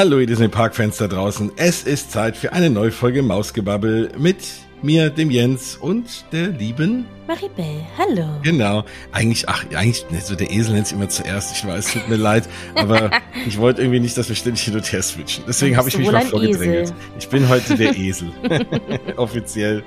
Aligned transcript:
Hallo 0.00 0.18
ihr 0.18 0.26
Disney 0.26 0.48
Park 0.48 0.74
Fans 0.74 0.96
da 0.96 1.08
draußen. 1.08 1.52
Es 1.56 1.82
ist 1.82 2.10
Zeit 2.10 2.34
für 2.34 2.54
eine 2.54 2.70
neue 2.70 2.90
Folge 2.90 3.22
Mausgebabbel 3.22 4.12
mit 4.16 4.38
mir, 4.80 5.10
dem 5.10 5.30
Jens 5.30 5.76
und 5.76 6.24
der 6.32 6.48
lieben 6.48 7.04
Maribel. 7.26 7.84
Hallo. 7.98 8.40
Genau. 8.42 8.82
Eigentlich, 9.12 9.46
ach, 9.46 9.62
eigentlich, 9.74 10.06
ne, 10.10 10.22
so 10.22 10.34
der 10.34 10.50
Esel 10.50 10.72
nennt 10.72 10.86
sich 10.86 10.96
immer 10.96 11.10
zuerst. 11.10 11.54
Ich 11.54 11.66
weiß, 11.66 11.92
tut 11.92 12.08
mir 12.08 12.16
leid, 12.16 12.48
aber 12.76 13.10
ich 13.46 13.58
wollte 13.58 13.82
irgendwie 13.82 14.00
nicht, 14.00 14.16
dass 14.16 14.30
wir 14.30 14.36
ständig 14.36 14.62
hin 14.62 14.74
und 14.74 14.90
her 14.90 15.02
switchen. 15.02 15.44
Deswegen 15.46 15.76
habe 15.76 15.90
ich 15.90 15.98
mich 15.98 16.10
mal 16.10 16.22
vorgedrängelt. 16.22 16.84
Esel. 16.84 16.96
Ich 17.18 17.28
bin 17.28 17.46
heute 17.50 17.76
der 17.76 17.94
Esel. 17.94 18.32
Offiziell. 19.16 19.84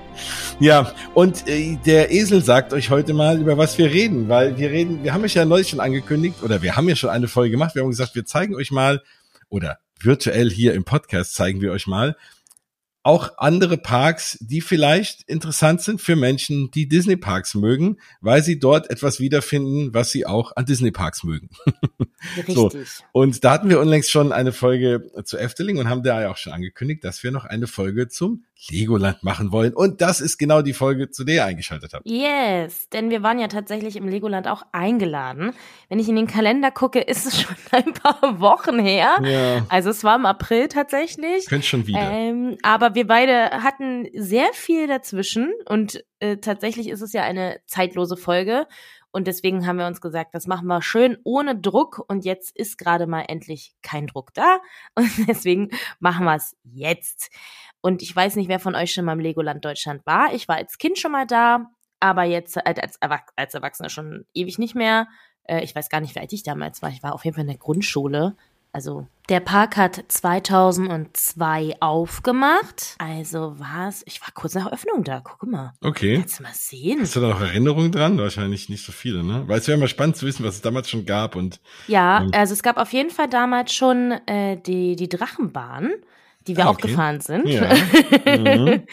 Ja, 0.60 0.94
und 1.16 1.48
äh, 1.48 1.76
der 1.88 2.12
Esel 2.12 2.44
sagt 2.44 2.72
euch 2.74 2.92
heute 2.92 3.16
mal, 3.16 3.42
über 3.42 3.58
was 3.58 3.80
wir 3.80 3.90
reden, 3.90 4.30
weil 4.30 4.60
wir 4.60 4.70
reden, 4.70 5.04
wir 5.04 5.16
haben 5.16 5.24
euch 5.24 5.34
ja 5.34 5.44
neulich 5.44 5.70
schon 5.70 5.80
angekündigt, 5.80 6.44
oder 6.44 6.62
wir 6.62 6.76
haben 6.76 6.88
ja 6.88 6.96
schon 6.96 7.10
eine 7.10 7.28
Folge 7.28 7.50
gemacht. 7.50 7.74
Wir 7.74 7.82
haben 7.82 7.90
gesagt, 7.90 8.14
wir 8.14 8.28
zeigen 8.28 8.54
euch 8.54 8.70
mal, 8.70 9.02
oder 9.50 9.80
virtuell 10.06 10.50
hier 10.50 10.74
im 10.74 10.84
Podcast 10.84 11.34
zeigen 11.34 11.62
wir 11.62 11.72
euch 11.72 11.88
mal 11.88 12.16
auch 13.04 13.38
andere 13.38 13.78
Parks, 13.78 14.38
die 14.40 14.62
vielleicht 14.62 15.24
interessant 15.24 15.82
sind 15.82 16.00
für 16.00 16.16
Menschen, 16.16 16.72
die 16.72 16.88
Disney 16.88 17.18
Parks 17.18 17.54
mögen, 17.54 17.98
weil 18.22 18.42
sie 18.42 18.60
dort 18.60 18.90
etwas 18.90 19.20
wiederfinden, 19.20 19.94
was 19.94 20.12
sie 20.12 20.26
auch 20.26 20.56
an 20.56 20.66
Disney 20.66 20.92
Parks 20.92 21.24
mögen. 21.24 21.50
Richtig. 22.38 22.56
So. 22.56 22.72
Und 23.12 23.44
da 23.44 23.52
hatten 23.52 23.70
wir 23.70 23.82
unlängst 23.82 24.10
schon 24.10 24.32
eine 24.32 24.54
Folge 24.54 25.12
zu 25.26 25.38
Efteling 25.38 25.80
und 25.80 25.90
haben 25.90 26.04
da 26.04 26.22
ja 26.22 26.32
auch 26.32 26.38
schon 26.38 26.54
angekündigt, 26.54 27.04
dass 27.04 27.22
wir 27.24 27.32
noch 27.32 27.44
eine 27.44 27.68
Folge 27.68 28.08
zum 28.08 28.46
Legoland 28.72 29.24
machen 29.24 29.52
wollen. 29.52 29.74
Und 29.74 30.02
das 30.02 30.22
ist 30.22 30.38
genau 30.38 30.62
die 30.62 30.74
Folge, 30.74 31.10
zu 31.10 31.24
der 31.24 31.36
ihr 31.36 31.46
eingeschaltet 31.46 31.94
habt. 31.94 32.10
Yes, 32.10 32.90
denn 32.90 33.10
wir 33.10 33.24
waren 33.24 33.40
ja 33.40 33.48
tatsächlich 33.48 33.96
im 33.96 34.08
Legoland 34.08 34.48
auch 34.48 34.64
eingeladen. 34.72 35.54
Wenn 35.90 36.00
ich 36.00 36.10
in 36.10 36.16
den 36.16 36.28
Kalender 36.28 36.72
gucke, 36.72 37.00
ist 37.00 37.26
es 37.26 37.42
schon 37.44 37.56
ein 37.72 37.94
paar 37.94 38.40
Wochen 38.40 38.80
her. 38.80 39.18
Ja. 39.24 39.66
Also 39.70 39.90
es 39.90 40.04
war 40.04 40.16
im 40.16 40.26
April 40.26 40.68
tatsächlich. 40.68 41.46
Könnt 41.48 41.66
schon 41.66 41.88
wieder. 41.88 42.00
Ähm, 42.00 42.58
aber 42.62 42.96
wir 42.96 43.08
beide 43.08 43.50
hatten 43.64 44.08
sehr 44.14 44.52
viel 44.54 44.88
dazwischen 44.88 45.54
und 45.68 46.04
äh, 46.20 46.38
tatsächlich 46.38 46.90
ist 46.90 47.02
es 47.02 47.14
ja 47.14 47.24
eine 47.24 47.60
zeitlose 47.66 48.18
Folge. 48.18 48.68
Und 49.16 49.28
deswegen 49.28 49.68
haben 49.68 49.78
wir 49.78 49.86
uns 49.86 50.02
gesagt, 50.02 50.34
das 50.34 50.48
machen 50.48 50.68
wir 50.68 50.82
schön 50.82 51.18
ohne 51.24 51.56
Druck. 51.56 52.04
Und 52.08 52.26
jetzt 52.26 52.58
ist 52.58 52.80
gerade 52.80 53.06
mal 53.06 53.26
endlich 53.28 53.76
kein 53.84 54.08
Druck 54.08 54.34
da. 54.34 54.60
Und 54.96 55.12
deswegen 55.28 55.70
machen 56.00 56.26
wir 56.26 56.36
es 56.36 56.58
jetzt. 56.64 57.30
Und 57.84 58.02
ich 58.02 58.16
weiß 58.16 58.38
nicht, 58.38 58.48
wer 58.48 58.62
von 58.62 58.76
euch 58.76 58.94
schon 58.94 59.04
mal 59.04 59.12
im 59.12 59.20
Legoland 59.20 59.64
Deutschland 59.66 60.06
war. 60.06 60.34
Ich 60.34 60.48
war 60.48 60.56
als 60.56 60.78
Kind 60.78 60.98
schon 60.98 61.12
mal 61.12 61.28
da, 61.28 61.70
aber 62.00 62.24
jetzt 62.24 62.66
als, 62.66 62.98
als 63.36 63.54
Erwachsener 63.54 63.90
schon 63.90 64.26
ewig 64.34 64.58
nicht 64.58 64.74
mehr. 64.74 65.10
Äh, 65.44 65.66
ich 65.66 65.76
weiß 65.76 65.90
gar 65.90 66.00
nicht, 66.00 66.16
wie 66.16 66.20
alt 66.22 66.32
ich 66.32 66.44
damals 66.44 66.82
war. 66.82 66.90
Ich 66.92 67.04
war 67.04 67.14
auf 67.14 67.26
jeden 67.26 67.36
Fall 67.36 67.44
in 67.44 67.50
der 67.50 67.58
Grundschule. 67.58 68.38
Also 68.72 69.06
der 69.28 69.42
Park 69.42 69.76
hat 69.76 70.02
2002 70.08 71.76
aufgemacht. 71.82 72.96
Also 73.00 73.60
war 73.60 73.90
es, 73.90 74.02
ich 74.08 74.22
war 74.22 74.30
kurz 74.34 74.56
nach 74.56 74.72
Öffnung 74.72 75.04
da, 75.04 75.20
guck 75.20 75.44
mal. 75.44 75.74
Okay. 75.82 76.20
Kannst 76.20 76.40
du 76.40 76.44
mal 76.44 76.54
sehen. 76.54 77.02
Hast 77.02 77.18
du 77.18 77.20
da 77.20 77.28
noch 77.28 77.42
Erinnerungen 77.42 77.92
dran? 77.92 78.18
Wahrscheinlich 78.18 78.70
nicht 78.70 78.86
so 78.86 78.94
viele, 78.94 79.26
ne? 79.26 79.44
Weil 79.48 79.60
es 79.60 79.68
wäre 79.68 79.78
immer 79.78 79.90
spannend 79.90 80.16
zu 80.16 80.26
wissen, 80.26 80.46
was 80.46 80.56
es 80.56 80.62
damals 80.62 80.90
schon 80.90 81.06
gab 81.06 81.36
und. 81.36 81.60
Ja, 81.88 82.22
ähm, 82.22 82.32
also 82.34 82.54
es 82.54 82.64
gab 82.64 82.78
auf 82.78 82.94
jeden 82.94 83.10
Fall 83.10 83.28
damals 83.28 83.74
schon 83.74 84.12
äh, 84.26 84.56
die, 84.56 84.96
die 84.96 85.10
Drachenbahn 85.10 85.92
die 86.48 86.58
wir 86.58 86.66
ah, 86.66 86.70
okay. 86.70 86.84
auch 86.84 86.88
gefahren 86.88 87.22
sind. 87.22 87.48
Ja. 87.48 87.74
Mhm. 88.26 88.84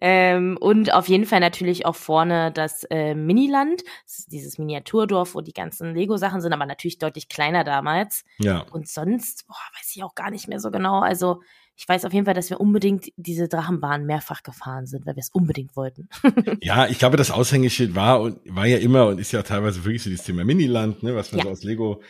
ähm, 0.00 0.56
und 0.60 0.92
auf 0.92 1.08
jeden 1.08 1.26
Fall 1.26 1.40
natürlich 1.40 1.86
auch 1.86 1.96
vorne 1.96 2.52
das 2.52 2.84
äh, 2.90 3.14
Miniland, 3.14 3.82
das 4.04 4.26
dieses 4.26 4.58
Miniaturdorf, 4.58 5.34
wo 5.34 5.40
die 5.40 5.52
ganzen 5.52 5.94
Lego-Sachen 5.94 6.40
sind, 6.40 6.52
aber 6.52 6.66
natürlich 6.66 6.98
deutlich 6.98 7.28
kleiner 7.28 7.64
damals. 7.64 8.24
Ja. 8.38 8.64
Und 8.70 8.88
sonst, 8.88 9.46
boah, 9.46 9.56
weiß 9.78 9.94
ich 9.94 10.02
auch 10.02 10.14
gar 10.14 10.30
nicht 10.30 10.48
mehr 10.48 10.60
so 10.60 10.70
genau. 10.70 11.00
Also 11.00 11.40
ich 11.76 11.88
weiß 11.88 12.04
auf 12.04 12.12
jeden 12.12 12.24
Fall, 12.24 12.34
dass 12.34 12.50
wir 12.50 12.60
unbedingt 12.60 13.06
diese 13.16 13.48
Drachenbahn 13.48 14.06
mehrfach 14.06 14.42
gefahren 14.42 14.86
sind, 14.86 15.06
weil 15.06 15.16
wir 15.16 15.20
es 15.20 15.30
unbedingt 15.30 15.74
wollten. 15.76 16.08
ja, 16.60 16.86
ich 16.86 16.98
glaube, 16.98 17.16
das 17.16 17.30
Aushängeschild 17.30 17.94
war 17.94 18.20
und 18.20 18.38
war 18.46 18.66
ja 18.66 18.78
immer 18.78 19.06
und 19.06 19.18
ist 19.18 19.32
ja 19.32 19.42
teilweise 19.42 19.84
wirklich 19.84 20.02
so 20.02 20.10
dieses 20.10 20.24
Thema 20.24 20.44
Miniland, 20.44 21.02
ne, 21.02 21.16
was 21.16 21.32
man 21.32 21.40
ja. 21.40 21.44
so 21.44 21.50
aus 21.50 21.64
Lego 21.64 22.00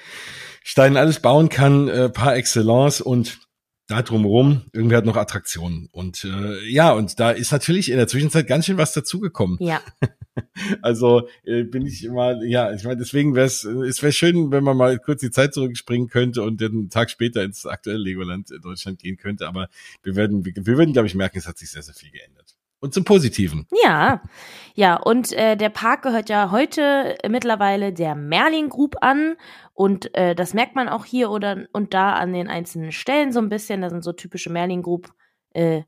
Steinen 0.62 0.96
alles 0.96 1.20
bauen 1.20 1.48
kann, 1.48 1.88
äh, 1.88 2.08
par 2.10 2.36
excellence 2.36 3.00
und 3.00 3.38
da 3.86 4.02
drumherum 4.02 4.62
irgendwie 4.72 4.96
hat 4.96 5.04
noch 5.04 5.16
Attraktionen. 5.16 5.88
Und 5.92 6.24
äh, 6.24 6.66
ja, 6.70 6.92
und 6.92 7.20
da 7.20 7.30
ist 7.30 7.52
natürlich 7.52 7.90
in 7.90 7.98
der 7.98 8.08
Zwischenzeit 8.08 8.46
ganz 8.46 8.64
schön 8.64 8.78
was 8.78 8.92
dazugekommen. 8.92 9.58
Ja. 9.60 9.82
also 10.82 11.28
äh, 11.44 11.64
bin 11.64 11.86
ich 11.86 12.04
immer, 12.04 12.42
ja, 12.44 12.72
ich 12.72 12.84
meine, 12.84 12.96
deswegen 12.96 13.34
wäre 13.34 13.46
es, 13.46 13.64
es 13.64 14.02
wäre 14.02 14.12
schön, 14.12 14.50
wenn 14.50 14.64
man 14.64 14.76
mal 14.76 14.98
kurz 14.98 15.20
die 15.20 15.30
Zeit 15.30 15.52
zurückspringen 15.52 16.08
könnte 16.08 16.42
und 16.42 16.60
dann 16.60 16.72
einen 16.72 16.90
Tag 16.90 17.10
später 17.10 17.42
ins 17.42 17.66
aktuelle 17.66 17.98
Legoland 17.98 18.50
in 18.50 18.62
Deutschland 18.62 18.98
gehen 19.00 19.18
könnte. 19.18 19.46
Aber 19.46 19.68
wir 20.02 20.16
werden, 20.16 20.44
wir, 20.44 20.54
wir 20.56 20.78
würden, 20.78 20.92
glaube 20.92 21.08
ich, 21.08 21.14
merken, 21.14 21.38
es 21.38 21.46
hat 21.46 21.58
sich 21.58 21.70
sehr, 21.70 21.82
sehr 21.82 21.94
viel 21.94 22.10
geändert. 22.10 22.43
Und 22.84 22.92
zum 22.92 23.04
Positiven. 23.04 23.66
Ja, 23.82 24.20
ja, 24.74 24.96
und 24.96 25.32
äh, 25.32 25.56
der 25.56 25.70
Park 25.70 26.02
gehört 26.02 26.28
ja 26.28 26.50
heute 26.50 27.16
mittlerweile 27.26 27.94
der 27.94 28.14
Merlin 28.14 28.68
Group 28.68 28.96
an. 29.00 29.36
Und 29.72 30.14
äh, 30.14 30.34
das 30.34 30.52
merkt 30.52 30.76
man 30.76 30.90
auch 30.90 31.06
hier 31.06 31.30
oder 31.30 31.64
und 31.72 31.94
da 31.94 32.12
an 32.12 32.34
den 32.34 32.48
einzelnen 32.48 32.92
Stellen 32.92 33.32
so 33.32 33.40
ein 33.40 33.48
bisschen. 33.48 33.80
Das 33.80 33.90
sind 33.90 34.04
so 34.04 34.12
typische 34.12 34.50
Merlin 34.50 34.82
Group 34.82 35.14
äh, 35.54 35.84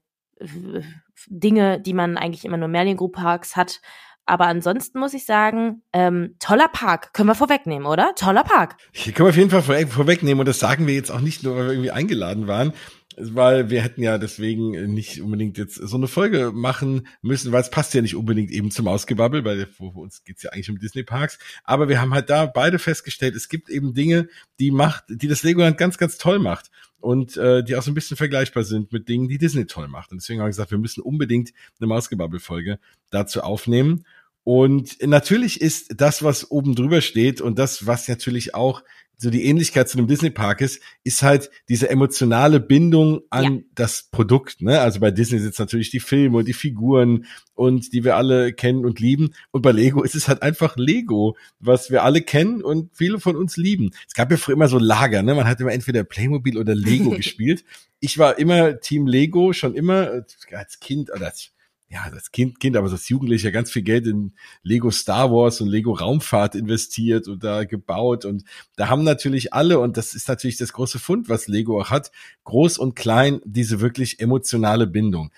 Dinge, 1.29 1.81
die 1.81 1.93
man 1.93 2.17
eigentlich 2.17 2.47
immer 2.47 2.57
nur 2.57 2.69
Merlin 2.69 2.97
Group 2.97 3.17
Parks 3.17 3.57
hat. 3.57 3.83
Aber 4.25 4.47
ansonsten 4.47 4.99
muss 4.99 5.13
ich 5.13 5.27
sagen, 5.27 5.83
ähm, 5.93 6.37
toller 6.39 6.69
Park. 6.69 7.13
Können 7.13 7.29
wir 7.29 7.35
vorwegnehmen, 7.35 7.87
oder? 7.87 8.13
Toller 8.17 8.43
Park. 8.43 8.77
Hier 8.93 9.13
können 9.13 9.27
wir 9.27 9.31
auf 9.31 9.37
jeden 9.37 9.51
Fall 9.51 9.87
vorwegnehmen 9.87 10.41
und 10.41 10.49
das 10.49 10.61
sagen 10.61 10.87
wir 10.87 10.95
jetzt 10.95 11.11
auch 11.11 11.21
nicht 11.21 11.43
nur, 11.43 11.57
weil 11.57 11.67
wir 11.67 11.73
irgendwie 11.73 11.91
eingeladen 11.91 12.49
waren, 12.49 12.73
weil 13.17 13.71
wir 13.71 13.83
hätten 13.83 14.03
ja 14.03 14.19
deswegen 14.19 14.93
nicht 14.93 15.21
unbedingt 15.23 15.57
jetzt 15.59 15.77
so 15.77 15.97
eine 15.97 16.09
Folge 16.09 16.53
machen 16.53 17.07
müssen, 17.23 17.51
weil 17.51 17.63
es 17.63 17.71
passt 17.71 17.95
ja 17.95 18.03
nicht 18.03 18.15
unbedingt 18.15 18.51
eben 18.51 18.71
zum 18.71 18.89
Ausgebabbel, 18.89 19.45
weil 19.45 19.67
für 19.67 19.85
uns 19.85 20.23
geht's 20.25 20.43
ja 20.43 20.51
eigentlich 20.51 20.71
um 20.71 20.79
Disney 20.79 21.03
Parks. 21.03 21.39
Aber 21.65 21.89
wir 21.89 22.01
haben 22.01 22.13
halt 22.13 22.29
da 22.29 22.47
beide 22.47 22.79
festgestellt, 22.79 23.35
es 23.35 23.49
gibt 23.49 23.71
eben 23.71 23.95
Dinge, 23.95 24.29
die 24.61 24.71
macht, 24.71 25.05
die 25.09 25.29
das 25.29 25.43
Legoland 25.43 25.79
ganz, 25.79 25.97
ganz 25.99 26.19
toll 26.19 26.39
macht 26.39 26.71
und 27.01 27.37
äh, 27.37 27.65
die 27.65 27.77
auch 27.77 27.83
so 27.83 27.91
ein 27.91 27.95
bisschen 27.95 28.17
vergleichbar 28.17 28.65
sind 28.65 28.93
mit 28.93 29.09
Dingen, 29.09 29.29
die 29.29 29.39
Disney 29.39 29.67
toll 29.67 29.89
macht. 29.89 30.13
Und 30.13 30.21
deswegen 30.21 30.41
haben 30.41 30.47
wir 30.47 30.51
gesagt, 30.51 30.71
wir 30.71 30.79
müssen 30.79 31.01
unbedingt 31.01 31.53
eine 31.81 31.87
Mausgebabbel-Folge 31.87 32.79
dazu 33.11 33.43
aufnehmen. 33.43 34.05
Und 34.45 35.03
natürlich 35.05 35.61
ist 35.61 36.01
das, 36.01 36.23
was 36.23 36.51
oben 36.51 36.77
drüber 36.77 37.01
steht 37.01 37.41
und 37.41 37.59
das, 37.59 37.87
was 37.87 38.07
natürlich 38.07 38.55
auch 38.55 38.85
so 39.19 39.31
die 39.31 39.47
Ähnlichkeit 39.47 39.89
zu 39.89 39.97
einem 39.97 40.09
Disney-Park 40.09 40.61
ist, 40.61 40.81
ist 41.03 41.23
halt 41.23 41.51
diese 41.69 41.89
emotionale 41.89 42.61
Bindung 42.61 43.23
an 43.31 43.45
ja. 43.45 43.61
das 43.75 44.09
Produkt. 44.11 44.61
Ne? 44.61 44.81
Also 44.81 45.01
bei 45.01 45.11
Disney 45.11 45.39
sind 45.39 45.53
es 45.53 45.59
natürlich 45.59 45.91
die 45.91 46.01
Filme 46.01 46.39
und 46.39 46.49
die 46.49 46.53
Figuren 46.53 47.25
und 47.55 47.95
die 47.95 48.05
wir 48.05 48.17
alle 48.17 48.53
kennen 48.53 48.85
und 48.85 49.01
lieben. 49.01 49.31
Und 49.53 49.63
bei 49.63 49.73
Lego 49.73 50.03
ist 50.03 50.15
es 50.15 50.29
halt 50.29 50.43
einfach 50.43 50.77
Lego, 50.77 51.37
was 51.59 51.91
wir 51.91 52.05
alle 52.05 52.21
kennen 52.21 52.63
und 52.63 52.95
viele 52.95 53.19
von 53.19 53.37
uns 53.37 53.57
lieben. 53.57 53.91
Es 54.07 54.15
gab 54.15 54.31
ja 54.31 54.37
früher 54.37 54.55
immer 54.55 54.69
so 54.69 54.79
Lager, 54.79 55.23
ne? 55.23 55.35
Man 55.35 55.47
hat 55.47 55.61
immer 55.61 55.73
entweder 55.73 56.05
Playmobil 56.05 56.59
oder 56.59 56.75
Lego 56.75 57.11
gespielt. 57.17 57.65
Ich 58.01 58.19
war 58.19 58.39
immer 58.39 58.81
Team 58.81 59.07
Lego, 59.07 59.55
schon 59.55 59.75
immer 59.75 60.25
als 60.53 60.79
Kind 60.81 61.11
oder 61.11 61.27
als 61.27 61.56
ja, 61.89 62.11
das 62.11 62.33
Kind, 62.33 62.59
Kind, 62.59 62.77
aber 62.77 62.89
das 62.89 63.09
Jugendliche 63.09 63.53
ganz 63.53 63.71
viel 63.71 63.83
Geld 63.83 64.07
in 64.07 64.35
Lego 64.63 64.91
Star 64.91 65.31
Wars 65.31 65.61
und 65.61 65.69
Lego 65.69 65.93
Raumfahrt 65.93 66.57
investiert 66.57 67.29
und 67.29 67.45
da 67.45 67.65
gebaut 67.65 68.25
und 68.25 68.43
da 68.77 68.89
haben 68.89 69.05
natürlich 69.05 69.55
alle 69.55 69.79
und 69.79 69.97
das 69.97 70.15
ist 70.15 70.29
natürlich 70.29 70.57
das 70.57 70.73
große 70.73 70.99
Fund, 70.99 71.29
was 71.29 71.47
Lego 71.47 71.81
auch 71.81 71.91
hat, 71.91 72.11
groß 72.45 72.79
und 72.79 72.97
klein, 72.97 73.41
diese 73.45 73.81
wirklich 73.81 74.19
emotionale 74.19 74.87
Bindung. 74.87 75.31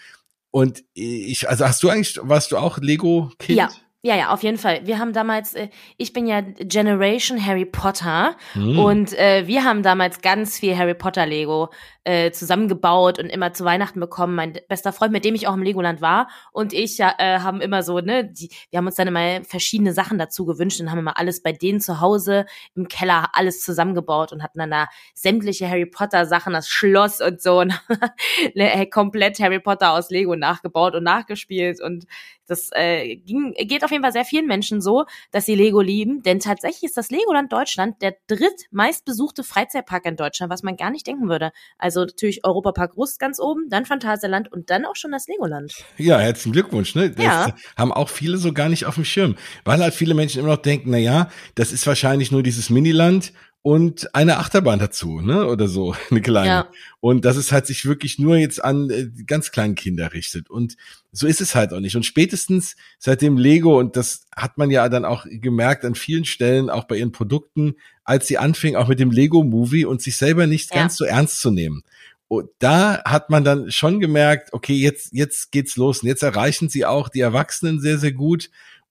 Und 0.51 0.85
ich, 0.95 1.49
also 1.49 1.67
hast 1.67 1.83
du 1.83 1.91
eigentlich, 1.91 2.19
warst 2.23 2.53
du 2.53 2.57
auch 2.57 2.79
Lego 2.79 3.31
Kind? 3.39 3.59
Ja. 3.59 3.69
Ja, 4.01 4.17
ja, 4.17 4.33
auf 4.33 4.45
jeden 4.45 4.59
Fall. 4.59 4.87
Wir 4.87 5.01
haben 5.01 5.13
damals, 5.13 5.55
äh, 5.55 5.71
ich 5.97 6.13
bin 6.13 6.29
ja 6.29 6.41
Generation 6.41 7.45
Harry 7.45 7.65
Potter 7.65 8.37
mhm. 8.55 8.79
und 8.79 9.13
äh, 9.19 9.49
wir 9.49 9.65
haben 9.65 9.83
damals 9.83 10.21
ganz 10.23 10.57
viel 10.57 10.79
Harry 10.79 10.95
Potter 10.95 11.27
Lego 11.27 11.71
äh, 12.09 12.33
zusammengebaut 12.33 13.19
und 13.19 13.27
immer 13.27 13.53
zu 13.53 13.67
Weihnachten 13.67 14.01
bekommen. 14.01 14.35
Mein 14.35 14.59
bester 14.67 14.95
Freund, 14.95 15.13
mit 15.13 15.27
dem 15.27 15.35
ich 15.35 15.47
auch 15.47 15.53
im 15.53 15.63
Legoland 15.63 16.01
war 16.01 16.31
und 16.53 16.73
ich 16.73 17.01
äh, 17.01 17.05
haben 17.19 17.61
immer 17.61 17.83
so, 17.83 18.01
ne, 18.01 18.25
die, 18.25 18.49
wir 18.71 18.79
haben 18.79 18.87
uns 18.87 18.95
dann 18.95 19.09
immer 19.09 19.45
verschiedene 19.45 19.93
Sachen 19.93 20.17
dazu 20.17 20.47
gewünscht 20.47 20.81
und 20.81 20.91
haben 20.91 21.01
immer 21.01 21.19
alles 21.19 21.43
bei 21.43 21.53
denen 21.53 21.81
zu 21.81 22.01
Hause 22.01 22.47
im 22.75 22.89
Keller 22.89 23.29
alles 23.35 23.61
zusammengebaut 23.63 24.33
und 24.33 24.43
hatten 24.43 24.59
dann 24.59 24.71
da 24.71 24.87
sämtliche 25.13 25.69
Harry 25.69 25.85
Potter 25.85 26.25
Sachen, 26.25 26.55
das 26.55 26.67
Schloss 26.67 27.21
und 27.21 27.43
so 27.43 27.61
und 27.61 27.79
komplett 28.91 29.39
Harry 29.39 29.61
Potter 29.61 29.93
aus 29.93 30.09
Lego 30.09 30.35
nachgebaut 30.35 30.95
und 30.95 31.03
nachgespielt 31.03 31.83
und 31.83 32.07
das 32.49 32.71
äh, 32.73 33.17
ging, 33.17 33.53
geht 33.53 33.85
auf 33.85 33.91
jeden 33.91 34.03
Fall 34.03 34.13
sehr 34.13 34.25
vielen 34.25 34.47
Menschen 34.47 34.81
so, 34.81 35.05
dass 35.31 35.45
sie 35.45 35.55
Lego 35.55 35.83
lieben, 35.83 36.23
denn 36.23 36.41
tatsächlich 36.41 36.85
ist 36.85 36.97
das 36.97 37.11
Legoland 37.11 37.53
Deutschland 37.53 38.01
der 38.01 38.17
drittmeistbesuchte 38.27 39.45
Freizeitpark 39.45 40.07
in 40.07 40.17
Deutschland, 40.17 40.51
was 40.51 40.63
man 40.63 40.77
gar 40.77 40.91
nicht 40.91 41.07
denken 41.07 41.29
würde. 41.29 41.53
Also 41.77 41.98
natürlich 42.07 42.45
Europapark 42.45 42.97
Rust 42.97 43.19
ganz 43.19 43.41
oben, 43.41 43.69
dann 43.69 43.85
Phantasialand 43.87 44.53
und 44.53 44.71
dann 44.71 44.85
auch 44.85 44.97
schon 44.97 45.13
das 45.13 45.27
Legoland. 45.27 45.73
Ja, 45.97 46.19
herzlichen 46.19 46.53
Glückwunsch. 46.53 46.95
Ne? 46.95 47.11
Das 47.11 47.25
ja. 47.25 47.55
haben 47.77 47.93
auch 47.93 48.09
viele 48.09 48.39
so 48.39 48.53
gar 48.53 48.69
nicht 48.69 48.87
auf 48.87 48.95
dem 48.95 49.05
Schirm, 49.05 49.37
weil 49.65 49.81
halt 49.81 49.95
viele 49.95 50.15
Menschen 50.15 50.41
immer 50.41 50.49
noch 50.49 50.63
denken, 50.63 50.91
na 50.91 50.99
ja, 50.99 51.31
das 51.55 51.73
ist 51.73 51.87
wahrscheinlich 51.87 52.33
nur 52.33 52.43
dieses 52.43 52.71
Miniland 52.71 53.33
und 53.63 54.15
eine 54.15 54.39
Achterbahn 54.39 54.79
dazu, 54.79 55.21
ne? 55.21 55.47
Oder 55.47 55.69
so, 55.69 55.95
eine 56.11 56.21
kleine. 56.21 56.49
Ja. 56.49 56.71
Und 57.01 57.25
dass 57.25 57.37
es 57.37 57.53
halt 57.53 57.67
sich 57.67 57.85
wirklich 57.85 58.19
nur 58.19 58.37
jetzt 58.37 58.65
an 58.65 58.91
äh, 58.91 59.09
ganz 59.27 59.51
kleinen 59.51 59.75
Kinder 59.75 60.13
richtet. 60.13 60.49
Und 60.49 60.77
so 61.13 61.27
ist 61.27 61.41
es 61.41 61.55
halt 61.55 61.73
auch 61.73 61.81
nicht. 61.81 61.97
Und 61.97 62.07
spätestens 62.07 62.77
seitdem 62.99 63.37
Lego, 63.37 63.79
und 63.79 63.97
das 63.97 64.27
hat 64.35 64.59
man 64.59 64.71
ja 64.71 64.89
dann 64.89 65.05
auch 65.05 65.27
gemerkt 65.29 65.85
an 65.85 65.95
vielen 65.95 66.25
Stellen, 66.25 66.71
auch 66.71 66.85
bei 66.85 66.97
ihren 66.97 67.13
Produkten, 67.13 67.75
als 68.05 68.27
sie 68.27 68.39
anfing, 68.39 68.77
auch 68.77 68.89
mit 68.89 69.01
dem 69.01 69.11
Lego-Movie 69.11 69.85
und 69.85 70.03
sich 70.03 70.17
selber 70.17 70.47
nicht 70.47 70.71
ja. 70.71 70.81
ganz 70.81 70.97
so 70.97 71.05
ernst 71.05 71.41
zu 71.41 71.51
nehmen. 71.51 71.83
Und 72.29 72.51
da 72.59 73.03
hat 73.05 73.31
man 73.31 73.43
dann 73.43 73.71
schon 73.71 74.01
gemerkt, 74.01 74.53
okay, 74.53 74.75
jetzt, 74.75 75.13
jetzt 75.13 75.51
geht's 75.51 75.77
los. 75.77 76.03
Und 76.03 76.09
jetzt 76.09 76.23
erreichen 76.23 76.69
sie 76.69 76.85
auch 76.85 77.09
die 77.09 77.21
Erwachsenen 77.21 77.81
sehr, 77.81 77.99
sehr 77.99 78.13
gut. 78.13 78.51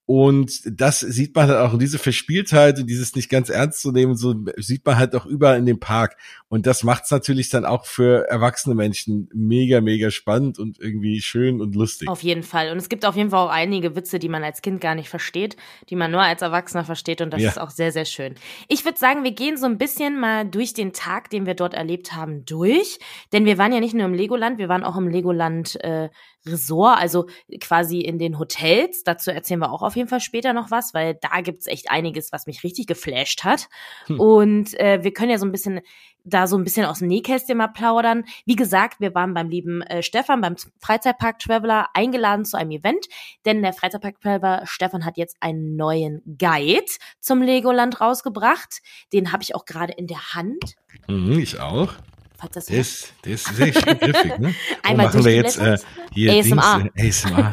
Und 0.09 0.61
das 0.63 1.01
sieht 1.01 1.35
man 1.35 1.49
halt 1.49 1.59
auch, 1.59 1.77
diese 1.77 1.99
Verspieltheit 1.99 2.79
und 2.79 2.87
dieses 2.87 3.13
nicht 3.13 3.29
ganz 3.29 3.49
ernst 3.49 3.81
zu 3.81 3.91
nehmen, 3.91 4.15
so 4.15 4.33
sieht 4.55 4.85
man 4.85 4.97
halt 4.97 5.13
auch 5.13 5.25
überall 5.25 5.57
in 5.57 5.65
dem 5.65 5.81
Park. 5.81 6.15
Und 6.47 6.65
das 6.65 6.85
macht 6.85 7.03
es 7.03 7.11
natürlich 7.11 7.49
dann 7.49 7.65
auch 7.65 7.85
für 7.85 8.25
erwachsene 8.29 8.73
Menschen 8.73 9.29
mega, 9.33 9.81
mega 9.81 10.09
spannend 10.09 10.59
und 10.59 10.79
irgendwie 10.79 11.19
schön 11.19 11.59
und 11.59 11.75
lustig. 11.75 12.07
Auf 12.07 12.23
jeden 12.23 12.43
Fall. 12.43 12.71
Und 12.71 12.77
es 12.77 12.87
gibt 12.87 13.05
auf 13.05 13.17
jeden 13.17 13.31
Fall 13.31 13.47
auch 13.47 13.51
einige 13.51 13.97
Witze, 13.97 14.17
die 14.17 14.29
man 14.29 14.45
als 14.45 14.61
Kind 14.61 14.79
gar 14.79 14.95
nicht 14.95 15.09
versteht, 15.09 15.57
die 15.89 15.97
man 15.97 16.09
nur 16.09 16.21
als 16.21 16.41
Erwachsener 16.41 16.85
versteht. 16.85 17.19
Und 17.19 17.33
das 17.33 17.41
ja. 17.41 17.49
ist 17.49 17.59
auch 17.59 17.71
sehr, 17.71 17.91
sehr 17.91 18.05
schön. 18.05 18.35
Ich 18.69 18.85
würde 18.85 18.97
sagen, 18.97 19.25
wir 19.25 19.33
gehen 19.33 19.57
so 19.57 19.65
ein 19.65 19.77
bisschen 19.77 20.17
mal 20.17 20.45
durch 20.45 20.73
den 20.73 20.93
Tag, 20.93 21.29
den 21.31 21.45
wir 21.45 21.53
dort 21.53 21.73
erlebt 21.73 22.13
haben, 22.13 22.45
durch. 22.45 22.97
Denn 23.33 23.43
wir 23.43 23.57
waren 23.57 23.73
ja 23.73 23.81
nicht 23.81 23.93
nur 23.93 24.05
im 24.05 24.13
Legoland, 24.13 24.57
wir 24.57 24.69
waren 24.69 24.85
auch 24.85 24.95
im 24.95 25.09
Legoland 25.09 25.83
äh, 25.83 26.07
Resort, 26.47 26.99
also 26.99 27.27
quasi 27.59 27.99
in 27.99 28.19
den 28.19 28.39
Hotels. 28.39 29.03
Dazu 29.03 29.31
erzählen 29.31 29.59
wir 29.59 29.71
auch 29.71 29.81
auf 29.81 29.95
jeden 29.95 30.09
Fall 30.09 30.21
später 30.21 30.53
noch 30.53 30.71
was, 30.71 30.93
weil 30.93 31.15
da 31.15 31.41
gibt's 31.41 31.67
echt 31.67 31.91
einiges, 31.91 32.31
was 32.31 32.47
mich 32.47 32.63
richtig 32.63 32.87
geflasht 32.87 33.43
hat. 33.43 33.67
Hm. 34.05 34.19
Und 34.19 34.79
äh, 34.79 35.03
wir 35.03 35.13
können 35.13 35.31
ja 35.31 35.37
so 35.37 35.45
ein 35.45 35.51
bisschen 35.51 35.81
da 36.27 36.45
so 36.47 36.57
ein 36.57 36.63
bisschen 36.63 36.85
aus 36.85 36.99
dem 36.99 37.07
Nähkästchen 37.07 37.57
mal 37.57 37.67
plaudern. 37.67 38.25
Wie 38.45 38.55
gesagt, 38.55 38.99
wir 38.99 39.15
waren 39.15 39.33
beim 39.33 39.49
lieben 39.49 39.81
äh, 39.83 40.03
Stefan, 40.03 40.41
beim 40.41 40.55
Freizeitpark 40.79 41.39
Traveler, 41.39 41.87
eingeladen 41.93 42.45
zu 42.45 42.57
einem 42.57 42.71
Event, 42.71 43.07
denn 43.45 43.61
der 43.61 43.73
Freizeitpark 43.73 44.19
Traveler 44.19 44.63
Stefan 44.65 45.05
hat 45.05 45.17
jetzt 45.17 45.37
einen 45.39 45.75
neuen 45.75 46.21
Guide 46.37 46.85
zum 47.19 47.41
Legoland 47.41 48.01
rausgebracht. 48.01 48.81
Den 49.13 49.31
habe 49.31 49.43
ich 49.43 49.55
auch 49.55 49.65
gerade 49.65 49.93
in 49.93 50.07
der 50.07 50.33
Hand. 50.33 50.75
Mhm, 51.07 51.39
ich 51.39 51.59
auch. 51.59 51.93
Falls 52.39 52.53
das 52.53 52.69
ist, 52.69 53.13
der 53.25 53.33
ist 53.33 53.47
schön 53.47 53.97
griffig, 53.97 54.37
ne? 54.37 54.53
Einmal 54.83 55.07
machen 55.07 55.25
wir 55.25 55.33
jetzt 55.33 55.57
äh, 55.57 55.77
hier 56.13 56.33
ASMR. 56.33 56.89
Dings, 56.95 57.25
äh, 57.25 57.31
ASMR. 57.31 57.51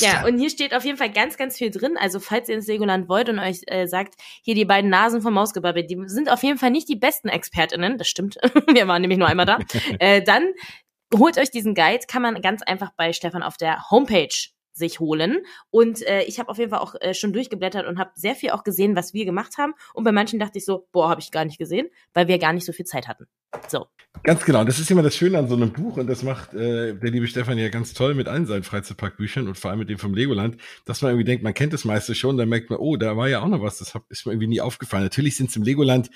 ja, 0.00 0.26
und 0.26 0.38
hier 0.38 0.48
steht 0.48 0.74
auf 0.74 0.84
jeden 0.84 0.96
Fall 0.96 1.10
ganz, 1.10 1.36
ganz 1.36 1.58
viel 1.58 1.70
drin. 1.70 1.96
Also 1.98 2.18
falls 2.18 2.48
ihr 2.48 2.54
ins 2.54 2.66
Legoland 2.66 3.08
wollt 3.08 3.28
und 3.28 3.38
euch 3.38 3.60
äh, 3.66 3.86
sagt, 3.86 4.14
hier 4.42 4.54
die 4.54 4.64
beiden 4.64 4.88
Nasen 4.88 5.20
vom 5.20 5.34
Mausgebabbel, 5.34 5.84
die 5.86 5.98
sind 6.06 6.30
auf 6.30 6.42
jeden 6.42 6.58
Fall 6.58 6.70
nicht 6.70 6.88
die 6.88 6.96
besten 6.96 7.28
ExpertInnen, 7.28 7.98
das 7.98 8.08
stimmt. 8.08 8.36
wir 8.72 8.88
waren 8.88 9.02
nämlich 9.02 9.18
nur 9.18 9.28
einmal 9.28 9.46
da. 9.46 9.58
äh, 9.98 10.22
dann 10.22 10.48
holt 11.14 11.36
euch 11.36 11.50
diesen 11.50 11.74
Guide, 11.74 12.06
kann 12.08 12.22
man 12.22 12.40
ganz 12.40 12.62
einfach 12.62 12.90
bei 12.96 13.12
Stefan 13.12 13.42
auf 13.42 13.56
der 13.56 13.90
Homepage 13.90 14.28
sich 14.80 14.98
holen. 14.98 15.44
Und 15.70 16.02
äh, 16.02 16.24
ich 16.24 16.40
habe 16.40 16.48
auf 16.48 16.58
jeden 16.58 16.70
Fall 16.70 16.80
auch 16.80 16.96
äh, 17.00 17.14
schon 17.14 17.32
durchgeblättert 17.32 17.86
und 17.86 18.00
habe 18.00 18.10
sehr 18.16 18.34
viel 18.34 18.50
auch 18.50 18.64
gesehen, 18.64 18.96
was 18.96 19.14
wir 19.14 19.24
gemacht 19.24 19.58
haben. 19.58 19.74
Und 19.94 20.02
bei 20.02 20.10
manchen 20.10 20.40
dachte 20.40 20.58
ich 20.58 20.64
so, 20.64 20.88
boah, 20.90 21.08
habe 21.08 21.20
ich 21.20 21.30
gar 21.30 21.44
nicht 21.44 21.58
gesehen, 21.58 21.88
weil 22.12 22.26
wir 22.26 22.38
gar 22.38 22.52
nicht 22.52 22.66
so 22.66 22.72
viel 22.72 22.86
Zeit 22.86 23.06
hatten. 23.06 23.28
So. 23.68 23.86
Ganz 24.24 24.44
genau. 24.44 24.64
Das 24.64 24.78
ist 24.78 24.90
immer 24.90 25.02
das 25.02 25.16
Schöne 25.16 25.38
an 25.38 25.48
so 25.48 25.54
einem 25.54 25.72
Buch 25.72 25.96
und 25.96 26.08
das 26.08 26.22
macht 26.22 26.52
äh, 26.52 26.94
der 26.94 27.10
liebe 27.10 27.26
Stefan 27.26 27.58
ja 27.58 27.68
ganz 27.68 27.94
toll 27.94 28.14
mit 28.14 28.28
allen 28.28 28.46
seinen 28.46 28.64
Freizeitparkbüchern 28.64 29.46
und 29.46 29.56
vor 29.56 29.70
allem 29.70 29.78
mit 29.78 29.88
dem 29.88 29.98
vom 29.98 30.14
Legoland, 30.14 30.56
dass 30.84 31.00
man 31.02 31.12
irgendwie 31.12 31.24
denkt, 31.24 31.44
man 31.44 31.54
kennt 31.54 31.72
das 31.72 31.84
meiste 31.84 32.14
schon, 32.14 32.36
dann 32.36 32.48
merkt 32.48 32.70
man, 32.70 32.78
oh, 32.80 32.96
da 32.96 33.16
war 33.16 33.28
ja 33.28 33.40
auch 33.40 33.48
noch 33.48 33.62
was, 33.62 33.78
das 33.78 33.94
hab, 33.94 34.10
ist 34.10 34.26
mir 34.26 34.32
irgendwie 34.32 34.48
nie 34.48 34.60
aufgefallen. 34.60 35.04
Natürlich 35.04 35.36
sind 35.36 35.50
es 35.50 35.56
im 35.56 35.62
Legoland 35.62 36.10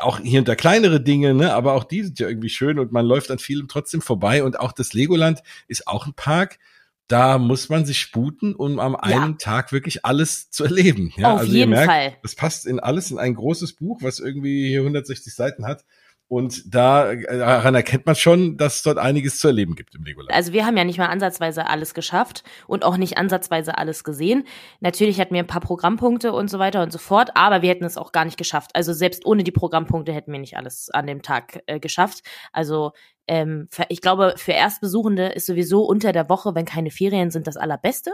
auch 0.00 0.20
hier 0.20 0.40
und 0.40 0.48
da 0.48 0.54
kleinere 0.54 1.00
Dinge, 1.00 1.34
ne, 1.34 1.54
aber 1.54 1.72
auch 1.72 1.84
die 1.84 2.02
sind 2.02 2.18
ja 2.18 2.28
irgendwie 2.28 2.50
schön 2.50 2.78
und 2.78 2.92
man 2.92 3.06
läuft 3.06 3.30
an 3.30 3.38
vielem 3.38 3.68
trotzdem 3.68 4.02
vorbei 4.02 4.44
und 4.44 4.60
auch 4.60 4.72
das 4.72 4.92
Legoland 4.92 5.42
ist 5.68 5.88
auch 5.88 6.06
ein 6.06 6.14
Park, 6.14 6.58
da 7.08 7.38
muss 7.38 7.68
man 7.68 7.84
sich 7.84 7.98
sputen, 7.98 8.54
um 8.54 8.80
am 8.80 8.96
einen 8.96 9.32
ja. 9.32 9.36
Tag 9.38 9.72
wirklich 9.72 10.04
alles 10.04 10.50
zu 10.50 10.64
erleben. 10.64 11.12
Ja, 11.16 11.34
Auf 11.34 11.40
also 11.40 11.52
jeden 11.52 11.70
ihr 11.70 11.76
merkt, 11.76 11.92
Fall. 11.92 12.16
Das 12.22 12.34
passt 12.34 12.66
in 12.66 12.80
alles 12.80 13.10
in 13.10 13.18
ein 13.18 13.34
großes 13.34 13.74
Buch, 13.74 14.00
was 14.02 14.18
irgendwie 14.18 14.68
hier 14.68 14.80
160 14.80 15.34
Seiten 15.34 15.66
hat. 15.66 15.84
Und 16.28 16.74
da 16.74 17.14
daran 17.14 17.76
erkennt 17.76 18.04
man 18.04 18.16
schon, 18.16 18.56
dass 18.56 18.76
es 18.76 18.82
dort 18.82 18.98
einiges 18.98 19.38
zu 19.38 19.46
erleben 19.46 19.76
gibt 19.76 19.94
im 19.94 20.02
Legoland. 20.02 20.34
Also 20.34 20.52
wir 20.52 20.66
haben 20.66 20.76
ja 20.76 20.82
nicht 20.82 20.98
mal 20.98 21.06
ansatzweise 21.06 21.68
alles 21.68 21.94
geschafft 21.94 22.42
und 22.66 22.84
auch 22.84 22.96
nicht 22.96 23.16
ansatzweise 23.16 23.78
alles 23.78 24.02
gesehen. 24.02 24.42
Natürlich 24.80 25.20
hatten 25.20 25.34
wir 25.34 25.44
ein 25.44 25.46
paar 25.46 25.60
Programmpunkte 25.60 26.32
und 26.32 26.50
so 26.50 26.58
weiter 26.58 26.82
und 26.82 26.92
so 26.92 26.98
fort, 26.98 27.30
aber 27.34 27.62
wir 27.62 27.70
hätten 27.70 27.84
es 27.84 27.96
auch 27.96 28.10
gar 28.10 28.24
nicht 28.24 28.38
geschafft. 28.38 28.72
Also 28.74 28.92
selbst 28.92 29.24
ohne 29.24 29.44
die 29.44 29.52
Programmpunkte 29.52 30.12
hätten 30.12 30.32
wir 30.32 30.40
nicht 30.40 30.56
alles 30.56 30.90
an 30.90 31.06
dem 31.06 31.22
Tag 31.22 31.62
äh, 31.66 31.78
geschafft. 31.78 32.22
Also 32.52 32.90
ähm, 33.28 33.68
ich 33.88 34.00
glaube, 34.00 34.34
für 34.36 34.52
Erstbesuchende 34.52 35.26
ist 35.26 35.46
sowieso 35.46 35.82
unter 35.82 36.12
der 36.12 36.28
Woche, 36.28 36.54
wenn 36.54 36.64
keine 36.64 36.90
Ferien 36.90 37.30
sind, 37.30 37.46
das 37.46 37.56
allerbeste. 37.56 38.12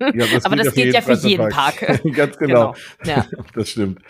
Ja, 0.00 0.26
das 0.32 0.44
Aber 0.44 0.56
das 0.56 0.74
gilt 0.74 0.92
ja 0.92 1.00
für 1.00 1.14
jeden 1.14 1.48
Park. 1.50 1.80
Ganz 2.14 2.36
genau. 2.38 2.74
genau. 2.98 3.16
Ja. 3.16 3.26
Das 3.54 3.68
stimmt. 3.68 4.00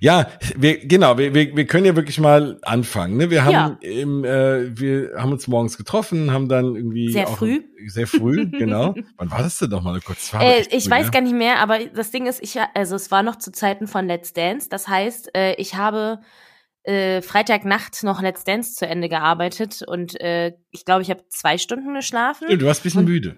Ja, 0.00 0.28
wir, 0.56 0.78
genau, 0.86 1.18
wir, 1.18 1.34
wir, 1.34 1.54
wir 1.54 1.66
können 1.66 1.84
ja 1.84 1.94
wirklich 1.94 2.18
mal 2.18 2.58
anfangen. 2.62 3.16
Ne? 3.16 3.30
Wir 3.30 3.44
haben 3.44 3.78
ja. 3.80 3.88
im, 3.88 4.24
äh, 4.24 4.78
wir 4.78 5.12
haben 5.16 5.32
uns 5.32 5.46
morgens 5.46 5.76
getroffen, 5.76 6.30
haben 6.30 6.48
dann 6.48 6.74
irgendwie 6.74 7.12
sehr 7.12 7.26
früh, 7.26 7.62
sehr 7.86 8.06
früh, 8.06 8.46
genau. 8.46 8.94
Wann 9.16 9.30
war 9.30 9.42
das 9.42 9.58
denn 9.58 9.70
noch 9.70 9.82
mal 9.82 10.00
kurz? 10.00 10.32
Äh, 10.40 10.62
ich 10.70 10.84
früh, 10.84 10.90
weiß 10.90 11.06
ja? 11.06 11.10
gar 11.10 11.20
nicht 11.20 11.34
mehr, 11.34 11.58
aber 11.58 11.78
das 11.94 12.10
Ding 12.10 12.26
ist, 12.26 12.42
ich 12.42 12.58
also 12.74 12.96
es 12.96 13.10
war 13.10 13.22
noch 13.22 13.36
zu 13.36 13.52
Zeiten 13.52 13.86
von 13.86 14.06
Let's 14.06 14.32
Dance. 14.32 14.68
Das 14.70 14.88
heißt, 14.88 15.34
äh, 15.36 15.54
ich 15.54 15.74
habe 15.74 16.20
äh, 16.84 17.22
Freitagnacht 17.22 18.02
noch 18.04 18.20
Let's 18.22 18.44
Dance 18.44 18.74
zu 18.74 18.86
Ende 18.86 19.08
gearbeitet 19.08 19.82
und 19.86 20.20
äh, 20.20 20.52
ich 20.70 20.84
glaube, 20.84 21.02
ich 21.02 21.10
habe 21.10 21.24
zwei 21.28 21.56
Stunden 21.58 21.94
geschlafen. 21.94 22.46
Ja, 22.50 22.56
du 22.56 22.66
warst 22.66 22.80
ein 22.80 22.84
bisschen 22.84 23.00
und, 23.00 23.06
müde. 23.06 23.36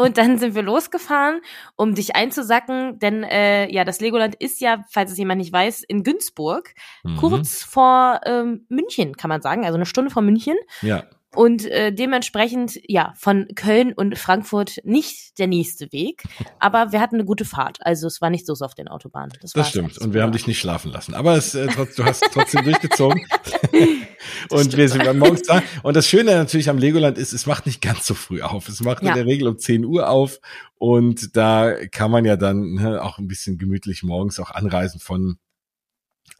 Und 0.00 0.18
dann 0.18 0.38
sind 0.38 0.54
wir 0.54 0.62
losgefahren, 0.62 1.40
um 1.76 1.94
dich 1.94 2.16
einzusacken, 2.16 2.98
denn 2.98 3.22
äh, 3.22 3.70
ja, 3.72 3.84
das 3.84 4.00
Legoland 4.00 4.34
ist 4.34 4.60
ja, 4.60 4.84
falls 4.90 5.12
es 5.12 5.18
jemand 5.18 5.38
nicht 5.38 5.52
weiß, 5.52 5.84
in 5.84 6.02
Günzburg, 6.02 6.74
mhm. 7.04 7.16
kurz 7.16 7.62
vor 7.62 8.20
ähm, 8.24 8.66
München, 8.68 9.16
kann 9.16 9.28
man 9.28 9.40
sagen, 9.40 9.64
also 9.64 9.76
eine 9.76 9.86
Stunde 9.86 10.10
vor 10.10 10.22
München. 10.22 10.56
Ja. 10.82 11.04
Und 11.34 11.64
äh, 11.66 11.92
dementsprechend, 11.92 12.80
ja, 12.88 13.12
von 13.16 13.46
Köln 13.54 13.92
und 13.92 14.18
Frankfurt 14.18 14.78
nicht 14.82 15.38
der 15.38 15.46
nächste 15.46 15.92
Weg. 15.92 16.24
Aber 16.58 16.90
wir 16.90 17.00
hatten 17.00 17.16
eine 17.16 17.24
gute 17.24 17.44
Fahrt. 17.44 17.78
Also 17.80 18.08
es 18.08 18.20
war 18.20 18.30
nicht 18.30 18.46
so 18.46 18.54
auf 18.54 18.74
den 18.74 18.88
Autobahnen. 18.88 19.32
Das, 19.40 19.52
das 19.52 19.68
stimmt. 19.68 19.96
Und 19.98 20.12
wir 20.12 20.22
haben 20.22 20.32
dich 20.32 20.48
nicht 20.48 20.58
schlafen 20.58 20.90
lassen. 20.90 21.14
Aber 21.14 21.36
es, 21.36 21.54
äh, 21.54 21.68
trotz, 21.68 21.94
du 21.94 22.04
hast 22.04 22.24
trotzdem 22.32 22.64
durchgezogen. 22.64 23.20
und 24.50 24.76
wir 24.76 24.88
sind 24.88 25.18
morgens 25.18 25.42
da. 25.42 25.62
Und 25.82 25.96
das 25.96 26.08
Schöne 26.08 26.34
natürlich 26.34 26.68
am 26.68 26.78
Legoland 26.78 27.16
ist, 27.16 27.32
es 27.32 27.46
macht 27.46 27.66
nicht 27.66 27.80
ganz 27.80 28.06
so 28.06 28.14
früh 28.14 28.42
auf. 28.42 28.68
Es 28.68 28.80
macht 28.80 29.02
ja. 29.02 29.10
in 29.10 29.14
der 29.14 29.26
Regel 29.26 29.48
um 29.48 29.58
10 29.58 29.84
Uhr 29.84 30.08
auf. 30.08 30.40
Und 30.78 31.36
da 31.36 31.74
kann 31.92 32.10
man 32.10 32.24
ja 32.24 32.36
dann 32.36 32.74
ne, 32.74 33.02
auch 33.02 33.18
ein 33.18 33.28
bisschen 33.28 33.58
gemütlich 33.58 34.02
morgens 34.02 34.40
auch 34.40 34.50
anreisen 34.50 35.00
von 35.00 35.38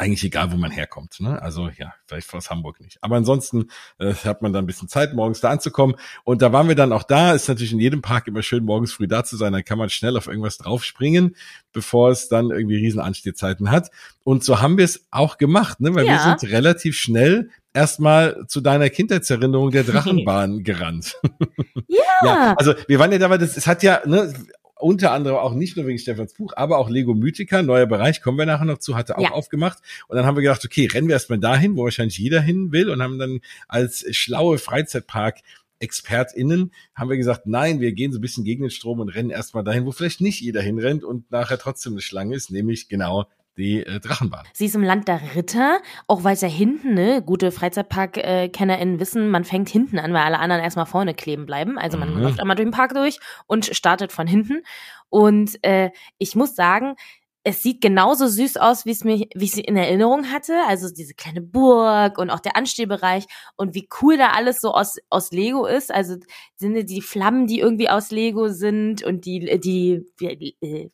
eigentlich 0.00 0.24
egal, 0.24 0.50
wo 0.50 0.56
man 0.56 0.70
herkommt. 0.70 1.20
Ne? 1.20 1.40
Also 1.40 1.68
ja, 1.76 1.92
vielleicht 2.06 2.32
aus 2.34 2.50
Hamburg 2.50 2.80
nicht. 2.80 2.98
Aber 3.02 3.16
ansonsten 3.16 3.68
äh, 3.98 4.14
hat 4.14 4.40
man 4.40 4.52
dann 4.52 4.64
ein 4.64 4.66
bisschen 4.66 4.88
Zeit, 4.88 5.14
morgens 5.14 5.40
da 5.40 5.50
anzukommen. 5.50 5.96
Und 6.24 6.40
da 6.40 6.52
waren 6.52 6.68
wir 6.68 6.74
dann 6.74 6.92
auch 6.92 7.02
da. 7.02 7.34
Ist 7.34 7.48
natürlich 7.48 7.72
in 7.72 7.80
jedem 7.80 8.00
Park 8.00 8.26
immer 8.26 8.42
schön, 8.42 8.64
morgens 8.64 8.92
früh 8.92 9.06
da 9.06 9.24
zu 9.24 9.36
sein. 9.36 9.52
Dann 9.52 9.64
kann 9.64 9.78
man 9.78 9.90
schnell 9.90 10.16
auf 10.16 10.26
irgendwas 10.26 10.56
draufspringen, 10.56 11.36
bevor 11.72 12.10
es 12.10 12.28
dann 12.28 12.50
irgendwie 12.50 12.76
riesen 12.76 13.00
Anstehzeiten 13.00 13.70
hat. 13.70 13.90
Und 14.24 14.42
so 14.42 14.60
haben 14.60 14.78
wir 14.78 14.86
es 14.86 15.06
auch 15.10 15.36
gemacht, 15.36 15.80
ne? 15.80 15.94
weil 15.94 16.06
ja. 16.06 16.12
wir 16.12 16.20
sind 16.38 16.50
relativ 16.50 16.96
schnell 16.96 17.50
erstmal 17.74 18.46
zu 18.48 18.60
deiner 18.60 18.88
Kindheitserinnerung 18.88 19.70
der 19.70 19.84
Drachenbahn 19.84 20.64
gerannt. 20.64 21.16
Ja. 21.88 21.98
ja. 22.24 22.54
Also 22.56 22.74
wir 22.88 22.98
waren 22.98 23.12
ja 23.12 23.18
dabei, 23.18 23.38
das, 23.38 23.56
es 23.56 23.66
hat 23.66 23.82
ja, 23.82 24.00
ne, 24.06 24.32
unter 24.80 25.12
anderem 25.12 25.36
auch 25.36 25.54
nicht 25.54 25.76
nur 25.76 25.86
wegen 25.86 25.98
Stefans 25.98 26.34
Buch, 26.34 26.52
aber 26.56 26.78
auch 26.78 26.88
Lego 26.88 27.14
Mythica, 27.14 27.62
neuer 27.62 27.86
Bereich, 27.86 28.22
kommen 28.22 28.38
wir 28.38 28.46
nachher 28.46 28.64
noch 28.64 28.78
zu, 28.78 28.96
hatte 28.96 29.18
auch 29.18 29.22
ja. 29.22 29.30
aufgemacht. 29.30 29.78
Und 30.08 30.16
dann 30.16 30.26
haben 30.26 30.36
wir 30.36 30.42
gedacht, 30.42 30.64
okay, 30.64 30.86
rennen 30.86 31.08
wir 31.08 31.14
erstmal 31.14 31.38
dahin, 31.38 31.76
wo 31.76 31.84
wahrscheinlich 31.84 32.18
jeder 32.18 32.40
hin 32.40 32.72
will 32.72 32.90
und 32.90 33.02
haben 33.02 33.18
dann 33.18 33.40
als 33.68 34.04
schlaue 34.10 34.58
Freizeitpark 34.58 35.38
ExpertInnen 35.80 36.72
haben 36.94 37.10
wir 37.10 37.16
gesagt, 37.16 37.46
nein, 37.46 37.80
wir 37.80 37.92
gehen 37.92 38.12
so 38.12 38.18
ein 38.18 38.20
bisschen 38.20 38.44
gegen 38.44 38.62
den 38.62 38.70
Strom 38.70 39.00
und 39.00 39.08
rennen 39.08 39.30
erstmal 39.30 39.64
dahin, 39.64 39.86
wo 39.86 39.92
vielleicht 39.92 40.20
nicht 40.20 40.40
jeder 40.40 40.60
hinrennt 40.60 41.04
und 41.04 41.30
nachher 41.30 41.58
trotzdem 41.58 41.94
eine 41.94 42.02
Schlange 42.02 42.36
ist, 42.36 42.50
nämlich 42.50 42.88
genau 42.88 43.26
die 43.60 43.84
äh, 43.86 44.00
Drachenbahn. 44.00 44.44
Sie 44.52 44.66
ist 44.66 44.74
im 44.74 44.82
Land 44.82 45.06
der 45.06 45.20
Ritter, 45.34 45.80
auch 46.08 46.24
weil 46.24 46.34
es 46.34 46.40
ja 46.40 46.48
hinten, 46.48 46.94
ne, 46.94 47.22
gute 47.22 47.52
Freizeitpark-KennerInnen 47.52 48.98
wissen, 48.98 49.30
man 49.30 49.44
fängt 49.44 49.68
hinten 49.68 49.98
an, 49.98 50.12
weil 50.12 50.22
alle 50.22 50.38
anderen 50.38 50.62
erstmal 50.62 50.86
vorne 50.86 51.14
kleben 51.14 51.46
bleiben. 51.46 51.78
Also 51.78 51.98
man 51.98 52.14
mhm. 52.14 52.22
läuft 52.22 52.40
einmal 52.40 52.56
durch 52.56 52.66
den 52.66 52.72
Park 52.72 52.94
durch 52.94 53.18
und 53.46 53.66
startet 53.66 54.12
von 54.12 54.26
hinten. 54.26 54.62
Und 55.08 55.62
äh, 55.62 55.90
ich 56.18 56.34
muss 56.34 56.54
sagen, 56.54 56.94
es 57.42 57.62
sieht 57.62 57.80
genauso 57.80 58.26
süß 58.26 58.58
aus, 58.58 58.84
wie 58.84 58.90
es 58.90 59.02
mir, 59.02 59.26
wie 59.34 59.44
ich 59.44 59.52
sie 59.52 59.62
in 59.62 59.76
Erinnerung 59.76 60.30
hatte. 60.30 60.54
Also 60.66 60.88
diese 60.92 61.14
kleine 61.14 61.40
Burg 61.40 62.18
und 62.18 62.30
auch 62.30 62.40
der 62.40 62.56
Anstehbereich 62.56 63.24
und 63.56 63.74
wie 63.74 63.88
cool 64.00 64.18
da 64.18 64.32
alles 64.32 64.60
so 64.60 64.72
aus, 64.72 64.98
aus 65.08 65.30
Lego 65.30 65.66
ist. 65.66 65.92
Also 65.92 66.16
sind 66.56 66.90
die 66.90 67.00
Flammen, 67.00 67.46
die 67.46 67.60
irgendwie 67.60 67.88
aus 67.88 68.10
Lego 68.10 68.48
sind 68.48 69.02
und 69.02 69.24
die, 69.24 69.58
die, 69.58 70.04
die, 70.20 70.56
die 70.60 70.90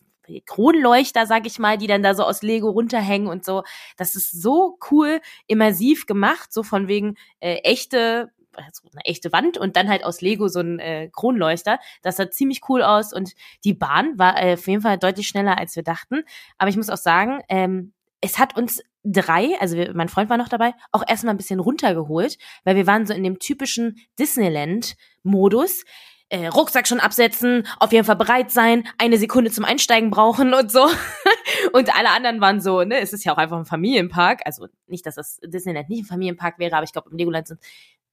Kronleuchter, 0.47 1.27
sag 1.27 1.47
ich 1.47 1.59
mal, 1.59 1.79
die 1.79 1.87
dann 1.87 2.03
da 2.03 2.15
so 2.15 2.25
aus 2.25 2.43
Lego 2.43 2.71
runterhängen 2.71 3.29
und 3.29 3.45
so. 3.45 3.63
Das 3.97 4.15
ist 4.15 4.31
so 4.31 4.79
cool, 4.91 5.21
immersiv 5.47 6.07
gemacht, 6.07 6.53
so 6.53 6.63
von 6.63 6.89
wegen 6.89 7.17
äh, 7.41 7.57
echte 7.57 8.31
also 8.57 8.89
eine 8.93 9.05
echte 9.05 9.33
Wand 9.33 9.59
und 9.59 9.77
dann 9.77 9.89
halt 9.89 10.05
aus 10.05 10.21
Lego 10.21 10.49
so 10.49 10.61
ein 10.61 10.79
äh, 10.79 11.11
Kronleuchter. 11.13 11.79
Das 12.03 12.17
sah 12.17 12.31
ziemlich 12.31 12.63
cool 12.69 12.83
aus 12.83 13.13
und 13.13 13.35
die 13.65 13.75
Bahn 13.75 14.19
war 14.19 14.43
äh, 14.43 14.55
auf 14.55 14.67
jeden 14.67 14.83
Fall 14.83 14.99
deutlich 14.99 15.29
schneller, 15.29 15.59
als 15.59 15.77
wir 15.77 15.83
dachten. 15.83 16.23
Aber 16.59 16.71
ich 16.71 16.77
muss 16.77 16.91
auch 16.91 16.97
sagen, 16.97 17.41
ähm, 17.49 17.93
es 18.21 18.39
hat 18.39 18.57
uns 18.57 18.83
drei, 19.05 19.59
also 19.61 19.77
wir, 19.77 19.95
mein 19.95 20.09
Freund 20.09 20.31
war 20.31 20.37
noch 20.37 20.49
dabei, 20.49 20.75
auch 20.91 21.05
erstmal 21.07 21.35
ein 21.35 21.39
bisschen 21.39 21.61
runtergeholt, 21.61 22.39
weil 22.65 22.77
wir 22.77 22.87
waren 22.87 23.07
so 23.07 23.15
in 23.15 23.23
dem 23.23 23.39
typischen 23.39 23.99
Disneyland-Modus. 24.19 25.85
Äh, 26.29 26.49
Rucksack 26.49 26.89
schon 26.89 26.99
absetzen, 26.99 27.69
auf 27.79 27.93
jeden 27.93 28.05
Fall 28.05 28.17
bereit 28.17 28.51
sein, 28.51 28.89
eine 28.99 29.17
Sekunde 29.17 29.53
zum 29.53 29.65
Einsteigen 29.65 30.11
brauchen 30.11 30.55
und 30.55 30.73
so. 30.73 30.89
und 31.73 31.97
alle 31.97 32.11
anderen 32.11 32.41
waren 32.41 32.61
so, 32.61 32.83
ne, 32.83 32.99
es 32.99 33.13
ist 33.13 33.25
ja 33.25 33.33
auch 33.33 33.39
einfach 33.39 33.59
ein 33.59 33.65
Familienpark. 33.65 34.41
Also 34.45 34.67
nicht, 34.89 35.07
dass 35.07 35.15
das 35.15 35.39
Disneyland 35.45 35.89
nicht 35.89 36.03
ein 36.03 36.07
Familienpark 36.07 36.59
wäre, 36.59 36.75
aber 36.75 36.85
ich 36.85 36.93
glaube, 36.93 37.11
im 37.11 37.17
Legoland 37.17 37.47
sind 37.47 37.61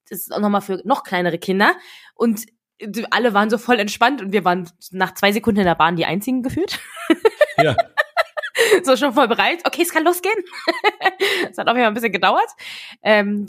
das 0.09 0.19
ist 0.19 0.33
auch 0.33 0.39
nochmal 0.39 0.61
für 0.61 0.81
noch 0.85 1.03
kleinere 1.03 1.37
Kinder. 1.37 1.73
Und 2.15 2.45
alle 3.11 3.33
waren 3.33 3.49
so 3.49 3.57
voll 3.57 3.79
entspannt 3.79 4.21
und 4.21 4.33
wir 4.33 4.43
waren 4.43 4.69
nach 4.91 5.13
zwei 5.13 5.31
Sekunden 5.31 5.61
in 5.61 5.65
der 5.65 5.75
Bahn 5.75 5.95
die 5.95 6.05
einzigen 6.05 6.43
geführt. 6.43 6.79
Ja. 7.57 7.75
so 8.83 8.95
schon 8.95 9.13
voll 9.13 9.27
bereit. 9.27 9.61
Okay, 9.65 9.81
es 9.81 9.91
kann 9.91 10.03
losgehen. 10.03 10.35
Es 11.49 11.57
hat 11.57 11.67
auf 11.67 11.75
jeden 11.75 11.83
Fall 11.83 11.91
ein 11.91 11.93
bisschen 11.93 12.11
gedauert. 12.11 12.49
Ähm, 13.01 13.45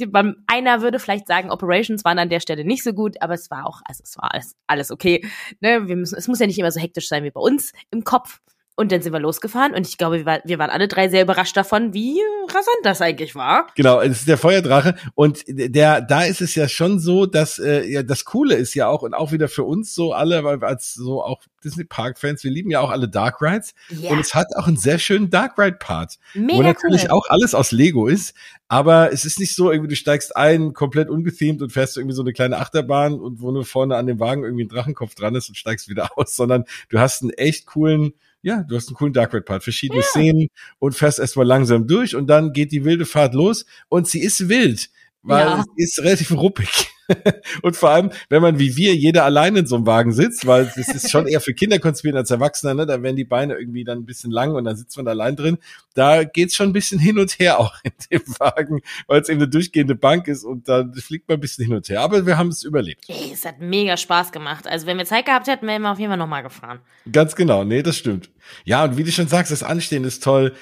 einer 0.47 0.83
würde 0.83 0.99
vielleicht 0.99 1.27
sagen, 1.27 1.51
Operations 1.51 2.05
waren 2.05 2.19
an 2.19 2.29
der 2.29 2.41
Stelle 2.41 2.65
nicht 2.65 2.83
so 2.83 2.93
gut, 2.93 3.21
aber 3.21 3.35
es 3.35 3.51
war 3.51 3.67
auch, 3.67 3.81
also 3.85 4.03
es 4.05 4.17
war 4.19 4.33
alles, 4.35 4.57
alles 4.67 4.91
okay. 4.91 5.25
Ne? 5.61 5.89
Wir 5.89 5.97
müssen, 5.97 6.17
es 6.17 6.29
muss 6.29 6.39
ja 6.41 6.47
nicht 6.47 6.59
immer 6.59 6.71
so 6.71 6.81
hektisch 6.81 7.09
sein 7.09 7.25
wie 7.25 7.31
bei 7.31 7.41
uns 7.41 7.73
im 7.91 8.05
Kopf. 8.05 8.41
Und 8.77 8.91
dann 8.91 9.03
sind 9.03 9.13
wir 9.13 9.21
losgefahren 9.21 9.73
und 9.73 9.87
ich 9.87 9.99
glaube, 9.99 10.19
wir, 10.19 10.27
war, 10.27 10.41
wir 10.45 10.59
waren 10.59 10.71
alle 10.71 10.89
drei 10.89 11.09
sehr 11.09 11.23
überrascht 11.23 11.57
davon, 11.57 11.95
wie 11.95 12.21
rasant 12.49 12.79
das 12.83 13.01
eigentlich 13.01 13.37
war. 13.37 13.69
Genau, 13.77 14.01
es 14.01 14.19
ist 14.19 14.29
der 14.29 14.37
Feuerdrache 14.37 14.97
und 15.15 15.45
der, 15.47 16.01
da 16.01 16.25
ist 16.25 16.41
es 16.41 16.57
ja 16.57 16.69
schon 16.69 16.99
so, 16.99 17.25
dass 17.27 17.61
äh, 17.61 17.87
ja 17.89 18.03
das 18.03 18.25
Coole 18.25 18.57
ist 18.57 18.75
ja 18.75 18.89
auch 18.89 19.03
und 19.03 19.15
auch 19.15 19.31
wieder 19.31 19.47
für 19.47 19.63
uns 19.63 19.95
so 19.95 20.13
alle, 20.13 20.43
weil 20.43 20.61
wir 20.61 20.67
als 20.67 20.93
so 20.93 21.23
auch 21.23 21.43
Disney 21.63 21.85
Park 21.85 22.19
Fans, 22.19 22.43
wir 22.43 22.51
lieben 22.51 22.69
ja 22.69 22.81
auch 22.81 22.91
alle 22.91 23.09
Dark 23.09 23.41
Rides 23.41 23.75
yeah. 23.93 24.11
und 24.11 24.19
es 24.19 24.35
hat 24.35 24.49
auch 24.57 24.67
einen 24.67 24.77
sehr 24.77 24.99
schönen 24.99 25.31
Dark 25.31 25.57
Ride 25.57 25.77
Part, 25.79 26.19
Mega 26.35 26.59
wo 26.59 26.63
natürlich 26.63 27.05
cool. 27.05 27.11
auch 27.11 27.27
alles 27.29 27.55
aus 27.55 27.71
Lego 27.71 28.09
ist, 28.09 28.35
aber 28.67 29.13
es 29.13 29.25
ist 29.25 29.39
nicht 29.39 29.55
so 29.55 29.71
irgendwie 29.71 29.91
du 29.91 29.97
steigst 29.97 30.37
ein 30.37 30.73
komplett 30.73 31.11
ungethemed 31.11 31.63
und 31.63 31.71
fährst 31.71 31.97
irgendwie 31.97 32.17
so 32.17 32.23
eine 32.23 32.33
kleine 32.33 32.59
Achterbahn 32.59 33.21
und 33.21 33.41
wo 33.41 33.53
nur 33.53 33.65
vorne 33.65 33.95
an 33.95 34.09
dem 34.09 34.19
Wagen 34.19 34.43
irgendwie 34.43 34.65
ein 34.65 34.69
Drachenkopf 34.69 35.15
dran 35.15 35.37
ist 35.37 35.49
und 35.49 35.55
steigst 35.55 35.89
wieder 35.89 36.11
aus, 36.19 36.35
sondern 36.35 36.65
du 36.89 36.99
hast 36.99 37.23
einen 37.23 37.31
echt 37.31 37.67
coolen 37.67 38.15
ja, 38.45 38.63
du 38.63 38.77
hast 38.77 38.89
einen 38.89 38.97
coolen 38.97 39.13
Dark 39.15 39.33
Red 39.33 39.47
Part, 39.47 39.65
verschiedene 39.65 40.01
ja. 40.01 40.07
Szenen 40.07 40.49
und 40.79 40.95
fährst 40.95 41.19
erstmal 41.19 41.47
langsam 41.47 41.87
durch 41.87 42.15
und 42.15 42.27
dann 42.27 42.53
geht 42.53 42.73
die 42.73 42.85
wilde 42.85 43.07
Fahrt 43.07 43.35
los 43.35 43.65
und 43.89 44.07
sie 44.07 44.21
ist 44.21 44.49
wild, 44.51 44.91
weil 45.23 45.47
ja. 45.47 45.65
sie 45.77 45.83
ist 45.83 45.99
relativ 46.01 46.31
ruppig. 46.33 46.94
und 47.63 47.77
vor 47.77 47.91
allem, 47.91 48.11
wenn 48.29 48.43
man 48.43 48.59
wie 48.59 48.77
wir 48.77 48.95
jeder 48.95 49.25
alleine 49.25 49.61
in 49.61 49.67
so 49.67 49.77
einem 49.77 49.87
Wagen 49.87 50.13
sitzt, 50.13 50.47
weil 50.47 50.71
es 50.77 50.89
ist 50.89 51.11
schon 51.11 51.27
eher 51.27 51.41
für 51.41 51.55
Kinder 51.55 51.79
konzipiert 51.79 52.17
als 52.17 52.31
Erwachsene, 52.31 52.75
ne? 52.75 52.87
da 52.87 53.03
werden 53.03 53.17
die 53.17 53.25
Beine 53.25 53.55
irgendwie 53.55 53.85
dann 53.85 53.99
ein 53.99 54.07
bisschen 54.07 54.31
lang 54.31 54.55
und 54.55 54.65
dann 54.65 54.77
sitzt 54.77 54.97
man 54.97 55.09
allein 55.09 55.37
drin. 55.37 55.59
Da 55.95 56.25
geht's 56.25 56.55
schon 56.55 56.71
ein 56.71 56.73
bisschen 56.73 56.99
hin 56.99 57.19
und 57.19 57.39
her 57.39 57.61
auch 57.61 57.75
in 57.83 57.93
dem 58.11 58.23
Wagen, 58.39 58.81
weil 59.07 59.21
es 59.21 59.29
eben 59.29 59.41
eine 59.41 59.49
durchgehende 59.49 59.95
Bank 59.95 60.29
ist 60.29 60.45
und 60.45 60.69
da 60.69 60.85
fliegt 60.95 61.29
man 61.29 61.39
ein 61.39 61.41
bisschen 61.41 61.65
hin 61.65 61.75
und 61.75 61.89
her. 61.89 62.01
Aber 62.01 62.27
wir 62.27 62.39
haben 62.39 62.49
es 62.49 62.63
überlebt. 62.63 63.05
Ey, 63.09 63.33
es 63.33 63.45
hat 63.45 63.61
mega 63.61 63.97
Spaß 63.97 64.33
gemacht. 64.33 64.67
Also 64.67 64.87
wenn 64.87 64.99
wir 64.99 65.05
Zeit 65.05 65.27
gehabt 65.27 65.47
hätten, 65.47 65.67
wären 65.67 65.83
wir 65.83 65.93
auf 65.93 65.99
jeden 65.99 66.11
Fall 66.11 66.19
nochmal 66.19 66.43
gefahren. 66.43 66.81
Ganz 67.11 67.37
genau, 67.37 67.65
nee, 67.65 67.83
das 67.83 67.97
stimmt. 67.97 68.31
Ja, 68.65 68.85
und 68.85 68.97
wie 68.97 69.05
du 69.05 69.13
schon 69.13 69.29
sagst, 69.29 69.53
das 69.53 69.63
Anstehen 69.63 70.05
ist 70.05 70.23
toll 70.23 70.55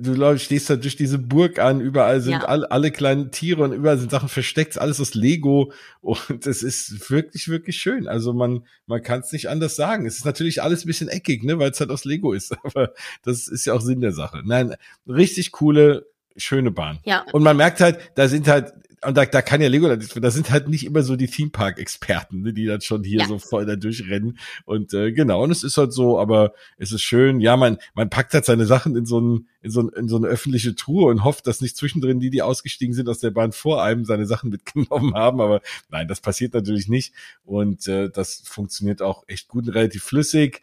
du 0.00 0.14
läufst, 0.14 0.46
stehst 0.46 0.70
da 0.70 0.76
durch 0.76 0.96
diese 0.96 1.18
Burg 1.18 1.58
an, 1.58 1.80
überall 1.80 2.20
sind 2.20 2.32
ja. 2.32 2.44
alle, 2.44 2.70
alle 2.70 2.90
kleinen 2.90 3.30
Tiere 3.30 3.62
und 3.62 3.72
überall 3.72 3.98
sind 3.98 4.10
Sachen 4.10 4.28
versteckt, 4.28 4.78
alles 4.78 5.00
aus 5.00 5.14
Lego 5.14 5.72
und 6.00 6.46
es 6.46 6.62
ist 6.62 7.10
wirklich, 7.10 7.48
wirklich 7.48 7.76
schön. 7.76 8.08
Also 8.08 8.32
man, 8.32 8.64
man 8.86 9.02
kann 9.02 9.20
es 9.20 9.32
nicht 9.32 9.48
anders 9.48 9.76
sagen. 9.76 10.06
Es 10.06 10.18
ist 10.18 10.24
natürlich 10.24 10.62
alles 10.62 10.84
ein 10.84 10.88
bisschen 10.88 11.08
eckig, 11.08 11.44
ne, 11.44 11.58
weil 11.58 11.70
es 11.70 11.80
halt 11.80 11.90
aus 11.90 12.04
Lego 12.04 12.32
ist, 12.32 12.56
aber 12.64 12.92
das 13.22 13.48
ist 13.48 13.64
ja 13.66 13.74
auch 13.74 13.80
Sinn 13.80 14.00
der 14.00 14.12
Sache. 14.12 14.42
Nein, 14.44 14.74
richtig 15.06 15.52
coole, 15.52 16.06
schöne 16.36 16.70
Bahn. 16.70 16.98
Ja. 17.04 17.24
Und 17.32 17.42
man 17.42 17.56
merkt 17.56 17.80
halt, 17.80 17.98
da 18.14 18.28
sind 18.28 18.48
halt 18.48 18.72
und 19.04 19.16
da, 19.16 19.26
da 19.26 19.42
kann 19.42 19.60
ja 19.60 19.68
Legoland, 19.68 20.08
da 20.22 20.30
sind 20.30 20.50
halt 20.50 20.68
nicht 20.68 20.84
immer 20.84 21.02
so 21.02 21.16
die 21.16 21.26
Theme 21.26 21.50
Park 21.50 21.78
Experten, 21.78 22.42
ne, 22.42 22.52
die 22.52 22.66
dann 22.66 22.80
schon 22.80 23.04
hier 23.04 23.20
ja. 23.20 23.26
so 23.26 23.38
voll 23.38 23.66
da 23.66 23.76
durchrennen. 23.76 24.38
Und 24.64 24.94
äh, 24.94 25.12
genau 25.12 25.42
und 25.44 25.50
es 25.50 25.62
ist 25.62 25.76
halt 25.76 25.92
so, 25.92 26.18
aber 26.18 26.52
es 26.76 26.92
ist 26.92 27.02
schön, 27.02 27.40
ja, 27.40 27.56
man 27.56 27.78
man 27.94 28.10
packt 28.10 28.34
halt 28.34 28.44
seine 28.44 28.66
Sachen 28.66 28.96
in 28.96 29.06
so 29.06 29.20
ein 29.20 29.48
in 29.60 29.70
so, 29.70 29.82
ein, 29.82 29.88
in 29.90 30.08
so 30.08 30.16
eine 30.16 30.28
öffentliche 30.28 30.74
Truhe 30.74 31.10
und 31.10 31.24
hofft, 31.24 31.46
dass 31.46 31.60
nicht 31.60 31.76
zwischendrin 31.76 32.20
die, 32.20 32.30
die 32.30 32.42
ausgestiegen 32.42 32.94
sind 32.94 33.08
aus 33.08 33.18
der 33.18 33.32
Bahn 33.32 33.52
vor 33.52 33.82
einem, 33.82 34.04
seine 34.04 34.26
Sachen 34.26 34.50
mitgenommen 34.50 35.14
haben, 35.14 35.40
aber 35.40 35.60
nein, 35.90 36.08
das 36.08 36.20
passiert 36.20 36.54
natürlich 36.54 36.88
nicht. 36.88 37.12
Und 37.44 37.86
äh, 37.88 38.08
das 38.08 38.42
funktioniert 38.44 39.02
auch 39.02 39.24
echt 39.26 39.48
gut 39.48 39.66
und 39.66 39.74
relativ 39.74 40.04
flüssig 40.04 40.62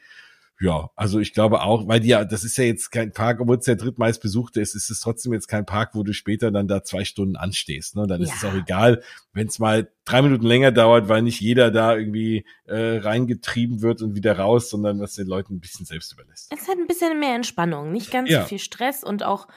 ja, 0.60 0.90
also 0.96 1.20
ich 1.20 1.34
glaube 1.34 1.62
auch, 1.62 1.88
weil 1.88 2.00
die 2.00 2.10
ja, 2.10 2.24
das 2.24 2.46
ist 2.46 2.58
ja 2.58 2.64
jetzt 2.64 2.90
kein 2.90 3.12
Park, 3.12 3.42
obwohl 3.42 3.58
es 3.58 3.66
der 3.66 3.76
drittmeist 3.76 4.22
besuchte 4.22 4.62
ist, 4.62 4.74
ist 4.74 4.90
es 4.90 5.02
trotzdem 5.02 5.34
jetzt 5.34 5.48
kein 5.48 5.66
Park, 5.66 5.96
wo 5.96 6.04
du 6.04 6.14
später 6.14 6.50
dann 6.50 6.70
da 6.70 6.82
zwei 6.82 7.04
Stunden 7.04 7.36
anstehst. 7.36 7.98
Ne? 7.98 8.08
Dann 8.08 8.22
ja. 8.22 8.28
ist 8.28 8.38
es 8.38 8.46
auch 8.46 8.54
egal, 8.54 9.04
wenn 9.34 9.48
es 9.48 9.60
mal 9.60 9.92
drei 10.06 10.22
Minuten 10.22 10.46
länger 10.46 10.72
dauert, 10.72 11.10
weil 11.10 11.24
nicht 11.24 11.42
jeder 11.42 11.72
da 11.72 11.96
irgendwie 11.96 12.46
äh, 12.68 12.98
reingetrieben 12.98 13.82
wird 13.82 14.02
und 14.02 14.16
wieder 14.16 14.38
raus, 14.40 14.70
sondern 14.70 15.02
was 15.02 15.16
den 15.16 15.28
Leuten 15.28 15.56
ein 15.56 15.60
bisschen 15.60 15.86
selbst 15.86 16.14
überlässt. 16.14 16.54
Es 16.54 16.70
hat 16.70 16.78
ein 16.78 16.88
bisschen 16.88 17.20
mehr 17.20 17.36
Entspannung, 17.36 17.92
nicht 17.92 18.10
ganz 18.12 18.30
ja. 18.30 18.42
so 18.42 18.48
viel 18.48 18.60
Stress 18.60 19.04
und 19.04 19.24
auch 19.24 19.48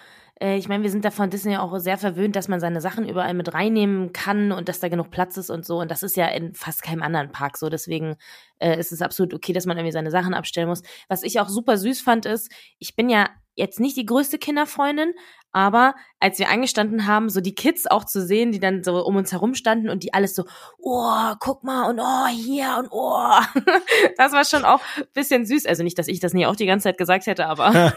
ich 0.41 0.69
meine, 0.69 0.85
wir 0.85 0.91
sind 0.91 1.05
da 1.05 1.11
von 1.11 1.31
Disney 1.31 1.57
auch 1.57 1.77
sehr 1.79 1.99
verwöhnt, 1.99 2.37
dass 2.37 2.47
man 2.47 2.61
seine 2.61 2.81
Sachen 2.81 3.09
überall 3.09 3.35
mit 3.35 3.55
reinnehmen 3.55 4.13
kann 4.13 4.53
und 4.53 4.69
dass 4.69 4.79
da 4.79 4.89
genug 4.89 5.11
Platz 5.11 5.37
ist 5.37 5.51
und 5.51 5.67
so. 5.67 5.81
Und 5.81 5.91
das 5.91 6.05
ist 6.05 6.17
ja 6.17 6.27
in 6.27 6.55
fast 6.55 6.83
keinem 6.83 7.03
anderen 7.03 7.33
Park 7.33 7.57
so. 7.57 7.69
Deswegen 7.69 8.17
äh, 8.59 8.79
ist 8.79 8.93
es 8.93 9.03
absolut 9.03 9.35
okay, 9.35 9.53
dass 9.53 9.67
man 9.67 9.77
irgendwie 9.77 9.93
seine 9.93 10.13
Sachen 10.13 10.35
abstellen 10.35 10.69
muss. 10.69 10.83
Was 11.09 11.25
ich 11.25 11.41
auch 11.41 11.49
super 11.49 11.77
süß 11.77 12.01
fand, 12.03 12.25
ist, 12.25 12.53
ich 12.79 12.95
bin 12.95 13.09
ja 13.09 13.29
jetzt 13.59 13.81
nicht 13.81 13.97
die 13.97 14.07
größte 14.07 14.39
Kinderfreundin, 14.39 15.13
aber 15.53 15.95
als 16.21 16.39
wir 16.39 16.51
angestanden 16.51 17.07
haben, 17.07 17.31
so 17.31 17.41
die 17.41 17.55
Kids 17.55 17.87
auch 17.87 18.05
zu 18.05 18.25
sehen, 18.25 18.53
die 18.53 18.61
dann 18.61 18.85
so 18.85 19.05
um 19.05 19.17
uns 19.17 19.33
herum 19.33 19.55
standen 19.55 19.89
und 19.89 20.03
die 20.03 20.15
alles 20.15 20.35
so, 20.35 20.45
oh, 20.79 21.33
guck 21.41 21.65
mal 21.65 21.91
und 21.91 22.01
oh, 22.01 22.27
hier 22.29 22.77
und 22.79 22.89
oh. 22.91 23.31
Das 24.17 24.33
war 24.33 24.45
schon 24.45 24.65
auch 24.65 24.81
bisschen 25.15 25.47
süß. 25.47 25.67
Also 25.67 25.83
nicht, 25.83 25.99
dass 25.99 26.09
ich 26.09 26.21
das 26.21 26.35
nie 26.35 26.47
auch 26.47 26.57
die 26.57 26.67
ganze 26.67 26.85
Zeit 26.85 26.99
gesagt 26.99 27.27
hätte, 27.27 27.47
aber 27.47 27.73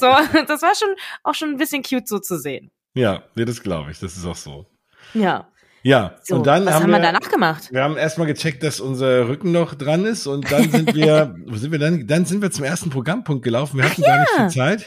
so, 0.00 0.06
das 0.46 0.62
war 0.62 0.74
schon 0.74 0.94
auch 1.22 1.34
schon 1.34 1.50
ein 1.50 1.56
bisschen 1.56 1.82
cute 1.82 2.08
so 2.08 2.18
zu 2.18 2.38
sehen. 2.38 2.70
Ja, 2.94 3.24
nee, 3.34 3.44
das 3.44 3.62
glaube 3.62 3.90
ich. 3.90 3.98
Das 3.98 4.16
ist 4.16 4.24
auch 4.24 4.36
so. 4.36 4.66
Ja. 5.14 5.48
Ja, 5.84 6.16
so, 6.22 6.36
und 6.36 6.46
dann 6.46 6.64
was 6.64 6.74
haben, 6.74 6.84
haben 6.84 6.90
wir, 6.92 6.98
wir 6.98 7.12
danach 7.12 7.30
gemacht? 7.30 7.68
Wir 7.70 7.82
haben 7.82 7.98
erstmal 7.98 8.26
gecheckt, 8.26 8.62
dass 8.62 8.80
unser 8.80 9.28
Rücken 9.28 9.52
noch 9.52 9.74
dran 9.74 10.06
ist 10.06 10.26
und 10.26 10.50
dann 10.50 10.70
sind 10.70 10.94
wir, 10.94 11.36
wo 11.46 11.56
sind 11.56 11.72
wir 11.72 11.78
dann? 11.78 12.06
Dann 12.06 12.24
sind 12.24 12.40
wir 12.40 12.50
zum 12.50 12.64
ersten 12.64 12.88
Programmpunkt 12.88 13.44
gelaufen. 13.44 13.76
Wir 13.76 13.84
hatten 13.84 14.02
Ach, 14.02 14.06
gar 14.06 14.20
nicht 14.20 14.30
viel 14.30 14.48
Zeit. 14.48 14.86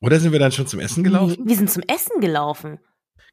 Oder 0.00 0.20
sind 0.20 0.30
wir 0.30 0.38
dann 0.38 0.52
schon 0.52 0.68
zum 0.68 0.78
Essen 0.78 1.02
gelaufen? 1.02 1.36
Wir 1.44 1.56
sind 1.56 1.68
zum 1.68 1.82
Essen 1.88 2.20
gelaufen. 2.20 2.78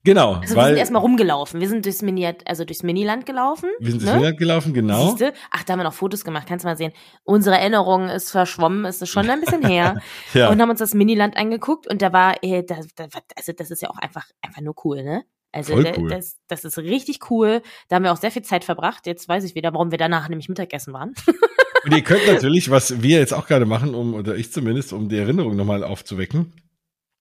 Genau. 0.03 0.35
Also 0.35 0.55
weil 0.55 0.63
wir 0.63 0.67
sind 0.69 0.77
erstmal 0.77 1.01
rumgelaufen. 1.03 1.61
Wir 1.61 1.69
sind 1.69 1.85
durchs 1.85 2.01
Mini, 2.01 2.33
also 2.45 2.65
durchs 2.65 2.81
Miniland 2.81 3.27
gelaufen. 3.27 3.69
Wir 3.79 3.91
sind 3.91 4.01
durchs 4.01 4.11
ne? 4.11 4.17
Miniland 4.17 4.39
gelaufen, 4.39 4.73
genau. 4.73 5.09
Siehste? 5.09 5.33
Ach, 5.51 5.63
da 5.63 5.73
haben 5.73 5.79
wir 5.79 5.83
noch 5.83 5.93
Fotos 5.93 6.23
gemacht, 6.23 6.47
kannst 6.47 6.65
du 6.65 6.69
mal 6.69 6.77
sehen. 6.77 6.93
Unsere 7.23 7.57
Erinnerung 7.57 8.09
ist 8.09 8.31
verschwommen, 8.31 8.85
ist 8.85 9.07
schon 9.07 9.29
ein 9.29 9.41
bisschen 9.41 9.67
her. 9.67 9.99
ja. 10.33 10.49
Und 10.49 10.59
haben 10.59 10.71
uns 10.71 10.79
das 10.79 10.95
Miniland 10.95 11.37
angeguckt 11.37 11.87
und 11.87 12.01
da 12.01 12.11
war, 12.11 12.43
äh, 12.43 12.63
da, 12.63 12.79
da, 12.95 13.07
also 13.35 13.51
das 13.55 13.69
ist 13.69 13.83
ja 13.83 13.89
auch 13.91 13.97
einfach, 13.97 14.25
einfach 14.41 14.61
nur 14.61 14.73
cool, 14.83 15.03
ne? 15.03 15.23
Also 15.51 15.75
cool. 15.75 16.09
das, 16.09 16.37
das 16.47 16.63
ist 16.63 16.77
richtig 16.77 17.29
cool. 17.29 17.61
Da 17.89 17.97
haben 17.97 18.03
wir 18.03 18.13
auch 18.13 18.17
sehr 18.17 18.31
viel 18.31 18.43
Zeit 18.43 18.63
verbracht. 18.63 19.05
Jetzt 19.05 19.27
weiß 19.27 19.43
ich 19.43 19.55
wieder, 19.55 19.73
warum 19.73 19.91
wir 19.91 19.97
danach 19.97 20.29
nämlich 20.29 20.49
Mittagessen 20.49 20.93
waren. 20.93 21.13
Und 21.83 21.93
ihr 21.93 22.03
könnt 22.03 22.25
natürlich, 22.27 22.69
was 22.69 23.01
wir 23.01 23.19
jetzt 23.19 23.33
auch 23.33 23.47
gerade 23.47 23.65
machen, 23.65 23.95
um, 23.95 24.13
oder 24.13 24.35
ich 24.35 24.51
zumindest, 24.51 24.93
um 24.93 25.09
die 25.09 25.17
Erinnerung 25.17 25.55
nochmal 25.55 25.83
aufzuwecken, 25.83 26.53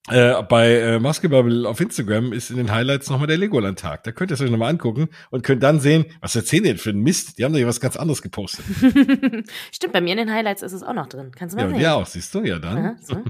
äh, 0.09 0.43
bei 0.45 0.77
äh, 0.77 0.99
Maskebubble 0.99 1.69
auf 1.69 1.79
Instagram 1.81 2.33
ist 2.33 2.51
in 2.51 2.57
den 2.57 2.73
Highlights 2.73 3.11
nochmal 3.11 3.27
der 3.27 3.37
Legoland-Tag. 3.37 4.03
Da 4.05 4.13
könnt 4.13 4.31
ihr 4.31 4.35
es 4.35 4.41
euch 4.41 4.51
nochmal 4.51 4.71
angucken 4.71 5.09
und 5.31 5.43
könnt 5.43 5.63
dann 5.63 5.79
sehen, 5.79 6.07
was 6.21 6.35
erzählen 6.35 6.63
die 6.63 6.69
denn 6.71 6.79
für 6.79 6.91
einen 6.91 7.03
Mist? 7.03 7.39
Die 7.39 7.45
haben 7.45 7.53
da 7.53 7.59
ja 7.59 7.67
was 7.67 7.81
ganz 7.81 7.97
anderes 7.97 8.23
gepostet. 8.23 8.65
Stimmt, 9.73 9.93
bei 9.93 10.01
mir 10.01 10.13
in 10.13 10.19
den 10.19 10.33
Highlights 10.33 10.63
ist 10.63 10.73
es 10.73 10.83
auch 10.83 10.95
noch 10.95 11.07
drin. 11.07 11.33
Kannst 11.37 11.55
du 11.55 11.59
mal 11.59 11.65
ja, 11.65 11.71
sehen. 11.71 11.81
Ja, 11.81 11.95
auch, 11.95 12.07
siehst 12.07 12.35
du, 12.35 12.43
ja 12.43 12.59
dann. 12.59 12.79
Aha, 12.79 12.97
so. 13.03 13.23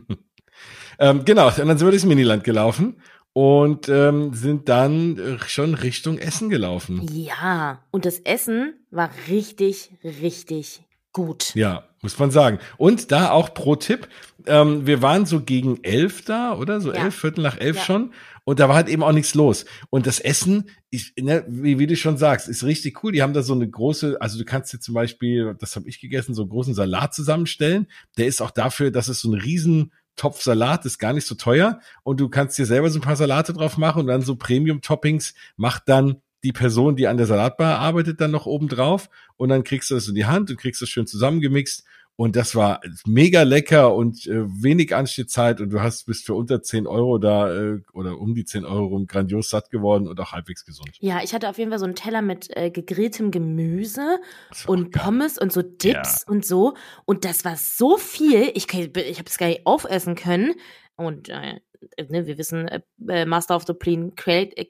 ähm, 1.00 1.24
genau, 1.24 1.48
und 1.48 1.58
dann 1.58 1.76
sind 1.76 1.86
wir 1.86 1.90
durchs 1.90 2.06
Miniland 2.06 2.44
gelaufen 2.44 3.00
und 3.32 3.88
ähm, 3.88 4.34
sind 4.34 4.68
dann 4.68 5.18
äh, 5.18 5.38
schon 5.46 5.74
Richtung 5.74 6.18
Essen 6.18 6.50
gelaufen. 6.50 7.06
Ja, 7.12 7.84
und 7.90 8.04
das 8.04 8.18
Essen 8.20 8.74
war 8.90 9.10
richtig, 9.28 9.90
richtig 10.04 10.82
gut. 11.12 11.54
Ja, 11.54 11.84
muss 12.02 12.18
man 12.18 12.30
sagen. 12.30 12.58
Und 12.76 13.12
da 13.12 13.30
auch 13.30 13.54
pro 13.54 13.76
Tipp, 13.76 14.08
ähm, 14.46 14.86
wir 14.86 15.02
waren 15.02 15.26
so 15.26 15.42
gegen 15.42 15.82
elf 15.82 16.24
da, 16.24 16.56
oder? 16.56 16.80
So 16.80 16.92
ja. 16.92 17.04
elf, 17.04 17.14
Viertel 17.14 17.42
nach 17.42 17.58
elf 17.58 17.76
ja. 17.76 17.82
schon. 17.82 18.12
Und 18.44 18.58
da 18.58 18.68
war 18.68 18.76
halt 18.76 18.88
eben 18.88 19.02
auch 19.02 19.12
nichts 19.12 19.34
los. 19.34 19.64
Und 19.90 20.06
das 20.06 20.18
Essen, 20.18 20.70
ich, 20.88 21.12
ne, 21.18 21.44
wie, 21.46 21.78
wie 21.78 21.86
du 21.86 21.94
schon 21.94 22.16
sagst, 22.16 22.48
ist 22.48 22.64
richtig 22.64 23.04
cool. 23.04 23.12
Die 23.12 23.22
haben 23.22 23.34
da 23.34 23.42
so 23.42 23.52
eine 23.52 23.68
große, 23.68 24.16
also 24.20 24.38
du 24.38 24.44
kannst 24.44 24.72
dir 24.72 24.80
zum 24.80 24.94
Beispiel, 24.94 25.54
das 25.58 25.76
habe 25.76 25.88
ich 25.88 26.00
gegessen, 26.00 26.34
so 26.34 26.42
einen 26.42 26.50
großen 26.50 26.74
Salat 26.74 27.14
zusammenstellen. 27.14 27.86
Der 28.16 28.26
ist 28.26 28.40
auch 28.40 28.50
dafür, 28.50 28.90
dass 28.90 29.08
es 29.08 29.20
so 29.20 29.30
ein 29.30 29.38
riesen 29.38 29.92
Topf 30.16 30.42
Salat 30.42 30.84
ist 30.84 30.98
gar 30.98 31.12
nicht 31.12 31.26
so 31.26 31.34
teuer 31.34 31.80
und 32.02 32.20
du 32.20 32.28
kannst 32.28 32.58
dir 32.58 32.66
selber 32.66 32.90
so 32.90 32.98
ein 32.98 33.02
paar 33.02 33.16
Salate 33.16 33.52
drauf 33.52 33.78
machen 33.78 34.00
und 34.00 34.06
dann 34.08 34.22
so 34.22 34.36
Premium-Toppings 34.36 35.34
macht 35.56 35.84
dann 35.86 36.20
die 36.42 36.52
Person, 36.52 36.96
die 36.96 37.06
an 37.06 37.16
der 37.16 37.26
Salatbar 37.26 37.78
arbeitet, 37.78 38.20
dann 38.20 38.30
noch 38.30 38.46
oben 38.46 38.68
drauf 38.68 39.08
und 39.36 39.50
dann 39.50 39.64
kriegst 39.64 39.90
du 39.90 39.94
das 39.94 40.08
in 40.08 40.14
die 40.14 40.26
Hand 40.26 40.50
und 40.50 40.56
kriegst 40.56 40.80
das 40.80 40.88
schön 40.88 41.06
zusammengemixt 41.06 41.84
und 42.16 42.36
das 42.36 42.54
war 42.54 42.80
mega 43.06 43.44
lecker 43.44 43.94
und 43.94 44.26
äh, 44.26 44.44
wenig 44.62 44.94
Anstehzeit 44.94 45.60
und 45.60 45.70
du 45.70 45.80
hast 45.80 46.04
bist 46.04 46.26
für 46.26 46.34
unter 46.34 46.62
10 46.62 46.86
Euro 46.86 47.16
da 47.16 47.50
äh, 47.50 47.80
oder 47.94 48.18
um 48.18 48.34
die 48.34 48.44
10 48.44 48.66
Euro 48.66 48.86
rum 48.86 49.06
grandios 49.06 49.48
satt 49.48 49.70
geworden 49.70 50.06
und 50.06 50.20
auch 50.20 50.32
halbwegs 50.32 50.66
gesund. 50.66 50.90
Ja, 51.00 51.22
ich 51.22 51.32
hatte 51.32 51.48
auf 51.48 51.56
jeden 51.56 51.70
Fall 51.70 51.78
so 51.78 51.86
einen 51.86 51.94
Teller 51.94 52.20
mit 52.20 52.54
äh, 52.54 52.70
gegrilltem 52.70 53.30
Gemüse 53.30 54.20
und 54.66 54.90
Pommes 54.90 55.38
und 55.38 55.50
so 55.50 55.62
Dips 55.62 56.24
ja. 56.26 56.32
und 56.32 56.44
so. 56.44 56.74
Und 57.06 57.24
das 57.24 57.46
war 57.46 57.56
so 57.56 57.96
viel, 57.96 58.50
ich, 58.54 58.70
ich 58.70 59.18
habe 59.18 59.26
es 59.26 59.38
gar 59.38 59.46
nicht 59.46 59.64
aufessen 59.64 60.14
können. 60.14 60.54
Und 60.96 61.30
äh, 61.30 61.60
ne, 62.08 62.26
wir 62.26 62.36
wissen, 62.36 62.68
äh, 62.68 62.80
äh 63.08 63.24
Master 63.24 63.56
of 63.56 63.64
the 63.66 63.74
Clean 63.74 64.14
Plate, 64.14 64.56
äh, 64.56 64.66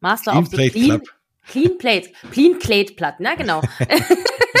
Master 0.00 0.32
Clean 0.32 0.44
of 0.44 0.50
the 0.50 0.56
Plate 0.56 0.70
Clean, 0.72 0.88
Club. 0.88 1.02
Clean 1.46 1.78
Plate, 1.78 2.12
Clean 2.30 2.58
Plate 2.58 2.94
Platt, 2.94 3.20
na 3.20 3.34
genau. 3.34 3.62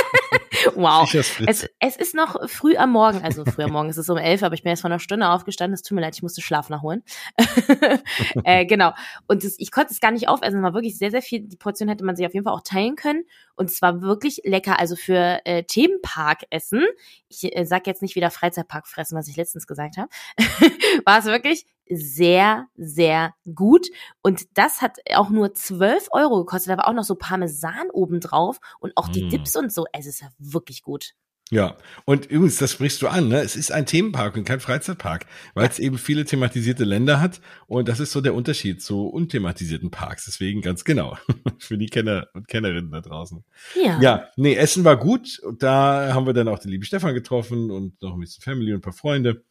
Wow. 0.74 1.12
Es, 1.14 1.68
es 1.78 1.96
ist 1.96 2.14
noch 2.14 2.48
früh 2.48 2.76
am 2.76 2.92
Morgen, 2.92 3.22
also 3.22 3.44
früh 3.44 3.62
am 3.62 3.72
Morgen 3.72 3.88
ist 3.88 3.96
es 3.96 4.08
um 4.08 4.16
elf, 4.16 4.42
aber 4.42 4.54
ich 4.54 4.62
bin 4.62 4.70
erst 4.70 4.82
vor 4.82 4.90
einer 4.90 4.98
Stunde 4.98 5.28
aufgestanden. 5.28 5.74
Es 5.74 5.82
tut 5.82 5.94
mir 5.94 6.00
leid, 6.00 6.14
ich 6.16 6.22
musste 6.22 6.42
Schlaf 6.42 6.68
nachholen. 6.68 7.02
äh, 8.44 8.66
genau. 8.66 8.92
Und 9.26 9.44
das, 9.44 9.54
ich 9.58 9.70
konnte 9.70 9.92
es 9.92 10.00
gar 10.00 10.10
nicht 10.10 10.28
aufessen. 10.28 10.58
Es 10.58 10.62
war 10.62 10.74
wirklich 10.74 10.98
sehr, 10.98 11.10
sehr 11.10 11.22
viel. 11.22 11.40
Die 11.40 11.56
Portion 11.56 11.88
hätte 11.88 12.04
man 12.04 12.16
sich 12.16 12.26
auf 12.26 12.34
jeden 12.34 12.44
Fall 12.44 12.54
auch 12.54 12.62
teilen 12.62 12.96
können. 12.96 13.24
Und 13.56 13.70
es 13.70 13.80
war 13.82 14.02
wirklich 14.02 14.40
lecker. 14.44 14.78
Also 14.78 14.96
für 14.96 15.40
äh, 15.44 15.64
Themenparkessen, 15.64 16.84
ich 17.28 17.56
äh, 17.56 17.64
sag 17.64 17.86
jetzt 17.86 18.02
nicht 18.02 18.16
wieder 18.16 18.30
Freizeitpark 18.30 18.88
fressen, 18.88 19.16
was 19.16 19.28
ich 19.28 19.36
letztens 19.36 19.66
gesagt 19.66 19.96
habe, 19.96 20.08
war 21.04 21.18
es 21.18 21.26
wirklich 21.26 21.66
sehr, 21.88 22.66
sehr 22.76 23.34
gut. 23.54 23.88
Und 24.22 24.46
das 24.54 24.82
hat 24.82 24.98
auch 25.14 25.30
nur 25.30 25.54
12 25.54 26.08
Euro 26.12 26.44
gekostet. 26.44 26.72
Da 26.72 26.78
war 26.78 26.88
auch 26.88 26.94
noch 26.94 27.04
so 27.04 27.14
Parmesan 27.14 27.90
obendrauf 27.92 28.60
und 28.80 28.92
auch 28.96 29.08
die 29.08 29.24
mm. 29.24 29.30
Dips 29.30 29.56
und 29.56 29.72
so. 29.72 29.84
Es 29.92 30.06
ist 30.06 30.20
ja 30.20 30.28
wirklich 30.38 30.82
gut. 30.82 31.14
Ja, 31.50 31.76
und 32.06 32.26
übrigens, 32.26 32.56
das 32.56 32.72
sprichst 32.72 33.02
du 33.02 33.08
an, 33.08 33.28
ne? 33.28 33.40
Es 33.42 33.54
ist 33.54 33.70
ein 33.70 33.84
Themenpark 33.84 34.34
und 34.34 34.44
kein 34.44 34.60
Freizeitpark, 34.60 35.26
weil 35.52 35.68
es 35.68 35.78
eben 35.78 35.98
viele 35.98 36.24
thematisierte 36.24 36.84
Länder 36.84 37.20
hat 37.20 37.42
und 37.66 37.86
das 37.86 38.00
ist 38.00 38.12
so 38.12 38.22
der 38.22 38.34
Unterschied 38.34 38.82
zu 38.82 39.06
unthematisierten 39.06 39.90
Parks. 39.90 40.24
Deswegen 40.24 40.62
ganz 40.62 40.84
genau 40.84 41.18
für 41.58 41.76
die 41.76 41.86
Kenner 41.86 42.28
und 42.32 42.48
Kennerinnen 42.48 42.90
da 42.90 43.02
draußen. 43.02 43.44
Ja. 43.80 44.00
Ja, 44.00 44.28
nee, 44.36 44.54
Essen 44.54 44.84
war 44.84 44.96
gut. 44.96 45.42
Da 45.58 46.14
haben 46.14 46.26
wir 46.26 46.32
dann 46.32 46.48
auch 46.48 46.58
den 46.58 46.70
lieben 46.70 46.84
Stefan 46.84 47.14
getroffen 47.14 47.70
und 47.70 48.00
noch 48.00 48.14
ein 48.14 48.20
bisschen 48.20 48.42
Family 48.42 48.72
und 48.72 48.78
ein 48.78 48.82
paar 48.82 48.94
Freunde 48.94 49.44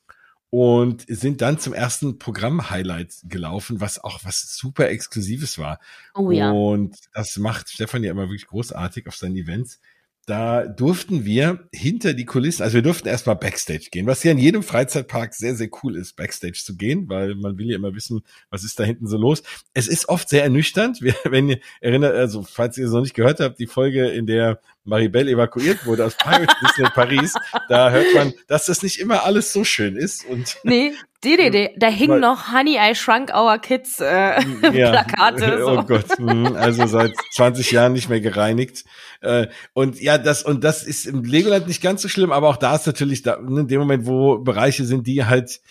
und 0.53 1.03
sind 1.07 1.41
dann 1.41 1.57
zum 1.57 1.73
ersten 1.73 2.19
Programm-Highlight 2.19 3.23
gelaufen, 3.23 3.81
was 3.81 4.03
auch 4.03 4.19
was 4.21 4.55
super 4.55 4.87
Exklusives 4.87 5.57
war. 5.57 5.79
Oh 6.13 6.29
ja. 6.29 6.51
Und 6.51 6.95
das 7.11 7.37
macht 7.37 7.71
Stefan 7.71 8.03
ja 8.03 8.11
immer 8.11 8.29
wirklich 8.29 8.45
großartig 8.45 9.07
auf 9.07 9.15
seinen 9.15 9.35
Events 9.35 9.79
da 10.25 10.65
durften 10.65 11.25
wir 11.25 11.67
hinter 11.73 12.13
die 12.13 12.25
Kulissen, 12.25 12.63
also 12.63 12.75
wir 12.75 12.81
durften 12.81 13.09
erstmal 13.09 13.35
Backstage 13.35 13.89
gehen, 13.91 14.07
was 14.07 14.23
ja 14.23 14.31
in 14.31 14.37
jedem 14.37 14.63
Freizeitpark 14.63 15.33
sehr, 15.33 15.55
sehr 15.55 15.69
cool 15.83 15.97
ist, 15.97 16.15
Backstage 16.15 16.61
zu 16.63 16.77
gehen, 16.77 17.09
weil 17.09 17.35
man 17.35 17.57
will 17.57 17.69
ja 17.69 17.75
immer 17.75 17.93
wissen, 17.93 18.21
was 18.49 18.63
ist 18.63 18.79
da 18.79 18.85
hinten 18.85 19.07
so 19.07 19.17
los. 19.17 19.43
Es 19.73 19.87
ist 19.87 20.07
oft 20.07 20.29
sehr 20.29 20.43
ernüchternd, 20.43 21.01
wenn 21.25 21.49
ihr 21.49 21.59
erinnert, 21.81 22.15
also 22.15 22.43
falls 22.43 22.77
ihr 22.77 22.85
es 22.85 22.93
noch 22.93 23.01
nicht 23.01 23.15
gehört 23.15 23.41
habt, 23.41 23.59
die 23.59 23.67
Folge, 23.67 24.07
in 24.07 24.25
der 24.25 24.61
Maribel 24.85 25.27
evakuiert 25.27 25.85
wurde 25.85 26.05
aus 26.05 26.15
Paris, 26.17 27.33
da 27.69 27.91
hört 27.91 28.13
man, 28.13 28.33
dass 28.47 28.65
das 28.65 28.81
nicht 28.83 28.99
immer 28.99 29.23
alles 29.23 29.51
so 29.51 29.63
schön 29.63 29.95
ist. 29.95 30.25
Und 30.25 30.57
nee, 30.63 30.93
die, 31.23 31.69
da 31.77 31.87
hingen 31.87 32.19
noch 32.19 32.51
Honey, 32.51 32.77
I 32.77 32.95
Shrunk 32.95 33.33
Our 33.33 33.57
Kids 33.59 33.99
äh, 33.99 34.41
ja. 34.73 34.91
Plakate. 34.91 35.63
So. 35.63 35.79
Oh 35.79 35.83
Gott, 35.83 36.17
hm, 36.17 36.55
also 36.55 36.85
seit 36.85 37.13
20 37.31 37.71
Jahren 37.71 37.93
nicht 37.93 38.09
mehr 38.09 38.21
gereinigt. 38.21 38.85
Äh, 39.21 39.47
und 39.73 40.01
ja, 40.01 40.17
das 40.17 40.43
und 40.43 40.63
das 40.63 40.83
ist 40.83 41.05
im 41.05 41.23
Legoland 41.23 41.67
nicht 41.67 41.81
ganz 41.81 42.01
so 42.01 42.09
schlimm, 42.09 42.31
aber 42.31 42.49
auch 42.49 42.57
da 42.57 42.75
ist 42.75 42.87
natürlich 42.87 43.21
da, 43.21 43.39
ne, 43.39 43.61
in 43.61 43.67
dem 43.67 43.79
Moment, 43.79 44.05
wo 44.05 44.37
Bereiche 44.39 44.85
sind, 44.85 45.07
die 45.07 45.25
halt 45.25 45.61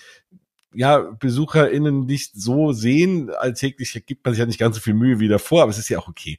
ja, 0.74 0.98
BesucherInnen 0.98 2.06
nicht 2.06 2.32
so 2.34 2.72
sehen, 2.72 3.30
alltäglich 3.30 4.02
gibt 4.06 4.24
man 4.24 4.32
sich 4.34 4.40
ja 4.40 4.46
nicht 4.46 4.58
ganz 4.58 4.76
so 4.76 4.80
viel 4.80 4.94
Mühe 4.94 5.20
wie 5.20 5.28
davor, 5.28 5.62
aber 5.62 5.70
es 5.70 5.78
ist 5.78 5.90
ja 5.90 5.98
auch 5.98 6.08
okay. 6.08 6.38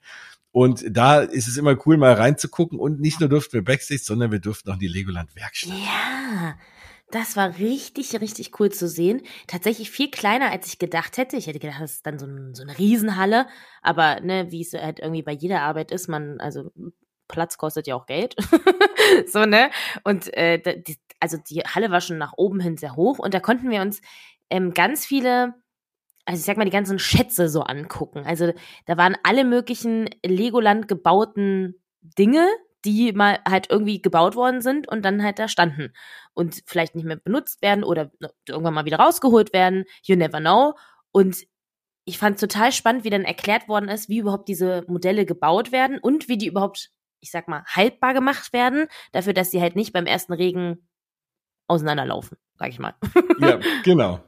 Und 0.51 0.85
da 0.87 1.19
ist 1.19 1.47
es 1.47 1.57
immer 1.57 1.75
cool, 1.85 1.97
mal 1.97 2.13
reinzugucken. 2.13 2.77
Und 2.77 2.99
nicht 2.99 3.19
nur 3.19 3.27
durften 3.27 3.53
wir 3.53 3.63
Backstage, 3.63 4.01
sondern 4.03 4.31
wir 4.31 4.37
durften 4.37 4.69
auch 4.69 4.75
in 4.75 4.81
die 4.81 4.87
Legoland-Werkstatt. 4.87 5.71
Ja, 5.71 6.55
das 7.13 7.37
war 7.37 7.59
richtig, 7.59 8.19
richtig 8.19 8.59
cool 8.59 8.71
zu 8.71 8.87
sehen. 8.87 9.21
Tatsächlich 9.45 9.91
viel 9.91 10.09
kleiner, 10.09 10.51
als 10.51 10.67
ich 10.67 10.79
gedacht 10.79 11.17
hätte. 11.17 11.37
Ich 11.37 11.45
hätte 11.45 11.59
gedacht, 11.59 11.81
das 11.81 11.91
ist 11.93 12.07
dann 12.07 12.17
so, 12.17 12.25
ein, 12.25 12.55
so 12.55 12.63
eine 12.63 12.77
Riesenhalle. 12.77 13.45
Aber 13.83 14.19
ne, 14.21 14.51
wie 14.51 14.61
es 14.61 14.73
halt 14.73 14.99
irgendwie 14.99 15.21
bei 15.21 15.31
jeder 15.31 15.61
Arbeit 15.61 15.91
ist, 15.91 16.07
man, 16.07 16.39
also 16.39 16.71
Platz 17.27 17.57
kostet 17.57 17.85
ja 17.85 17.95
auch 17.95 18.07
Geld. 18.07 18.35
so, 19.27 19.45
ne? 19.45 19.69
Und 20.03 20.33
äh, 20.35 20.59
die, 20.81 20.97
also 21.19 21.37
die 21.37 21.61
Halle 21.61 21.91
war 21.91 22.01
schon 22.01 22.17
nach 22.17 22.33
oben 22.35 22.59
hin 22.59 22.77
sehr 22.77 22.95
hoch 22.95 23.19
und 23.19 23.33
da 23.33 23.39
konnten 23.39 23.69
wir 23.69 23.81
uns 23.81 24.01
ähm, 24.49 24.73
ganz 24.73 25.05
viele, 25.05 25.53
also 26.25 26.39
ich 26.39 26.45
sag 26.45 26.57
mal, 26.57 26.65
die 26.65 26.71
ganzen 26.71 26.97
Schätze 26.99 27.47
so 27.47 27.61
angucken. 27.61 28.23
Also 28.25 28.53
da 28.87 28.97
waren 28.97 29.15
alle 29.23 29.45
möglichen 29.45 30.09
Legoland 30.25 30.87
gebauten 30.87 31.75
Dinge, 32.01 32.47
die 32.85 33.13
mal 33.13 33.39
halt 33.47 33.69
irgendwie 33.69 34.01
gebaut 34.01 34.35
worden 34.35 34.61
sind 34.61 34.87
und 34.87 35.03
dann 35.03 35.23
halt 35.23 35.39
da 35.39 35.47
standen 35.47 35.93
und 36.33 36.63
vielleicht 36.65 36.95
nicht 36.95 37.05
mehr 37.05 37.17
benutzt 37.17 37.61
werden 37.61 37.83
oder 37.83 38.11
irgendwann 38.47 38.73
mal 38.73 38.85
wieder 38.85 38.99
rausgeholt 38.99 39.53
werden. 39.53 39.85
You 40.03 40.15
never 40.15 40.39
know. 40.39 40.75
Und 41.11 41.45
ich 42.05 42.17
fand 42.17 42.39
total 42.39 42.71
spannend, 42.71 43.03
wie 43.03 43.09
dann 43.09 43.23
erklärt 43.23 43.67
worden 43.67 43.89
ist, 43.89 44.09
wie 44.09 44.19
überhaupt 44.19 44.47
diese 44.47 44.83
Modelle 44.87 45.25
gebaut 45.25 45.71
werden 45.71 45.99
und 45.99 46.27
wie 46.27 46.37
die 46.37 46.47
überhaupt, 46.47 46.91
ich 47.21 47.31
sag 47.31 47.47
mal, 47.47 47.63
haltbar 47.65 48.13
gemacht 48.13 48.51
werden, 48.51 48.87
dafür, 49.13 49.33
dass 49.33 49.51
sie 49.51 49.61
halt 49.61 49.75
nicht 49.75 49.93
beim 49.93 50.05
ersten 50.05 50.33
Regen 50.33 50.87
auseinanderlaufen, 51.67 52.37
sag 52.55 52.69
ich 52.69 52.79
mal. 52.79 52.95
Ja, 53.39 53.59
genau. 53.83 54.19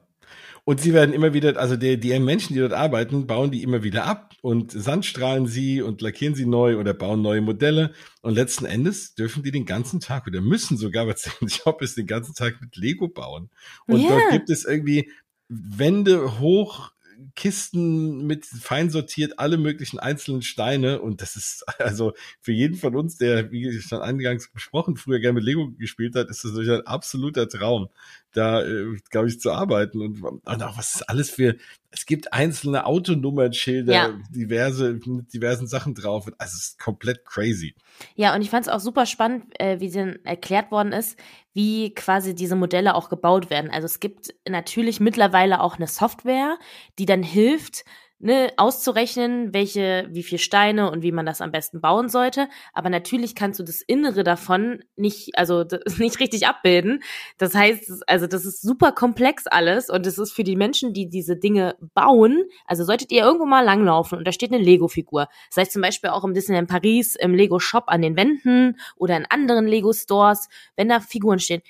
Und 0.67 0.81
sie 0.81 0.93
werden 0.93 1.13
immer 1.13 1.33
wieder, 1.33 1.57
also 1.57 1.75
die, 1.75 1.99
die 1.99 2.19
Menschen, 2.19 2.55
die 2.55 2.59
dort 2.59 2.73
arbeiten, 2.73 3.27
bauen 3.27 3.51
die 3.51 3.61
immer 3.61 3.83
wieder 3.83 4.05
ab 4.05 4.33
und 4.41 4.71
sandstrahlen 4.71 5.45
sie 5.45 5.83
und 5.83 6.01
lackieren 6.01 6.33
sie 6.33 6.47
neu 6.47 6.79
oder 6.79 6.95
bauen 6.95 7.21
neue 7.21 7.41
Modelle. 7.41 7.93
Und 8.21 8.33
letzten 8.33 8.65
Endes 8.65 9.13
dürfen 9.13 9.43
die 9.43 9.51
den 9.51 9.67
ganzen 9.67 9.99
Tag 9.99 10.25
oder 10.25 10.41
müssen 10.41 10.75
sogar, 10.75 11.07
was 11.07 11.21
der 11.39 11.47
Job 11.47 11.83
ist, 11.83 11.97
den 11.97 12.07
ganzen 12.07 12.33
Tag 12.33 12.59
mit 12.61 12.75
Lego 12.77 13.07
bauen. 13.07 13.51
Und 13.85 14.01
yeah. 14.01 14.09
dort 14.09 14.31
gibt 14.31 14.49
es 14.49 14.65
irgendwie 14.65 15.11
Wände 15.49 16.39
hoch 16.39 16.91
Kisten 17.35 18.25
mit 18.25 18.45
fein 18.45 18.89
sortiert, 18.89 19.39
alle 19.39 19.57
möglichen 19.57 19.99
einzelnen 19.99 20.41
Steine. 20.41 21.01
Und 21.01 21.21
das 21.21 21.35
ist 21.35 21.65
also 21.79 22.13
für 22.39 22.51
jeden 22.51 22.77
von 22.77 22.95
uns, 22.95 23.17
der, 23.17 23.51
wie 23.51 23.79
schon 23.81 24.01
eingangs 24.01 24.49
besprochen, 24.49 24.95
früher 24.95 25.19
gerne 25.19 25.35
mit 25.35 25.43
Lego 25.43 25.71
gespielt 25.77 26.15
hat, 26.15 26.29
ist 26.29 26.43
das 26.43 26.51
natürlich 26.51 26.71
ein 26.71 26.87
absoluter 26.87 27.47
Traum, 27.49 27.89
da, 28.31 28.63
äh, 28.63 28.97
glaube 29.09 29.27
ich, 29.27 29.39
zu 29.39 29.51
arbeiten. 29.51 30.01
Und, 30.01 30.21
und 30.21 30.63
auch 30.63 30.77
was 30.77 30.95
ist 30.95 31.09
alles 31.09 31.29
für, 31.29 31.55
es 31.91 32.05
gibt 32.05 32.33
einzelne 32.33 32.85
Autonummernschilder, 32.85 33.93
ja. 33.93 34.19
diverse, 34.29 34.99
mit 35.05 35.33
diversen 35.33 35.67
Sachen 35.67 35.93
drauf. 35.93 36.27
Also 36.37 36.55
es 36.55 36.69
ist 36.69 36.79
komplett 36.79 37.25
crazy. 37.25 37.75
Ja, 38.15 38.33
und 38.35 38.41
ich 38.41 38.49
fand 38.49 38.65
es 38.65 38.71
auch 38.71 38.79
super 38.79 39.05
spannend, 39.05 39.45
äh, 39.59 39.79
wie 39.79 39.89
dann 39.89 40.19
erklärt 40.23 40.71
worden 40.71 40.91
ist, 40.91 41.17
wie 41.55 41.95
quasi 41.95 42.35
diese 42.35 42.55
Modelle 42.57 42.95
auch 42.95 43.07
gebaut 43.09 43.49
werden. 43.49 43.71
Also 43.71 43.85
es 43.85 44.01
gibt 44.01 44.35
natürlich 44.47 44.99
mittlerweile 44.99 45.61
auch 45.61 45.77
eine 45.77 45.87
Software, 45.87 46.57
die 46.99 47.05
dann 47.05 47.23
hilft, 47.23 47.85
ne, 48.19 48.51
auszurechnen, 48.57 49.53
welche, 49.53 50.07
wie 50.09 50.23
viel 50.23 50.39
Steine 50.39 50.89
und 50.89 51.03
wie 51.03 51.11
man 51.11 51.25
das 51.25 51.41
am 51.41 51.51
besten 51.51 51.81
bauen 51.81 52.09
sollte. 52.09 52.47
Aber 52.73 52.89
natürlich 52.89 53.35
kannst 53.35 53.59
du 53.59 53.63
das 53.63 53.81
Innere 53.81 54.23
davon 54.23 54.83
nicht, 54.95 55.37
also 55.37 55.63
nicht 55.97 56.19
richtig 56.19 56.47
abbilden. 56.47 57.03
Das 57.37 57.53
heißt, 57.53 58.03
also 58.07 58.27
das 58.27 58.45
ist 58.45 58.61
super 58.61 58.91
komplex 58.91 59.47
alles 59.47 59.89
und 59.89 60.07
es 60.07 60.17
ist 60.17 60.33
für 60.33 60.43
die 60.43 60.55
Menschen, 60.55 60.93
die 60.93 61.09
diese 61.09 61.35
Dinge 61.35 61.75
bauen. 61.93 62.43
Also 62.65 62.83
solltet 62.83 63.11
ihr 63.11 63.23
irgendwo 63.23 63.45
mal 63.45 63.63
langlaufen 63.65 64.17
und 64.17 64.25
da 64.25 64.31
steht 64.31 64.53
eine 64.53 64.63
Lego-Figur. 64.63 65.27
Das 65.49 65.57
heißt 65.57 65.73
zum 65.73 65.81
Beispiel 65.81 66.09
auch 66.09 66.23
im 66.23 66.33
Disneyland 66.33 66.69
Paris, 66.69 67.15
im 67.15 67.33
Lego-Shop 67.33 67.85
an 67.87 68.01
den 68.01 68.15
Wänden 68.15 68.77
oder 68.95 69.17
in 69.17 69.25
anderen 69.25 69.67
Lego-Stores, 69.67 70.47
wenn 70.75 70.89
da 70.89 70.99
Figuren 70.99 71.39
stehen 71.39 71.61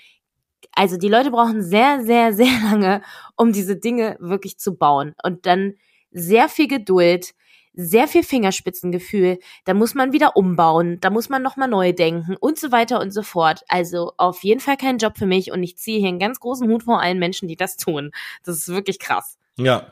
also 0.78 0.98
die 0.98 1.08
Leute 1.08 1.32
brauchen 1.32 1.64
sehr, 1.64 2.04
sehr, 2.04 2.34
sehr 2.34 2.52
lange, 2.64 3.02
um 3.36 3.54
diese 3.54 3.78
Dinge 3.78 4.18
wirklich 4.20 4.58
zu 4.58 4.76
bauen. 4.76 5.16
Und 5.24 5.46
dann 5.46 5.76
sehr 6.16 6.50
viel 6.50 6.68
Geduld, 6.68 7.34
sehr 7.74 8.08
viel 8.08 8.24
Fingerspitzengefühl. 8.24 9.38
Da 9.66 9.74
muss 9.74 9.94
man 9.94 10.14
wieder 10.14 10.38
umbauen, 10.38 10.98
da 11.02 11.10
muss 11.10 11.30
man 11.30 11.44
nochmal 11.44 11.68
neu 11.68 11.92
denken 11.92 12.36
und 12.40 12.58
so 12.58 12.72
weiter 12.72 13.02
und 13.02 13.12
so 13.12 13.22
fort. 13.22 13.62
Also 13.68 14.14
auf 14.18 14.44
jeden 14.44 14.62
Fall 14.62 14.78
kein 14.78 14.98
Job 14.98 15.18
für 15.18 15.26
mich 15.26 15.52
und 15.52 15.62
ich 15.62 15.78
ziehe 15.78 16.00
hier 16.00 16.08
einen 16.08 16.20
ganz 16.20 16.40
großen 16.40 16.68
Hut 16.70 16.84
vor 16.84 17.02
allen 17.02 17.20
Menschen, 17.20 17.48
die 17.48 17.58
das 17.58 17.78
tun. 17.78 18.12
Das 18.44 18.58
ist 18.58 18.70
wirklich 18.70 19.00
krass. 19.00 19.38
Ja, 19.58 19.88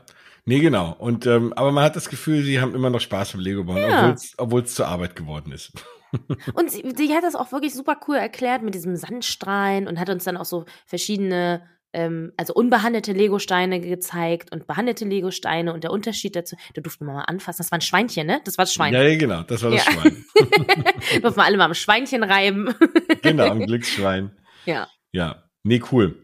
Nee, 0.45 0.59
genau. 0.59 0.93
Und 0.99 1.25
ähm, 1.25 1.53
aber 1.53 1.71
man 1.71 1.86
hat 1.86 1.95
das 1.95 2.09
Gefühl, 2.09 2.43
sie 2.43 2.59
haben 2.59 2.75
immer 2.75 2.89
noch 2.89 2.99
Spaß 2.99 3.31
beim 3.31 3.39
Lego 3.39 3.63
bauen, 3.63 3.77
ja. 3.77 4.13
obwohl 4.38 4.63
es 4.63 4.75
zur 4.75 4.88
Arbeit 4.88 5.15
geworden 5.15 5.53
ist. 5.53 5.71
und 6.53 6.69
sie, 6.69 6.83
sie, 6.97 7.15
hat 7.15 7.23
das 7.23 7.36
auch 7.36 7.53
wirklich 7.53 7.73
super 7.73 7.97
cool 8.07 8.17
erklärt 8.17 8.62
mit 8.62 8.75
diesem 8.75 8.97
Sandstrahlen 8.97 9.88
und 9.88 9.99
hat 9.99 10.09
uns 10.09 10.25
dann 10.25 10.36
auch 10.36 10.45
so 10.45 10.65
verschiedene 10.86 11.67
ähm, 11.93 12.34
also 12.38 12.53
unbehandelte 12.53 13.13
Legosteine 13.13 13.79
gezeigt 13.79 14.51
und 14.51 14.67
behandelte 14.67 15.06
Legosteine 15.06 15.73
und 15.73 15.84
der 15.84 15.91
Unterschied 15.91 16.36
dazu. 16.36 16.56
Da 16.73 16.82
durften 16.82 17.06
wir 17.06 17.13
mal 17.13 17.23
anfassen. 17.23 17.60
Das 17.60 17.71
war 17.71 17.77
ein 17.77 17.82
Schweinchen, 17.82 18.27
ne? 18.27 18.41
Das 18.45 18.58
war 18.58 18.65
das 18.65 18.73
Schwein. 18.73 18.93
Ja, 18.93 19.15
genau, 19.15 19.43
das 19.43 19.63
war 19.63 19.71
das 19.71 19.86
ja. 19.86 19.91
Schwein. 19.91 20.25
durften 21.21 21.39
wir 21.39 21.43
alle 21.43 21.58
mal 21.58 21.65
am 21.65 21.73
Schweinchen 21.73 22.23
reiben. 22.23 22.73
genau, 23.21 23.47
am 23.47 23.65
Glücksschwein. 23.65 24.32
Ja. 24.65 24.88
Ja, 25.12 25.43
nee, 25.63 25.82
cool. 25.91 26.17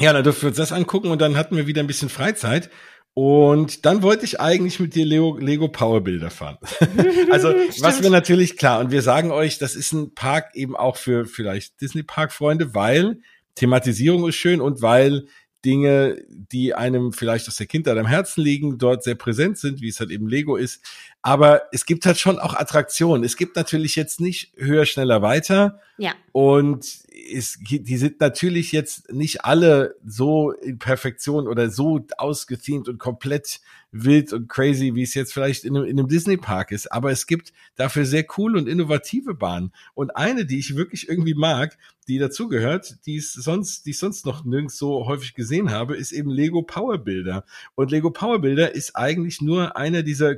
Ja, 0.00 0.12
dann 0.12 0.24
dürfen 0.24 0.42
wir 0.42 0.48
uns 0.48 0.56
das 0.56 0.72
angucken 0.72 1.10
und 1.10 1.20
dann 1.20 1.36
hatten 1.36 1.56
wir 1.56 1.66
wieder 1.66 1.82
ein 1.82 1.86
bisschen 1.86 2.08
Freizeit. 2.08 2.70
Und 3.16 3.86
dann 3.86 4.02
wollte 4.02 4.24
ich 4.24 4.40
eigentlich 4.40 4.80
mit 4.80 4.96
dir 4.96 5.04
Lego, 5.04 5.38
Lego 5.38 5.68
Power 5.68 6.02
Bilder 6.02 6.30
fahren. 6.30 6.58
also, 7.30 7.54
was 7.78 8.02
wir 8.02 8.10
natürlich 8.10 8.56
klar, 8.56 8.80
und 8.80 8.90
wir 8.90 9.02
sagen 9.02 9.30
euch, 9.30 9.58
das 9.58 9.76
ist 9.76 9.92
ein 9.92 10.14
Park 10.14 10.50
eben 10.54 10.74
auch 10.74 10.96
für 10.96 11.24
vielleicht 11.24 11.80
Disney 11.80 12.02
Park 12.02 12.32
Freunde, 12.32 12.74
weil 12.74 13.20
Thematisierung 13.54 14.28
ist 14.28 14.36
schön 14.36 14.60
und 14.60 14.82
weil 14.82 15.26
Dinge, 15.64 16.22
die 16.28 16.74
einem 16.74 17.12
vielleicht 17.12 17.48
aus 17.48 17.56
der 17.56 17.66
Kindheit 17.66 17.96
am 17.96 18.06
Herzen 18.06 18.42
liegen, 18.42 18.78
dort 18.78 19.02
sehr 19.02 19.14
präsent 19.14 19.58
sind, 19.58 19.80
wie 19.80 19.88
es 19.88 19.98
halt 19.98 20.10
eben 20.10 20.28
Lego 20.28 20.56
ist. 20.56 20.84
Aber 21.26 21.62
es 21.72 21.86
gibt 21.86 22.04
halt 22.04 22.18
schon 22.18 22.38
auch 22.38 22.52
Attraktionen. 22.52 23.24
Es 23.24 23.38
gibt 23.38 23.56
natürlich 23.56 23.96
jetzt 23.96 24.20
nicht 24.20 24.52
höher, 24.56 24.84
schneller, 24.84 25.22
weiter. 25.22 25.80
Ja. 25.96 26.12
Und 26.32 26.84
ist, 27.08 27.60
die 27.62 27.96
sind 27.96 28.20
natürlich 28.20 28.72
jetzt 28.72 29.10
nicht 29.10 29.42
alle 29.42 29.96
so 30.04 30.50
in 30.50 30.78
Perfektion 30.78 31.48
oder 31.48 31.70
so 31.70 32.04
ausgethemt 32.18 32.88
und 32.88 32.98
komplett 32.98 33.60
wild 33.90 34.32
und 34.32 34.48
crazy, 34.48 34.94
wie 34.94 35.02
es 35.02 35.14
jetzt 35.14 35.32
vielleicht 35.32 35.64
in 35.64 35.76
einem, 35.76 35.86
in 35.86 35.98
einem 35.98 36.08
Disney-Park 36.08 36.72
ist. 36.72 36.92
Aber 36.92 37.10
es 37.10 37.26
gibt 37.26 37.52
dafür 37.76 38.04
sehr 38.04 38.24
coole 38.24 38.58
und 38.58 38.68
innovative 38.68 39.34
Bahnen. 39.34 39.72
Und 39.94 40.16
eine, 40.16 40.44
die 40.44 40.58
ich 40.58 40.76
wirklich 40.76 41.08
irgendwie 41.08 41.34
mag, 41.34 41.78
die 42.08 42.18
dazugehört, 42.18 43.06
die 43.06 43.16
es 43.16 43.32
sonst, 43.32 43.86
die 43.86 43.90
ich 43.90 43.98
sonst 43.98 44.26
noch 44.26 44.44
nirgends 44.44 44.76
so 44.76 45.06
häufig 45.06 45.34
gesehen 45.34 45.70
habe, 45.70 45.96
ist 45.96 46.12
eben 46.12 46.28
Lego 46.28 46.62
Power 46.62 46.98
Builder. 46.98 47.44
Und 47.76 47.90
Lego 47.90 48.10
Power 48.10 48.40
Builder 48.40 48.74
ist 48.74 48.96
eigentlich 48.96 49.40
nur 49.40 49.76
einer 49.76 50.02
dieser 50.02 50.34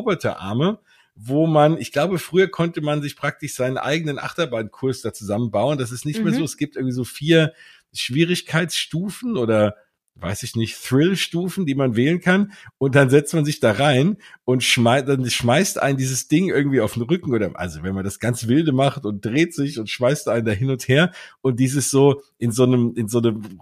KUKA-Roboterarme, 0.00 0.78
wo 1.14 1.46
man, 1.46 1.78
ich 1.78 1.92
glaube, 1.92 2.18
früher 2.18 2.48
konnte 2.48 2.80
man 2.80 3.02
sich 3.02 3.16
praktisch 3.16 3.54
seinen 3.54 3.78
eigenen 3.78 4.18
Achterbahnkurs 4.18 5.02
da 5.02 5.12
zusammenbauen. 5.12 5.78
Das 5.78 5.92
ist 5.92 6.06
nicht 6.06 6.18
mhm. 6.18 6.24
mehr 6.26 6.34
so. 6.34 6.44
Es 6.44 6.56
gibt 6.56 6.76
irgendwie 6.76 6.94
so 6.94 7.04
vier 7.04 7.52
Schwierigkeitsstufen 7.92 9.36
oder 9.36 9.74
weiß 10.16 10.42
ich 10.42 10.54
nicht, 10.54 10.82
Thrill-Stufen, 10.82 11.64
die 11.64 11.74
man 11.74 11.96
wählen 11.96 12.20
kann. 12.20 12.52
Und 12.78 12.94
dann 12.94 13.08
setzt 13.08 13.32
man 13.32 13.44
sich 13.44 13.58
da 13.58 13.72
rein 13.72 14.18
und 14.44 14.62
schmeißt, 14.62 15.08
dann 15.08 15.28
schmeißt 15.28 15.80
einen 15.80 15.96
dieses 15.96 16.28
Ding 16.28 16.48
irgendwie 16.48 16.80
auf 16.80 16.94
den 16.94 17.04
Rücken 17.04 17.32
oder, 17.32 17.50
also 17.54 17.82
wenn 17.82 17.94
man 17.94 18.04
das 18.04 18.18
ganz 18.18 18.46
wilde 18.46 18.72
macht 18.72 19.06
und 19.06 19.24
dreht 19.24 19.54
sich 19.54 19.78
und 19.78 19.88
schmeißt 19.88 20.28
einen 20.28 20.44
da 20.44 20.52
hin 20.52 20.70
und 20.70 20.88
her 20.88 21.12
und 21.40 21.58
dieses 21.58 21.90
so 21.90 22.22
in 22.38 22.52
so 22.52 22.64
einem, 22.64 22.92
in 22.96 23.08
so 23.08 23.18
einem 23.18 23.60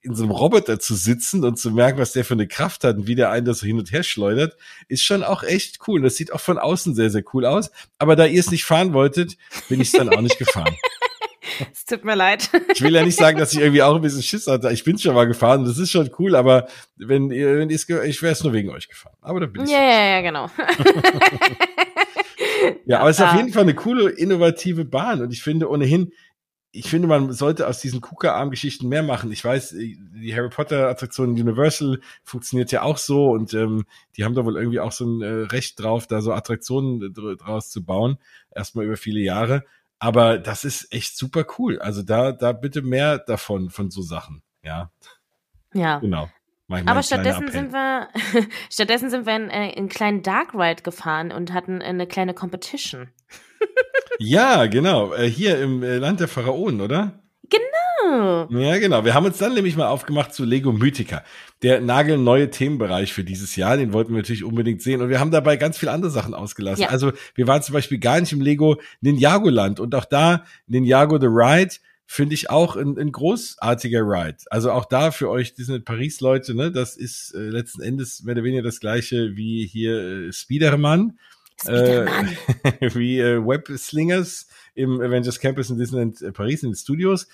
in 0.00 0.14
so 0.14 0.24
einem 0.24 0.32
Roboter 0.32 0.78
zu 0.78 0.94
sitzen 0.94 1.44
und 1.44 1.58
zu 1.58 1.70
merken, 1.70 1.98
was 1.98 2.12
der 2.12 2.24
für 2.24 2.34
eine 2.34 2.46
Kraft 2.46 2.84
hat 2.84 2.96
und 2.96 3.06
wie 3.06 3.14
der 3.14 3.30
einen 3.30 3.46
das 3.46 3.58
so 3.58 3.66
hin 3.66 3.78
und 3.78 3.92
her 3.92 4.02
schleudert, 4.02 4.56
ist 4.88 5.04
schon 5.04 5.22
auch 5.22 5.42
echt 5.42 5.80
cool. 5.86 6.02
Das 6.02 6.16
sieht 6.16 6.32
auch 6.32 6.40
von 6.40 6.58
außen 6.58 6.94
sehr, 6.94 7.10
sehr 7.10 7.22
cool 7.32 7.44
aus. 7.44 7.70
Aber 7.98 8.16
da 8.16 8.26
ihr 8.26 8.40
es 8.40 8.50
nicht 8.50 8.64
fahren 8.64 8.92
wolltet, 8.92 9.36
bin 9.68 9.80
ich 9.80 9.88
es 9.88 9.92
dann 9.92 10.08
auch 10.08 10.20
nicht 10.20 10.38
gefahren. 10.38 10.74
Es 11.72 11.84
tut 11.84 12.04
mir 12.04 12.14
leid. 12.14 12.50
Ich 12.74 12.82
will 12.82 12.94
ja 12.94 13.02
nicht 13.02 13.18
sagen, 13.18 13.38
dass 13.38 13.52
ich 13.52 13.60
irgendwie 13.60 13.82
auch 13.82 13.96
ein 13.96 14.02
bisschen 14.02 14.22
Schiss 14.22 14.46
hatte. 14.46 14.70
Ich 14.70 14.84
bin 14.84 14.98
schon 14.98 15.14
mal 15.14 15.26
gefahren, 15.26 15.64
das 15.64 15.78
ist 15.78 15.90
schon 15.90 16.10
cool, 16.18 16.36
aber 16.36 16.68
wenn 16.96 17.30
ihr, 17.30 17.58
wenn 17.58 17.70
ihr 17.70 17.76
es, 17.76 17.88
ich 17.88 18.22
wäre 18.22 18.32
es 18.32 18.44
nur 18.44 18.52
wegen 18.52 18.68
euch 18.70 18.88
gefahren. 18.88 19.16
Aber 19.20 19.40
da 19.40 19.46
bin 19.46 19.64
ich. 19.64 19.70
Ja, 19.70 19.82
ja, 19.82 20.04
ja, 20.16 20.20
genau. 20.20 20.46
ja, 22.86 23.00
aber 23.00 23.10
es 23.10 23.18
ist 23.18 23.24
auf 23.24 23.34
jeden 23.34 23.52
Fall 23.52 23.62
eine 23.62 23.74
coole, 23.74 24.10
innovative 24.10 24.84
Bahn 24.84 25.20
und 25.20 25.32
ich 25.32 25.42
finde 25.42 25.70
ohnehin, 25.70 26.12
ich 26.78 26.88
finde, 26.88 27.08
man 27.08 27.32
sollte 27.32 27.66
aus 27.66 27.80
diesen 27.80 28.00
KUKA-Arm-Geschichten 28.00 28.88
mehr 28.88 29.02
machen. 29.02 29.32
Ich 29.32 29.44
weiß, 29.44 29.70
die 29.70 30.34
Harry 30.34 30.48
Potter-Attraktion 30.48 31.30
Universal 31.30 32.00
funktioniert 32.22 32.70
ja 32.70 32.82
auch 32.82 32.98
so 32.98 33.30
und 33.30 33.52
ähm, 33.54 33.84
die 34.16 34.24
haben 34.24 34.34
da 34.34 34.44
wohl 34.44 34.56
irgendwie 34.56 34.80
auch 34.80 34.92
so 34.92 35.04
ein 35.04 35.22
äh, 35.22 35.46
Recht 35.46 35.80
drauf, 35.80 36.06
da 36.06 36.20
so 36.20 36.32
Attraktionen 36.32 37.12
draus 37.12 37.70
zu 37.70 37.84
bauen, 37.84 38.18
erstmal 38.54 38.84
über 38.84 38.96
viele 38.96 39.20
Jahre. 39.20 39.64
Aber 39.98 40.38
das 40.38 40.64
ist 40.64 40.92
echt 40.92 41.16
super 41.16 41.44
cool. 41.58 41.80
Also 41.80 42.02
da, 42.02 42.32
da 42.32 42.52
bitte 42.52 42.82
mehr 42.82 43.18
davon, 43.18 43.70
von 43.70 43.90
so 43.90 44.02
Sachen. 44.02 44.42
Ja. 44.62 44.92
Ja. 45.74 45.98
Genau. 45.98 46.28
Aber 46.68 47.02
stattdessen 47.02 47.48
sind 47.50 47.72
wir, 47.72 48.08
stattdessen 48.70 49.10
sind 49.10 49.26
wir 49.26 49.34
in, 49.34 49.50
äh, 49.50 49.70
in 49.70 49.78
einen 49.78 49.88
kleinen 49.88 50.22
Dark 50.22 50.54
Ride 50.54 50.82
gefahren 50.82 51.32
und 51.32 51.52
hatten 51.52 51.82
eine 51.82 52.06
kleine 52.06 52.34
Competition. 52.34 53.08
Ja, 54.18 54.66
genau. 54.66 55.12
Äh, 55.14 55.28
hier 55.28 55.60
im 55.60 55.82
äh, 55.82 55.98
Land 55.98 56.20
der 56.20 56.28
Pharaonen, 56.28 56.80
oder? 56.80 57.22
Genau. 57.48 58.48
Ja, 58.50 58.78
genau. 58.78 59.04
Wir 59.04 59.14
haben 59.14 59.26
uns 59.26 59.38
dann 59.38 59.54
nämlich 59.54 59.76
mal 59.76 59.88
aufgemacht 59.88 60.34
zu 60.34 60.44
Lego 60.44 60.72
Mythica. 60.72 61.24
Der 61.62 61.80
nagelneue 61.80 62.50
Themenbereich 62.50 63.12
für 63.12 63.24
dieses 63.24 63.56
Jahr, 63.56 63.76
den 63.76 63.92
wollten 63.92 64.12
wir 64.12 64.18
natürlich 64.18 64.44
unbedingt 64.44 64.82
sehen. 64.82 65.02
Und 65.02 65.08
wir 65.08 65.20
haben 65.20 65.30
dabei 65.30 65.56
ganz 65.56 65.78
viele 65.78 65.92
andere 65.92 66.10
Sachen 66.10 66.34
ausgelassen. 66.34 66.82
Ja. 66.82 66.88
Also 66.88 67.12
wir 67.34 67.46
waren 67.46 67.62
zum 67.62 67.72
Beispiel 67.72 67.98
gar 67.98 68.20
nicht 68.20 68.32
im 68.32 68.40
Lego 68.40 68.80
Ninjago 69.00 69.48
Land. 69.48 69.80
Und 69.80 69.94
auch 69.94 70.04
da, 70.04 70.44
Ninjago 70.66 71.18
the 71.20 71.26
Ride, 71.26 71.74
finde 72.10 72.34
ich 72.34 72.48
auch 72.48 72.74
ein, 72.76 72.98
ein 72.98 73.12
großartiger 73.12 74.00
Ride. 74.00 74.38
Also 74.50 74.72
auch 74.72 74.86
da 74.86 75.10
für 75.10 75.28
euch 75.28 75.54
Disney 75.54 75.80
Paris 75.80 76.20
Leute, 76.20 76.54
ne, 76.54 76.72
das 76.72 76.96
ist 76.96 77.34
äh, 77.34 77.38
letzten 77.38 77.82
Endes 77.82 78.22
mehr 78.22 78.34
oder 78.34 78.44
weniger 78.44 78.62
das 78.62 78.80
gleiche 78.80 79.36
wie 79.36 79.66
hier 79.66 80.28
äh, 80.28 80.32
Spiderman. 80.32 81.18
Äh, 81.66 82.06
wie 82.94 83.20
äh, 83.20 83.44
Web 83.44 83.68
Slingers 83.76 84.48
im 84.74 85.00
Avengers 85.00 85.40
Campus 85.40 85.70
in 85.70 85.78
Disneyland 85.78 86.22
äh, 86.22 86.32
Paris 86.32 86.62
in 86.62 86.70
den 86.70 86.76
Studios. 86.76 87.26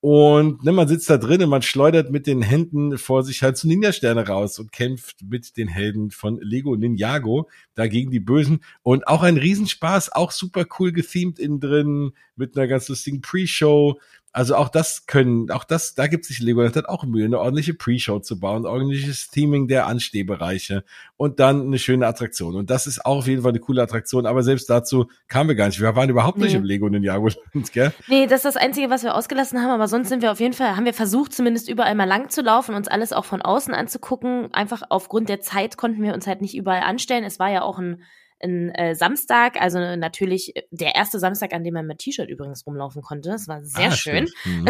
Und 0.00 0.62
ne, 0.62 0.72
man 0.72 0.86
sitzt 0.86 1.08
da 1.10 1.16
drin 1.16 1.42
und 1.42 1.48
man 1.48 1.62
schleudert 1.62 2.10
mit 2.10 2.26
den 2.26 2.42
Händen 2.42 2.96
vor 2.98 3.24
sich 3.24 3.42
halt 3.42 3.56
so 3.56 3.66
Ninja-Sterne 3.66 4.26
raus 4.26 4.58
und 4.58 4.70
kämpft 4.70 5.22
mit 5.22 5.56
den 5.56 5.68
Helden 5.68 6.10
von 6.10 6.38
Lego 6.40 6.76
Ninjago 6.76 7.48
dagegen 7.74 8.10
die 8.10 8.20
Bösen. 8.20 8.60
Und 8.82 9.08
auch 9.08 9.22
ein 9.22 9.36
Riesenspaß, 9.36 10.12
auch 10.12 10.30
super 10.30 10.66
cool 10.78 10.92
gethemed 10.92 11.38
innen 11.38 11.60
drin, 11.60 12.12
mit 12.36 12.56
einer 12.56 12.68
ganz 12.68 12.88
lustigen 12.88 13.20
Pre-Show. 13.20 13.98
Also 14.36 14.54
auch 14.54 14.68
das 14.68 15.06
können, 15.06 15.50
auch 15.50 15.64
das, 15.64 15.94
da 15.94 16.08
gibt 16.08 16.26
sich 16.26 16.40
Legoland 16.40 16.76
hat 16.76 16.90
auch 16.90 17.04
Mühe, 17.04 17.24
eine 17.24 17.38
ordentliche 17.38 17.72
Pre-Show 17.72 18.18
zu 18.18 18.38
bauen, 18.38 18.66
ordentliches 18.66 19.30
Theming 19.30 19.66
der 19.66 19.86
Anstehbereiche 19.86 20.84
und 21.16 21.40
dann 21.40 21.62
eine 21.62 21.78
schöne 21.78 22.06
Attraktion. 22.06 22.54
Und 22.54 22.68
das 22.68 22.86
ist 22.86 23.06
auch 23.06 23.16
auf 23.16 23.28
jeden 23.28 23.40
Fall 23.40 23.52
eine 23.52 23.60
coole 23.60 23.80
Attraktion, 23.80 24.26
aber 24.26 24.42
selbst 24.42 24.68
dazu 24.68 25.06
kamen 25.28 25.48
wir 25.48 25.56
gar 25.56 25.68
nicht. 25.68 25.80
Wir 25.80 25.96
waren 25.96 26.10
überhaupt 26.10 26.36
nicht 26.36 26.50
nee. 26.50 26.58
im 26.58 26.64
Lego 26.64 26.86
Ninjago 26.86 27.30
Land, 27.54 27.72
gell? 27.72 27.94
Nee, 28.08 28.26
das 28.26 28.40
ist 28.40 28.44
das 28.44 28.56
Einzige, 28.58 28.90
was 28.90 29.04
wir 29.04 29.14
ausgelassen 29.14 29.58
haben, 29.62 29.70
aber 29.70 29.88
sonst 29.88 30.10
sind 30.10 30.20
wir 30.20 30.30
auf 30.30 30.40
jeden 30.40 30.52
Fall, 30.52 30.76
haben 30.76 30.84
wir 30.84 30.92
versucht, 30.92 31.32
zumindest 31.32 31.70
überall 31.70 31.94
mal 31.94 32.04
lang 32.04 32.28
zu 32.28 32.42
laufen, 32.42 32.74
uns 32.74 32.88
alles 32.88 33.14
auch 33.14 33.24
von 33.24 33.40
außen 33.40 33.72
anzugucken. 33.72 34.52
Einfach 34.52 34.82
aufgrund 34.90 35.30
der 35.30 35.40
Zeit 35.40 35.78
konnten 35.78 36.02
wir 36.02 36.12
uns 36.12 36.26
halt 36.26 36.42
nicht 36.42 36.54
überall 36.54 36.82
anstellen. 36.82 37.24
Es 37.24 37.38
war 37.38 37.50
ja 37.50 37.62
auch 37.62 37.78
ein 37.78 38.02
ein 38.42 38.70
äh, 38.70 38.94
Samstag, 38.94 39.60
also 39.60 39.78
natürlich 39.78 40.52
der 40.70 40.94
erste 40.94 41.18
Samstag, 41.18 41.52
an 41.52 41.64
dem 41.64 41.74
man 41.74 41.86
mit 41.86 41.98
T-Shirt 41.98 42.28
übrigens 42.28 42.66
rumlaufen 42.66 43.02
konnte. 43.02 43.30
Das 43.30 43.48
war 43.48 43.62
sehr 43.64 43.88
ah, 43.88 43.92
schön. 43.92 44.28
Mhm. 44.44 44.66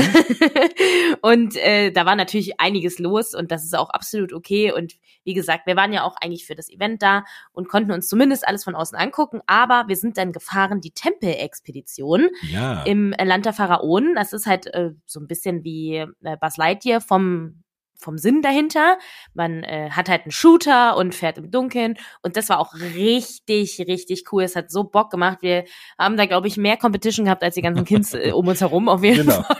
und 1.23 1.57
äh, 1.57 1.91
da 1.91 2.07
war 2.07 2.17
natürlich 2.17 2.61
einiges 2.61 2.99
los 2.99 3.35
und 3.35 3.51
das 3.51 3.65
ist 3.65 3.77
auch 3.77 3.91
absolut 3.91 4.33
okay. 4.33 4.73
Und 4.73 4.95
wie 5.25 5.35
gesagt, 5.35 5.67
wir 5.67 5.77
waren 5.77 5.93
ja 5.93 6.05
auch 6.05 6.17
eigentlich 6.21 6.47
für 6.47 6.55
das 6.55 6.71
Event 6.71 7.03
da 7.03 7.25
und 7.53 7.69
konnten 7.69 7.91
uns 7.93 8.09
zumindest 8.09 8.47
alles 8.47 8.65
von 8.65 8.75
außen 8.75 8.97
angucken. 8.97 9.41
Aber 9.47 9.85
wir 9.89 9.97
sind 9.97 10.17
dann 10.17 10.33
gefahren, 10.33 10.81
die 10.81 10.93
Tempelexpedition 10.93 12.29
ja. 12.43 12.85
im 12.85 13.15
Land 13.21 13.47
der 13.47 13.53
Pharaonen. 13.53 14.15
Das 14.15 14.33
ist 14.33 14.47
halt 14.47 14.67
äh, 14.75 14.93
so 15.05 15.21
ein 15.21 15.27
bisschen 15.27 15.65
wie 15.65 15.97
äh, 15.97 16.37
Buzz 16.41 16.57
Lightyear 16.57 17.01
vom 17.01 17.63
vom 17.99 18.19
Sinn 18.19 18.43
dahinter. 18.43 18.99
Man 19.35 19.63
äh, 19.63 19.91
hat 19.91 20.09
halt 20.09 20.23
einen 20.23 20.33
Shooter 20.33 20.97
und 20.97 21.15
fährt 21.15 21.39
im 21.39 21.51
Dunkeln. 21.51 21.97
Und 22.23 22.37
das 22.37 22.49
war 22.49 22.59
auch 22.59 22.75
richtig, 22.75 23.79
richtig 23.87 24.25
cool. 24.33 24.43
Es 24.43 24.57
hat 24.57 24.71
so 24.71 24.85
Bock 24.85 25.11
gemacht. 25.11 25.39
Wir 25.41 25.65
haben 25.99 26.17
da, 26.17 26.27
glaube 26.27 26.49
ich, 26.49 26.57
mehr 26.57 26.77
Competition 26.77 27.25
gehabt 27.25 27.43
als 27.43 27.55
die 27.55 27.63
ganzen 27.63 27.85
Kids 27.85 28.15
äh, 28.15 28.33
um 28.33 28.47
uns 28.49 28.61
herum, 28.61 28.89
auf 28.89 29.03
jeden 29.03 29.27
genau. 29.27 29.43
Fall. 29.43 29.57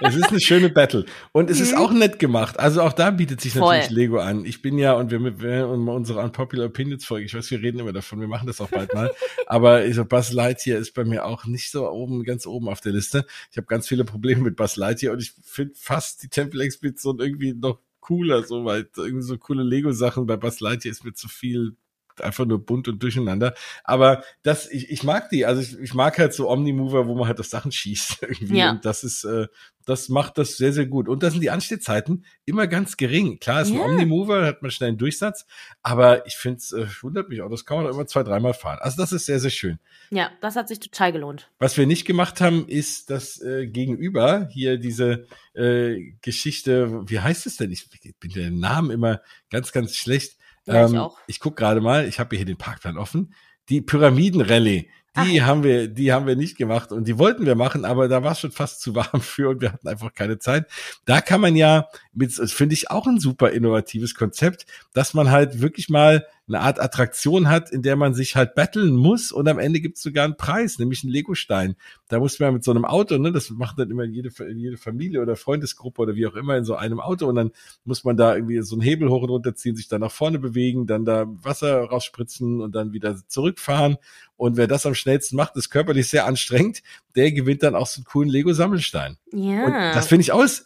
Es 0.00 0.16
ist 0.16 0.28
eine 0.28 0.40
schöne 0.40 0.68
Battle. 0.68 1.04
Und 1.32 1.50
es 1.50 1.58
mhm. 1.58 1.62
ist 1.64 1.76
auch 1.76 1.92
nett 1.92 2.18
gemacht. 2.18 2.58
Also 2.58 2.82
auch 2.82 2.92
da 2.92 3.10
bietet 3.10 3.40
sich 3.40 3.52
Voll. 3.52 3.76
natürlich 3.76 3.90
Lego 3.90 4.18
an. 4.18 4.44
Ich 4.44 4.62
bin 4.62 4.78
ja, 4.78 4.94
und 4.94 5.10
wir 5.10 5.18
mit 5.18 5.42
unsere 5.42 6.20
Unpopular 6.20 6.66
Opinions 6.66 7.04
Folge, 7.04 7.26
ich 7.26 7.34
weiß, 7.34 7.50
wir 7.50 7.60
reden 7.60 7.80
immer 7.80 7.92
davon, 7.92 8.20
wir 8.20 8.28
machen 8.28 8.46
das 8.46 8.60
auch 8.60 8.68
bald 8.68 8.94
mal. 8.94 9.10
aber 9.46 9.84
ich 9.84 9.94
so, 9.94 10.04
Buzz 10.04 10.32
Lightyear 10.32 10.78
ist 10.78 10.94
bei 10.94 11.04
mir 11.04 11.24
auch 11.24 11.44
nicht 11.46 11.70
so 11.70 11.88
oben, 11.90 12.24
ganz 12.24 12.46
oben 12.46 12.68
auf 12.68 12.80
der 12.80 12.92
Liste. 12.92 13.26
Ich 13.50 13.56
habe 13.56 13.66
ganz 13.66 13.88
viele 13.88 14.04
Probleme 14.04 14.42
mit 14.42 14.56
Buzz 14.56 14.76
Lightyear 14.76 15.12
und 15.12 15.20
ich 15.20 15.32
finde 15.42 15.74
fast 15.76 16.22
die 16.22 16.28
Tempel-Expedition 16.28 17.18
irgendwie 17.18 17.54
noch 17.54 17.80
cooler, 18.00 18.42
so, 18.42 18.64
weil 18.64 18.88
irgendwie 18.96 19.22
so 19.22 19.36
coole 19.36 19.62
Lego-Sachen 19.62 20.26
bei 20.26 20.36
Buzz 20.36 20.60
Lightyear 20.60 20.92
ist 20.92 21.04
mir 21.04 21.12
zu 21.12 21.28
viel 21.28 21.76
einfach 22.22 22.44
nur 22.44 22.64
bunt 22.64 22.88
und 22.88 23.02
durcheinander. 23.02 23.54
Aber 23.84 24.22
das, 24.42 24.70
ich, 24.70 24.90
ich 24.90 25.02
mag 25.02 25.30
die. 25.30 25.46
Also 25.46 25.60
ich, 25.60 25.78
ich 25.78 25.94
mag 25.94 26.18
halt 26.18 26.34
so 26.34 26.48
Omnimover, 26.50 27.06
wo 27.06 27.14
man 27.14 27.28
halt 27.28 27.40
auf 27.40 27.46
Sachen 27.46 27.72
schießt 27.72 28.18
irgendwie. 28.22 28.58
Ja. 28.58 28.70
Und 28.70 28.84
das 28.84 29.04
ist, 29.04 29.24
äh, 29.24 29.48
das 29.88 30.10
macht 30.10 30.36
das 30.36 30.58
sehr, 30.58 30.72
sehr 30.74 30.84
gut. 30.84 31.08
Und 31.08 31.22
da 31.22 31.30
sind 31.30 31.40
die 31.40 31.50
Anstehzeiten 31.50 32.26
immer 32.44 32.66
ganz 32.66 32.98
gering. 32.98 33.38
Klar, 33.40 33.62
ist 33.62 33.70
ein 33.70 33.76
ja. 33.76 33.84
Omnimover, 33.84 34.44
hat 34.44 34.60
man 34.60 34.70
schnell 34.70 34.88
einen 34.88 34.98
Durchsatz, 34.98 35.46
aber 35.82 36.26
ich 36.26 36.36
finde 36.36 36.58
es, 36.58 36.72
äh, 36.72 36.86
wundert 37.00 37.30
mich 37.30 37.40
auch, 37.40 37.48
das 37.48 37.64
kann 37.64 37.78
man 37.78 37.86
auch 37.86 37.94
immer 37.94 38.06
zwei, 38.06 38.22
dreimal 38.22 38.52
fahren. 38.52 38.78
Also 38.82 39.00
das 39.00 39.12
ist 39.12 39.24
sehr, 39.24 39.40
sehr 39.40 39.50
schön. 39.50 39.78
Ja, 40.10 40.30
das 40.42 40.56
hat 40.56 40.68
sich 40.68 40.80
total 40.80 41.12
gelohnt. 41.12 41.50
Was 41.58 41.78
wir 41.78 41.86
nicht 41.86 42.04
gemacht 42.04 42.42
haben, 42.42 42.68
ist 42.68 43.08
das 43.08 43.40
äh, 43.40 43.66
Gegenüber, 43.66 44.48
hier 44.52 44.76
diese 44.76 45.26
äh, 45.54 46.12
Geschichte, 46.20 47.08
wie 47.08 47.20
heißt 47.20 47.46
es 47.46 47.56
denn? 47.56 47.72
Ich 47.72 47.88
bin 48.20 48.30
den 48.32 48.60
Namen 48.60 48.90
immer 48.90 49.22
ganz, 49.50 49.72
ganz 49.72 49.96
schlecht. 49.96 50.37
Ja, 50.68 50.84
ähm, 50.84 50.92
ich 50.92 50.98
auch. 50.98 51.18
Ich 51.26 51.40
guck 51.40 51.56
gerade 51.56 51.80
mal, 51.80 52.06
ich 52.06 52.20
habe 52.20 52.36
hier 52.36 52.44
den 52.44 52.58
Parkplan 52.58 52.96
offen. 52.96 53.34
Die 53.68 53.80
Pyramidenrallye 53.80 54.88
die 55.24 55.40
Ach. 55.40 55.46
haben 55.46 55.64
wir, 55.64 55.88
die 55.88 56.12
haben 56.12 56.26
wir 56.26 56.36
nicht 56.36 56.56
gemacht 56.56 56.92
und 56.92 57.08
die 57.08 57.18
wollten 57.18 57.46
wir 57.46 57.54
machen, 57.54 57.84
aber 57.84 58.08
da 58.08 58.22
war 58.22 58.32
es 58.32 58.40
schon 58.40 58.52
fast 58.52 58.80
zu 58.80 58.94
warm 58.94 59.20
für 59.20 59.50
und 59.50 59.60
wir 59.60 59.72
hatten 59.72 59.88
einfach 59.88 60.12
keine 60.14 60.38
Zeit. 60.38 60.66
Da 61.04 61.20
kann 61.20 61.40
man 61.40 61.56
ja, 61.56 61.88
mit, 62.12 62.32
finde 62.32 62.74
ich 62.74 62.90
auch 62.90 63.06
ein 63.06 63.18
super 63.18 63.50
innovatives 63.50 64.14
Konzept, 64.14 64.66
dass 64.92 65.14
man 65.14 65.30
halt 65.30 65.60
wirklich 65.60 65.88
mal 65.88 66.26
eine 66.48 66.60
Art 66.60 66.80
Attraktion 66.80 67.48
hat, 67.48 67.70
in 67.70 67.82
der 67.82 67.96
man 67.96 68.14
sich 68.14 68.34
halt 68.34 68.54
battlen 68.54 68.96
muss 68.96 69.32
und 69.32 69.48
am 69.48 69.58
Ende 69.58 69.80
gibt 69.80 69.96
es 69.98 70.02
sogar 70.02 70.24
einen 70.24 70.36
Preis, 70.36 70.78
nämlich 70.78 71.04
einen 71.04 71.12
Legostein. 71.12 71.76
Da 72.08 72.18
muss 72.18 72.38
man 72.40 72.54
mit 72.54 72.64
so 72.64 72.70
einem 72.70 72.84
Auto, 72.84 73.18
ne, 73.18 73.32
das 73.32 73.50
macht 73.50 73.78
dann 73.78 73.90
immer 73.90 74.04
jede, 74.04 74.30
jede 74.54 74.78
Familie 74.78 75.20
oder 75.20 75.36
Freundesgruppe 75.36 76.02
oder 76.02 76.14
wie 76.14 76.26
auch 76.26 76.34
immer 76.34 76.56
in 76.56 76.64
so 76.64 76.74
einem 76.74 77.00
Auto 77.00 77.26
und 77.26 77.34
dann 77.34 77.52
muss 77.84 78.04
man 78.04 78.16
da 78.16 78.34
irgendwie 78.34 78.60
so 78.62 78.74
einen 78.74 78.82
Hebel 78.82 79.08
hoch 79.10 79.22
und 79.22 79.30
runter 79.30 79.54
ziehen, 79.54 79.76
sich 79.76 79.88
dann 79.88 80.00
nach 80.00 80.12
vorne 80.12 80.38
bewegen, 80.38 80.86
dann 80.86 81.04
da 81.04 81.26
Wasser 81.28 81.82
rausspritzen 81.82 82.60
und 82.60 82.74
dann 82.74 82.92
wieder 82.92 83.16
zurückfahren. 83.28 83.96
Und 84.36 84.56
wer 84.56 84.66
das 84.66 84.86
am 84.86 84.94
schnellsten 84.94 85.36
macht, 85.36 85.56
ist 85.56 85.70
körperlich 85.70 86.08
sehr 86.08 86.26
anstrengend, 86.26 86.82
der 87.16 87.32
gewinnt 87.32 87.62
dann 87.62 87.74
auch 87.74 87.86
so 87.86 87.98
einen 87.98 88.04
coolen 88.04 88.28
Lego-Sammelstein. 88.28 89.16
Ja. 89.32 89.64
Und 89.64 89.72
das 89.72 90.06
finde 90.06 90.22
ich 90.22 90.32
aus, 90.32 90.64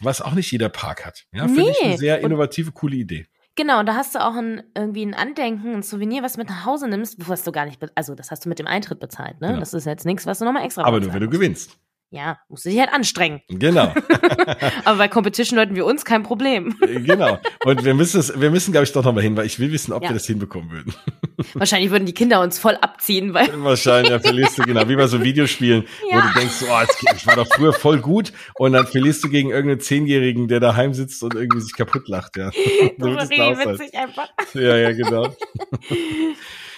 was 0.00 0.20
auch 0.20 0.34
nicht 0.34 0.50
jeder 0.50 0.68
Park 0.68 1.06
hat. 1.06 1.26
Ja, 1.32 1.46
finde 1.46 1.62
nee. 1.62 1.70
ich 1.70 1.84
eine 1.84 1.98
sehr 1.98 2.20
innovative, 2.20 2.72
coole 2.72 2.96
Idee. 2.96 3.26
Genau, 3.56 3.80
und 3.80 3.86
da 3.86 3.94
hast 3.94 4.14
du 4.14 4.24
auch 4.24 4.34
ein, 4.34 4.62
irgendwie 4.76 5.04
ein 5.04 5.14
Andenken, 5.14 5.74
ein 5.74 5.82
Souvenir, 5.82 6.22
was 6.22 6.34
du 6.34 6.40
mit 6.40 6.48
nach 6.50 6.66
Hause 6.66 6.88
nimmst, 6.88 7.28
was 7.28 7.42
du 7.42 7.52
gar 7.52 7.64
nicht, 7.64 7.80
also 7.94 8.14
das 8.14 8.30
hast 8.30 8.44
du 8.44 8.50
mit 8.50 8.58
dem 8.58 8.66
Eintritt 8.66 9.00
bezahlt, 9.00 9.40
ne? 9.40 9.48
Genau. 9.48 9.60
Das 9.60 9.72
ist 9.72 9.86
jetzt 9.86 10.04
nichts, 10.04 10.26
was 10.26 10.38
du 10.38 10.44
nochmal 10.44 10.64
extra 10.64 10.84
Aber 10.84 11.00
nur, 11.00 11.12
wenn 11.12 11.20
du 11.20 11.28
gewinnst 11.30 11.78
ja, 12.10 12.38
musst 12.48 12.64
du 12.64 12.70
dich 12.70 12.78
halt 12.78 12.92
anstrengen. 12.92 13.40
Genau. 13.48 13.92
Aber 14.84 14.98
bei 14.98 15.08
Competition-Leuten 15.08 15.74
wie 15.74 15.80
uns 15.80 16.04
kein 16.04 16.22
Problem. 16.22 16.76
Äh, 16.80 17.00
genau. 17.00 17.38
Und 17.64 17.84
wir 17.84 17.94
müssen 17.94 18.20
es, 18.20 18.40
wir 18.40 18.50
müssen, 18.50 18.70
glaube 18.70 18.84
ich, 18.84 18.92
doch 18.92 19.04
nochmal 19.04 19.24
hin, 19.24 19.36
weil 19.36 19.46
ich 19.46 19.58
will 19.58 19.72
wissen, 19.72 19.92
ob 19.92 20.04
ja. 20.04 20.10
wir 20.10 20.14
das 20.14 20.26
hinbekommen 20.26 20.70
würden. 20.70 20.94
Wahrscheinlich 21.54 21.90
würden 21.90 22.06
die 22.06 22.14
Kinder 22.14 22.40
uns 22.40 22.58
voll 22.58 22.76
abziehen, 22.76 23.34
weil. 23.34 23.48
Wahrscheinlich, 23.64 24.10
ja, 24.10 24.20
verlierst 24.20 24.56
du, 24.58 24.62
genau, 24.62 24.88
wie 24.88 24.94
bei 24.94 25.08
so 25.08 25.22
Videospielen, 25.22 25.84
ja. 26.10 26.16
wo 26.16 26.28
du 26.28 26.38
denkst, 26.38 26.64
oh, 26.70 26.80
jetzt, 26.80 27.04
ich 27.16 27.26
war 27.26 27.36
doch 27.36 27.48
früher 27.52 27.72
voll 27.72 28.00
gut 28.00 28.32
und 28.54 28.72
dann 28.72 28.86
verlierst 28.86 29.24
du 29.24 29.28
gegen 29.28 29.50
irgendeinen 29.50 29.80
Zehnjährigen, 29.80 30.46
der 30.46 30.60
daheim 30.60 30.94
sitzt 30.94 31.22
und 31.24 31.34
irgendwie 31.34 31.60
sich 31.60 31.74
kaputt 31.74 32.08
lacht, 32.08 32.36
ja. 32.36 32.50
so 32.98 33.08
ist 33.08 33.30
witzig 33.30 33.94
einfach. 33.94 34.28
Ja, 34.54 34.76
ja, 34.76 34.92
genau. 34.92 35.34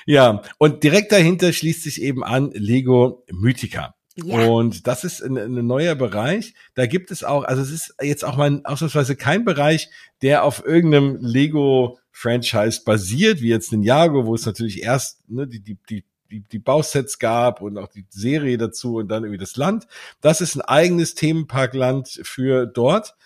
ja, 0.06 0.42
und 0.56 0.82
direkt 0.82 1.12
dahinter 1.12 1.52
schließt 1.52 1.82
sich 1.82 2.00
eben 2.02 2.24
an 2.24 2.50
Lego 2.54 3.24
Mythica. 3.30 3.94
Und 4.24 4.86
das 4.86 5.04
ist 5.04 5.22
ein, 5.22 5.36
ein, 5.36 5.66
neuer 5.66 5.94
Bereich. 5.94 6.54
Da 6.74 6.86
gibt 6.86 7.10
es 7.10 7.24
auch, 7.24 7.44
also 7.44 7.62
es 7.62 7.70
ist 7.70 7.94
jetzt 8.02 8.24
auch 8.24 8.36
mal 8.36 8.60
ausnahmsweise 8.64 9.16
kein 9.16 9.44
Bereich, 9.44 9.90
der 10.22 10.44
auf 10.44 10.64
irgendeinem 10.64 11.18
Lego-Franchise 11.20 12.82
basiert, 12.84 13.40
wie 13.40 13.48
jetzt 13.48 13.72
Ninjago, 13.72 14.26
wo 14.26 14.34
es 14.34 14.46
natürlich 14.46 14.82
erst 14.82 15.28
ne, 15.28 15.46
die, 15.46 15.60
die, 15.60 15.78
die 15.88 16.04
die, 16.30 16.40
die 16.40 16.58
Bausets 16.58 17.18
gab 17.18 17.62
und 17.62 17.78
auch 17.78 17.88
die 17.88 18.04
Serie 18.10 18.58
dazu 18.58 18.96
und 18.96 19.08
dann 19.08 19.24
irgendwie 19.24 19.40
das 19.40 19.56
Land. 19.56 19.86
Das 20.20 20.40
ist 20.40 20.56
ein 20.56 20.60
eigenes 20.60 21.14
Themenparkland 21.14 22.20
für 22.22 22.66
dort 22.66 23.16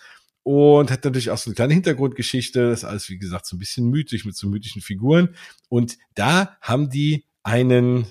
und 0.43 0.91
hat 0.91 1.03
natürlich 1.03 1.31
auch 1.31 1.37
so 1.37 1.49
eine 1.49 1.55
kleine 1.55 1.73
Hintergrundgeschichte. 1.73 2.69
Das 2.69 2.79
ist 2.79 2.85
alles, 2.85 3.09
wie 3.09 3.17
gesagt, 3.17 3.45
so 3.45 3.55
ein 3.55 3.59
bisschen 3.59 3.89
mythisch 3.89 4.25
mit 4.25 4.35
so 4.35 4.47
mythischen 4.47 4.81
Figuren. 4.81 5.35
Und 5.69 5.97
da 6.15 6.57
haben 6.61 6.89
die 6.89 7.25
einen 7.43 8.07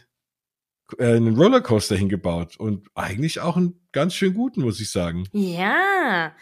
äh, 0.99 1.17
einen 1.17 1.37
Rollercoaster 1.37 1.97
hingebaut 1.97 2.57
und 2.59 2.89
eigentlich 2.95 3.41
auch 3.41 3.57
einen 3.57 3.75
ganz 3.93 4.15
schön 4.15 4.35
guten, 4.35 4.63
muss 4.63 4.81
ich 4.81 4.91
sagen. 4.91 5.29
Ja, 5.33 6.33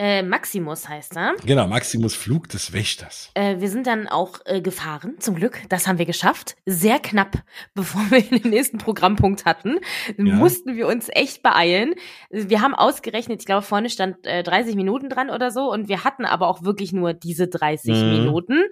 äh, 0.00 0.22
Maximus 0.22 0.88
heißt 0.88 1.14
er. 1.18 1.34
Genau, 1.44 1.66
Maximus 1.66 2.14
Flug 2.14 2.48
des 2.48 2.72
Wächters. 2.72 3.30
Äh, 3.34 3.60
wir 3.60 3.68
sind 3.68 3.86
dann 3.86 4.08
auch 4.08 4.40
äh, 4.46 4.62
gefahren, 4.62 5.16
zum 5.18 5.34
Glück. 5.34 5.60
Das 5.68 5.86
haben 5.86 5.98
wir 5.98 6.06
geschafft. 6.06 6.56
Sehr 6.64 6.98
knapp, 7.00 7.44
bevor 7.74 8.00
wir 8.10 8.22
den 8.22 8.48
nächsten 8.48 8.78
Programmpunkt 8.78 9.44
hatten, 9.44 9.78
ja. 10.16 10.36
mussten 10.36 10.74
wir 10.74 10.86
uns 10.86 11.10
echt 11.10 11.42
beeilen. 11.42 11.94
Wir 12.30 12.62
haben 12.62 12.74
ausgerechnet, 12.74 13.40
ich 13.40 13.46
glaube, 13.46 13.60
vorne 13.60 13.90
stand 13.90 14.26
äh, 14.26 14.42
30 14.42 14.74
Minuten 14.74 15.10
dran 15.10 15.28
oder 15.28 15.50
so 15.50 15.70
und 15.70 15.88
wir 15.88 16.02
hatten 16.02 16.24
aber 16.24 16.48
auch 16.48 16.62
wirklich 16.62 16.94
nur 16.94 17.12
diese 17.12 17.48
30 17.48 17.94
mhm. 17.94 18.10
Minuten. 18.10 18.62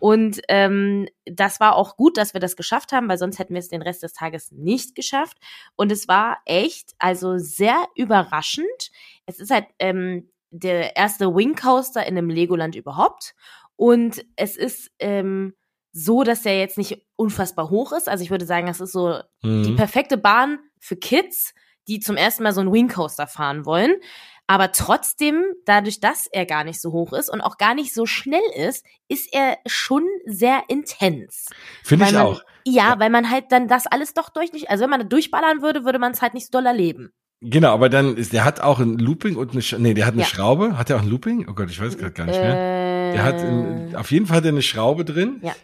Und 0.00 0.42
ähm, 0.48 1.08
das 1.24 1.60
war 1.60 1.76
auch 1.76 1.96
gut, 1.96 2.18
dass 2.18 2.34
wir 2.34 2.42
das 2.42 2.56
geschafft 2.56 2.92
haben, 2.92 3.08
weil 3.08 3.16
sonst 3.16 3.38
hätten 3.38 3.54
wir 3.54 3.60
es 3.60 3.68
den 3.68 3.80
Rest 3.80 4.02
des 4.02 4.12
Tages 4.12 4.52
nicht 4.52 4.94
geschafft. 4.94 5.38
Und 5.76 5.90
es 5.90 6.08
war 6.08 6.40
echt, 6.44 6.90
also 6.98 7.38
sehr 7.38 7.86
überraschend. 7.94 8.90
Es 9.24 9.40
ist 9.40 9.50
halt, 9.50 9.64
ähm, 9.78 10.28
der 10.54 10.96
erste 10.96 11.34
Wing 11.34 11.54
Coaster 11.54 12.06
in 12.06 12.16
einem 12.16 12.30
Legoland 12.30 12.76
überhaupt. 12.76 13.34
Und 13.76 14.24
es 14.36 14.56
ist 14.56 14.90
ähm, 15.00 15.54
so, 15.92 16.22
dass 16.22 16.42
der 16.42 16.58
jetzt 16.58 16.78
nicht 16.78 17.06
unfassbar 17.16 17.70
hoch 17.70 17.92
ist. 17.92 18.08
Also 18.08 18.22
ich 18.22 18.30
würde 18.30 18.46
sagen, 18.46 18.66
das 18.66 18.80
ist 18.80 18.92
so 18.92 19.20
mhm. 19.42 19.64
die 19.64 19.72
perfekte 19.72 20.16
Bahn 20.16 20.58
für 20.78 20.96
Kids, 20.96 21.54
die 21.88 22.00
zum 22.00 22.16
ersten 22.16 22.44
Mal 22.44 22.52
so 22.52 22.60
einen 22.60 22.72
Wing 22.72 22.88
Coaster 22.88 23.26
fahren 23.26 23.66
wollen. 23.66 23.94
Aber 24.46 24.72
trotzdem, 24.72 25.42
dadurch, 25.64 26.00
dass 26.00 26.26
er 26.26 26.44
gar 26.46 26.64
nicht 26.64 26.80
so 26.80 26.92
hoch 26.92 27.12
ist 27.14 27.30
und 27.30 27.40
auch 27.40 27.56
gar 27.56 27.74
nicht 27.74 27.94
so 27.94 28.04
schnell 28.04 28.42
ist, 28.54 28.84
ist 29.08 29.32
er 29.32 29.56
schon 29.66 30.06
sehr 30.26 30.64
intens. 30.68 31.46
Finde 31.82 32.04
ich 32.04 32.12
man, 32.12 32.22
auch. 32.22 32.42
Ja, 32.64 32.90
ja, 32.90 33.00
weil 33.00 33.10
man 33.10 33.30
halt 33.30 33.46
dann 33.50 33.68
das 33.68 33.86
alles 33.86 34.12
doch 34.14 34.28
durch 34.28 34.52
nicht, 34.52 34.70
also 34.70 34.82
wenn 34.82 34.90
man 34.90 35.08
durchballern 35.08 35.62
würde, 35.62 35.84
würde 35.84 35.98
man 35.98 36.12
es 36.12 36.22
halt 36.22 36.34
nicht 36.34 36.46
so 36.46 36.58
doll 36.58 36.66
erleben. 36.66 37.12
Genau, 37.46 37.74
aber 37.74 37.90
dann 37.90 38.16
ist, 38.16 38.32
der 38.32 38.44
hat 38.44 38.60
auch 38.60 38.80
ein 38.80 38.98
Looping 38.98 39.36
und 39.36 39.52
eine, 39.52 39.60
Sch 39.60 39.76
nee, 39.78 39.92
der 39.92 40.06
hat 40.06 40.14
eine 40.14 40.22
ja. 40.22 40.28
Schraube. 40.28 40.78
Hat 40.78 40.88
er 40.88 40.96
auch 40.96 41.02
ein 41.02 41.10
Looping? 41.10 41.46
Oh 41.48 41.52
Gott, 41.52 41.70
ich 41.70 41.78
weiß 41.78 41.98
gerade 41.98 42.12
gar 42.12 42.24
nicht 42.24 42.40
mehr. 42.40 43.12
der 43.12 43.22
hat, 43.22 43.36
ein, 43.36 43.92
äh. 43.92 43.96
auf 43.96 44.10
jeden 44.10 44.26
Fall 44.26 44.38
hat 44.38 44.44
er 44.44 44.52
eine 44.52 44.62
Schraube 44.62 45.04
drin. 45.04 45.40
Ja. 45.42 45.54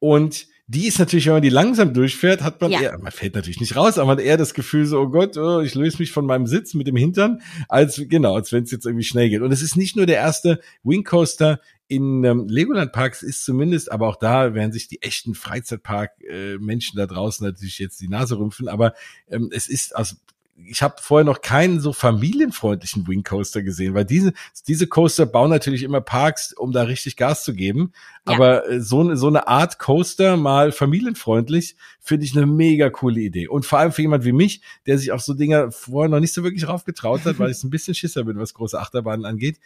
Und 0.00 0.46
die 0.66 0.86
ist 0.86 0.98
natürlich, 0.98 1.26
wenn 1.26 1.34
man 1.34 1.42
die 1.42 1.48
langsam 1.48 1.94
durchfährt, 1.94 2.42
hat 2.42 2.60
man 2.60 2.70
ja. 2.70 2.80
eher, 2.80 2.98
man 2.98 3.12
fällt 3.12 3.34
natürlich 3.34 3.60
nicht 3.60 3.74
raus, 3.76 3.96
aber 3.96 4.08
man 4.08 4.18
hat 4.18 4.24
eher 4.24 4.36
das 4.36 4.54
Gefühl 4.54 4.86
so, 4.86 5.00
oh 5.00 5.08
Gott, 5.08 5.36
oh, 5.36 5.60
ich 5.60 5.74
löse 5.74 5.98
mich 5.98 6.12
von 6.12 6.26
meinem 6.26 6.46
Sitz 6.46 6.74
mit 6.74 6.86
dem 6.86 6.96
Hintern, 6.96 7.40
als, 7.68 8.02
genau, 8.08 8.34
als 8.34 8.52
wenn 8.52 8.64
es 8.64 8.70
jetzt 8.70 8.84
irgendwie 8.84 9.04
schnell 9.04 9.28
geht. 9.30 9.42
Und 9.42 9.52
es 9.52 9.62
ist 9.62 9.76
nicht 9.76 9.96
nur 9.96 10.06
der 10.06 10.16
erste 10.16 10.60
Wing 10.82 11.04
Coaster 11.04 11.60
in 11.86 12.24
ähm, 12.24 12.48
Legoland 12.48 12.92
Parks 12.92 13.22
ist 13.22 13.44
zumindest, 13.44 13.92
aber 13.92 14.08
auch 14.08 14.16
da 14.16 14.54
werden 14.54 14.72
sich 14.72 14.88
die 14.88 15.02
echten 15.02 15.34
Freizeitpark-Menschen 15.34 16.98
äh, 16.98 17.02
da 17.02 17.06
draußen 17.06 17.46
natürlich 17.46 17.78
jetzt 17.78 18.00
die 18.00 18.08
Nase 18.08 18.38
rümpfen, 18.38 18.68
aber 18.68 18.94
ähm, 19.28 19.50
es 19.52 19.68
ist 19.68 19.94
aus 19.94 20.16
ich 20.56 20.82
habe 20.82 20.96
vorher 21.00 21.24
noch 21.24 21.40
keinen 21.40 21.80
so 21.80 21.92
familienfreundlichen 21.92 23.06
Wing 23.08 23.22
Coaster 23.22 23.62
gesehen, 23.62 23.94
weil 23.94 24.04
diese 24.04 24.32
diese 24.68 24.86
Coaster 24.86 25.26
bauen 25.26 25.50
natürlich 25.50 25.82
immer 25.82 26.00
Parks, 26.00 26.52
um 26.52 26.72
da 26.72 26.82
richtig 26.82 27.16
Gas 27.16 27.44
zu 27.44 27.54
geben. 27.54 27.92
Ja. 28.26 28.34
Aber 28.34 28.68
äh, 28.68 28.80
so 28.80 29.14
so 29.14 29.26
eine 29.26 29.48
Art 29.48 29.78
Coaster 29.78 30.36
mal 30.36 30.72
familienfreundlich 30.72 31.76
finde 32.00 32.24
ich 32.24 32.36
eine 32.36 32.46
mega 32.46 32.90
coole 32.90 33.20
Idee 33.20 33.48
und 33.48 33.66
vor 33.66 33.78
allem 33.78 33.92
für 33.92 34.02
jemand 34.02 34.24
wie 34.24 34.32
mich, 34.32 34.62
der 34.86 34.98
sich 34.98 35.12
auf 35.12 35.22
so 35.22 35.34
Dinger 35.34 35.72
vorher 35.72 36.08
noch 36.08 36.20
nicht 36.20 36.32
so 36.32 36.44
wirklich 36.44 36.68
raufgetraut 36.68 37.24
hat, 37.24 37.38
weil 37.38 37.50
ich 37.50 37.62
ein 37.64 37.70
bisschen 37.70 37.94
Schisser 37.94 38.24
bin, 38.24 38.38
was 38.38 38.54
große 38.54 38.78
Achterbahnen 38.78 39.24
angeht 39.24 39.58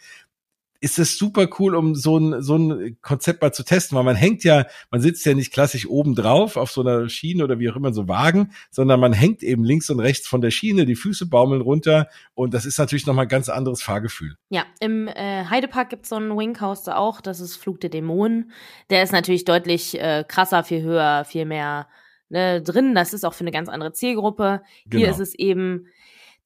ist 0.81 0.99
es 0.99 1.17
super 1.17 1.47
cool, 1.59 1.75
um 1.75 1.95
so 1.95 2.17
ein, 2.17 2.41
so 2.41 2.57
ein 2.57 2.97
Konzept 3.01 3.41
mal 3.41 3.51
zu 3.51 3.63
testen, 3.63 3.97
weil 3.97 4.05
man 4.05 4.15
hängt 4.15 4.43
ja, 4.43 4.65
man 4.91 5.01
sitzt 5.01 5.25
ja 5.25 5.33
nicht 5.33 5.51
klassisch 5.51 5.87
oben 5.87 6.15
drauf 6.15 6.55
auf 6.55 6.71
so 6.71 6.81
einer 6.81 7.09
Schiene 7.09 7.43
oder 7.43 7.59
wie 7.59 7.69
auch 7.69 7.75
immer 7.75 7.93
so 7.93 8.07
Wagen, 8.07 8.51
sondern 8.71 8.99
man 8.99 9.13
hängt 9.13 9.43
eben 9.43 9.63
links 9.63 9.89
und 9.89 9.99
rechts 9.99 10.27
von 10.27 10.41
der 10.41 10.51
Schiene, 10.51 10.85
die 10.85 10.95
Füße 10.95 11.25
baumeln 11.25 11.61
runter 11.61 12.07
und 12.33 12.53
das 12.53 12.65
ist 12.65 12.77
natürlich 12.77 13.05
nochmal 13.05 13.25
ein 13.25 13.29
ganz 13.29 13.49
anderes 13.49 13.81
Fahrgefühl. 13.81 14.35
Ja, 14.49 14.65
im 14.79 15.07
äh, 15.07 15.45
Heidepark 15.45 15.89
gibt's 15.89 16.09
so 16.09 16.15
einen 16.15 16.37
Wing 16.37 16.53
Coaster 16.53 16.97
auch, 16.97 17.19
das 17.21 17.39
ist 17.39 17.57
Flug 17.57 17.81
der 17.81 17.89
Dämonen. 17.89 18.51
Der 18.89 19.03
ist 19.03 19.11
natürlich 19.11 19.45
deutlich 19.45 19.99
äh, 19.99 20.23
krasser, 20.27 20.63
viel 20.63 20.81
höher, 20.81 21.25
viel 21.25 21.45
mehr 21.45 21.87
ne, 22.29 22.61
drin. 22.61 22.95
Das 22.95 23.13
ist 23.13 23.25
auch 23.25 23.33
für 23.33 23.43
eine 23.43 23.51
ganz 23.51 23.69
andere 23.69 23.91
Zielgruppe. 23.91 24.61
Genau. 24.85 24.99
Hier 24.99 25.09
ist 25.09 25.19
es 25.19 25.35
eben 25.35 25.87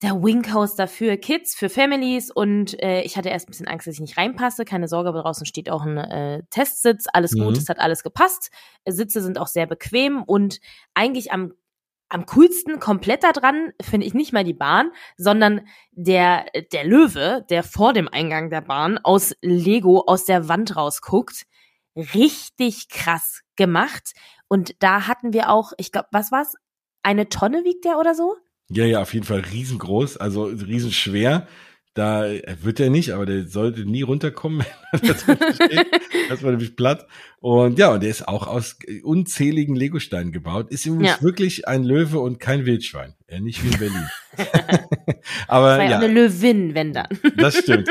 der 0.04 0.22
Wingcoaster 0.22 0.88
für 0.88 1.18
Kids, 1.18 1.56
für 1.56 1.70
Families 1.70 2.30
und 2.30 2.80
äh, 2.84 3.02
ich 3.02 3.18
hatte 3.18 3.30
erst 3.30 3.48
ein 3.48 3.52
bisschen 3.52 3.68
Angst, 3.68 3.88
dass 3.88 3.96
ich 3.96 4.02
nicht 4.02 4.18
reinpasse. 4.18 4.66
Keine 4.66 4.88
Sorge, 4.88 5.10
aber 5.10 5.22
draußen 5.22 5.46
steht 5.46 5.70
auch 5.70 5.84
ein 5.84 5.98
äh, 5.98 6.44
Testsitz. 6.50 7.06
Alles 7.12 7.34
gut, 7.34 7.52
mhm. 7.52 7.58
es 7.58 7.70
hat 7.70 7.80
alles 7.80 8.04
gepasst. 8.04 8.52
Sitze 8.86 9.22
sind 9.22 9.40
auch 9.40 9.48
sehr 9.48 9.66
bequem 9.66 10.22
und 10.24 10.60
eigentlich 10.94 11.32
am 11.32 11.54
am 12.10 12.28
coolsten 12.28 12.80
komplett 12.80 13.24
da 13.24 13.32
dran 13.32 13.72
finde 13.82 14.06
ich 14.06 14.14
nicht 14.14 14.34
mal 14.34 14.44
die 14.44 14.54
Bahn, 14.54 14.92
sondern 15.18 15.62
der 15.92 16.46
der 16.72 16.84
Löwe, 16.84 17.44
der 17.50 17.64
vor 17.64 17.94
dem 17.94 18.08
Eingang 18.08 18.52
der 18.52 18.62
Bahn 18.62 19.00
aus 19.00 19.34
Lego 19.42 20.04
aus 20.06 20.26
der 20.26 20.48
Wand 20.48 20.76
rausguckt 20.76 21.46
richtig 21.96 22.90
krass 22.90 23.42
gemacht. 23.56 24.14
Und 24.48 24.76
da 24.84 25.08
hatten 25.08 25.34
wir 25.34 25.50
auch, 25.50 25.74
ich 25.78 25.92
glaube, 25.92 26.08
was 26.12 26.32
war's? 26.32 26.56
Eine 27.04 27.30
Tonne 27.30 27.64
wiegt 27.64 27.86
der 27.86 27.98
oder 28.00 28.16
so? 28.16 28.36
Ja, 28.70 28.86
ja, 28.86 29.02
auf 29.02 29.14
jeden 29.14 29.26
Fall 29.26 29.42
riesengroß, 29.42 30.18
also 30.18 30.46
riesenschwer. 30.46 31.48
Da 31.96 32.26
wird 32.62 32.80
er 32.80 32.90
nicht, 32.90 33.12
aber 33.12 33.28
der 33.28 33.48
sollte 33.48 33.86
nie 33.86 34.02
runterkommen. 34.02 34.66
das 34.92 35.28
war 35.28 36.52
nämlich 36.52 36.76
platt. 36.76 37.08
Und 37.44 37.78
ja, 37.78 37.92
und 37.92 38.02
der 38.02 38.10
ist 38.10 38.26
auch 38.26 38.48
aus 38.48 38.78
unzähligen 39.04 39.76
Legosteinen 39.76 40.32
gebaut. 40.32 40.72
Ist 40.72 40.86
übrigens 40.86 41.18
ja. 41.18 41.22
wirklich 41.22 41.68
ein 41.68 41.84
Löwe 41.84 42.20
und 42.20 42.40
kein 42.40 42.66
Wildschwein. 42.66 43.16
Ja, 43.30 43.42
nicht 43.42 43.62
wie 43.62 43.68
in 43.68 43.80
Berlin. 43.80 44.10
aber 45.50 45.78
das 45.78 45.90
ja. 45.90 45.98
eine 45.98 46.08
Löwin, 46.08 46.74
wenn 46.74 46.94
dann. 46.94 47.08
das 47.36 47.58
stimmt. 47.58 47.90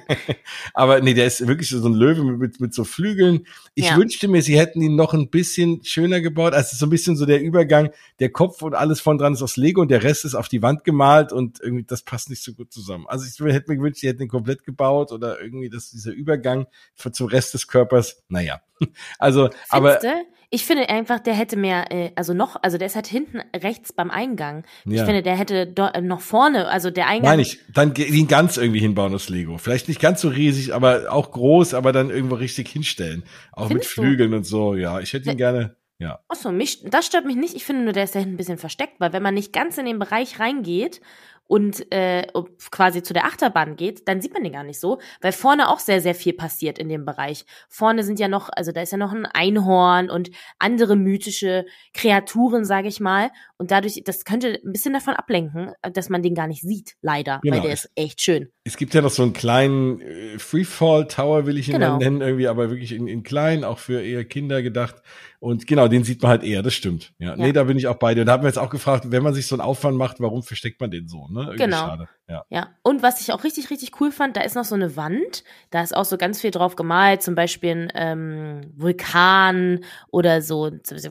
aber 0.72 1.00
nee, 1.02 1.12
der 1.12 1.26
ist 1.26 1.46
wirklich 1.46 1.68
so 1.68 1.86
ein 1.86 1.92
Löwe 1.92 2.24
mit, 2.24 2.38
mit, 2.38 2.60
mit 2.60 2.74
so 2.74 2.84
Flügeln. 2.84 3.46
Ich 3.74 3.90
ja. 3.90 3.96
wünschte 3.98 4.26
mir, 4.26 4.40
sie 4.40 4.58
hätten 4.58 4.80
ihn 4.80 4.96
noch 4.96 5.12
ein 5.12 5.28
bisschen 5.28 5.84
schöner 5.84 6.22
gebaut. 6.22 6.54
Also 6.54 6.74
so 6.74 6.86
ein 6.86 6.90
bisschen 6.90 7.14
so 7.14 7.26
der 7.26 7.42
Übergang, 7.42 7.90
der 8.20 8.30
Kopf 8.30 8.62
und 8.62 8.74
alles 8.74 9.02
von 9.02 9.18
dran 9.18 9.34
ist 9.34 9.42
aus 9.42 9.58
Lego 9.58 9.82
und 9.82 9.90
der 9.90 10.02
Rest 10.02 10.24
ist 10.24 10.34
auf 10.34 10.48
die 10.48 10.62
Wand 10.62 10.84
gemalt 10.84 11.30
und 11.30 11.60
irgendwie 11.60 11.84
das 11.84 12.00
passt 12.00 12.30
nicht 12.30 12.42
so 12.42 12.54
gut 12.54 12.72
zusammen. 12.72 13.04
Also 13.06 13.26
ich 13.26 13.52
hätte 13.52 13.70
mir 13.70 13.76
gewünscht, 13.76 14.00
sie 14.00 14.08
hätten 14.08 14.22
ihn 14.22 14.28
komplett 14.28 14.64
gebaut 14.64 15.12
oder 15.12 15.42
irgendwie 15.42 15.68
das, 15.68 15.90
dieser 15.90 16.12
Übergang 16.12 16.68
zum 16.94 17.26
Rest 17.26 17.52
des 17.52 17.68
Körpers. 17.68 18.22
Naja. 18.30 18.62
Also, 19.18 19.50
Findste? 19.70 19.70
aber. 19.70 20.22
Ich 20.50 20.64
finde 20.64 20.88
einfach, 20.88 21.20
der 21.20 21.34
hätte 21.34 21.58
mehr, 21.58 21.92
äh, 21.92 22.10
also 22.14 22.32
noch, 22.32 22.56
also 22.62 22.78
der 22.78 22.86
ist 22.86 22.94
halt 22.94 23.06
hinten 23.06 23.42
rechts 23.54 23.92
beim 23.92 24.10
Eingang. 24.10 24.64
Ja. 24.86 24.94
Ich 24.94 25.02
finde, 25.02 25.22
der 25.22 25.36
hätte 25.36 25.66
do, 25.66 25.84
äh, 25.84 26.00
noch 26.00 26.22
vorne, 26.22 26.68
also 26.68 26.90
der 26.90 27.06
Eingang. 27.06 27.32
Nein, 27.32 27.40
ich, 27.40 27.58
dann 27.74 27.94
ihn 27.94 28.28
ganz 28.28 28.56
irgendwie 28.56 28.80
hinbauen 28.80 29.14
aus 29.14 29.28
Lego. 29.28 29.58
Vielleicht 29.58 29.88
nicht 29.88 30.00
ganz 30.00 30.22
so 30.22 30.28
riesig, 30.28 30.72
aber 30.72 31.12
auch 31.12 31.32
groß, 31.32 31.74
aber 31.74 31.92
dann 31.92 32.08
irgendwo 32.08 32.36
richtig 32.36 32.70
hinstellen. 32.70 33.24
Auch 33.52 33.68
Findest 33.68 33.94
mit 33.98 34.06
Flügeln 34.06 34.30
du? 34.30 34.38
und 34.38 34.44
so, 34.44 34.74
ja. 34.74 35.00
Ich 35.00 35.12
hätte 35.12 35.30
ihn 35.30 35.36
gerne. 35.36 35.76
Ja. 35.98 36.20
Achso, 36.28 36.50
mich, 36.50 36.82
das 36.84 37.06
stört 37.06 37.26
mich 37.26 37.36
nicht. 37.36 37.54
Ich 37.54 37.64
finde 37.64 37.82
nur, 37.82 37.92
der 37.92 38.04
ist 38.04 38.14
da 38.14 38.20
hinten 38.20 38.34
ein 38.34 38.38
bisschen 38.38 38.58
versteckt, 38.58 39.00
weil 39.00 39.12
wenn 39.12 39.22
man 39.22 39.34
nicht 39.34 39.52
ganz 39.52 39.76
in 39.76 39.84
den 39.84 39.98
Bereich 39.98 40.40
reingeht 40.40 41.02
und 41.48 41.90
äh, 41.92 42.26
quasi 42.70 43.02
zu 43.02 43.12
der 43.12 43.24
Achterbahn 43.24 43.74
geht, 43.74 44.06
dann 44.06 44.20
sieht 44.20 44.32
man 44.32 44.44
den 44.44 44.52
gar 44.52 44.62
nicht 44.62 44.78
so, 44.78 45.00
weil 45.20 45.32
vorne 45.32 45.68
auch 45.68 45.80
sehr, 45.80 46.00
sehr 46.00 46.14
viel 46.14 46.34
passiert 46.34 46.78
in 46.78 46.88
dem 46.88 47.04
Bereich. 47.04 47.44
Vorne 47.68 48.04
sind 48.04 48.20
ja 48.20 48.28
noch, 48.28 48.50
also 48.54 48.70
da 48.70 48.82
ist 48.82 48.92
ja 48.92 48.98
noch 48.98 49.12
ein 49.12 49.26
Einhorn 49.26 50.10
und 50.10 50.30
andere 50.58 50.94
mythische 50.94 51.64
Kreaturen, 51.94 52.64
sage 52.64 52.88
ich 52.88 53.00
mal. 53.00 53.30
Und 53.56 53.70
dadurch, 53.70 54.02
das 54.04 54.24
könnte 54.24 54.60
ein 54.64 54.72
bisschen 54.72 54.92
davon 54.92 55.14
ablenken, 55.14 55.72
dass 55.82 56.10
man 56.10 56.22
den 56.22 56.34
gar 56.34 56.46
nicht 56.46 56.62
sieht, 56.62 56.94
leider, 57.00 57.40
genau. 57.42 57.56
weil 57.56 57.62
der 57.62 57.72
ist 57.72 57.90
echt 57.96 58.20
schön. 58.20 58.52
Es 58.68 58.76
gibt 58.76 58.92
ja 58.92 59.00
noch 59.00 59.10
so 59.10 59.22
einen 59.22 59.32
kleinen 59.32 60.00
äh, 60.00 60.38
Freefall 60.38 61.08
Tower, 61.08 61.46
will 61.46 61.56
ich 61.56 61.68
ihn 61.68 61.74
genau. 61.74 61.96
nennen, 61.96 62.20
irgendwie, 62.20 62.48
aber 62.48 62.68
wirklich 62.68 62.92
in, 62.92 63.08
in 63.08 63.22
klein, 63.22 63.64
auch 63.64 63.78
für 63.78 64.02
eher 64.02 64.24
Kinder 64.24 64.62
gedacht. 64.62 64.96
Und 65.40 65.68
genau, 65.68 65.86
den 65.86 66.02
sieht 66.02 66.20
man 66.20 66.30
halt 66.30 66.42
eher, 66.42 66.62
das 66.62 66.74
stimmt. 66.74 67.12
Ja, 67.18 67.30
ja. 67.30 67.36
nee, 67.36 67.52
da 67.52 67.64
bin 67.64 67.78
ich 67.78 67.86
auch 67.86 67.96
bei 67.96 68.14
dir. 68.14 68.22
Und 68.22 68.26
da 68.26 68.32
haben 68.32 68.42
wir 68.42 68.48
jetzt 68.48 68.58
auch 68.58 68.70
gefragt, 68.70 69.12
wenn 69.12 69.22
man 69.22 69.34
sich 69.34 69.46
so 69.46 69.54
einen 69.54 69.60
Aufwand 69.60 69.96
macht, 69.96 70.18
warum 70.18 70.42
versteckt 70.42 70.80
man 70.80 70.90
den 70.90 71.06
so, 71.06 71.28
ne? 71.28 71.42
Irgendwie 71.42 71.58
genau. 71.58 71.76
Schade. 71.76 72.08
Ja. 72.28 72.44
ja. 72.50 72.68
Und 72.82 73.02
was 73.02 73.20
ich 73.20 73.32
auch 73.32 73.44
richtig, 73.44 73.70
richtig 73.70 74.00
cool 74.00 74.10
fand, 74.10 74.36
da 74.36 74.40
ist 74.40 74.56
noch 74.56 74.64
so 74.64 74.74
eine 74.74 74.96
Wand, 74.96 75.44
da 75.70 75.80
ist 75.82 75.96
auch 75.96 76.04
so 76.04 76.18
ganz 76.18 76.40
viel 76.40 76.50
drauf 76.50 76.74
gemalt, 76.74 77.22
zum 77.22 77.36
Beispiel 77.36 77.70
ein 77.70 77.92
ähm, 77.94 78.72
Vulkan 78.76 79.84
oder 80.10 80.42
so, 80.42 80.72
so 80.82 81.08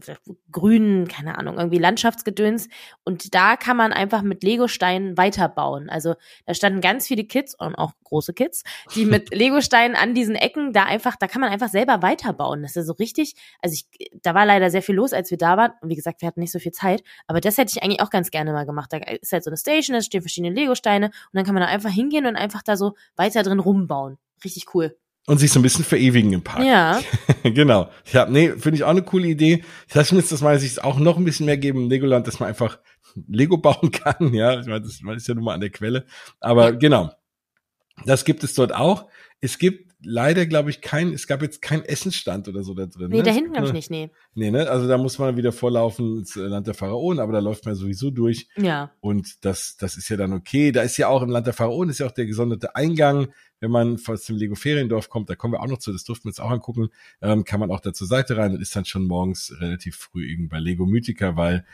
grünen, 0.51 1.07
keine 1.07 1.37
Ahnung, 1.37 1.57
irgendwie 1.57 1.79
Landschaftsgedöns. 1.79 2.67
Und 3.05 3.33
da 3.33 3.55
kann 3.55 3.77
man 3.77 3.93
einfach 3.93 4.23
mit 4.23 4.43
Legosteinen 4.43 5.17
weiterbauen. 5.17 5.89
Also 5.89 6.15
da 6.45 6.53
standen 6.53 6.81
ganz 6.81 7.07
viele 7.07 7.23
Kids 7.23 7.46
und 7.55 7.75
auch 7.75 7.91
große 8.03 8.33
Kids, 8.33 8.63
die 8.95 9.05
mit 9.05 9.29
Legosteinen 9.33 9.95
an 9.95 10.13
diesen 10.13 10.35
Ecken 10.35 10.73
da 10.73 10.83
einfach, 10.83 11.15
da 11.15 11.27
kann 11.27 11.41
man 11.41 11.49
einfach 11.49 11.69
selber 11.69 12.01
weiterbauen. 12.01 12.61
Das 12.61 12.75
ist 12.75 12.87
so 12.87 12.93
richtig, 12.93 13.35
also 13.61 13.73
ich, 13.73 14.09
da 14.21 14.33
war 14.33 14.45
leider 14.45 14.69
sehr 14.69 14.81
viel 14.81 14.95
los, 14.95 15.13
als 15.13 15.31
wir 15.31 15.37
da 15.37 15.57
waren. 15.57 15.71
Und 15.81 15.89
wie 15.89 15.95
gesagt, 15.95 16.21
wir 16.21 16.27
hatten 16.27 16.39
nicht 16.39 16.51
so 16.51 16.59
viel 16.59 16.71
Zeit. 16.71 17.03
Aber 17.27 17.41
das 17.41 17.57
hätte 17.57 17.71
ich 17.75 17.83
eigentlich 17.83 18.01
auch 18.01 18.09
ganz 18.09 18.31
gerne 18.31 18.53
mal 18.53 18.65
gemacht. 18.65 18.91
Da 18.93 18.97
ist 18.97 19.31
halt 19.31 19.43
so 19.43 19.49
eine 19.49 19.57
Station, 19.57 19.95
da 19.95 20.01
stehen 20.01 20.21
verschiedene 20.21 20.53
Legosteine 20.53 21.07
und 21.07 21.13
dann 21.33 21.45
kann 21.45 21.53
man 21.53 21.63
da 21.63 21.69
einfach 21.69 21.91
hingehen 21.91 22.25
und 22.25 22.35
einfach 22.35 22.63
da 22.63 22.77
so 22.77 22.95
weiter 23.15 23.43
drin 23.43 23.59
rumbauen. 23.59 24.17
Richtig 24.43 24.73
cool. 24.73 24.95
Und 25.29 25.39
sich 25.39 25.51
so 25.51 25.59
ein 25.59 25.63
bisschen 25.63 25.83
verewigen 25.83 26.31
im 26.31 26.41
Park. 26.41 26.63
Ja. 26.63 27.01
genau. 27.43 27.89
Ja, 28.13 28.27
nee, 28.27 28.51
finde 28.51 28.77
ich 28.77 28.85
auch 28.85 28.91
eine 28.91 29.01
coole 29.01 29.27
Idee. 29.27 29.61
Das 29.91 30.09
heißt, 30.09 30.31
dass 30.31 30.41
man 30.41 30.57
sich 30.57 30.81
auch 30.81 30.99
noch 30.99 31.17
ein 31.17 31.25
bisschen 31.25 31.47
mehr 31.47 31.57
geben 31.57 31.83
im 31.83 31.89
Legoland, 31.89 32.25
dass 32.27 32.39
man 32.39 32.47
einfach 32.47 32.79
Lego 33.27 33.57
bauen 33.61 33.91
kann. 33.91 34.33
Ja, 34.33 34.57
ich 34.57 34.67
meine, 34.67 34.81
das 34.81 35.01
ist 35.01 35.27
ja 35.27 35.35
nun 35.35 35.43
mal 35.43 35.55
an 35.55 35.59
der 35.59 35.69
Quelle. 35.69 36.05
Aber 36.39 36.69
ja. 36.69 36.71
genau. 36.71 37.11
Das 38.05 38.25
gibt 38.25 38.43
es 38.43 38.53
dort 38.53 38.73
auch. 38.73 39.07
Es 39.39 39.57
gibt 39.57 39.87
leider, 40.01 40.45
glaube 40.45 40.69
ich, 40.69 40.81
kein, 40.81 41.11
es 41.11 41.27
gab 41.27 41.41
jetzt 41.41 41.61
keinen 41.61 41.83
Essensstand 41.83 42.47
oder 42.47 42.63
so 42.63 42.73
da 42.73 42.85
drin. 42.85 43.09
Nee, 43.09 43.17
ne? 43.17 43.23
da 43.23 43.31
hinten 43.31 43.53
glaube 43.53 43.67
ich 43.67 43.73
nicht, 43.73 43.89
nee. 43.89 44.11
Nee, 44.35 44.51
ne? 44.51 44.69
Also 44.69 44.87
da 44.87 44.97
muss 44.97 45.17
man 45.17 45.37
wieder 45.37 45.51
vorlaufen 45.51 46.19
ins 46.19 46.35
Land 46.35 46.67
der 46.67 46.73
Pharaonen, 46.73 47.19
aber 47.19 47.33
da 47.33 47.39
läuft 47.39 47.65
man 47.65 47.75
sowieso 47.75 48.11
durch. 48.11 48.47
Ja. 48.57 48.91
Und 48.99 49.43
das, 49.45 49.77
das 49.77 49.97
ist 49.97 50.09
ja 50.09 50.17
dann 50.17 50.33
okay. 50.33 50.71
Da 50.71 50.81
ist 50.83 50.97
ja 50.97 51.07
auch 51.07 51.21
im 51.21 51.29
Land 51.29 51.47
der 51.47 51.53
Pharaonen 51.53 51.89
ist 51.89 51.99
ja 51.99 52.05
auch 52.05 52.11
der 52.11 52.25
gesonderte 52.25 52.75
Eingang. 52.75 53.29
Wenn 53.59 53.71
man 53.71 53.99
aus 54.07 54.25
dem 54.25 54.37
Lego 54.37 54.53
Feriendorf 54.53 55.09
kommt, 55.09 55.31
da 55.31 55.35
kommen 55.35 55.55
wir 55.55 55.61
auch 55.61 55.67
noch 55.67 55.79
zu, 55.79 55.91
das 55.91 56.03
durften 56.03 56.25
wir 56.25 56.29
uns 56.29 56.39
auch 56.39 56.51
angucken, 56.51 56.89
ähm, 57.21 57.43
kann 57.43 57.59
man 57.59 57.71
auch 57.71 57.79
da 57.79 57.91
zur 57.91 58.05
Seite 58.05 58.37
rein 58.37 58.53
und 58.53 58.61
ist 58.61 58.75
dann 58.75 58.85
schon 58.85 59.05
morgens 59.05 59.51
relativ 59.59 59.95
früh 59.95 60.31
eben 60.31 60.47
bei 60.47 60.59
Lego 60.59 60.85
Mythica, 60.85 61.35
weil 61.35 61.65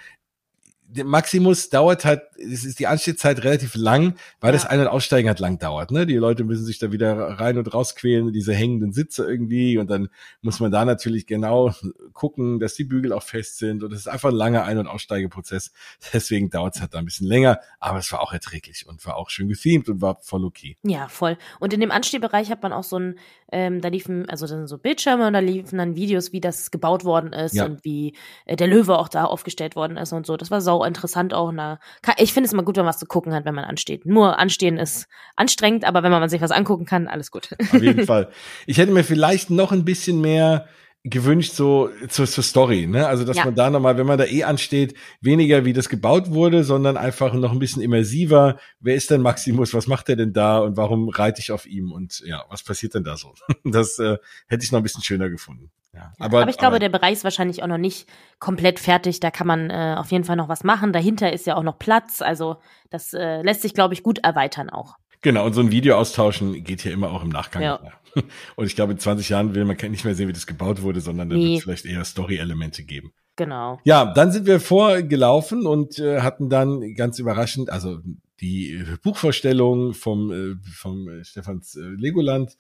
Maximus 1.04 1.70
dauert 1.70 2.06
halt, 2.06 2.22
es 2.38 2.66
ist 2.66 2.80
die 2.80 2.88
Anstehzeit 2.88 3.44
relativ 3.44 3.76
lang, 3.76 4.16
weil 4.40 4.50
ja. 4.50 4.54
das 4.54 4.66
Ein- 4.66 4.82
und 4.82 4.88
Aussteigen 4.88 5.28
halt 5.28 5.40
lang 5.40 5.60
dauert. 5.60 5.92
Ne? 5.92 6.06
Die 6.06 6.16
Leute 6.16 6.44
müssen 6.44 6.66
sich 6.66 6.80
da 6.80 6.92
wieder 6.92 7.16
rein 7.16 7.58
und 7.58 7.74
raus 7.74 7.96
quälen, 7.96 8.32
diese 8.34 8.54
hängenden 8.54 8.94
Sitze 8.94 9.26
irgendwie 9.26 9.78
und 9.78 9.90
dann 9.90 10.10
muss 10.42 10.60
man 10.60 10.72
da 10.72 10.86
natürlich 10.86 11.26
genau 11.26 11.74
gucken, 12.14 12.60
dass 12.60 12.76
die 12.76 12.84
Bügel 12.84 13.14
auch 13.14 13.24
fest 13.24 13.58
sind 13.58 13.84
und 13.84 13.92
es 13.94 14.02
ist 14.02 14.08
einfach 14.08 14.30
ein 14.30 14.36
langer 14.36 14.66
Ein- 14.66 14.78
und 14.78 14.88
Aussteigeprozess. 14.88 15.72
Deswegen 16.14 16.50
dauert 16.50 16.76
es 16.76 16.82
halt 16.82 16.94
da 16.94 17.00
ein 17.00 17.06
bisschen 17.06 17.28
länger, 17.28 17.60
aber 17.80 18.00
es 18.00 18.12
war 18.12 18.22
auch 18.22 18.34
erträglich 18.34 18.86
und 18.88 19.06
war 19.06 19.16
auch 19.16 19.30
schön 19.30 19.48
gethemed 19.48 19.90
und 19.90 20.02
war 20.02 20.20
voll 20.22 20.46
okay. 20.46 20.78
Ja, 20.84 21.08
voll. 21.08 21.38
Und 21.60 21.74
in 21.74 21.80
dem 21.80 21.92
Anstehbereich 21.92 22.50
hat 22.50 22.62
man 22.62 22.74
auch 22.74 22.84
so 22.84 23.00
ein, 23.00 23.16
ähm, 23.52 23.82
da 23.82 23.88
liefen, 23.88 24.30
also 24.30 24.46
da 24.46 24.56
sind 24.56 24.68
so 24.68 24.78
Bildschirme 24.78 25.28
und 25.28 25.34
da 25.34 25.40
liefen 25.40 25.78
dann 25.78 25.96
Videos, 25.96 26.34
wie 26.34 26.42
das 26.42 26.72
gebaut 26.72 27.04
worden 27.04 27.34
ist 27.34 27.56
ja. 27.56 27.66
und 27.66 27.84
wie 27.84 28.16
äh, 28.46 28.56
der 28.56 28.68
Löwe 28.68 28.98
auch 28.98 29.08
da 29.08 29.26
aufgestellt 29.26 29.76
worden 29.76 29.98
ist 29.98 30.14
und 30.14 30.26
so. 30.26 30.38
Das 30.38 30.52
war 30.52 30.62
sau 30.62 30.83
interessant 30.86 31.34
auch. 31.34 31.52
Na, 31.52 31.80
ich 32.18 32.34
finde 32.34 32.48
es 32.48 32.54
immer 32.54 32.64
gut, 32.64 32.78
wenn 32.78 32.84
man 32.84 32.90
was 32.90 33.00
zu 33.00 33.06
gucken 33.06 33.34
hat, 33.34 33.46
wenn 33.46 33.56
man 33.56 33.66
ansteht. 33.66 34.06
Nur 34.06 34.40
anstehen 34.40 34.78
ist 34.78 35.08
anstrengend, 35.36 35.86
aber 35.86 36.04
wenn 36.04 36.12
man 36.12 36.28
sich 36.30 36.42
was 36.42 36.52
angucken 36.52 36.86
kann, 36.86 37.08
alles 37.08 37.32
gut. 37.32 37.50
Auf 37.60 37.82
jeden 37.82 38.06
Fall. 38.06 38.30
Ich 38.66 38.78
hätte 38.78 38.92
mir 38.92 39.04
vielleicht 39.04 39.50
noch 39.50 39.72
ein 39.72 39.86
bisschen 39.86 40.22
mehr 40.22 40.68
gewünscht 41.04 41.54
so 41.54 41.90
zur, 42.08 42.26
zur 42.28 42.44
Story, 42.44 42.88
ne? 42.88 43.08
Also 43.08 43.26
dass 43.26 43.38
ja. 43.38 43.46
man 43.46 43.56
da 43.56 43.70
nochmal, 43.70 43.98
wenn 43.98 44.08
man 44.08 44.18
da 44.18 44.24
eh 44.24 44.44
ansteht, 44.44 44.96
weniger 45.20 45.66
wie 45.66 45.74
das 45.74 45.90
gebaut 45.90 46.32
wurde, 46.32 46.64
sondern 46.64 46.96
einfach 46.96 47.34
noch 47.34 47.52
ein 47.52 47.60
bisschen 47.60 47.82
immersiver. 47.82 48.58
Wer 48.80 48.96
ist 48.96 49.12
denn 49.12 49.22
Maximus? 49.22 49.74
Was 49.74 49.88
macht 49.88 50.08
er 50.08 50.16
denn 50.16 50.32
da 50.32 50.60
und 50.60 50.78
warum 50.78 51.10
reite 51.10 51.42
ich 51.42 51.52
auf 51.52 51.66
ihm? 51.66 51.92
Und 51.92 52.22
ja, 52.26 52.46
was 52.50 52.64
passiert 52.64 52.96
denn 52.96 53.04
da 53.04 53.18
so? 53.18 53.34
Das 53.66 54.00
äh, 54.00 54.18
hätte 54.48 54.64
ich 54.64 54.72
noch 54.72 54.80
ein 54.80 54.84
bisschen 54.84 55.04
schöner 55.04 55.30
gefunden. 55.30 55.72
Ja, 55.94 56.12
aber, 56.20 56.42
aber 56.42 56.50
ich 56.50 56.58
glaube, 56.58 56.76
aber, 56.76 56.80
der 56.80 56.90
Bereich 56.90 57.14
ist 57.14 57.24
wahrscheinlich 57.24 57.64
auch 57.64 57.68
noch 57.68 57.78
nicht 57.78 58.08
komplett 58.40 58.80
fertig. 58.80 59.20
Da 59.20 59.30
kann 59.30 59.46
man 59.46 59.70
äh, 59.70 59.96
auf 59.98 60.12
jeden 60.12 60.24
Fall 60.24 60.36
noch 60.36 60.50
was 60.50 60.64
machen. 60.64 60.92
Dahinter 60.92 61.32
ist 61.32 61.46
ja 61.46 61.56
auch 61.56 61.64
noch 61.64 61.78
Platz. 61.78 62.22
Also 62.22 62.58
das 62.90 63.14
äh, 63.14 63.42
lässt 63.42 63.62
sich, 63.62 63.74
glaube 63.74 63.94
ich, 63.94 64.04
gut 64.04 64.20
erweitern 64.20 64.70
auch. 64.70 64.96
Genau, 65.24 65.46
und 65.46 65.54
so 65.54 65.62
ein 65.62 65.72
Video 65.72 65.98
austauschen 65.98 66.64
geht 66.64 66.82
hier 66.82 66.92
immer 66.92 67.12
auch 67.12 67.24
im 67.24 67.30
Nachgang. 67.30 67.64
Ja. 67.64 67.80
Und 68.56 68.66
ich 68.68 68.76
glaube, 68.76 68.92
in 68.92 69.00
20 69.00 69.30
Jahren 69.30 69.56
will 69.56 69.66
man 69.66 69.78
nicht 69.90 70.06
mehr 70.06 70.14
sehen, 70.14 70.28
wie 70.28 70.34
das 70.34 70.46
gebaut 70.46 70.84
wurde, 70.84 71.02
sondern 71.02 71.30
da 71.30 71.36
nee. 71.36 71.46
wird 71.46 71.58
es 71.58 71.64
vielleicht 71.64 71.86
eher 71.86 72.06
Story-Elemente 72.06 72.84
geben. 72.84 73.14
Genau. 73.36 73.80
Ja, 73.86 74.14
dann 74.14 74.32
sind 74.32 74.46
wir 74.46 74.60
vorgelaufen 74.60 75.66
und 75.66 75.98
äh, 75.98 76.22
hatten 76.22 76.50
dann 76.50 76.94
ganz 76.94 77.18
überraschend, 77.18 77.72
also 77.72 78.00
die 78.40 78.74
äh, 78.74 78.98
Buchvorstellung 79.02 79.94
vom, 79.94 80.32
äh, 80.32 80.56
vom 80.72 81.08
äh, 81.08 81.24
Stefans 81.24 81.76
äh, 81.76 81.80
Legoland 81.80 82.56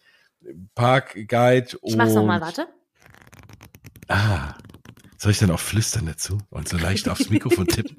Park 0.73 1.15
Guide. 1.27 1.77
Ich 1.83 1.95
mach's 1.95 2.13
nochmal, 2.13 2.41
warte. 2.41 2.67
Ah, 4.07 4.55
soll 5.23 5.31
ich 5.31 5.39
dann 5.39 5.51
auch 5.51 5.59
flüstern 5.59 6.05
dazu 6.05 6.37
und 6.49 6.67
so 6.67 6.77
leicht 6.83 7.09
aufs 7.09 7.29
Mikrofon 7.29 7.67
tippen? 7.67 7.95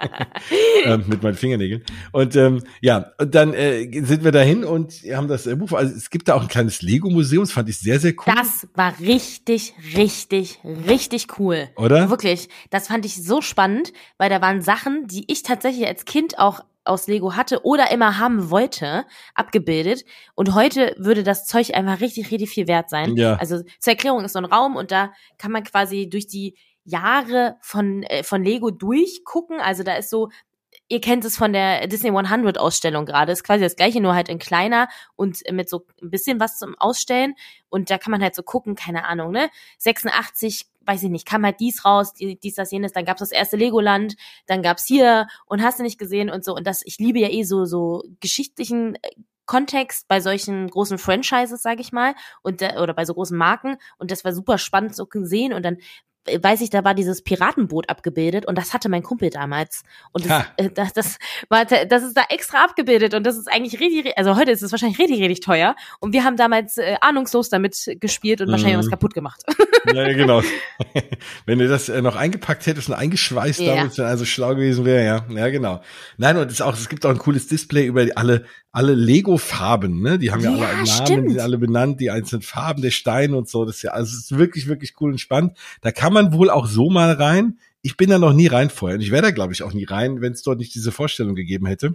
ähm, 0.84 1.04
mit 1.06 1.22
meinen 1.22 1.34
Fingernägeln. 1.34 1.84
Und 2.12 2.34
ähm, 2.34 2.62
ja, 2.80 3.12
und 3.18 3.34
dann 3.34 3.52
äh, 3.54 3.88
sind 4.02 4.24
wir 4.24 4.32
dahin 4.32 4.64
und 4.64 4.94
haben 5.12 5.28
das 5.28 5.46
äh, 5.46 5.54
Buch. 5.54 5.72
Also 5.72 5.94
es 5.94 6.10
gibt 6.10 6.28
da 6.28 6.34
auch 6.34 6.42
ein 6.42 6.48
kleines 6.48 6.82
Lego-Museum, 6.82 7.44
das 7.44 7.52
fand 7.52 7.68
ich 7.68 7.78
sehr, 7.78 8.00
sehr 8.00 8.12
cool. 8.12 8.34
Das 8.34 8.66
war 8.74 8.98
richtig, 9.00 9.74
richtig, 9.96 10.60
richtig 10.64 11.38
cool. 11.38 11.68
Oder? 11.76 12.10
Wirklich. 12.10 12.48
Das 12.70 12.88
fand 12.88 13.04
ich 13.04 13.22
so 13.22 13.42
spannend, 13.42 13.92
weil 14.16 14.30
da 14.30 14.40
waren 14.40 14.62
Sachen, 14.62 15.06
die 15.06 15.30
ich 15.30 15.42
tatsächlich 15.42 15.86
als 15.86 16.06
Kind 16.06 16.38
auch 16.38 16.60
aus 16.90 17.06
Lego 17.06 17.34
hatte 17.34 17.64
oder 17.64 17.90
immer 17.90 18.18
haben 18.18 18.50
wollte, 18.50 19.06
abgebildet. 19.34 20.04
Und 20.34 20.54
heute 20.54 20.94
würde 20.98 21.22
das 21.22 21.46
Zeug 21.46 21.74
einfach 21.74 22.00
richtig, 22.00 22.30
richtig 22.30 22.50
viel 22.50 22.66
wert 22.66 22.90
sein. 22.90 23.16
Ja. 23.16 23.36
Also 23.36 23.62
zur 23.78 23.92
Erklärung 23.92 24.24
ist 24.24 24.32
so 24.32 24.38
ein 24.38 24.44
Raum 24.44 24.76
und 24.76 24.90
da 24.90 25.12
kann 25.38 25.52
man 25.52 25.64
quasi 25.64 26.08
durch 26.10 26.26
die 26.26 26.56
Jahre 26.84 27.56
von, 27.60 28.02
äh, 28.02 28.22
von 28.22 28.42
Lego 28.42 28.70
durchgucken. 28.70 29.60
Also 29.60 29.82
da 29.82 29.94
ist 29.94 30.10
so 30.10 30.28
ihr 30.90 31.00
kennt 31.00 31.24
es 31.24 31.36
von 31.36 31.52
der 31.52 31.86
Disney 31.86 32.10
100 32.10 32.58
Ausstellung 32.58 33.06
gerade. 33.06 33.32
Ist 33.32 33.44
quasi 33.44 33.62
das 33.62 33.76
gleiche, 33.76 34.00
nur 34.00 34.14
halt 34.14 34.28
in 34.28 34.38
kleiner 34.38 34.88
und 35.14 35.40
mit 35.50 35.70
so 35.70 35.86
ein 36.02 36.10
bisschen 36.10 36.40
was 36.40 36.58
zum 36.58 36.76
Ausstellen. 36.78 37.34
Und 37.70 37.90
da 37.90 37.96
kann 37.96 38.10
man 38.10 38.22
halt 38.22 38.34
so 38.34 38.42
gucken, 38.42 38.74
keine 38.74 39.04
Ahnung, 39.04 39.30
ne? 39.30 39.48
86, 39.78 40.66
weiß 40.84 41.04
ich 41.04 41.10
nicht, 41.10 41.26
kam 41.26 41.44
halt 41.44 41.60
dies 41.60 41.84
raus, 41.84 42.12
dies, 42.12 42.54
das, 42.56 42.72
jenes. 42.72 42.92
Dann 42.92 43.04
gab's 43.04 43.20
das 43.20 43.30
erste 43.30 43.56
Legoland, 43.56 44.16
dann 44.46 44.62
gab's 44.62 44.84
hier 44.84 45.28
und 45.46 45.62
hast 45.62 45.78
du 45.78 45.84
nicht 45.84 45.98
gesehen 45.98 46.28
und 46.28 46.44
so. 46.44 46.54
Und 46.56 46.66
das, 46.66 46.82
ich 46.84 46.98
liebe 46.98 47.20
ja 47.20 47.28
eh 47.28 47.44
so, 47.44 47.64
so 47.64 48.02
geschichtlichen 48.18 48.96
äh, 48.96 49.10
Kontext 49.46 50.08
bei 50.08 50.20
solchen 50.20 50.68
großen 50.68 50.98
Franchises, 50.98 51.62
sage 51.62 51.80
ich 51.80 51.92
mal, 51.92 52.14
und 52.42 52.62
oder 52.62 52.94
bei 52.94 53.04
so 53.04 53.14
großen 53.14 53.36
Marken 53.36 53.78
und 53.98 54.12
das 54.12 54.24
war 54.24 54.32
super 54.32 54.58
spannend 54.58 54.94
zu 54.94 55.06
sehen 55.24 55.52
und 55.52 55.64
dann 55.64 55.78
weiß 56.26 56.60
ich, 56.60 56.70
da 56.70 56.84
war 56.84 56.94
dieses 56.94 57.22
Piratenboot 57.22 57.88
abgebildet 57.88 58.46
und 58.46 58.58
das 58.58 58.74
hatte 58.74 58.88
mein 58.88 59.02
Kumpel 59.02 59.30
damals. 59.30 59.82
Und 60.12 60.28
das, 60.28 60.44
äh, 60.56 60.70
das, 60.70 60.92
das, 60.92 61.18
war, 61.48 61.64
das 61.64 62.02
ist 62.02 62.16
da 62.16 62.22
extra 62.28 62.64
abgebildet 62.64 63.14
und 63.14 63.24
das 63.24 63.36
ist 63.36 63.50
eigentlich 63.50 63.80
richtig, 63.80 64.16
also 64.18 64.36
heute 64.36 64.50
ist 64.50 64.62
es 64.62 64.70
wahrscheinlich 64.70 64.98
richtig, 64.98 65.20
richtig 65.20 65.40
teuer. 65.40 65.76
Und 65.98 66.12
wir 66.12 66.24
haben 66.24 66.36
damals 66.36 66.76
äh, 66.78 66.96
ahnungslos 67.00 67.48
damit 67.48 67.96
gespielt 68.00 68.40
und 68.40 68.48
mhm. 68.48 68.52
wahrscheinlich 68.52 68.78
was 68.78 68.90
kaputt 68.90 69.14
gemacht. 69.14 69.42
Ja, 69.94 70.12
genau. 70.12 70.42
Wenn 71.46 71.58
du 71.58 71.68
das 71.68 71.88
äh, 71.88 72.02
noch 72.02 72.16
eingepackt 72.16 72.66
hättest 72.66 72.88
und 72.88 72.94
eingeschweißt 72.94 73.60
ja. 73.60 73.76
damit, 73.76 73.98
also 73.98 74.24
schlau 74.24 74.54
gewesen 74.54 74.84
wäre, 74.84 75.04
ja. 75.04 75.24
Ja, 75.30 75.48
genau. 75.48 75.80
Nein, 76.18 76.36
und 76.36 76.50
es, 76.50 76.60
auch, 76.60 76.74
es 76.74 76.88
gibt 76.88 77.06
auch 77.06 77.10
ein 77.10 77.18
cooles 77.18 77.46
Display 77.46 77.86
über 77.86 78.06
alle, 78.14 78.44
alle 78.72 78.94
Lego-Farben, 78.94 80.00
ne? 80.00 80.18
Die 80.18 80.30
haben 80.30 80.42
ja, 80.42 80.50
ja 80.50 80.56
alle 80.56 80.66
einen 80.66 80.84
Namen, 80.84 81.06
stimmt. 81.06 81.26
die 81.26 81.32
sind 81.32 81.40
alle 81.40 81.58
benannt, 81.58 82.00
die 82.00 82.10
einzelnen 82.10 82.42
Farben 82.42 82.82
der 82.82 82.90
Steine 82.90 83.36
und 83.36 83.48
so. 83.48 83.64
Das 83.64 83.76
ist 83.76 83.82
ja, 83.82 83.92
also 83.92 84.12
es 84.12 84.24
ist 84.24 84.38
wirklich, 84.38 84.68
wirklich 84.68 84.94
cool 85.00 85.12
und 85.12 85.18
spannend. 85.18 85.56
Da 85.80 85.92
kann 85.92 86.12
man 86.12 86.19
wohl 86.32 86.50
auch 86.50 86.66
so 86.66 86.90
mal 86.90 87.12
rein. 87.12 87.58
Ich 87.82 87.96
bin 87.96 88.10
da 88.10 88.18
noch 88.18 88.32
nie 88.32 88.46
rein 88.46 88.70
vorher 88.70 88.96
und 88.96 89.02
ich 89.02 89.10
wäre 89.10 89.22
da, 89.22 89.30
glaube 89.30 89.52
ich, 89.52 89.62
auch 89.62 89.72
nie 89.72 89.84
rein, 89.84 90.20
wenn 90.20 90.32
es 90.32 90.42
dort 90.42 90.58
nicht 90.58 90.74
diese 90.74 90.92
Vorstellung 90.92 91.34
gegeben 91.34 91.66
hätte. 91.66 91.94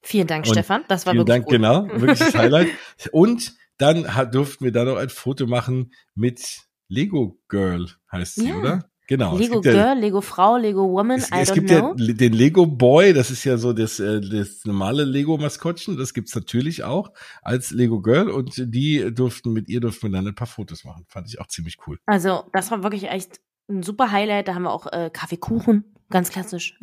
Vielen 0.00 0.26
Dank, 0.26 0.46
und 0.46 0.52
Stefan. 0.52 0.84
Das 0.88 1.06
war 1.06 1.12
vielen 1.12 1.26
wirklich 1.26 1.44
Dank, 1.44 1.48
genau, 1.48 1.88
wirklich 2.00 2.18
das 2.18 2.34
Highlight. 2.34 2.68
Und 3.12 3.54
dann 3.76 4.06
durften 4.32 4.64
wir 4.64 4.72
da 4.72 4.84
noch 4.84 4.96
ein 4.96 5.08
Foto 5.08 5.46
machen 5.46 5.92
mit 6.14 6.62
Lego 6.88 7.38
Girl, 7.48 7.86
heißt 8.10 8.36
sie, 8.36 8.48
ja. 8.48 8.56
oder? 8.56 8.90
Genau. 9.08 9.38
Lego 9.38 9.62
Girl, 9.62 9.74
ja, 9.74 9.92
Lego 9.94 10.20
Frau, 10.20 10.58
Lego 10.58 10.86
Woman, 10.86 11.18
es, 11.18 11.30
I 11.30 11.36
es 11.40 11.54
gibt 11.54 11.70
know. 11.70 11.94
ja 11.96 12.12
den 12.12 12.32
Lego 12.34 12.66
Boy, 12.66 13.14
das 13.14 13.30
ist 13.30 13.42
ja 13.42 13.56
so 13.56 13.72
das, 13.72 13.98
äh, 14.00 14.20
das 14.20 14.66
normale 14.66 15.04
Lego-Maskottchen, 15.04 15.96
das 15.96 16.12
gibt's 16.12 16.34
natürlich 16.34 16.84
auch 16.84 17.10
als 17.40 17.70
Lego 17.70 18.02
Girl 18.02 18.28
und 18.28 18.52
die 18.58 19.10
durften, 19.14 19.54
mit 19.54 19.70
ihr 19.70 19.80
durften 19.80 20.08
wir 20.08 20.10
dann 20.10 20.26
ein 20.26 20.34
paar 20.34 20.46
Fotos 20.46 20.84
machen. 20.84 21.06
Fand 21.08 21.26
ich 21.26 21.40
auch 21.40 21.46
ziemlich 21.46 21.78
cool. 21.86 21.98
Also, 22.04 22.44
das 22.52 22.70
war 22.70 22.82
wirklich 22.82 23.08
echt 23.08 23.40
ein 23.68 23.82
super 23.82 24.10
Highlight. 24.10 24.48
Da 24.48 24.54
haben 24.54 24.62
wir 24.62 24.72
auch 24.72 24.86
äh, 24.92 25.10
Kaffeekuchen, 25.12 25.84
ganz 26.10 26.30
klassisch. 26.30 26.78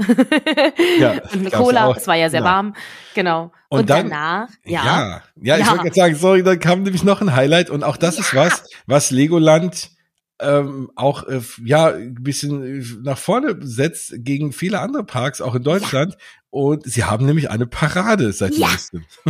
ja, 1.00 1.12
und 1.34 1.40
eine 1.42 1.52
Cola, 1.52 1.92
es 1.92 2.08
war 2.08 2.16
ja 2.16 2.30
sehr 2.30 2.42
genau. 2.42 2.52
warm. 2.52 2.76
Genau. 3.14 3.52
Und, 3.70 3.82
und 3.82 3.90
dann, 3.90 4.10
danach, 4.10 4.50
ja. 4.64 4.86
Ja, 4.86 5.22
ja, 5.42 5.58
ich 5.58 5.66
ja. 5.66 5.78
wollte 5.78 5.94
sagen, 5.94 6.16
sorry, 6.16 6.44
da 6.44 6.56
kam 6.56 6.84
nämlich 6.84 7.04
noch 7.04 7.22
ein 7.22 7.36
Highlight 7.36 7.70
und 7.70 7.84
auch 7.84 7.98
das 7.98 8.18
ja. 8.18 8.22
ist 8.22 8.36
was, 8.36 8.70
was 8.86 9.12
Legoland 9.12 9.92
ähm, 10.40 10.92
auch 10.96 11.24
äh, 11.28 11.42
ja 11.64 11.88
ein 11.88 12.16
bisschen 12.16 12.82
äh, 12.82 12.86
nach 13.04 13.18
vorne 13.18 13.58
setzt 13.62 14.14
gegen 14.18 14.52
viele 14.52 14.80
andere 14.80 15.04
Parks, 15.04 15.42
auch 15.42 15.56
in 15.56 15.64
Deutschland. 15.64 16.14
Ja. 16.14 16.20
Und 16.50 16.84
sie 16.86 17.04
haben 17.04 17.26
nämlich 17.26 17.50
eine 17.50 17.68
Parade 17.68 18.32
seit 18.34 18.56
ja. 18.56 18.70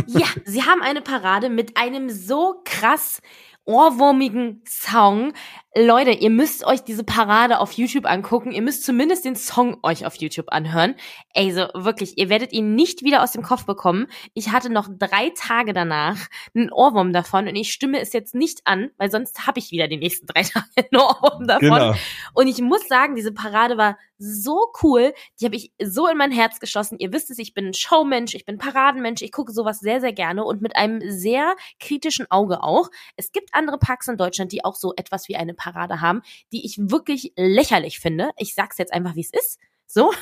Ja, 0.06 0.26
sie 0.44 0.62
haben 0.62 0.82
eine 0.82 1.02
Parade 1.02 1.48
mit 1.48 1.76
einem 1.76 2.10
so 2.10 2.60
krass 2.64 3.20
ohrwurmigen 3.64 4.62
Song. 4.66 5.32
Leute, 5.78 6.12
ihr 6.12 6.30
müsst 6.30 6.64
euch 6.64 6.84
diese 6.84 7.04
Parade 7.04 7.60
auf 7.60 7.72
YouTube 7.72 8.06
angucken. 8.06 8.50
Ihr 8.50 8.62
müsst 8.62 8.82
zumindest 8.82 9.26
den 9.26 9.36
Song 9.36 9.76
euch 9.82 10.06
auf 10.06 10.14
YouTube 10.14 10.46
anhören. 10.48 10.94
Ey, 11.34 11.52
so 11.52 11.68
wirklich, 11.74 12.16
ihr 12.16 12.30
werdet 12.30 12.54
ihn 12.54 12.74
nicht 12.74 13.02
wieder 13.02 13.22
aus 13.22 13.32
dem 13.32 13.42
Kopf 13.42 13.66
bekommen. 13.66 14.06
Ich 14.32 14.52
hatte 14.52 14.72
noch 14.72 14.88
drei 14.90 15.34
Tage 15.36 15.74
danach 15.74 16.16
einen 16.54 16.72
Ohrwurm 16.72 17.12
davon 17.12 17.46
und 17.46 17.56
ich 17.56 17.74
stimme 17.74 18.00
es 18.00 18.14
jetzt 18.14 18.34
nicht 18.34 18.62
an, 18.64 18.90
weil 18.96 19.10
sonst 19.10 19.46
habe 19.46 19.58
ich 19.58 19.70
wieder 19.70 19.86
die 19.86 19.98
nächsten 19.98 20.26
drei 20.26 20.42
Tage 20.44 20.64
einen 20.76 21.02
Ohrwurm 21.02 21.46
davon. 21.46 21.68
Genau. 21.68 21.94
Und 22.32 22.46
ich 22.46 22.62
muss 22.62 22.88
sagen, 22.88 23.14
diese 23.14 23.34
Parade 23.34 23.76
war 23.76 23.98
so 24.16 24.72
cool. 24.82 25.12
Die 25.38 25.44
habe 25.44 25.56
ich 25.56 25.72
so 25.78 26.08
in 26.08 26.16
mein 26.16 26.32
Herz 26.32 26.58
geschlossen. 26.58 26.96
Ihr 26.98 27.12
wisst 27.12 27.30
es, 27.30 27.38
ich 27.38 27.52
bin 27.52 27.66
ein 27.66 27.74
Showmensch, 27.74 28.34
ich 28.34 28.46
bin 28.46 28.56
Paradenmensch, 28.56 29.20
ich 29.20 29.30
gucke 29.30 29.52
sowas 29.52 29.80
sehr, 29.80 30.00
sehr 30.00 30.14
gerne 30.14 30.42
und 30.42 30.62
mit 30.62 30.74
einem 30.74 31.02
sehr 31.10 31.54
kritischen 31.80 32.30
Auge 32.30 32.62
auch. 32.62 32.88
Es 33.16 33.30
gibt 33.30 33.50
andere 33.52 33.76
Parks 33.78 34.08
in 34.08 34.16
Deutschland, 34.16 34.52
die 34.52 34.64
auch 34.64 34.74
so 34.74 34.94
etwas 34.96 35.28
wie 35.28 35.36
eine 35.36 35.52
Parade 35.52 35.65
haben, 35.74 36.22
die 36.52 36.64
ich 36.64 36.78
wirklich 36.78 37.32
lächerlich 37.36 38.00
finde. 38.00 38.30
Ich 38.38 38.54
sag's 38.54 38.78
jetzt 38.78 38.92
einfach, 38.92 39.14
wie 39.14 39.20
es 39.20 39.32
ist. 39.32 39.58
So. 39.86 40.12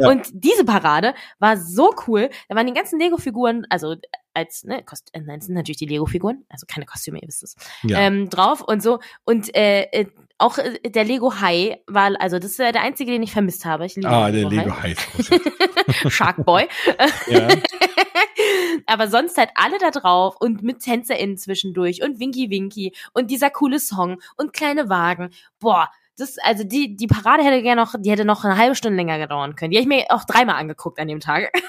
Ja. 0.00 0.10
Und 0.10 0.28
diese 0.32 0.64
Parade 0.64 1.14
war 1.38 1.56
so 1.56 1.94
cool. 2.06 2.28
Da 2.48 2.54
waren 2.54 2.66
die 2.66 2.74
ganzen 2.74 3.00
Lego-Figuren, 3.00 3.66
also 3.70 3.96
als, 4.34 4.64
ne, 4.64 4.82
Kost 4.84 5.10
äh, 5.12 5.20
nein, 5.20 5.40
sind 5.40 5.54
natürlich 5.54 5.78
die 5.78 5.86
Lego-Figuren, 5.86 6.44
also 6.48 6.66
keine 6.68 6.84
Kostüme, 6.84 7.18
ihr 7.18 7.26
wisst 7.26 7.42
es, 7.42 7.56
ja. 7.82 7.98
ähm, 7.98 8.28
drauf 8.28 8.60
und 8.60 8.82
so. 8.82 9.00
Und 9.24 9.54
äh, 9.56 9.84
äh 9.90 10.06
auch 10.38 10.58
äh, 10.58 10.78
der 10.88 11.04
Lego 11.04 11.40
Hai 11.40 11.82
war, 11.88 12.12
also 12.20 12.38
das 12.38 12.52
ist 12.52 12.60
der 12.60 12.80
einzige, 12.80 13.10
den 13.10 13.22
ich 13.24 13.32
vermisst 13.32 13.64
habe. 13.64 13.86
Ich 13.86 13.96
liebe 13.96 14.08
ah, 14.08 14.30
der 14.30 14.48
Lego 14.48 14.70
Hai. 14.70 14.94
Shark 16.08 16.44
Boy. 16.44 16.68
ja. 17.26 17.48
Aber 18.86 19.08
sonst 19.08 19.36
halt 19.36 19.50
alle 19.54 19.78
da 19.78 19.90
drauf 19.90 20.36
und 20.40 20.62
mit 20.62 20.80
TänzerInnen 20.80 21.36
zwischendurch 21.36 22.02
und 22.02 22.20
Winky 22.20 22.50
Winky 22.50 22.92
und 23.12 23.30
dieser 23.30 23.50
coole 23.50 23.80
Song 23.80 24.20
und 24.36 24.52
kleine 24.52 24.88
Wagen. 24.88 25.30
Boah, 25.60 25.88
das, 26.16 26.36
also 26.38 26.64
die, 26.64 26.96
die 26.96 27.06
Parade 27.06 27.44
hätte 27.44 27.62
gerne 27.62 27.80
noch, 27.80 27.94
die 27.98 28.10
hätte 28.10 28.24
noch 28.24 28.44
eine 28.44 28.56
halbe 28.56 28.74
Stunde 28.74 28.96
länger 28.96 29.18
gedauern 29.18 29.54
können. 29.54 29.70
Die 29.70 29.76
habe 29.76 29.82
ich 29.82 29.88
mir 29.88 30.06
auch 30.10 30.24
dreimal 30.24 30.56
angeguckt 30.56 30.98
an 30.98 31.08
dem 31.08 31.20
Tag. 31.20 31.52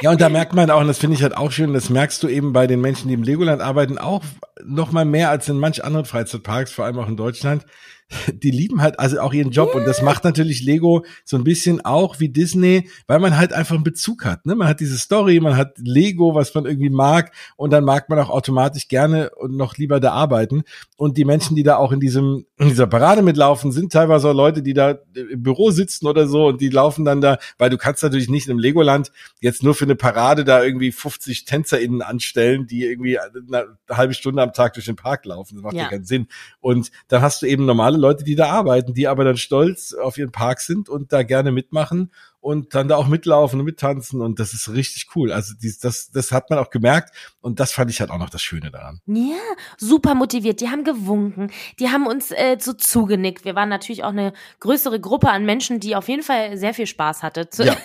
Ja, 0.00 0.12
und 0.12 0.20
da 0.20 0.28
merkt 0.28 0.54
man 0.54 0.70
auch, 0.70 0.80
und 0.80 0.86
das 0.86 0.98
finde 0.98 1.16
ich 1.16 1.24
halt 1.24 1.36
auch 1.36 1.50
schön, 1.50 1.74
das 1.74 1.90
merkst 1.90 2.22
du 2.22 2.28
eben 2.28 2.52
bei 2.52 2.68
den 2.68 2.80
Menschen, 2.80 3.08
die 3.08 3.14
im 3.14 3.24
Legoland 3.24 3.60
arbeiten, 3.60 3.98
auch 3.98 4.22
noch 4.64 4.92
mal 4.92 5.04
mehr 5.04 5.28
als 5.28 5.48
in 5.48 5.58
manch 5.58 5.84
anderen 5.84 6.06
Freizeitparks, 6.06 6.70
vor 6.70 6.84
allem 6.84 7.00
auch 7.00 7.08
in 7.08 7.16
Deutschland 7.16 7.66
die 8.32 8.50
lieben 8.50 8.80
halt 8.80 8.98
also 8.98 9.20
auch 9.20 9.32
ihren 9.32 9.50
Job 9.50 9.68
yeah. 9.68 9.78
und 9.78 9.86
das 9.86 10.02
macht 10.02 10.24
natürlich 10.24 10.62
Lego 10.62 11.04
so 11.24 11.36
ein 11.36 11.44
bisschen 11.44 11.84
auch 11.84 12.20
wie 12.20 12.28
Disney, 12.28 12.88
weil 13.06 13.18
man 13.18 13.36
halt 13.36 13.52
einfach 13.52 13.74
einen 13.74 13.84
Bezug 13.84 14.24
hat. 14.24 14.46
Ne? 14.46 14.54
Man 14.54 14.68
hat 14.68 14.80
diese 14.80 14.98
Story, 14.98 15.40
man 15.40 15.56
hat 15.56 15.76
Lego, 15.78 16.34
was 16.34 16.54
man 16.54 16.64
irgendwie 16.64 16.90
mag 16.90 17.32
und 17.56 17.70
dann 17.72 17.84
mag 17.84 18.08
man 18.08 18.18
auch 18.18 18.30
automatisch 18.30 18.88
gerne 18.88 19.30
und 19.36 19.56
noch 19.56 19.76
lieber 19.76 20.00
da 20.00 20.12
arbeiten. 20.12 20.62
Und 20.96 21.18
die 21.18 21.24
Menschen, 21.24 21.54
die 21.54 21.62
da 21.62 21.76
auch 21.76 21.92
in 21.92 22.00
diesem 22.00 22.46
in 22.56 22.68
dieser 22.68 22.86
Parade 22.86 23.22
mitlaufen, 23.22 23.72
sind 23.72 23.92
teilweise 23.92 24.30
auch 24.30 24.34
Leute, 24.34 24.62
die 24.62 24.74
da 24.74 24.98
im 25.14 25.42
Büro 25.42 25.70
sitzen 25.70 26.06
oder 26.06 26.26
so 26.26 26.46
und 26.46 26.60
die 26.60 26.70
laufen 26.70 27.04
dann 27.04 27.20
da, 27.20 27.38
weil 27.58 27.70
du 27.70 27.76
kannst 27.76 28.02
natürlich 28.02 28.28
nicht 28.28 28.48
im 28.48 28.58
Legoland 28.58 29.12
jetzt 29.40 29.62
nur 29.62 29.74
für 29.74 29.84
eine 29.84 29.96
Parade 29.96 30.44
da 30.44 30.62
irgendwie 30.62 30.92
50 30.92 31.44
TänzerInnen 31.44 32.02
anstellen, 32.02 32.66
die 32.66 32.84
irgendwie 32.84 33.18
eine 33.18 33.76
halbe 33.88 34.14
Stunde 34.14 34.42
am 34.42 34.52
Tag 34.52 34.74
durch 34.74 34.86
den 34.86 34.96
Park 34.96 35.24
laufen. 35.26 35.56
Das 35.56 35.62
macht 35.62 35.74
ja 35.74 35.88
keinen 35.88 36.04
Sinn. 36.04 36.26
Und 36.60 36.90
dann 37.08 37.22
hast 37.22 37.42
du 37.42 37.46
eben 37.46 37.66
normale 37.66 37.97
Leute, 37.98 38.24
die 38.24 38.34
da 38.34 38.50
arbeiten, 38.50 38.94
die 38.94 39.08
aber 39.08 39.24
dann 39.24 39.36
stolz 39.36 39.92
auf 39.94 40.18
ihren 40.18 40.32
Park 40.32 40.60
sind 40.60 40.88
und 40.88 41.12
da 41.12 41.22
gerne 41.22 41.52
mitmachen 41.52 42.12
und 42.40 42.74
dann 42.74 42.88
da 42.88 42.96
auch 42.96 43.08
mitlaufen 43.08 43.58
und 43.58 43.66
mittanzen 43.66 44.20
und 44.20 44.38
das 44.38 44.52
ist 44.52 44.68
richtig 44.72 45.08
cool. 45.16 45.32
Also 45.32 45.54
dies, 45.60 45.78
das, 45.78 46.10
das 46.10 46.30
hat 46.30 46.50
man 46.50 46.58
auch 46.58 46.70
gemerkt 46.70 47.14
und 47.40 47.58
das 47.60 47.72
fand 47.72 47.90
ich 47.90 48.00
halt 48.00 48.10
auch 48.10 48.18
noch 48.18 48.30
das 48.30 48.42
Schöne 48.42 48.70
daran. 48.70 49.00
Ja, 49.06 49.36
super 49.76 50.14
motiviert. 50.14 50.60
Die 50.60 50.68
haben 50.68 50.84
gewunken, 50.84 51.50
die 51.80 51.88
haben 51.90 52.06
uns 52.06 52.30
äh, 52.30 52.56
so 52.60 52.72
zugenickt. 52.72 53.44
Wir 53.44 53.54
waren 53.54 53.68
natürlich 53.68 54.04
auch 54.04 54.10
eine 54.10 54.32
größere 54.60 55.00
Gruppe 55.00 55.30
an 55.30 55.44
Menschen, 55.44 55.80
die 55.80 55.96
auf 55.96 56.08
jeden 56.08 56.22
Fall 56.22 56.56
sehr 56.56 56.74
viel 56.74 56.86
Spaß 56.86 57.22
hatte, 57.22 57.48
ja. 57.58 57.76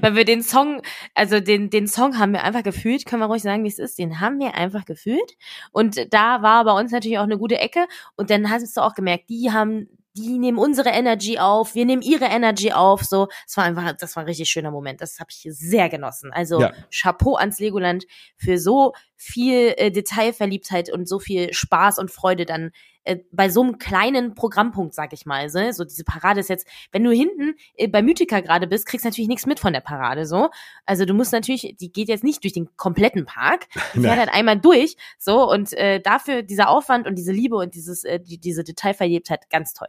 weil 0.00 0.14
wir 0.14 0.24
den 0.24 0.42
Song, 0.42 0.82
also 1.14 1.40
den 1.40 1.70
den 1.70 1.88
Song 1.88 2.18
haben 2.18 2.32
wir 2.32 2.44
einfach 2.44 2.62
gefühlt. 2.62 3.04
Können 3.04 3.22
wir 3.22 3.26
ruhig 3.26 3.42
sagen, 3.42 3.64
wie 3.64 3.68
es 3.68 3.78
ist. 3.78 3.98
Den 3.98 4.20
haben 4.20 4.38
wir 4.38 4.54
einfach 4.54 4.84
gefühlt 4.84 5.36
und 5.72 6.12
da 6.12 6.42
war 6.42 6.64
bei 6.64 6.72
uns 6.72 6.92
natürlich 6.92 7.18
auch 7.18 7.24
eine 7.24 7.38
gute 7.38 7.58
Ecke 7.58 7.86
und 8.16 8.30
dann 8.30 8.48
hast 8.48 8.76
du 8.76 8.80
auch 8.80 8.94
gemerkt, 8.94 9.28
die 9.28 9.50
haben 9.50 9.88
die 10.18 10.38
nehmen 10.38 10.58
unsere 10.58 10.90
Energy 10.90 11.38
auf, 11.38 11.74
wir 11.74 11.84
nehmen 11.84 12.02
ihre 12.02 12.26
Energy 12.26 12.72
auf. 12.72 13.02
So, 13.02 13.28
es 13.46 13.56
war 13.56 13.64
einfach, 13.64 13.92
das 13.92 14.16
war 14.16 14.22
ein 14.22 14.26
richtig 14.26 14.48
schöner 14.48 14.70
Moment. 14.70 15.00
Das 15.00 15.20
habe 15.20 15.30
ich 15.30 15.46
sehr 15.50 15.88
genossen. 15.88 16.32
Also 16.32 16.60
ja. 16.60 16.72
Chapeau 16.90 17.36
ans 17.36 17.58
Legoland 17.58 18.04
für 18.36 18.58
so 18.58 18.92
viel 19.18 19.74
äh, 19.76 19.90
Detailverliebtheit 19.90 20.90
und 20.90 21.08
so 21.08 21.18
viel 21.18 21.52
Spaß 21.52 21.98
und 21.98 22.10
Freude 22.10 22.46
dann 22.46 22.70
äh, 23.02 23.18
bei 23.32 23.50
so 23.50 23.62
einem 23.62 23.78
kleinen 23.78 24.34
Programmpunkt, 24.34 24.94
sag 24.94 25.12
ich 25.12 25.26
mal. 25.26 25.50
So, 25.50 25.72
so 25.72 25.84
diese 25.84 26.04
Parade 26.04 26.38
ist 26.38 26.48
jetzt, 26.48 26.68
wenn 26.92 27.02
du 27.02 27.10
hinten 27.10 27.54
äh, 27.74 27.88
bei 27.88 28.00
Mythica 28.00 28.40
gerade 28.40 28.68
bist, 28.68 28.86
kriegst 28.86 29.04
du 29.04 29.08
natürlich 29.08 29.28
nichts 29.28 29.44
mit 29.44 29.58
von 29.58 29.72
der 29.72 29.80
Parade. 29.80 30.24
So, 30.24 30.50
also 30.86 31.04
du 31.04 31.14
musst 31.14 31.32
natürlich, 31.32 31.74
die 31.80 31.92
geht 31.92 32.08
jetzt 32.08 32.22
nicht 32.22 32.44
durch 32.44 32.52
den 32.52 32.68
kompletten 32.76 33.26
Park, 33.26 33.66
die 33.94 34.00
fährt 34.02 34.18
halt 34.18 34.32
einmal 34.32 34.60
durch. 34.60 34.96
So 35.18 35.50
und 35.50 35.72
äh, 35.72 36.00
dafür 36.00 36.42
dieser 36.42 36.68
Aufwand 36.68 37.08
und 37.08 37.16
diese 37.16 37.32
Liebe 37.32 37.56
und 37.56 37.74
dieses 37.74 38.04
äh, 38.04 38.20
die, 38.20 38.38
diese 38.38 38.62
Detailverliebtheit 38.62 39.50
ganz 39.50 39.74
toll. 39.74 39.88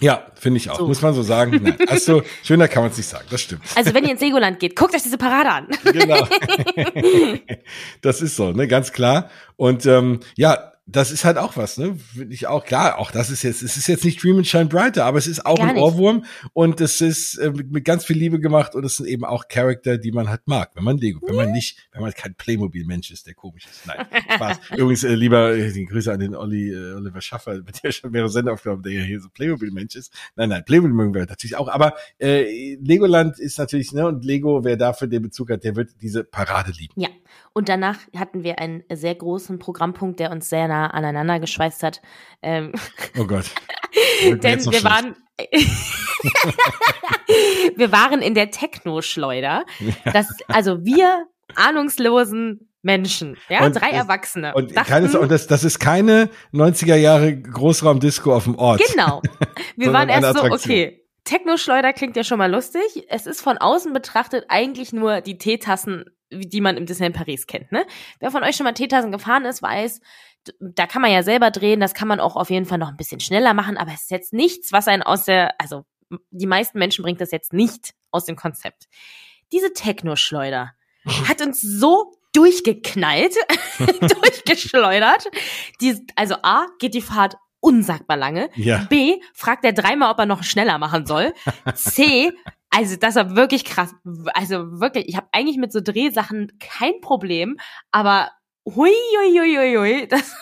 Ja, 0.00 0.26
finde 0.34 0.58
ich 0.58 0.70
auch. 0.70 0.78
So. 0.78 0.86
Muss 0.86 1.02
man 1.02 1.14
so 1.14 1.22
sagen. 1.22 1.60
Nein. 1.62 1.76
Also, 1.88 2.22
schöner 2.42 2.68
kann 2.68 2.82
man 2.82 2.90
es 2.90 2.96
nicht 2.96 3.08
sagen. 3.08 3.26
Das 3.30 3.40
stimmt. 3.40 3.62
Also, 3.74 3.94
wenn 3.94 4.04
ihr 4.04 4.10
ins 4.10 4.20
Segoland 4.20 4.58
geht, 4.58 4.74
guckt 4.76 4.94
euch 4.94 5.02
diese 5.02 5.18
Parade 5.18 5.50
an. 5.50 5.68
Genau. 5.84 6.26
Das 8.00 8.20
ist 8.20 8.36
so, 8.36 8.52
ne, 8.52 8.68
ganz 8.68 8.92
klar. 8.92 9.30
Und 9.56 9.86
ähm, 9.86 10.20
ja, 10.36 10.73
das 10.86 11.10
ist 11.10 11.24
halt 11.24 11.38
auch 11.38 11.56
was, 11.56 11.78
ne? 11.78 11.96
Finde 11.96 12.34
ich 12.34 12.46
auch 12.46 12.64
klar. 12.64 12.98
Auch 12.98 13.10
das 13.10 13.30
ist 13.30 13.42
jetzt, 13.42 13.62
es 13.62 13.78
ist 13.78 13.86
jetzt 13.86 14.04
nicht 14.04 14.22
Dream 14.22 14.36
and 14.36 14.46
Shine 14.46 14.66
Brighter, 14.66 15.06
aber 15.06 15.16
es 15.16 15.26
ist 15.26 15.46
auch 15.46 15.56
Gar 15.56 15.68
ein 15.68 15.74
nicht. 15.76 15.82
Ohrwurm 15.82 16.24
und 16.52 16.80
es 16.82 17.00
ist 17.00 17.36
äh, 17.38 17.50
mit 17.50 17.86
ganz 17.86 18.04
viel 18.04 18.18
Liebe 18.18 18.38
gemacht 18.38 18.74
und 18.74 18.84
es 18.84 18.96
sind 18.96 19.06
eben 19.06 19.24
auch 19.24 19.48
Charakter, 19.48 19.96
die 19.96 20.12
man 20.12 20.28
halt 20.28 20.42
mag, 20.44 20.72
wenn 20.74 20.84
man 20.84 20.98
Lego, 20.98 21.20
wenn 21.26 21.36
man 21.36 21.52
nicht, 21.52 21.88
wenn 21.92 22.02
man 22.02 22.12
kein 22.12 22.34
Playmobil-Mensch 22.34 23.10
ist, 23.10 23.26
der 23.26 23.34
komisch 23.34 23.64
ist. 23.64 23.86
Nein, 23.86 24.06
Spaß. 24.34 24.60
Übrigens, 24.76 25.04
äh, 25.04 25.14
lieber 25.14 25.56
äh, 25.56 25.72
die 25.72 25.86
Grüße 25.86 26.12
an 26.12 26.20
den 26.20 26.34
Olli, 26.34 26.70
äh, 26.70 26.92
Oliver 26.92 27.22
Schaffer, 27.22 27.54
mit 27.62 27.82
der 27.82 27.90
schon 27.90 28.10
mehrere 28.10 28.28
Sender 28.28 28.52
aufgenommen, 28.52 28.82
der 28.82 28.92
ja 28.92 29.02
hier 29.02 29.20
so 29.20 29.30
Playmobil-Mensch 29.30 29.96
ist. 29.96 30.12
Nein, 30.36 30.50
nein, 30.50 30.64
Playmobil 30.66 30.94
mögen 30.94 31.14
wir 31.14 31.24
natürlich 31.24 31.56
auch, 31.56 31.68
aber 31.68 31.94
äh, 32.18 32.74
Legoland 32.76 33.38
ist 33.38 33.58
natürlich, 33.58 33.92
ne, 33.92 34.06
und 34.06 34.22
Lego, 34.22 34.64
wer 34.64 34.76
dafür 34.76 35.08
den 35.08 35.22
Bezug 35.22 35.50
hat, 35.50 35.64
der 35.64 35.76
wird 35.76 35.92
diese 36.02 36.24
Parade 36.24 36.72
lieben. 36.72 36.92
Ja. 37.00 37.08
Und 37.52 37.68
danach 37.68 37.98
hatten 38.16 38.42
wir 38.42 38.58
einen 38.58 38.82
sehr 38.92 39.14
großen 39.14 39.58
Programmpunkt, 39.58 40.20
der 40.20 40.30
uns 40.30 40.48
sehr 40.48 40.68
nah 40.74 40.86
aneinander 40.88 41.40
geschweißt 41.40 41.82
hat. 41.82 42.02
Ähm, 42.42 42.72
oh 43.18 43.24
Gott. 43.24 43.46
Denn 44.24 44.64
wir 44.64 44.84
waren, 44.84 45.16
wir 47.76 47.92
waren 47.92 48.22
in 48.22 48.34
der 48.34 48.50
Techno-Schleuder. 48.50 49.64
Das, 50.12 50.28
also 50.48 50.84
wir 50.84 51.26
ahnungslosen 51.54 52.70
Menschen, 52.82 53.38
ja, 53.48 53.64
und 53.64 53.72
drei 53.72 53.90
Erwachsene. 53.90 54.52
Und, 54.54 54.76
dachten, 54.76 54.90
keine, 54.90 55.18
und 55.18 55.30
das, 55.30 55.46
das 55.46 55.64
ist 55.64 55.78
keine 55.78 56.28
90er 56.52 56.96
Jahre 56.96 57.34
Großraumdisco 57.34 58.34
auf 58.34 58.44
dem 58.44 58.56
Ort. 58.56 58.82
Genau. 58.92 59.22
Wir 59.76 59.94
waren 59.94 60.10
erst 60.10 60.36
so, 60.36 60.44
okay, 60.44 61.00
Techno-Schleuder 61.24 61.94
klingt 61.94 62.14
ja 62.16 62.24
schon 62.24 62.36
mal 62.36 62.50
lustig. 62.50 62.82
Es 63.08 63.26
ist 63.26 63.40
von 63.40 63.56
außen 63.56 63.94
betrachtet 63.94 64.44
eigentlich 64.48 64.92
nur 64.92 65.22
die 65.22 65.38
Teetassen 65.38 66.04
die 66.30 66.60
man 66.60 66.76
im 66.76 66.86
Disneyland 66.86 67.16
Paris 67.16 67.46
kennt. 67.46 67.70
Ne? 67.72 67.86
Wer 68.20 68.30
von 68.30 68.42
euch 68.42 68.56
schon 68.56 68.64
mal 68.64 68.72
Teetassen 68.72 69.12
gefahren 69.12 69.44
ist, 69.44 69.62
weiß, 69.62 70.00
da 70.60 70.86
kann 70.86 71.02
man 71.02 71.12
ja 71.12 71.22
selber 71.22 71.50
drehen, 71.50 71.80
das 71.80 71.94
kann 71.94 72.08
man 72.08 72.20
auch 72.20 72.36
auf 72.36 72.50
jeden 72.50 72.66
Fall 72.66 72.78
noch 72.78 72.88
ein 72.88 72.96
bisschen 72.96 73.20
schneller 73.20 73.54
machen, 73.54 73.76
aber 73.76 73.92
es 73.92 74.02
ist 74.02 74.10
jetzt 74.10 74.32
nichts, 74.32 74.72
was 74.72 74.88
einen 74.88 75.02
aus 75.02 75.24
der, 75.24 75.54
also 75.60 75.84
die 76.30 76.46
meisten 76.46 76.78
Menschen 76.78 77.02
bringt 77.02 77.20
das 77.20 77.30
jetzt 77.30 77.52
nicht 77.52 77.94
aus 78.10 78.24
dem 78.24 78.36
Konzept. 78.36 78.84
Diese 79.52 79.72
Techno-Schleuder 79.72 80.72
hat 81.28 81.40
uns 81.42 81.60
so 81.60 82.12
durchgeknallt, 82.32 83.34
durchgeschleudert. 83.78 85.28
Die, 85.80 86.06
also 86.16 86.36
A, 86.42 86.66
geht 86.78 86.94
die 86.94 87.02
Fahrt 87.02 87.36
unsagbar 87.60 88.16
lange. 88.16 88.50
Ja. 88.56 88.86
B, 88.90 89.20
fragt 89.32 89.64
er 89.64 89.72
dreimal, 89.72 90.10
ob 90.12 90.18
er 90.18 90.26
noch 90.26 90.42
schneller 90.42 90.78
machen 90.78 91.06
soll. 91.06 91.32
C, 91.74 92.32
also 92.70 92.96
das 92.96 93.14
war 93.14 93.36
wirklich 93.36 93.64
krass. 93.64 93.94
Also 94.34 94.80
wirklich, 94.80 95.08
ich 95.08 95.16
habe 95.16 95.28
eigentlich 95.32 95.56
mit 95.56 95.72
so 95.72 95.80
Drehsachen 95.80 96.52
kein 96.58 97.00
Problem, 97.00 97.58
aber 97.90 98.30
hui, 98.64 98.90
hui, 98.90 99.38
hui, 99.38 99.56
hui, 99.56 99.76
hui 99.76 100.06
das, 100.08 100.34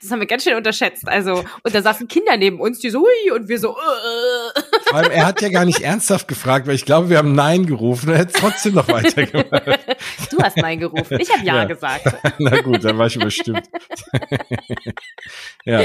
das 0.00 0.10
haben 0.10 0.20
wir 0.20 0.26
ganz 0.26 0.44
schön 0.44 0.56
unterschätzt. 0.56 1.08
Also, 1.08 1.44
und 1.62 1.74
da 1.74 1.82
saßen 1.82 2.08
Kinder 2.08 2.36
neben 2.36 2.60
uns, 2.60 2.78
die 2.78 2.90
so, 2.90 3.00
hui, 3.00 3.30
und 3.32 3.48
wir 3.48 3.58
so, 3.58 3.70
äh. 3.70 4.60
Vor 4.88 4.98
allem, 4.98 5.10
er 5.10 5.26
hat 5.26 5.42
ja 5.42 5.48
gar 5.48 5.64
nicht 5.64 5.80
ernsthaft 5.80 6.28
gefragt, 6.28 6.66
weil 6.66 6.74
ich 6.74 6.84
glaube, 6.84 7.10
wir 7.10 7.18
haben 7.18 7.34
Nein 7.34 7.66
gerufen. 7.66 8.10
Er 8.10 8.18
hätte 8.18 8.32
trotzdem 8.32 8.74
noch 8.74 8.88
weitergemacht. 8.88 9.78
Du 10.30 10.38
hast 10.38 10.56
Nein 10.56 10.80
gerufen. 10.80 11.18
Ich 11.20 11.30
habe 11.30 11.44
ja, 11.44 11.56
ja, 11.56 11.64
gesagt. 11.64 12.16
Na 12.38 12.60
gut, 12.60 12.84
dann 12.84 12.96
war 12.98 13.06
ich 13.06 13.16
überstimmt. 13.16 13.68
ja. 15.64 15.82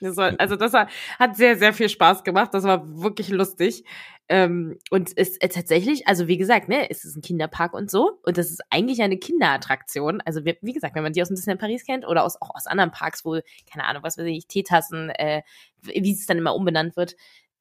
Das 0.00 0.16
war, 0.16 0.34
also 0.38 0.56
das 0.56 0.72
war, 0.72 0.88
hat 1.18 1.36
sehr, 1.36 1.56
sehr 1.56 1.72
viel 1.72 1.88
Spaß 1.88 2.24
gemacht. 2.24 2.52
Das 2.52 2.64
war 2.64 2.82
wirklich 3.00 3.28
lustig. 3.28 3.84
Ähm, 4.26 4.78
und 4.90 5.12
ist 5.12 5.42
äh, 5.42 5.48
tatsächlich, 5.48 6.08
also 6.08 6.28
wie 6.28 6.38
gesagt, 6.38 6.68
ne, 6.68 6.88
es 6.90 7.04
ist 7.04 7.14
ein 7.14 7.20
Kinderpark 7.20 7.74
und 7.74 7.90
so. 7.90 8.18
Und 8.22 8.38
das 8.38 8.50
ist 8.50 8.62
eigentlich 8.70 9.02
eine 9.02 9.18
Kinderattraktion. 9.18 10.22
Also 10.24 10.44
wie, 10.44 10.56
wie 10.62 10.72
gesagt, 10.72 10.94
wenn 10.94 11.02
man 11.02 11.12
die 11.12 11.20
aus 11.20 11.28
dem 11.28 11.36
Disneyland 11.36 11.60
Paris 11.60 11.84
kennt 11.84 12.06
oder 12.06 12.24
aus, 12.24 12.40
auch 12.40 12.54
aus 12.54 12.66
anderen 12.66 12.90
Parks, 12.90 13.24
wo, 13.24 13.38
keine 13.70 13.84
Ahnung, 13.84 14.02
was 14.02 14.16
weiß 14.16 14.26
ich, 14.26 14.46
Teetassen, 14.46 15.10
äh, 15.10 15.42
wie 15.82 16.12
es 16.12 16.26
dann 16.26 16.38
immer 16.38 16.54
umbenannt 16.54 16.96
wird, 16.96 17.16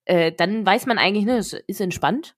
äh, 0.06 0.32
dann 0.32 0.66
weiß 0.66 0.86
man 0.86 0.98
eigentlich, 0.98 1.26
ne, 1.26 1.38
es 1.38 1.54
ist 1.54 1.82
entspannt 1.82 2.36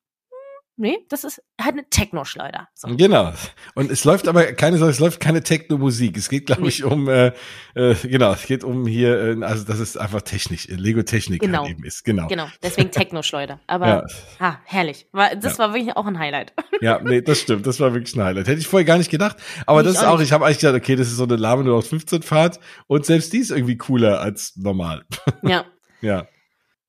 Nee, 0.78 0.98
das 1.08 1.24
ist 1.24 1.42
halt 1.60 1.74
eine 1.74 1.90
Techno-Schleuder. 1.90 2.68
So. 2.74 2.90
Genau. 2.98 3.32
Und 3.76 3.90
es 3.90 4.04
läuft 4.04 4.28
aber 4.28 4.44
keine 4.54 4.76
es 4.76 5.00
läuft 5.00 5.22
keine 5.22 5.42
Techno-Musik. 5.42 6.18
Es 6.18 6.28
geht, 6.28 6.48
glaube 6.48 6.64
nee. 6.64 6.68
ich, 6.68 6.84
um, 6.84 7.08
äh, 7.08 7.32
äh, 7.76 7.96
genau, 8.04 8.34
es 8.34 8.46
geht 8.46 8.66
um 8.66 8.86
hier, 8.86 9.38
äh, 9.38 9.44
also 9.46 9.64
das 9.64 9.80
ist 9.80 9.96
einfach 9.96 10.22
technisch, 10.22 10.68
äh, 10.68 10.74
Lego-Technik 10.74 11.40
genau. 11.40 11.62
halt 11.62 11.72
eben 11.72 11.86
ist. 11.86 12.04
Genau. 12.04 12.28
Genau, 12.28 12.48
deswegen 12.62 12.92
Techno-Schleuder. 12.92 13.62
Aber, 13.68 13.88
ja. 13.88 14.04
ha, 14.42 14.60
herrlich. 14.66 15.08
War, 15.14 15.38
das 15.38 15.54
ja. 15.54 15.60
war 15.60 15.74
wirklich 15.74 15.96
auch 15.96 16.08
ein 16.08 16.20
Highlight. 16.20 16.54
Ja, 16.82 17.00
nee, 17.02 17.22
das 17.22 17.40
stimmt. 17.40 17.66
Das 17.66 17.80
war 17.80 17.94
wirklich 17.94 18.14
ein 18.18 18.24
Highlight. 18.24 18.48
Hätte 18.50 18.60
ich 18.60 18.68
vorher 18.68 18.86
gar 18.86 18.98
nicht 18.98 19.10
gedacht. 19.10 19.38
Aber 19.66 19.82
nee, 19.82 19.88
das 19.88 20.00
ist 20.00 20.04
auch, 20.04 20.20
ich 20.20 20.34
habe 20.34 20.46
eigentlich 20.46 20.60
gedacht, 20.60 20.76
okay, 20.76 20.98
das 20.98 21.08
ist 21.08 21.16
so 21.16 21.24
eine 21.24 21.38
Lame 21.38 21.64
nur 21.64 21.78
auf 21.78 21.88
15 21.88 22.22
Fahrt 22.22 22.60
und 22.88 23.06
selbst 23.06 23.32
die 23.32 23.38
ist 23.38 23.52
irgendwie 23.52 23.78
cooler 23.78 24.20
als 24.20 24.58
normal. 24.58 25.06
Ja. 25.42 25.64
ja. 26.02 26.28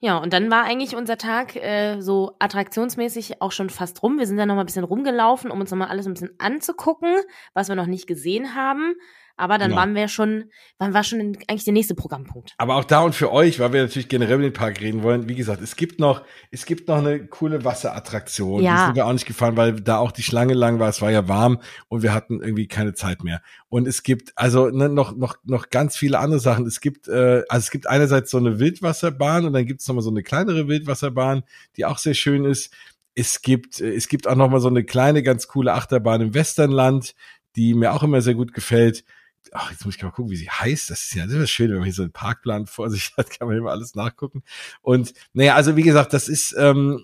Ja, 0.06 0.18
und 0.18 0.32
dann 0.32 0.52
war 0.52 0.62
eigentlich 0.62 0.94
unser 0.94 1.18
Tag 1.18 1.56
äh, 1.56 2.00
so 2.00 2.36
attraktionsmäßig 2.38 3.42
auch 3.42 3.50
schon 3.50 3.70
fast 3.70 4.04
rum. 4.04 4.20
Wir 4.20 4.26
sind 4.28 4.36
dann 4.36 4.46
noch 4.46 4.54
mal 4.54 4.60
ein 4.60 4.66
bisschen 4.66 4.84
rumgelaufen, 4.84 5.50
um 5.50 5.58
uns 5.58 5.72
noch 5.72 5.78
mal 5.78 5.88
alles 5.88 6.06
ein 6.06 6.12
bisschen 6.12 6.38
anzugucken, 6.38 7.12
was 7.54 7.68
wir 7.68 7.74
noch 7.74 7.86
nicht 7.86 8.06
gesehen 8.06 8.54
haben. 8.54 8.94
Aber 9.38 9.58
dann 9.58 9.68
genau. 9.68 9.80
waren 9.80 9.94
wir 9.94 10.08
schon, 10.08 10.50
wann 10.78 10.94
war 10.94 11.04
schon 11.04 11.20
eigentlich 11.20 11.64
der 11.64 11.74
nächste 11.74 11.94
Programmpunkt. 11.94 12.54
Aber 12.56 12.76
auch 12.76 12.84
da 12.84 13.00
und 13.00 13.14
für 13.14 13.30
euch, 13.30 13.60
weil 13.60 13.72
wir 13.72 13.82
natürlich 13.82 14.08
generell 14.08 14.38
mit 14.38 14.46
dem 14.46 14.52
Park 14.54 14.80
reden 14.80 15.02
wollen, 15.02 15.28
wie 15.28 15.34
gesagt, 15.34 15.60
es 15.60 15.76
gibt 15.76 16.00
noch, 16.00 16.22
es 16.50 16.64
gibt 16.64 16.88
noch 16.88 16.96
eine 16.96 17.26
coole 17.26 17.62
Wasserattraktion. 17.62 18.62
Ja. 18.62 18.76
Die 18.76 18.84
sind 18.86 18.96
wir 18.96 19.06
auch 19.06 19.12
nicht 19.12 19.26
gefahren, 19.26 19.56
weil 19.56 19.80
da 19.80 19.98
auch 19.98 20.10
die 20.10 20.22
Schlange 20.22 20.54
lang 20.54 20.78
war. 20.78 20.88
Es 20.88 21.02
war 21.02 21.10
ja 21.10 21.28
warm 21.28 21.60
und 21.88 22.02
wir 22.02 22.14
hatten 22.14 22.40
irgendwie 22.40 22.66
keine 22.66 22.94
Zeit 22.94 23.24
mehr. 23.24 23.42
Und 23.68 23.86
es 23.86 24.02
gibt 24.02 24.32
also 24.36 24.70
ne, 24.70 24.88
noch, 24.88 25.14
noch, 25.14 25.36
noch 25.44 25.68
ganz 25.68 25.96
viele 25.96 26.18
andere 26.18 26.40
Sachen. 26.40 26.64
Es 26.66 26.80
gibt, 26.80 27.08
äh, 27.08 27.42
also 27.48 27.64
es 27.64 27.70
gibt 27.70 27.86
einerseits 27.88 28.30
so 28.30 28.38
eine 28.38 28.58
Wildwasserbahn 28.58 29.44
und 29.44 29.52
dann 29.52 29.66
gibt 29.66 29.82
es 29.82 29.88
nochmal 29.88 30.04
so 30.04 30.10
eine 30.10 30.22
kleinere 30.22 30.66
Wildwasserbahn, 30.66 31.42
die 31.76 31.84
auch 31.84 31.98
sehr 31.98 32.14
schön 32.14 32.46
ist. 32.46 32.72
Es 33.14 33.42
gibt, 33.42 33.82
äh, 33.82 33.94
es 33.94 34.08
gibt 34.08 34.26
auch 34.26 34.34
noch 34.34 34.48
mal 34.48 34.60
so 34.60 34.68
eine 34.68 34.84
kleine, 34.84 35.22
ganz 35.22 35.46
coole 35.46 35.74
Achterbahn 35.74 36.22
im 36.22 36.34
Westernland, 36.34 37.14
die 37.54 37.74
mir 37.74 37.92
auch 37.92 38.02
immer 38.02 38.22
sehr 38.22 38.34
gut 38.34 38.54
gefällt 38.54 39.04
ach, 39.52 39.70
jetzt 39.70 39.84
muss 39.84 39.96
ich 39.96 40.02
mal 40.02 40.10
gucken, 40.10 40.30
wie 40.30 40.36
sie 40.36 40.50
heißt. 40.50 40.90
Das 40.90 41.02
ist 41.02 41.14
ja 41.14 41.24
ist 41.24 41.50
schön, 41.50 41.70
wenn 41.70 41.76
man 41.78 41.84
hier 41.84 41.92
so 41.92 42.02
einen 42.02 42.12
Parkplan 42.12 42.66
vor 42.66 42.90
sich 42.90 43.12
hat, 43.16 43.30
kann 43.30 43.48
man 43.48 43.56
immer 43.56 43.70
alles 43.70 43.94
nachgucken. 43.94 44.42
Und 44.82 45.12
naja, 45.32 45.54
also 45.54 45.76
wie 45.76 45.82
gesagt, 45.82 46.12
das 46.12 46.28
ist, 46.28 46.54
ähm, 46.58 47.02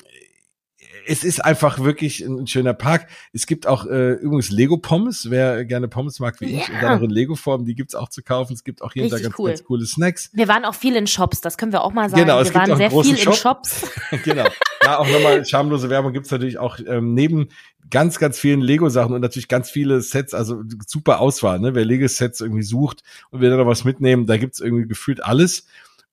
es 1.07 1.25
ist 1.25 1.45
einfach 1.45 1.81
wirklich 1.81 2.21
ein 2.21 2.47
schöner 2.47 2.75
Park. 2.75 3.09
Es 3.33 3.47
gibt 3.47 3.67
auch 3.67 3.87
äh, 3.87 4.13
übrigens 4.13 4.51
Lego 4.51 4.77
Pommes, 4.77 5.31
wer 5.31 5.65
gerne 5.65 5.89
Pommes 5.89 6.21
mag 6.21 6.41
wie 6.41 6.55
ja. 6.55 6.63
ich, 6.63 7.03
in 7.03 7.11
Lego 7.11 7.35
Form, 7.35 7.65
die 7.65 7.75
gibt's 7.75 7.95
auch 7.95 8.09
zu 8.09 8.23
kaufen. 8.23 8.53
Es 8.53 8.65
gibt 8.65 8.83
auch 8.83 8.93
hier 8.93 9.09
da 9.09 9.19
ganz, 9.19 9.39
cool. 9.39 9.51
ganz 9.51 9.65
coole 9.65 9.87
Snacks. 9.87 10.31
Wir 10.33 10.49
waren 10.49 10.65
auch 10.65 10.75
viel 10.75 10.97
in 10.97 11.07
Shops, 11.07 11.41
das 11.41 11.57
können 11.57 11.73
wir 11.73 11.83
auch 11.83 11.93
mal 11.93 12.09
sagen. 12.09 12.23
Genau, 12.23 12.41
es 12.41 12.53
wir 12.53 12.61
gibt 12.61 12.69
waren 12.69 12.79
sehr 12.79 12.91
viel 12.91 13.17
Shop. 13.19 13.33
in 13.33 13.39
Shops. 13.39 13.91
genau. 14.25 14.47
Ja, 14.85 14.99
auch 14.99 15.09
nochmal 15.09 15.45
schamlose 15.47 15.91
Werbung 15.91 16.13
gibt's 16.13 16.31
natürlich 16.31 16.59
auch 16.59 16.79
ähm, 16.87 17.15
neben 17.15 17.49
ganz, 17.91 18.19
ganz 18.19 18.39
vielen 18.39 18.61
Lego-Sachen 18.61 19.15
und 19.15 19.21
natürlich 19.21 19.49
ganz 19.49 19.71
viele 19.71 20.01
Sets, 20.01 20.35
also 20.35 20.63
super 20.87 21.21
Auswahl, 21.21 21.61
ne? 21.61 21.75
Wer 21.75 21.85
Lego-Sets 21.85 22.41
irgendwie 22.41 22.63
sucht 22.63 23.03
und 23.31 23.41
will 23.41 23.51
da 23.51 23.57
noch 23.57 23.67
was 23.67 23.85
mitnehmen, 23.85 24.27
da 24.27 24.37
gibt's 24.37 24.61
irgendwie 24.61 24.87
gefühlt 24.87 25.23
alles. 25.25 25.67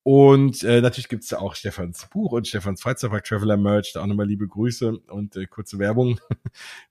Und 0.04 0.64
äh, 0.64 0.82
natürlich 0.82 1.10
gibt's 1.10 1.28
da 1.28 1.40
auch 1.40 1.56
Stefans 1.56 2.08
Buch 2.10 2.32
und 2.32 2.48
Stefans 2.48 2.82
Freizeitpark 2.82 3.26
Traveler 3.26 3.58
Merch. 3.58 3.94
Da 3.94 4.02
auch 4.02 4.08
nochmal 4.08 4.28
liebe 4.28 4.48
Grüße 4.48 4.98
und 5.08 5.36
äh, 5.36 5.46
kurze 5.46 5.80
Werbung. 5.80 6.20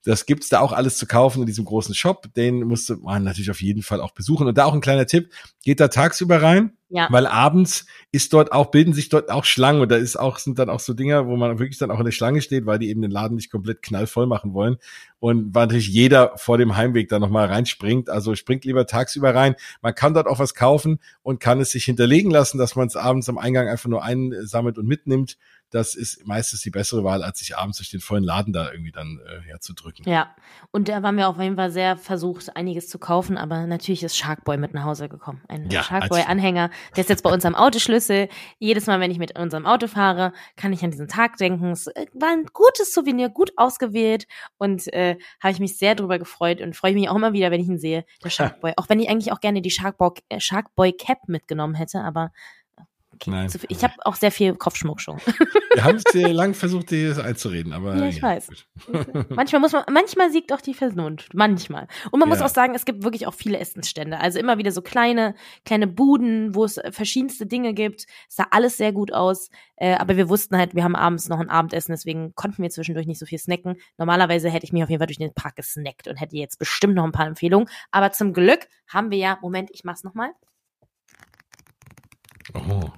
Das 0.05 0.25
gibt's 0.25 0.47
da 0.47 0.61
auch 0.61 0.71
alles 0.71 0.97
zu 0.97 1.05
kaufen 1.05 1.41
in 1.41 1.45
diesem 1.45 1.65
großen 1.65 1.93
Shop. 1.93 2.33
Den 2.33 2.61
musste 2.61 2.95
man 2.95 3.23
natürlich 3.23 3.51
auf 3.51 3.61
jeden 3.61 3.83
Fall 3.83 3.99
auch 3.99 4.11
besuchen. 4.11 4.47
Und 4.47 4.57
da 4.57 4.65
auch 4.65 4.73
ein 4.73 4.81
kleiner 4.81 5.05
Tipp. 5.05 5.31
Geht 5.63 5.79
da 5.79 5.89
tagsüber 5.89 6.41
rein 6.41 6.71
ja. 6.89 7.07
Weil 7.11 7.27
abends 7.27 7.85
ist 8.11 8.33
dort 8.33 8.51
auch, 8.51 8.71
bilden 8.71 8.93
sich 8.93 9.09
dort 9.09 9.29
auch 9.29 9.45
Schlangen 9.45 9.81
und 9.81 9.91
da 9.91 9.95
ist 9.95 10.17
auch, 10.17 10.39
sind 10.39 10.57
dann 10.57 10.69
auch 10.69 10.79
so 10.79 10.95
Dinger, 10.95 11.27
wo 11.27 11.35
man 11.35 11.59
wirklich 11.59 11.77
dann 11.77 11.91
auch 11.91 11.99
in 11.99 12.05
der 12.05 12.11
Schlange 12.11 12.41
steht, 12.41 12.65
weil 12.65 12.79
die 12.79 12.89
eben 12.89 13.03
den 13.03 13.11
Laden 13.11 13.35
nicht 13.35 13.51
komplett 13.51 13.83
knallvoll 13.83 14.25
machen 14.25 14.53
wollen. 14.53 14.77
Und 15.19 15.53
weil 15.53 15.67
natürlich 15.67 15.87
jeder 15.87 16.33
vor 16.37 16.57
dem 16.57 16.75
Heimweg 16.75 17.07
da 17.07 17.19
nochmal 17.19 17.47
reinspringt. 17.47 18.09
Also 18.09 18.33
springt 18.33 18.65
lieber 18.65 18.87
tagsüber 18.87 19.35
rein. 19.35 19.55
Man 19.81 19.93
kann 19.93 20.15
dort 20.15 20.25
auch 20.25 20.39
was 20.39 20.55
kaufen 20.55 20.99
und 21.21 21.39
kann 21.39 21.61
es 21.61 21.71
sich 21.71 21.85
hinterlegen 21.85 22.31
lassen, 22.31 22.57
dass 22.57 22.75
man 22.75 22.87
es 22.87 22.95
abends 22.95 23.29
am 23.29 23.37
Eingang 23.37 23.67
einfach 23.67 23.89
nur 23.89 24.03
einsammelt 24.03 24.79
und 24.79 24.87
mitnimmt 24.87 25.37
das 25.71 25.93
ist 25.95 26.25
meistens 26.25 26.61
die 26.61 26.71
bessere 26.71 27.03
Wahl, 27.03 27.23
als 27.23 27.39
sich 27.39 27.57
abends 27.57 27.77
durch 27.77 27.89
den 27.89 27.99
vollen 27.99 28.23
Laden 28.23 28.53
da 28.53 28.71
irgendwie 28.71 28.91
dann 28.91 29.19
äh, 29.27 29.41
herzudrücken. 29.41 30.09
Ja, 30.09 30.35
und 30.71 30.89
da 30.89 31.03
waren 31.03 31.15
wir 31.17 31.27
auf 31.27 31.39
jeden 31.39 31.55
Fall 31.55 31.71
sehr 31.71 31.97
versucht, 31.97 32.55
einiges 32.55 32.89
zu 32.89 32.97
kaufen, 32.97 33.37
aber 33.37 33.67
natürlich 33.67 34.03
ist 34.03 34.17
Sharkboy 34.17 34.57
mit 34.57 34.73
nach 34.73 34.85
Hause 34.85 35.09
gekommen. 35.09 35.41
Ein 35.47 35.69
ja, 35.69 35.83
Sharkboy-Anhänger, 35.83 36.71
der 36.95 37.01
ist 37.01 37.09
jetzt 37.09 37.23
bei 37.23 37.31
uns 37.31 37.45
am 37.45 37.55
Autoschlüssel. 37.55 38.29
Jedes 38.57 38.87
Mal, 38.87 38.99
wenn 38.99 39.11
ich 39.11 39.19
mit 39.19 39.37
unserem 39.37 39.65
Auto 39.65 39.87
fahre, 39.87 40.33
kann 40.55 40.73
ich 40.73 40.83
an 40.83 40.91
diesen 40.91 41.07
Tag 41.07 41.37
denken. 41.37 41.71
Es 41.71 41.87
äh, 41.87 42.07
war 42.13 42.29
ein 42.29 42.45
gutes 42.51 42.93
Souvenir, 42.93 43.29
gut 43.29 43.51
ausgewählt 43.55 44.25
und 44.57 44.91
äh, 44.93 45.17
habe 45.41 45.51
ich 45.51 45.59
mich 45.59 45.77
sehr 45.77 45.95
drüber 45.95 46.17
gefreut 46.17 46.61
und 46.61 46.75
freue 46.75 46.93
mich 46.93 47.09
auch 47.09 47.15
immer 47.15 47.33
wieder, 47.33 47.51
wenn 47.51 47.61
ich 47.61 47.67
ihn 47.67 47.79
sehe, 47.79 48.05
der 48.23 48.29
Sharkboy. 48.29 48.73
auch 48.77 48.89
wenn 48.89 48.99
ich 48.99 49.09
eigentlich 49.09 49.31
auch 49.31 49.39
gerne 49.39 49.61
die 49.61 49.71
Sharkboy, 49.71 50.11
äh, 50.29 50.39
Sharkboy 50.39 50.93
Cap 50.93 51.27
mitgenommen 51.27 51.75
hätte, 51.75 52.01
aber 52.01 52.31
okay. 53.21 53.31
Nein. 53.31 53.49
Ich 53.67 53.83
habe 53.83 53.93
auch 54.03 54.15
sehr 54.15 54.31
viel 54.31 54.55
Kopfschmuck 54.55 55.01
schon. 55.01 55.17
Wir 55.73 55.83
haben 55.83 55.97
es 55.97 56.13
lang 56.13 56.53
versucht, 56.55 56.91
dir 56.91 57.09
das 57.09 57.19
einzureden, 57.19 57.73
aber. 57.73 57.95
Ja, 57.95 58.07
ich 58.07 58.17
ja, 58.17 58.23
weiß. 58.23 58.49
manchmal 59.29 59.61
muss 59.61 59.71
man, 59.71 59.83
manchmal 59.91 60.31
siegt 60.31 60.51
auch 60.51 60.61
die 60.61 60.73
Vernunft. 60.73 61.33
Manchmal. 61.33 61.87
Und 62.11 62.19
man 62.19 62.29
ja. 62.29 62.35
muss 62.35 62.41
auch 62.43 62.53
sagen, 62.53 62.75
es 62.75 62.85
gibt 62.85 63.03
wirklich 63.03 63.27
auch 63.27 63.33
viele 63.33 63.59
Essensstände. 63.59 64.19
Also 64.19 64.39
immer 64.39 64.57
wieder 64.57 64.71
so 64.71 64.81
kleine, 64.81 65.35
kleine 65.65 65.87
Buden, 65.87 66.55
wo 66.55 66.65
es 66.65 66.79
verschiedenste 66.91 67.45
Dinge 67.45 67.73
gibt. 67.73 68.05
Es 68.27 68.35
sah 68.35 68.47
alles 68.51 68.77
sehr 68.77 68.91
gut 68.91 69.13
aus. 69.13 69.49
Äh, 69.75 69.95
aber 69.95 70.17
wir 70.17 70.29
wussten 70.29 70.57
halt, 70.57 70.75
wir 70.75 70.83
haben 70.83 70.95
abends 70.95 71.29
noch 71.29 71.39
ein 71.39 71.49
Abendessen, 71.49 71.93
deswegen 71.93 72.35
konnten 72.35 72.61
wir 72.61 72.69
zwischendurch 72.69 73.07
nicht 73.07 73.19
so 73.19 73.25
viel 73.25 73.39
snacken. 73.39 73.77
Normalerweise 73.97 74.49
hätte 74.49 74.65
ich 74.65 74.73
mich 74.73 74.83
auf 74.83 74.89
jeden 74.89 74.99
Fall 74.99 75.07
durch 75.07 75.17
den 75.17 75.33
Park 75.33 75.55
gesnackt 75.55 76.07
und 76.07 76.17
hätte 76.17 76.35
jetzt 76.35 76.59
bestimmt 76.59 76.95
noch 76.95 77.05
ein 77.05 77.11
paar 77.11 77.27
Empfehlungen. 77.27 77.69
Aber 77.91 78.11
zum 78.11 78.33
Glück 78.33 78.67
haben 78.87 79.11
wir 79.11 79.17
ja, 79.17 79.37
Moment, 79.41 79.69
ich 79.71 79.83
mach's 79.83 80.03
nochmal. 80.03 80.31
Oh. 82.53 82.89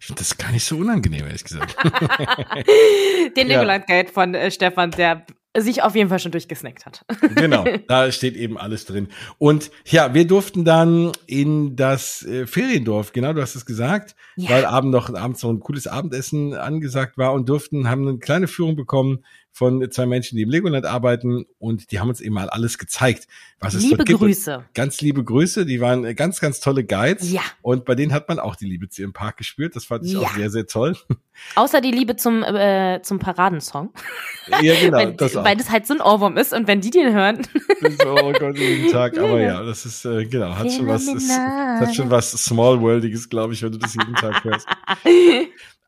Ich 0.00 0.06
finde 0.06 0.20
das 0.20 0.38
gar 0.38 0.50
nicht 0.50 0.64
so 0.64 0.78
unangenehm, 0.78 1.26
ehrlich 1.26 1.44
gesagt. 1.44 1.76
Den 3.36 3.48
Legoland 3.48 3.86
Guide 3.86 4.10
von 4.10 4.34
äh, 4.34 4.50
Stefan, 4.50 4.92
der 4.92 5.26
sich 5.54 5.82
auf 5.82 5.94
jeden 5.94 6.08
Fall 6.08 6.18
schon 6.18 6.32
durchgesnackt 6.32 6.86
hat. 6.86 7.04
genau, 7.34 7.66
da 7.86 8.10
steht 8.10 8.34
eben 8.34 8.56
alles 8.56 8.86
drin. 8.86 9.08
Und 9.36 9.70
ja, 9.84 10.14
wir 10.14 10.26
durften 10.26 10.64
dann 10.64 11.12
in 11.26 11.76
das 11.76 12.22
äh, 12.22 12.46
Feriendorf, 12.46 13.12
genau, 13.12 13.34
du 13.34 13.42
hast 13.42 13.56
es 13.56 13.66
gesagt, 13.66 14.16
ja. 14.36 14.48
weil 14.48 14.64
abend 14.64 14.90
noch 14.90 15.12
abends 15.12 15.42
noch 15.42 15.50
ein 15.50 15.60
cooles 15.60 15.86
Abendessen 15.86 16.54
angesagt 16.54 17.18
war 17.18 17.34
und 17.34 17.48
durften, 17.48 17.90
haben 17.90 18.08
eine 18.08 18.18
kleine 18.18 18.48
Führung 18.48 18.76
bekommen 18.76 19.24
von 19.52 19.90
zwei 19.90 20.06
Menschen, 20.06 20.36
die 20.36 20.42
im 20.42 20.50
Legoland 20.50 20.86
arbeiten 20.86 21.44
und 21.58 21.90
die 21.90 22.00
haben 22.00 22.08
uns 22.08 22.20
eben 22.20 22.34
mal 22.34 22.48
alles 22.48 22.78
gezeigt, 22.78 23.26
was 23.58 23.74
es 23.74 23.82
liebe 23.82 23.96
dort 23.96 24.08
gibt. 24.08 24.20
Grüße. 24.20 24.64
Ganz 24.74 25.00
liebe 25.00 25.22
Grüße, 25.24 25.66
die 25.66 25.80
waren 25.80 26.14
ganz, 26.16 26.40
ganz 26.40 26.60
tolle 26.60 26.84
Guides. 26.84 27.30
Ja. 27.30 27.42
Und 27.60 27.84
bei 27.84 27.94
denen 27.94 28.12
hat 28.12 28.28
man 28.28 28.38
auch 28.38 28.56
die 28.56 28.66
Liebe 28.66 28.88
zu 28.88 29.02
ihrem 29.02 29.12
Park 29.12 29.36
gespürt. 29.36 29.76
Das 29.76 29.84
fand 29.84 30.06
ich 30.06 30.12
ja. 30.12 30.20
auch 30.20 30.34
sehr, 30.34 30.50
sehr 30.50 30.66
toll. 30.66 30.96
Außer 31.56 31.80
die 31.80 31.90
Liebe 31.90 32.16
zum, 32.16 32.42
äh, 32.42 33.00
zum 33.02 33.18
Paradensong. 33.18 33.92
Ja, 34.62 34.74
genau. 34.74 34.98
weil, 34.98 35.12
das 35.14 35.36
auch. 35.36 35.44
weil 35.44 35.56
das 35.56 35.70
halt 35.70 35.86
so 35.86 35.94
ein 35.94 36.00
Ohrwurm 36.00 36.36
ist 36.36 36.52
und 36.52 36.66
wenn 36.66 36.80
die 36.80 36.90
den 36.90 37.12
hören. 37.12 37.46
so, 38.02 38.14
oh 38.14 38.32
Gott, 38.32 38.56
jeden 38.56 38.90
Tag. 38.90 39.18
Aber 39.18 39.40
ja, 39.40 39.62
das 39.62 39.84
ist, 39.84 40.04
äh, 40.04 40.24
genau, 40.26 40.56
hat 40.56 40.72
schon 40.72 40.86
was, 40.86 41.06
ist, 41.06 41.30
hat 41.30 41.94
schon 41.94 42.10
was 42.10 42.30
Small-Worldiges, 42.30 43.28
glaube 43.28 43.54
ich, 43.54 43.62
wenn 43.62 43.72
du 43.72 43.78
das 43.78 43.94
jeden 43.94 44.14
Tag 44.14 44.44
hörst. 44.44 44.66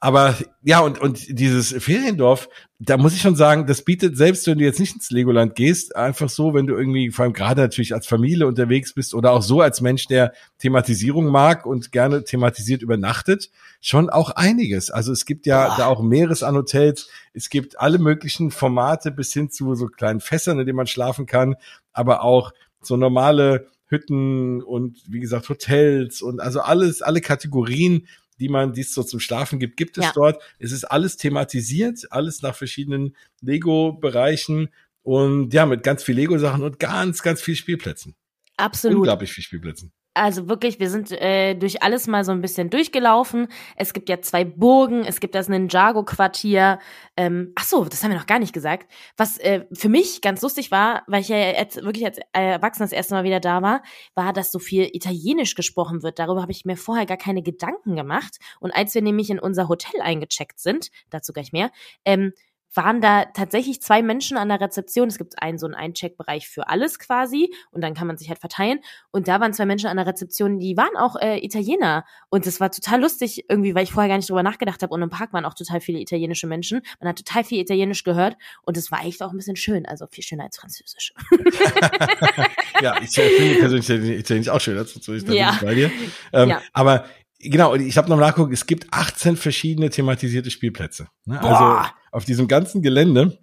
Aber 0.05 0.35
ja, 0.65 0.81
und, 0.81 1.01
und 1.01 1.39
dieses 1.39 1.71
Feriendorf, 1.81 2.49
da 2.81 2.97
muss 2.97 3.15
ich 3.15 3.21
schon 3.21 3.37
sagen, 3.37 3.69
das 3.69 3.83
bietet, 3.83 4.17
selbst 4.17 4.45
wenn 4.49 4.59
du 4.59 4.65
jetzt 4.65 4.81
nicht 4.81 4.97
ins 4.97 5.13
Legoland 5.13 5.55
gehst, 5.55 5.95
einfach 5.95 6.29
so, 6.29 6.55
wenn 6.55 6.67
du 6.67 6.75
irgendwie, 6.75 7.13
vor 7.13 7.23
allem 7.23 7.33
gerade 7.33 7.61
natürlich 7.61 7.95
als 7.95 8.09
Familie 8.09 8.49
unterwegs 8.49 8.95
bist 8.95 9.15
oder 9.15 9.31
auch 9.31 9.43
so 9.43 9.61
als 9.61 9.81
Mensch, 9.81 10.09
der 10.09 10.33
Thematisierung 10.59 11.27
mag 11.27 11.67
und 11.67 11.93
gerne 11.93 12.25
thematisiert 12.25 12.83
übernachtet, 12.83 13.53
schon 13.81 14.11
auch 14.11 14.31
einiges. 14.31 14.91
Also 14.91 15.13
es 15.13 15.25
gibt 15.25 15.47
ja 15.47 15.69
Boah. 15.69 15.77
da 15.79 15.87
auch 15.87 16.03
Meeres 16.03 16.43
an 16.43 16.57
Hotels, 16.57 17.09
es 17.33 17.49
gibt 17.49 17.79
alle 17.79 18.01
möglichen 18.01 18.51
Formate 18.51 19.13
bis 19.13 19.33
hin 19.33 19.51
zu 19.51 19.77
so 19.77 19.87
kleinen 19.87 20.19
Fässern, 20.19 20.59
in 20.59 20.67
denen 20.67 20.79
man 20.79 20.89
schlafen 20.89 21.27
kann, 21.27 21.55
aber 21.93 22.25
auch 22.25 22.51
so 22.81 22.97
normale 22.97 23.69
Hütten 23.87 24.63
und 24.63 24.99
wie 25.07 25.21
gesagt 25.21 25.49
Hotels 25.49 26.23
und 26.23 26.41
also 26.41 26.61
alles, 26.61 27.03
alle 27.03 27.21
Kategorien, 27.21 28.09
die 28.43 28.49
man, 28.49 28.73
die 28.73 28.81
es 28.81 28.93
so 28.93 29.05
zum 29.05 29.21
Schlafen 29.21 29.61
gibt, 29.61 29.77
gibt 29.77 29.97
es 29.99 30.05
ja. 30.05 30.13
dort. 30.15 30.43
Es 30.59 30.73
ist 30.73 30.85
alles 30.85 31.17
thematisiert, 31.17 32.11
alles 32.11 32.43
nach 32.43 32.57
verschiedenen 32.57 33.17
Lego-Bereichen 33.41 34.69
und 35.03 35.55
ja, 35.55 35.65
mit 35.65 35.85
ganz 35.85 36.03
viel 36.03 36.17
Lego-Sachen 36.17 36.63
und 36.63 36.81
ganz, 36.81 37.23
ganz 37.23 37.41
viel 37.41 37.55
Spielplätzen. 37.55 38.17
Absolut. 38.57 38.99
Unglaublich 38.99 39.33
viel 39.33 39.45
Spielplätzen. 39.45 39.93
Also 40.15 40.47
wirklich, 40.47 40.79
wir 40.79 40.91
sind 40.91 41.11
äh, 41.11 41.55
durch 41.55 41.83
alles 41.83 42.07
mal 42.07 42.23
so 42.23 42.33
ein 42.33 42.43
bisschen 42.43 42.69
durchgelaufen. 42.69 43.49
Es 43.77 43.95
gibt 43.95 44.11
ja 44.11 44.21
zwei 44.21 44.45
Burgen, 44.45 45.05
es 45.07 45.21
gibt 45.21 45.35
das 45.35 45.49
Ninjago-Quartier. 45.49 46.81
Ähm, 47.17 47.53
ach 47.55 47.65
so, 47.65 47.85
das 47.87 48.05
haben 48.05 48.11
wir 48.11 48.19
noch 48.19 48.27
gar 48.27 48.39
nicht 48.39 48.53
gesagt. 48.53 48.93
Was 49.17 49.39
äh, 49.39 49.65
für 49.73 49.89
mich 49.89 50.21
ganz 50.21 50.43
lustig 50.43 50.71
war, 50.71 51.03
weil 51.07 51.23
ich 51.23 51.29
ja 51.29 51.39
jetzt 51.39 51.83
wirklich 51.83 52.05
als 52.05 52.19
Erwachsener 52.33 52.85
das 52.85 52.93
erste 52.93 53.15
Mal 53.15 53.25
wieder 53.25 53.41
da 53.41 53.63
war, 53.63 53.83
war, 54.15 54.35
dass 54.35 54.53
so 54.53 54.59
viel 54.59 54.91
Italienisch 54.93 55.55
gesprochen 55.55 56.03
wird. 56.03 56.19
Darüber 56.19 56.43
habe 56.43 56.53
ich 56.53 56.67
mir 56.67 56.77
vorher 56.77 57.07
gar 57.07 57.17
keine 57.17 57.43
Gedanken 57.43 57.97
gemacht. 57.97 58.37
Und 58.61 58.71
als 58.73 58.95
wir 58.95 59.01
nämlich 59.01 59.31
in 59.31 59.39
unser 59.39 59.69
Hotel 59.69 60.03
eingecheckt 60.03 60.61
sind, 60.61 60.91
dazu 61.09 61.33
gleich 61.33 61.53
mehr, 61.53 61.71
ähm, 62.05 62.33
waren 62.75 63.01
da 63.01 63.25
tatsächlich 63.27 63.83
zwei 63.83 64.03
Menschen 64.03 64.37
an 64.37 64.49
der 64.49 64.61
Rezeption. 64.61 65.09
Es 65.09 65.19
gibt 65.19 65.43
einen 65.43 65.59
so 65.59 65.67
einen 65.67 65.75
Eincheckbereich 65.75 66.49
für 66.49 66.69
alles 66.69 66.99
quasi 66.99 67.53
und 67.71 67.83
dann 67.83 67.95
kann 67.95 68.07
man 68.07 68.17
sich 68.17 68.29
halt 68.29 68.39
verteilen. 68.39 68.81
Und 69.11 69.29
da 69.29 69.41
waren 69.41 69.53
zwei 69.53 69.67
Menschen 69.67 69.89
an 69.89 69.97
der 69.97 70.07
Rezeption, 70.07 70.59
die 70.59 70.77
waren 70.77 70.97
auch 70.97 71.17
äh, 71.17 71.45
Italiener. 71.45 72.05
Und 72.31 72.47
das 72.47 72.61
war 72.61 72.71
total 72.71 73.01
lustig 73.01 73.45
irgendwie, 73.49 73.75
weil 73.75 73.85
ich 73.85 73.93
vorher 73.93 74.09
gar 74.09 74.17
nicht 74.17 74.29
drüber 74.29 74.43
nachgedacht 74.43 74.83
habe. 74.83 74.95
Und 74.95 75.03
im 75.03 75.11
Park 75.11 75.33
waren 75.33 75.45
auch 75.45 75.55
total 75.55 75.81
viele 75.81 76.01
italienische 76.01 76.47
Menschen. 76.47 76.83
Man 77.01 77.09
hat 77.09 77.17
total 77.17 77.45
viel 77.45 77.61
Italienisch 77.61 78.05
gehört 78.05 78.37
und 78.63 78.77
es 78.77 78.91
war 78.91 79.05
echt 79.05 79.23
auch 79.23 79.33
ein 79.33 79.37
bisschen 79.37 79.57
schön. 79.57 79.87
Also 79.87 80.07
viel 80.07 80.25
schöner 80.25 80.45
als 80.45 80.59
Französisch. 80.59 81.13
ja, 82.83 83.01
ich 83.03 83.11
finde 83.11 83.59
persönlich 83.59 84.19
Italienisch 84.19 84.49
auch 84.49 84.61
schön. 84.61 84.77
Das 84.77 84.97
ich 84.97 85.29
ja. 85.29 85.59
bei 85.61 85.75
dir. 85.75 85.91
Ähm, 86.33 86.49
ja. 86.49 86.63
Aber 86.73 87.05
genau, 87.43 87.75
ich 87.75 87.97
habe 87.97 88.09
noch 88.09 88.19
nachgeguckt, 88.19 88.53
es 88.53 88.67
gibt 88.67 88.87
18 88.91 89.37
verschiedene 89.37 89.91
thematisierte 89.91 90.51
Spielplätze. 90.51 91.09
Ne? 91.25 91.41
Also 91.41 91.91
auf 92.11 92.25
diesem 92.25 92.49
ganzen 92.49 92.83
Gelände, 92.83 93.39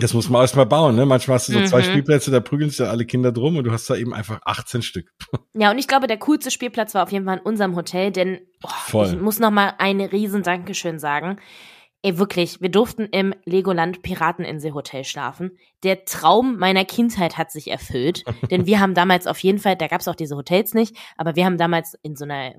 das 0.00 0.14
muss 0.14 0.28
man 0.28 0.42
erstmal 0.42 0.66
bauen, 0.66 0.94
ne? 0.94 1.06
Manchmal 1.06 1.36
hast 1.36 1.48
du 1.48 1.52
so 1.52 1.58
mhm. 1.58 1.66
zwei 1.66 1.82
Spielplätze, 1.82 2.30
da 2.30 2.40
prügeln 2.40 2.70
sich 2.70 2.78
dann 2.78 2.88
alle 2.88 3.06
Kinder 3.06 3.32
drum 3.32 3.56
und 3.56 3.64
du 3.64 3.72
hast 3.72 3.88
da 3.88 3.96
eben 3.96 4.12
einfach 4.12 4.40
18 4.44 4.82
Stück. 4.82 5.10
Ja, 5.58 5.70
und 5.70 5.78
ich 5.78 5.88
glaube, 5.88 6.06
der 6.06 6.18
coolste 6.18 6.50
Spielplatz 6.50 6.94
war 6.94 7.02
auf 7.02 7.12
jeden 7.12 7.24
Fall 7.24 7.38
in 7.38 7.42
unserem 7.42 7.76
Hotel, 7.76 8.10
denn 8.10 8.40
oh, 8.92 9.04
ich 9.04 9.18
muss 9.18 9.38
noch 9.38 9.50
mal 9.50 9.72
ein 9.78 10.02
riesen 10.02 10.42
Dankeschön 10.42 10.98
sagen. 10.98 11.38
Ey, 12.06 12.18
wirklich, 12.18 12.60
wir 12.60 12.68
durften 12.68 13.06
im 13.06 13.34
Legoland 13.46 14.00
Pirateninsel 14.00 14.74
Hotel 14.74 15.02
schlafen. 15.02 15.58
Der 15.82 16.04
Traum 16.04 16.56
meiner 16.56 16.84
Kindheit 16.84 17.36
hat 17.36 17.50
sich 17.50 17.68
erfüllt, 17.68 18.22
denn 18.52 18.64
wir 18.64 18.78
haben 18.78 18.94
damals 18.94 19.26
auf 19.26 19.40
jeden 19.40 19.58
Fall, 19.58 19.74
da 19.74 19.88
gab 19.88 20.02
es 20.02 20.06
auch 20.06 20.14
diese 20.14 20.36
Hotels 20.36 20.72
nicht, 20.72 20.96
aber 21.16 21.34
wir 21.34 21.44
haben 21.44 21.58
damals 21.58 21.98
in 22.02 22.14
so 22.14 22.22
einer 22.24 22.54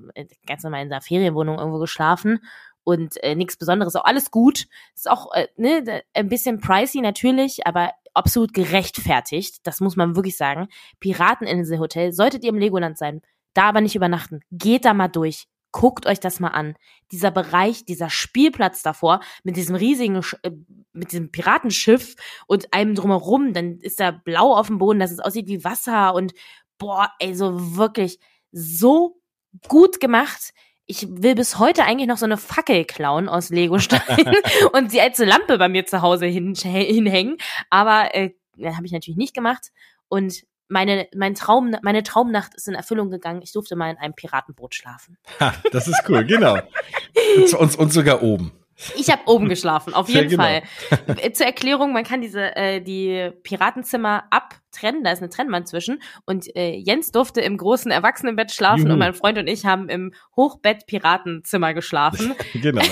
ganz 0.46 0.64
normal 0.64 0.82
in 0.82 0.92
einer 0.92 1.00
Ferienwohnung 1.00 1.60
irgendwo 1.60 1.80
geschlafen 1.80 2.40
und 2.84 3.24
äh, 3.24 3.36
nichts 3.36 3.56
Besonderes, 3.56 3.96
auch 3.96 4.04
alles 4.04 4.32
gut. 4.32 4.68
Ist 4.94 5.10
auch 5.10 5.32
äh, 5.34 5.48
ne, 5.56 6.04
ein 6.14 6.28
bisschen 6.28 6.60
pricey 6.60 7.00
natürlich, 7.00 7.66
aber 7.66 7.92
absolut 8.14 8.54
gerechtfertigt. 8.54 9.60
Das 9.64 9.80
muss 9.80 9.96
man 9.96 10.18
wirklich 10.18 10.36
sagen. 10.36 10.68
Pirateninsel 11.00 11.80
Hotel 11.80 12.12
solltet 12.12 12.44
ihr 12.44 12.50
im 12.50 12.60
Legoland 12.60 12.98
sein, 12.98 13.22
da 13.54 13.70
aber 13.70 13.80
nicht 13.80 13.96
übernachten. 13.96 14.42
Geht 14.52 14.84
da 14.84 14.94
mal 14.94 15.08
durch. 15.08 15.48
Guckt 15.78 16.08
euch 16.08 16.20
das 16.20 16.40
mal 16.40 16.48
an. 16.48 16.76
Dieser 17.12 17.30
Bereich, 17.30 17.86
dieser 17.86 18.10
Spielplatz 18.10 18.82
davor 18.82 19.20
mit 19.44 19.58
diesem 19.58 19.76
riesigen, 19.76 20.24
äh, 20.42 20.50
mit 20.92 21.12
diesem 21.12 21.32
Piratenschiff 21.32 22.16
und 22.48 22.74
allem 22.74 22.96
drumherum, 22.96 23.54
dann 23.54 23.78
ist 23.82 24.00
da 24.00 24.10
blau 24.10 24.56
auf 24.56 24.68
dem 24.68 24.80
Boden, 24.80 24.98
dass 24.98 25.12
es 25.12 25.20
aussieht 25.20 25.46
wie 25.46 25.64
Wasser 25.64 26.16
und 26.16 26.34
boah, 26.80 27.12
ey, 27.20 27.36
so 27.36 27.78
wirklich 27.78 28.18
so 28.52 29.22
gut 29.68 30.00
gemacht. 30.00 30.52
Ich 30.88 31.06
will 31.08 31.36
bis 31.36 31.60
heute 31.60 31.84
eigentlich 31.84 32.08
noch 32.08 32.18
so 32.18 32.26
eine 32.26 32.38
Fackel 32.38 32.84
klauen 32.84 33.30
aus 33.30 33.52
Legostein 33.52 34.02
und 34.74 34.90
sie 34.90 35.00
als 35.00 35.20
Lampe 35.20 35.60
bei 35.60 35.70
mir 35.70 35.86
zu 35.86 36.02
Hause 36.02 36.26
hin, 36.26 36.56
hinhängen. 36.56 37.38
Aber 37.70 38.16
äh, 38.16 38.32
habe 38.64 38.88
ich 38.88 38.94
natürlich 38.94 39.18
nicht 39.18 39.36
gemacht. 39.36 39.68
Und 40.08 40.42
meine, 40.68 41.08
mein 41.16 41.36
Traum, 41.36 41.76
meine 41.82 42.04
Traumnacht 42.04 42.56
ist 42.56 42.68
in 42.68 42.76
Erfüllung 42.76 43.10
gegangen. 43.10 43.42
Ich 43.42 43.52
durfte 43.52 43.76
mal 43.76 43.92
in 43.92 43.98
einem 43.98 44.14
Piratenboot 44.14 44.76
schlafen. 44.76 45.18
Ha, 45.40 45.54
das 45.72 45.88
ist 45.88 46.04
cool, 46.10 46.26
genau. 46.26 46.58
und, 47.58 47.76
und 47.78 47.94
sogar 47.94 48.22
oben. 48.22 48.52
Ich 48.96 49.10
habe 49.10 49.24
oben 49.26 49.50
geschlafen, 49.50 49.94
auf 49.96 50.08
jeden 50.08 50.30
genau. 50.30 50.44
Fall. 50.44 50.62
Äh, 51.18 51.32
zur 51.32 51.48
Erklärung, 51.48 51.94
man 51.94 52.04
kann 52.04 52.22
diese 52.22 52.56
äh, 52.56 52.80
die 52.80 53.32
Piratenzimmer 53.42 54.26
abtrennen, 54.30 55.04
da 55.04 55.12
ist 55.12 55.20
eine 55.20 55.30
Trennwand 55.30 55.68
zwischen. 55.68 56.00
Und 56.26 56.56
äh, 56.56 56.76
Jens 56.76 57.12
durfte 57.12 57.42
im 57.42 57.58
großen 57.58 57.90
Erwachsenenbett 57.90 58.52
schlafen 58.52 58.84
Juhu. 58.84 58.94
und 58.94 59.00
mein 59.00 59.16
Freund 59.16 59.40
und 59.40 59.48
ich 59.48 59.66
haben 59.66 59.90
im 59.90 60.14
Hochbett 60.36 60.86
Piratenzimmer 60.86 61.74
geschlafen. 61.74 62.36
genau. 62.54 62.84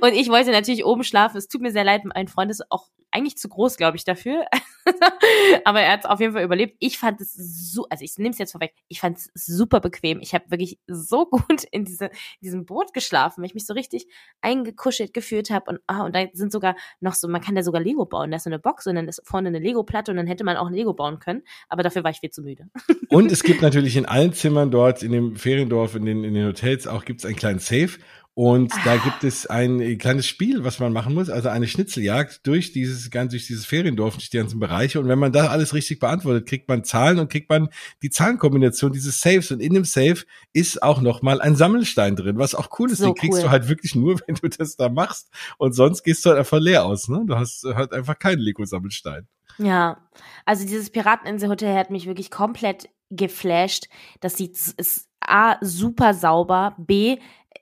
Und 0.00 0.12
ich 0.12 0.28
wollte 0.28 0.50
natürlich 0.50 0.84
oben 0.84 1.04
schlafen. 1.04 1.36
Es 1.36 1.48
tut 1.48 1.60
mir 1.60 1.72
sehr 1.72 1.84
leid, 1.84 2.04
mein 2.04 2.28
Freund 2.28 2.50
ist 2.50 2.70
auch 2.70 2.88
eigentlich 3.10 3.38
zu 3.38 3.48
groß, 3.48 3.76
glaube 3.76 3.96
ich, 3.96 4.04
dafür. 4.04 4.44
Aber 5.64 5.80
er 5.80 5.92
hat 5.92 6.00
es 6.00 6.06
auf 6.06 6.20
jeden 6.20 6.32
Fall 6.32 6.44
überlebt. 6.44 6.76
Ich 6.78 6.98
fand 6.98 7.20
es 7.20 7.32
so, 7.34 7.86
also 7.88 8.04
ich 8.04 8.16
nehme 8.18 8.30
es 8.30 8.38
jetzt 8.38 8.52
vorweg, 8.52 8.74
ich 8.88 9.00
fand 9.00 9.18
es 9.18 9.30
super 9.34 9.80
bequem. 9.80 10.20
Ich 10.20 10.34
habe 10.34 10.50
wirklich 10.50 10.78
so 10.86 11.26
gut 11.30 11.64
in, 11.70 11.84
diese, 11.84 12.06
in 12.06 12.10
diesem 12.42 12.66
Boot 12.66 12.92
geschlafen, 12.92 13.40
weil 13.40 13.46
ich 13.46 13.54
mich 13.54 13.66
so 13.66 13.74
richtig 13.74 14.06
eingekuschelt 14.40 15.14
gefühlt 15.14 15.50
habe. 15.50 15.70
Und, 15.70 15.80
ah, 15.86 16.04
und 16.04 16.14
da 16.14 16.26
sind 16.32 16.52
sogar 16.52 16.76
noch 17.00 17.14
so, 17.14 17.28
man 17.28 17.40
kann 17.40 17.54
da 17.54 17.62
sogar 17.62 17.80
Lego 17.80 18.04
bauen. 18.04 18.30
Da 18.30 18.36
ist 18.36 18.44
so 18.44 18.50
eine 18.50 18.58
Box 18.58 18.86
und 18.86 18.96
dann 18.96 19.08
ist 19.08 19.22
vorne 19.24 19.48
eine 19.48 19.58
Lego-Platte 19.58 20.10
und 20.10 20.16
dann 20.16 20.26
hätte 20.26 20.44
man 20.44 20.56
auch 20.56 20.66
ein 20.66 20.74
Lego 20.74 20.92
bauen 20.92 21.18
können. 21.18 21.42
Aber 21.68 21.82
dafür 21.82 22.04
war 22.04 22.10
ich 22.10 22.20
viel 22.20 22.30
zu 22.30 22.42
müde. 22.42 22.68
und 23.08 23.32
es 23.32 23.42
gibt 23.42 23.62
natürlich 23.62 23.96
in 23.96 24.06
allen 24.06 24.32
Zimmern 24.32 24.70
dort, 24.70 25.02
in 25.02 25.12
dem 25.12 25.36
Feriendorf, 25.36 25.94
in 25.94 26.04
den, 26.04 26.24
in 26.24 26.34
den 26.34 26.46
Hotels 26.46 26.86
auch, 26.86 27.04
gibt 27.04 27.20
es 27.20 27.26
einen 27.26 27.36
kleinen 27.36 27.58
Safe 27.58 27.98
Und 28.38 28.72
ah. 28.72 28.80
da 28.84 28.96
gibt 28.98 29.24
es 29.24 29.48
ein 29.48 29.98
kleines 29.98 30.26
Spiel, 30.26 30.62
was 30.62 30.78
man 30.78 30.92
machen 30.92 31.12
muss, 31.12 31.28
also 31.28 31.48
eine 31.48 31.66
Schnitzeljagd 31.66 32.46
durch 32.46 32.70
dieses 32.70 33.10
ganz 33.10 33.32
durch 33.32 33.48
dieses 33.48 33.66
Feriendorf, 33.66 34.14
durch 34.14 34.30
die 34.30 34.36
ganzen 34.36 34.60
Bereiche. 34.60 35.00
Und 35.00 35.08
wenn 35.08 35.18
man 35.18 35.32
da 35.32 35.48
alles 35.48 35.74
richtig 35.74 35.98
beantwortet, 35.98 36.46
kriegt 36.46 36.68
man 36.68 36.84
Zahlen 36.84 37.18
und 37.18 37.32
kriegt 37.32 37.50
man 37.50 37.68
die 38.00 38.10
Zahlenkombination 38.10 38.92
dieses 38.92 39.20
Saves. 39.20 39.50
Und 39.50 39.58
in 39.58 39.74
dem 39.74 39.84
Save 39.84 40.22
ist 40.52 40.84
auch 40.84 41.00
noch 41.00 41.20
mal 41.20 41.40
ein 41.40 41.56
Sammelstein 41.56 42.14
drin, 42.14 42.38
was 42.38 42.54
auch 42.54 42.78
cool 42.78 42.92
ist. 42.92 42.98
So 42.98 43.06
Den 43.06 43.16
kriegst 43.16 43.38
cool. 43.38 43.46
du 43.46 43.50
halt 43.50 43.68
wirklich 43.68 43.96
nur, 43.96 44.20
wenn 44.28 44.36
du 44.36 44.48
das 44.48 44.76
da 44.76 44.88
machst. 44.88 45.32
Und 45.56 45.72
sonst 45.72 46.04
gehst 46.04 46.24
du 46.24 46.30
halt 46.30 46.38
einfach 46.38 46.60
leer 46.60 46.84
aus. 46.84 47.08
Ne? 47.08 47.24
Du 47.26 47.34
hast 47.34 47.64
halt 47.64 47.92
einfach 47.92 48.20
keinen 48.20 48.38
Lego-Sammelstein. 48.38 49.26
Ja, 49.58 50.08
also 50.44 50.64
dieses 50.64 50.90
Pirateninsel-Hotel 50.90 51.76
hat 51.76 51.90
mich 51.90 52.06
wirklich 52.06 52.30
komplett 52.30 52.88
geflasht. 53.10 53.88
Das 54.20 54.36
sieht 54.36 54.52
ist 54.76 55.08
A, 55.18 55.56
super 55.60 56.14
sauber, 56.14 56.76
B, 56.78 57.18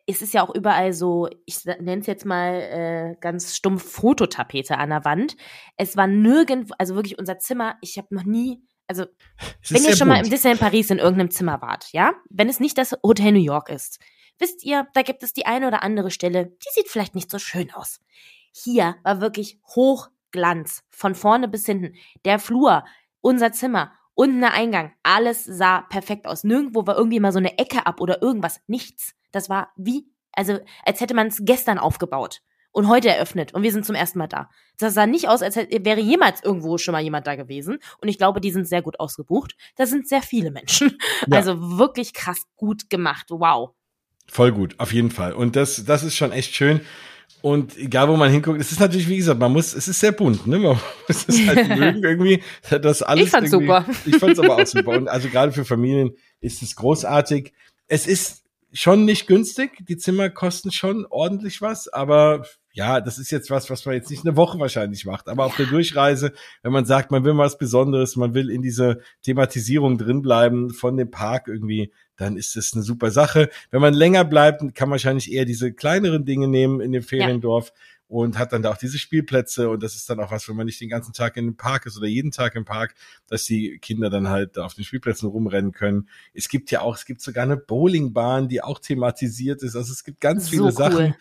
es 0.07 0.23
ist 0.23 0.35
ja 0.35 0.43
auch 0.43 0.55
überall 0.55 0.93
so, 0.93 1.29
ich 1.45 1.65
nenne 1.65 2.01
es 2.01 2.07
jetzt 2.07 2.25
mal 2.25 2.55
äh, 2.55 3.17
ganz 3.21 3.57
stumpf 3.57 3.83
Fototapete 3.83 4.79
an 4.79 4.91
der 4.91 5.05
Wand. 5.05 5.37
Es 5.77 5.97
war 5.97 6.07
nirgendwo, 6.07 6.75
also 6.79 6.95
wirklich 6.95 7.19
unser 7.19 7.39
Zimmer, 7.39 7.77
ich 7.81 7.99
habe 7.99 8.15
noch 8.15 8.25
nie, 8.25 8.63
also 8.87 9.05
wenn 9.69 9.83
ihr 9.83 9.97
schon 9.97 10.09
bunt. 10.09 10.19
mal 10.19 10.25
im 10.25 10.31
Disneyland 10.31 10.61
Paris 10.61 10.91
in 10.91 10.99
irgendeinem 10.99 11.31
Zimmer 11.31 11.61
wart, 11.61 11.93
ja, 11.93 12.15
wenn 12.31 12.49
es 12.49 12.61
nicht 12.61 12.79
das 12.79 12.97
Hotel 13.03 13.33
New 13.33 13.41
York 13.41 13.69
ist, 13.69 13.99
wisst 14.39 14.65
ihr, 14.65 14.87
da 14.95 15.03
gibt 15.03 15.25
es 15.25 15.33
die 15.33 15.47
eine 15.47 15.67
oder 15.67 15.83
andere 15.83 16.13
Stelle, 16.13 16.47
die 16.47 16.69
sieht 16.73 16.89
vielleicht 16.89 17.17
nicht 17.17 17.31
so 17.31 17.39
schön 17.39 17.73
aus. 17.73 18.01
Hier 18.53 18.97
war 19.03 19.21
wirklich 19.21 19.59
Hochglanz, 19.75 20.85
von 20.89 21.15
vorne 21.17 21.49
bis 21.49 21.67
hinten. 21.67 21.95
Der 22.25 22.39
Flur, 22.39 22.85
unser 23.21 23.53
Zimmer, 23.53 23.93
unten 24.17 24.41
der 24.41 24.55
Eingang, 24.55 24.93
alles 25.05 25.45
sah 25.45 25.83
perfekt 25.83 26.27
aus. 26.27 26.43
Nirgendwo 26.43 26.87
war 26.87 26.97
irgendwie 26.97 27.21
mal 27.21 27.33
so 27.33 27.39
eine 27.39 27.59
Ecke 27.59 27.87
ab 27.87 28.01
oder 28.01 28.21
irgendwas, 28.21 28.61
nichts. 28.67 29.15
Das 29.31 29.49
war 29.49 29.71
wie, 29.77 30.09
also 30.33 30.59
als 30.85 31.01
hätte 31.01 31.15
man 31.15 31.29
es 31.29 31.43
gestern 31.45 31.79
aufgebaut 31.79 32.41
und 32.73 32.89
heute 32.89 33.09
eröffnet 33.09 33.55
und 33.55 33.63
wir 33.63 33.73
sind 33.73 33.87
zum 33.87 33.95
ersten 33.95 34.19
Mal 34.19 34.27
da. 34.27 34.51
Das 34.79 34.95
sah 34.95 35.07
nicht 35.07 35.29
aus, 35.29 35.43
als 35.43 35.57
hätte, 35.57 35.85
wäre 35.85 36.01
jemals 36.01 36.43
irgendwo 36.43 36.79
schon 36.79 36.93
mal 36.93 37.03
jemand 37.03 37.27
da 37.27 37.37
gewesen. 37.37 37.79
Und 38.01 38.09
ich 38.09 38.19
glaube, 38.19 38.41
die 38.41 38.51
sind 38.51 38.67
sehr 38.67 38.83
gut 38.83 38.99
ausgebucht. 38.99 39.55
Da 39.77 39.87
sind 39.87 40.09
sehr 40.09 40.23
viele 40.23 40.51
Menschen. 40.51 40.99
Ja. 41.27 41.39
Also 41.39 41.79
wirklich 41.79 42.13
krass 42.13 42.43
gut 42.57 42.91
gemacht. 42.91 43.27
Wow. 43.31 43.71
Voll 44.27 44.53
gut, 44.53 44.75
auf 44.79 44.93
jeden 44.93 45.11
Fall. 45.11 45.33
Und 45.33 45.57
das, 45.57 45.85
das 45.85 46.03
ist 46.03 46.17
schon 46.17 46.33
echt 46.33 46.55
schön. 46.55 46.81
Und 47.43 47.77
egal, 47.77 48.09
wo 48.09 48.17
man 48.17 48.31
hinguckt, 48.31 48.61
es 48.61 48.73
ist 48.73 48.81
natürlich, 48.81 49.09
wie 49.09 49.19
gesagt, 49.19 49.39
man 49.39 49.53
muss, 49.53 49.75
es 49.75 49.87
ist 49.87 50.01
sehr 50.01 50.13
bunt, 50.13 50.47
ne? 50.47 50.59
Man 50.59 50.81
muss 51.09 51.29
es 51.29 51.47
halt 51.47 51.69
mögen 51.69 52.03
irgendwie, 52.03 52.43
das 52.69 53.03
alles. 53.03 53.27
Ich 53.27 53.31
fand's 53.31 53.51
super. 53.51 53.85
Ich 54.05 54.17
fand's 54.17 54.39
aber 54.39 54.57
auch 54.57 54.67
super. 54.67 54.91
Und 54.93 55.09
also 55.09 55.29
gerade 55.29 55.53
für 55.53 55.65
Familien 55.65 56.13
ist 56.41 56.63
es 56.63 56.75
großartig. 56.75 57.53
Es 57.87 58.07
ist 58.07 58.43
schon 58.73 59.05
nicht 59.05 59.27
günstig. 59.27 59.87
Die 59.87 59.97
Zimmer 59.97 60.31
kosten 60.31 60.73
schon 60.73 61.07
ordentlich 61.09 61.61
was, 61.61 61.89
aber 61.89 62.47
ja, 62.77 63.01
das 63.01 63.19
ist 63.19 63.31
jetzt 63.31 63.51
was, 63.51 63.71
was 63.71 63.87
man 63.87 63.95
jetzt 63.95 64.11
nicht 64.11 64.27
eine 64.27 64.37
Woche 64.37 64.59
wahrscheinlich 64.59 65.07
macht. 65.07 65.31
Aber 65.31 65.47
auf 65.47 65.57
der 65.57 65.65
Durchreise, 65.65 66.33
wenn 66.63 66.73
man 66.73 66.85
sagt, 66.85 67.11
man 67.11 67.25
will 67.25 67.35
was 67.39 67.57
Besonderes, 67.57 68.17
man 68.17 68.35
will 68.35 68.51
in 68.51 68.61
diese 68.61 69.01
Thematisierung 69.23 69.97
drinbleiben 69.97 70.69
von 70.69 70.99
dem 70.99 71.11
Park 71.11 71.49
irgendwie, 71.49 71.91
dann 72.17 72.37
ist 72.37 72.55
das 72.55 72.75
eine 72.75 72.83
super 72.83 73.11
Sache. 73.11 73.49
Wenn 73.71 73.81
man 73.81 73.95
länger 73.95 74.27
bleibt, 74.27 74.61
kann 74.75 74.91
man 74.91 74.93
wahrscheinlich 74.93 75.33
eher 75.33 75.47
diese 75.47 75.73
kleineren 75.73 76.27
Dinge 76.27 76.49
nehmen 76.49 76.83
in 76.83 76.93
dem 76.93 77.03
Feriendorf. 77.03 77.69
Ja 77.69 77.75
und 78.09 78.39
hat 78.39 78.53
dann 78.53 78.63
da 78.63 78.71
auch 78.71 78.77
diese 78.77 78.99
Spielplätze 78.99 79.69
und 79.69 79.83
das 79.83 79.97
ist 79.97 80.09
dann 80.09 80.21
auch 80.21 80.31
was, 80.31 80.49
wenn 80.49 80.57
man 80.57 80.67
nicht 80.67 80.81
den 80.81 80.89
ganzen 80.89 81.13
Tag 81.13 81.37
in 81.37 81.47
dem 81.47 81.57
Park 81.57 81.87
ist 81.87 81.97
oder 81.97 82.07
jeden 82.07 82.31
Tag 82.31 82.55
im 82.55 82.65
Park, 82.65 82.95
dass 83.27 83.45
die 83.45 83.79
Kinder 83.79 84.11
dann 84.11 84.29
halt 84.29 84.59
auf 84.59 84.75
den 84.75 84.85
Spielplätzen 84.85 85.29
rumrennen 85.29 85.73
können. 85.73 86.09
Es 86.33 86.49
gibt 86.49 86.71
ja 86.71 86.83
auch, 86.83 86.97
es 86.97 87.05
gibt 87.05 87.21
sogar 87.21 87.45
eine 87.45 87.57
Bowlingbahn, 87.57 88.49
die 88.49 88.63
auch 88.63 88.79
thematisiert 88.79 89.63
ist. 89.63 89.75
Also 89.75 89.93
es 89.93 90.05
gibt 90.05 90.21
ganz 90.21 90.49
viele 90.49 90.65
cool. 90.65 90.73
Sachen, 90.73 91.15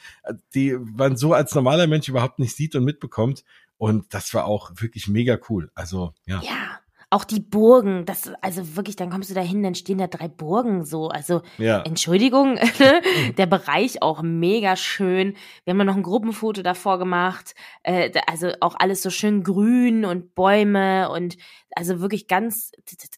die 0.54 0.78
man 0.78 1.18
so 1.18 1.34
als 1.34 1.56
normaler 1.56 1.88
Mensch 1.88 2.08
überhaupt 2.08 2.40
nicht 2.40 2.56
sieht 2.56 2.76
und 2.76 2.84
mitbekommt. 2.84 3.44
Und 3.78 4.14
das 4.14 4.34
war 4.34 4.46
auch 4.46 4.72
wirklich 4.76 5.08
mega 5.08 5.38
cool. 5.50 5.72
Also 5.76 6.14
ja. 6.26 6.42
Ja. 6.42 6.80
Auch 7.16 7.24
die 7.24 7.40
Burgen, 7.40 8.04
das, 8.06 8.30
also 8.42 8.76
wirklich, 8.76 8.98
dann 8.98 9.10
kommst 9.10 9.30
du 9.30 9.34
da 9.34 9.40
hin, 9.40 9.64
dann 9.64 9.74
stehen 9.74 10.00
da 10.00 10.08
drei 10.08 10.28
Burgen 10.28 10.84
so. 10.84 11.08
Also, 11.08 11.44
ja. 11.58 11.82
Entschuldigung, 11.84 12.56
ne? 12.80 13.02
der 13.38 13.46
Bereich 13.46 14.02
auch 14.02 14.22
mega 14.22 14.76
schön. 14.76 15.38
Wir 15.64 15.72
haben 15.72 15.80
ja 15.80 15.86
noch 15.86 15.96
ein 15.96 16.04
Gruppenfoto 16.04 16.62
davor 16.62 17.00
gemacht. 17.00 17.56
Äh, 17.84 18.12
also 18.28 18.52
auch 18.60 18.76
alles 18.78 19.02
so 19.02 19.10
schön 19.10 19.44
grün 19.44 20.04
und 20.04 20.36
Bäume 20.36 21.10
und 21.10 21.38
also 21.74 22.02
wirklich 22.02 22.28
ganz, 22.28 22.74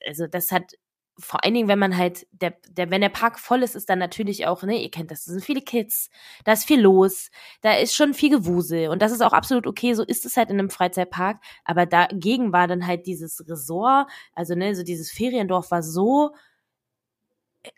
also 0.06 0.28
das 0.28 0.52
hat 0.52 0.74
vor 1.20 1.44
allen 1.44 1.54
Dingen, 1.54 1.68
wenn 1.68 1.80
man 1.80 1.98
halt, 1.98 2.28
der, 2.32 2.56
der, 2.70 2.92
wenn 2.92 3.02
der 3.02 3.10
Park 3.10 3.40
voll 3.40 3.64
ist, 3.64 3.76
ist 3.76 3.90
dann 3.90 4.00
natürlich 4.00 4.46
auch, 4.46 4.64
ne, 4.64 4.82
ihr 4.82 4.92
kennt 4.92 5.10
das, 5.10 5.26
da 5.26 5.32
sind 5.32 5.44
viele 5.44 5.62
Kids, 5.62 6.10
da 6.44 6.54
ist 6.54 6.66
viel 6.66 6.80
los, 6.80 7.32
da 7.62 7.74
ist 7.74 7.96
schon 7.96 8.14
viel 8.14 8.30
Gewusel 8.30 8.90
und 8.90 9.02
das 9.02 9.12
ist 9.12 9.22
auch 9.22 9.34
absolut 9.34 9.66
okay, 9.66 9.94
so 9.94 10.04
ist 10.04 10.26
es 10.26 10.38
halt 10.38 10.50
in 10.50 10.60
einem 10.60 10.70
Freizeitpark, 10.70 11.42
aber 11.66 11.86
dagegen 11.86 12.54
war 12.54 12.68
dann 12.68 12.86
halt 12.86 13.08
dieses 13.08 13.48
Resort, 13.48 14.10
also 14.34 14.54
ne, 14.56 14.76
so 14.76 14.84
dieses 14.84 15.12
Feriendorf 15.12 15.72
war 15.72 15.82
so, 15.82 16.34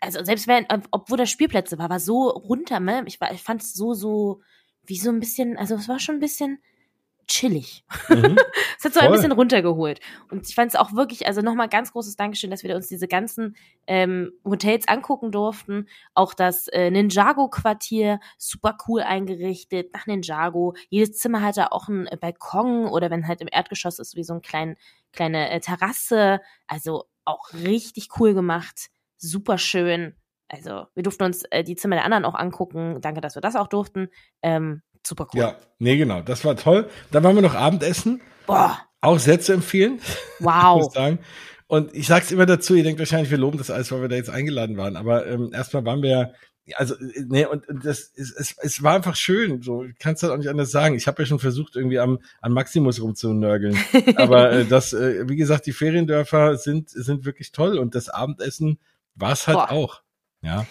also 0.00 0.22
selbst 0.22 0.46
wenn, 0.46 0.66
obwohl 0.90 1.18
da 1.18 1.26
Spielplätze 1.26 1.78
war, 1.78 1.90
war 1.90 2.00
so 2.00 2.28
runter, 2.28 2.80
ne, 2.80 3.02
ich, 3.06 3.20
war, 3.20 3.32
ich 3.32 3.42
fand 3.42 3.62
es 3.62 3.72
so, 3.74 3.94
so, 3.94 4.40
wie 4.84 4.98
so 4.98 5.10
ein 5.10 5.20
bisschen, 5.20 5.56
also 5.56 5.76
es 5.76 5.88
war 5.88 5.98
schon 5.98 6.16
ein 6.16 6.20
bisschen, 6.20 6.62
chillig. 7.30 7.84
Mhm. 8.08 8.36
Es 8.78 8.84
hat 8.84 8.94
so 8.94 9.00
Voll. 9.00 9.08
ein 9.08 9.12
bisschen 9.12 9.32
runtergeholt. 9.32 10.00
Und 10.30 10.48
ich 10.48 10.54
fand 10.54 10.70
es 10.72 10.76
auch 10.78 10.94
wirklich, 10.94 11.26
also 11.26 11.42
nochmal 11.42 11.68
ganz 11.68 11.92
großes 11.92 12.16
Dankeschön, 12.16 12.50
dass 12.50 12.62
wir 12.62 12.74
uns 12.74 12.88
diese 12.88 13.08
ganzen 13.08 13.54
ähm, 13.86 14.32
Hotels 14.42 14.88
angucken 14.88 15.30
durften. 15.32 15.86
Auch 16.14 16.32
das 16.32 16.66
äh, 16.68 16.90
Ninjago-Quartier, 16.90 18.20
super 18.38 18.78
cool 18.88 19.02
eingerichtet, 19.02 19.92
nach 19.92 20.06
Ninjago. 20.06 20.74
Jedes 20.88 21.18
Zimmer 21.18 21.42
hatte 21.42 21.72
auch 21.72 21.88
einen 21.88 22.06
äh, 22.06 22.16
Balkon 22.18 22.86
oder 22.86 23.10
wenn 23.10 23.28
halt 23.28 23.42
im 23.42 23.48
Erdgeschoss 23.52 23.98
ist, 23.98 24.16
wie 24.16 24.24
so 24.24 24.32
eine 24.32 24.40
klein, 24.40 24.76
kleine 25.12 25.50
äh, 25.50 25.60
Terrasse. 25.60 26.40
Also 26.66 27.04
auch 27.26 27.52
richtig 27.52 28.08
cool 28.18 28.32
gemacht, 28.32 28.88
super 29.18 29.58
schön. 29.58 30.16
Also 30.48 30.86
wir 30.94 31.02
durften 31.02 31.24
uns 31.24 31.44
äh, 31.50 31.62
die 31.62 31.76
Zimmer 31.76 31.96
der 31.96 32.06
anderen 32.06 32.24
auch 32.24 32.34
angucken. 32.34 33.02
Danke, 33.02 33.20
dass 33.20 33.34
wir 33.34 33.42
das 33.42 33.56
auch 33.56 33.68
durften. 33.68 34.08
Ähm, 34.40 34.80
super 35.06 35.26
cool. 35.32 35.40
Ja, 35.40 35.56
nee, 35.78 35.96
genau, 35.96 36.22
das 36.22 36.44
war 36.44 36.56
toll. 36.56 36.88
Dann 37.10 37.24
waren 37.24 37.34
wir 37.34 37.42
noch 37.42 37.54
Abendessen. 37.54 38.20
Boah. 38.46 38.78
Auch 39.00 39.18
sehr 39.18 39.40
zu 39.40 39.52
empfehlen. 39.52 40.00
Wow. 40.40 40.92
Und 41.66 41.94
ich 41.94 42.08
sag's 42.08 42.32
immer 42.32 42.46
dazu, 42.46 42.74
ihr 42.74 42.82
denkt 42.82 42.98
wahrscheinlich, 42.98 43.30
wir 43.30 43.38
loben 43.38 43.56
das 43.56 43.70
alles, 43.70 43.92
weil 43.92 44.02
wir 44.02 44.08
da 44.08 44.16
jetzt 44.16 44.28
eingeladen 44.28 44.76
waren. 44.76 44.96
Aber 44.96 45.26
ähm, 45.26 45.52
erstmal 45.54 45.84
waren 45.84 46.02
wir 46.02 46.34
ja, 46.70 46.76
also, 46.76 46.94
nee, 47.28 47.46
und, 47.46 47.68
und 47.68 47.84
das 47.84 48.00
ist, 48.00 48.38
es, 48.38 48.54
es 48.58 48.82
war 48.82 48.94
einfach 48.94 49.16
schön, 49.16 49.62
so 49.62 49.84
kannst 49.98 50.22
du 50.22 50.26
halt 50.26 50.34
auch 50.34 50.38
nicht 50.38 50.50
anders 50.50 50.70
sagen. 50.70 50.94
Ich 50.94 51.06
habe 51.06 51.22
ja 51.22 51.26
schon 51.26 51.38
versucht, 51.38 51.74
irgendwie 51.74 51.98
am, 51.98 52.18
an 52.40 52.52
Maximus 52.52 53.00
rumzunörgeln. 53.00 53.76
Aber 54.16 54.52
äh, 54.52 54.64
das, 54.66 54.92
äh, 54.92 55.28
wie 55.28 55.36
gesagt, 55.36 55.66
die 55.66 55.72
Feriendörfer 55.72 56.56
sind, 56.56 56.90
sind 56.90 57.24
wirklich 57.24 57.52
toll 57.52 57.78
und 57.78 57.94
das 57.94 58.08
Abendessen 58.08 58.78
war 59.14 59.32
es 59.32 59.48
halt 59.48 59.58
Boah. 59.58 59.72
auch. 59.72 60.02
Ja. 60.42 60.66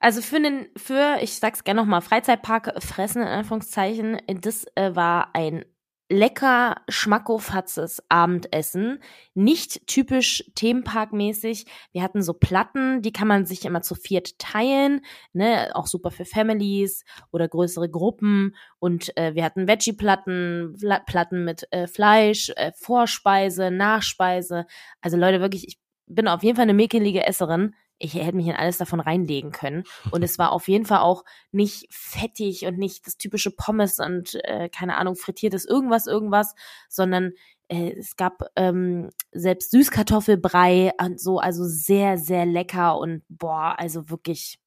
Also 0.00 0.22
für 0.22 0.40
den, 0.40 0.68
für, 0.76 1.18
ich 1.20 1.34
sag's 1.34 1.62
gerne 1.62 1.80
nochmal, 1.82 2.00
Freizeitpark 2.00 2.82
fressen 2.82 3.20
in 3.22 3.28
Anführungszeichen, 3.28 4.18
das 4.40 4.64
äh, 4.74 4.96
war 4.96 5.34
ein 5.34 5.64
lecker 6.10 6.76
schmackofatzes 6.88 8.02
Abendessen. 8.08 8.98
Nicht 9.34 9.86
typisch 9.86 10.44
Themenparkmäßig. 10.56 11.66
Wir 11.92 12.02
hatten 12.02 12.22
so 12.22 12.32
Platten, 12.32 13.02
die 13.02 13.12
kann 13.12 13.28
man 13.28 13.46
sich 13.46 13.64
immer 13.64 13.82
zu 13.82 13.94
viert 13.94 14.38
teilen, 14.38 15.02
ne, 15.32 15.70
auch 15.74 15.86
super 15.86 16.10
für 16.10 16.24
Families 16.24 17.04
oder 17.30 17.46
größere 17.46 17.88
Gruppen. 17.88 18.56
Und 18.80 19.16
äh, 19.16 19.34
wir 19.34 19.44
hatten 19.44 19.68
Veggie-Platten, 19.68 20.76
Platten 21.06 21.44
mit 21.44 21.68
äh, 21.70 21.86
Fleisch, 21.86 22.50
äh, 22.56 22.72
Vorspeise, 22.74 23.70
Nachspeise. 23.70 24.66
Also 25.00 25.16
Leute, 25.16 25.40
wirklich, 25.40 25.68
ich 25.68 25.78
bin 26.06 26.26
auf 26.26 26.42
jeden 26.42 26.56
Fall 26.56 26.64
eine 26.64 26.74
mäkelige 26.74 27.24
Esserin 27.24 27.74
ich 28.00 28.14
hätte 28.14 28.34
mich 28.34 28.46
in 28.46 28.56
alles 28.56 28.78
davon 28.78 28.98
reinlegen 28.98 29.52
können. 29.52 29.84
Und 30.10 30.22
es 30.24 30.38
war 30.38 30.52
auf 30.52 30.66
jeden 30.66 30.86
Fall 30.86 31.00
auch 31.00 31.24
nicht 31.52 31.86
fettig 31.90 32.66
und 32.66 32.78
nicht 32.78 33.06
das 33.06 33.16
typische 33.16 33.50
Pommes 33.50 34.00
und 34.00 34.34
äh, 34.44 34.68
keine 34.68 34.96
Ahnung, 34.96 35.14
frittiertes 35.14 35.64
irgendwas, 35.66 36.06
irgendwas, 36.06 36.54
sondern 36.88 37.32
äh, 37.68 37.92
es 37.92 38.16
gab 38.16 38.42
ähm, 38.56 39.10
selbst 39.32 39.70
Süßkartoffelbrei 39.70 40.92
und 41.00 41.20
so, 41.20 41.38
also 41.38 41.64
sehr, 41.64 42.18
sehr 42.18 42.46
lecker 42.46 42.98
und 42.98 43.22
boah, 43.28 43.76
also 43.78 44.10
wirklich 44.10 44.58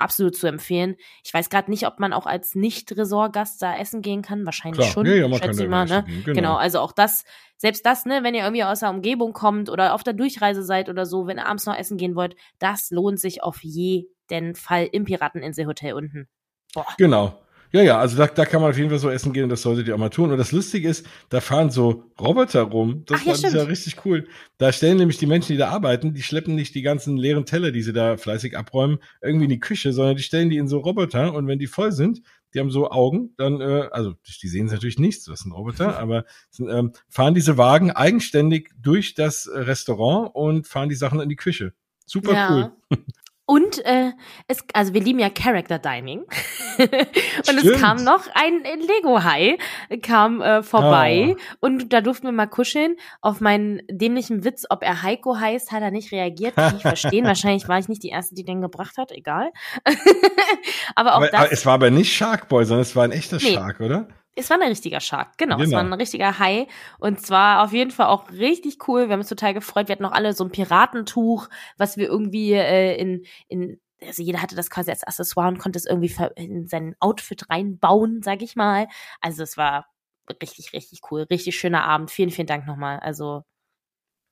absolut 0.00 0.36
zu 0.36 0.46
empfehlen. 0.46 0.96
Ich 1.24 1.32
weiß 1.32 1.50
gerade 1.50 1.70
nicht, 1.70 1.86
ob 1.86 2.00
man 2.00 2.12
auch 2.12 2.26
als 2.26 2.54
Nicht-Resort-Gast 2.54 3.62
da 3.62 3.76
essen 3.76 4.02
gehen 4.02 4.22
kann. 4.22 4.44
Wahrscheinlich 4.44 4.80
Klar. 4.80 4.92
schon. 4.92 5.06
Ja, 5.06 5.14
ja, 5.14 5.28
man 5.28 5.40
ich 5.50 5.68
mal, 5.68 5.86
ne? 5.86 6.04
Genau. 6.24 6.34
genau. 6.34 6.56
also 6.56 6.80
auch 6.80 6.92
das, 6.92 7.24
selbst 7.56 7.84
das, 7.86 8.06
ne, 8.06 8.22
wenn 8.22 8.34
ihr 8.34 8.42
irgendwie 8.42 8.64
aus 8.64 8.80
der 8.80 8.90
Umgebung 8.90 9.32
kommt 9.32 9.68
oder 9.68 9.94
auf 9.94 10.02
der 10.02 10.14
Durchreise 10.14 10.62
seid 10.62 10.88
oder 10.88 11.06
so, 11.06 11.26
wenn 11.26 11.38
ihr 11.38 11.46
abends 11.46 11.66
noch 11.66 11.76
essen 11.76 11.96
gehen 11.96 12.16
wollt, 12.16 12.36
das 12.58 12.90
lohnt 12.90 13.20
sich 13.20 13.42
auf 13.42 13.62
jeden 13.62 14.54
Fall 14.54 14.88
im 14.90 15.04
Pirateninselhotel 15.04 15.92
unten. 15.92 16.28
Boah. 16.74 16.86
Genau. 16.98 17.38
Ja, 17.72 17.82
ja, 17.82 17.98
also 17.98 18.16
da, 18.16 18.26
da 18.26 18.44
kann 18.44 18.60
man 18.60 18.70
auf 18.70 18.76
jeden 18.76 18.90
Fall 18.90 18.98
so 18.98 19.10
essen 19.10 19.32
gehen 19.32 19.44
und 19.44 19.50
das 19.50 19.62
solltet 19.62 19.86
ihr 19.86 19.94
auch 19.94 19.98
mal 19.98 20.08
tun. 20.08 20.32
Und 20.32 20.38
das 20.38 20.50
Lustige 20.50 20.88
ist, 20.88 21.06
da 21.28 21.40
fahren 21.40 21.70
so 21.70 22.04
Roboter 22.20 22.62
rum. 22.62 23.04
Das 23.06 23.20
Ach, 23.20 23.26
ja, 23.26 23.34
fand 23.34 23.46
ich 23.46 23.52
ja 23.52 23.62
richtig 23.62 24.04
cool. 24.04 24.26
Da 24.58 24.72
stellen 24.72 24.98
nämlich 24.98 25.18
die 25.18 25.26
Menschen, 25.26 25.52
die 25.52 25.58
da 25.58 25.68
arbeiten, 25.68 26.12
die 26.12 26.22
schleppen 26.22 26.56
nicht 26.56 26.74
die 26.74 26.82
ganzen 26.82 27.16
leeren 27.16 27.46
Teller, 27.46 27.70
die 27.70 27.82
sie 27.82 27.92
da 27.92 28.16
fleißig 28.16 28.56
abräumen, 28.56 28.98
irgendwie 29.22 29.44
in 29.44 29.50
die 29.50 29.60
Küche, 29.60 29.92
sondern 29.92 30.16
die 30.16 30.22
stellen 30.22 30.50
die 30.50 30.56
in 30.56 30.66
so 30.66 30.78
Roboter 30.78 31.32
und 31.32 31.46
wenn 31.46 31.60
die 31.60 31.68
voll 31.68 31.92
sind, 31.92 32.22
die 32.54 32.58
haben 32.58 32.72
so 32.72 32.90
Augen, 32.90 33.34
dann, 33.36 33.60
äh, 33.60 33.88
also 33.92 34.14
die 34.42 34.48
sehen 34.48 34.66
natürlich 34.66 34.98
nichts, 34.98 35.24
das 35.26 35.40
sind 35.40 35.52
Roboter, 35.52 35.96
aber 36.00 36.24
sind, 36.50 36.68
ähm, 36.68 36.92
fahren 37.08 37.34
diese 37.34 37.56
Wagen 37.56 37.92
eigenständig 37.92 38.70
durch 38.80 39.14
das 39.14 39.48
Restaurant 39.52 40.34
und 40.34 40.66
fahren 40.66 40.88
die 40.88 40.96
Sachen 40.96 41.20
in 41.20 41.28
die 41.28 41.36
Küche. 41.36 41.72
Super 42.04 42.32
Ja. 42.32 42.50
cool. 42.50 42.98
Und 43.50 43.84
äh, 43.84 44.12
es, 44.46 44.64
also 44.74 44.94
wir 44.94 45.00
lieben 45.00 45.18
ja 45.18 45.28
Character 45.28 45.80
Dining. 45.80 46.20
und 46.78 46.88
Stimmt. 47.42 47.64
es 47.64 47.80
kam 47.80 48.04
noch 48.04 48.28
ein 48.32 48.62
Lego-Hai, 48.62 49.58
kam 50.02 50.40
äh, 50.40 50.62
vorbei 50.62 51.34
und 51.58 51.92
da 51.92 52.00
durften 52.00 52.28
wir 52.28 52.32
mal 52.32 52.46
kuscheln. 52.46 52.94
Auf 53.20 53.40
meinen 53.40 53.82
dämlichen 53.90 54.44
Witz, 54.44 54.66
ob 54.70 54.84
er 54.84 55.02
Heiko 55.02 55.36
heißt, 55.36 55.72
hat 55.72 55.82
er 55.82 55.90
nicht 55.90 56.12
reagiert. 56.12 56.54
Kann 56.54 56.76
ich 56.76 56.82
verstehen. 56.82 57.24
Wahrscheinlich 57.26 57.66
war 57.66 57.80
ich 57.80 57.88
nicht 57.88 58.04
die 58.04 58.10
Erste, 58.10 58.36
die 58.36 58.44
den 58.44 58.60
gebracht 58.60 58.96
hat. 58.98 59.10
Egal. 59.10 59.50
aber 60.94 61.14
auch 61.14 61.16
Aber, 61.16 61.26
das. 61.26 61.40
aber 61.40 61.52
es 61.52 61.66
war 61.66 61.74
aber 61.74 61.90
nicht 61.90 62.14
Shark 62.14 62.48
Boy, 62.48 62.64
sondern 62.64 62.82
es 62.82 62.94
war 62.94 63.02
ein 63.02 63.10
echter 63.10 63.38
Nee. 63.38 63.54
Shark, 63.54 63.80
oder? 63.80 64.06
Es 64.36 64.48
war 64.48 64.60
ein 64.60 64.68
richtiger 64.68 65.00
Shark, 65.00 65.36
genau. 65.38 65.56
Es 65.58 65.64
Genau. 65.64 65.76
war 65.78 65.84
ein 65.84 65.92
richtiger 65.92 66.38
Hai. 66.38 66.66
Und 66.98 67.20
zwar 67.20 67.62
auf 67.64 67.72
jeden 67.72 67.90
Fall 67.90 68.06
auch 68.06 68.30
richtig 68.30 68.86
cool. 68.88 69.06
Wir 69.08 69.12
haben 69.14 69.20
uns 69.20 69.28
total 69.28 69.54
gefreut. 69.54 69.88
Wir 69.88 69.94
hatten 69.94 70.04
auch 70.04 70.12
alle 70.12 70.32
so 70.32 70.44
ein 70.44 70.52
Piratentuch, 70.52 71.48
was 71.76 71.96
wir 71.96 72.06
irgendwie 72.06 72.52
äh, 72.52 72.96
in, 72.96 73.24
in, 73.48 73.80
also 74.02 74.22
jeder 74.22 74.40
hatte 74.40 74.54
das 74.56 74.70
quasi 74.70 74.90
als 74.90 75.04
Accessoire 75.04 75.48
und 75.48 75.58
konnte 75.58 75.78
es 75.78 75.84
irgendwie 75.86 76.14
in 76.36 76.68
sein 76.68 76.94
Outfit 77.00 77.50
reinbauen, 77.50 78.22
sag 78.22 78.40
ich 78.42 78.54
mal. 78.56 78.86
Also 79.20 79.42
es 79.42 79.56
war 79.56 79.86
richtig, 80.40 80.72
richtig 80.72 81.00
cool. 81.10 81.22
Richtig 81.28 81.58
schöner 81.58 81.84
Abend. 81.84 82.10
Vielen, 82.10 82.30
vielen 82.30 82.46
Dank 82.46 82.66
nochmal. 82.66 83.00
Also 83.00 83.42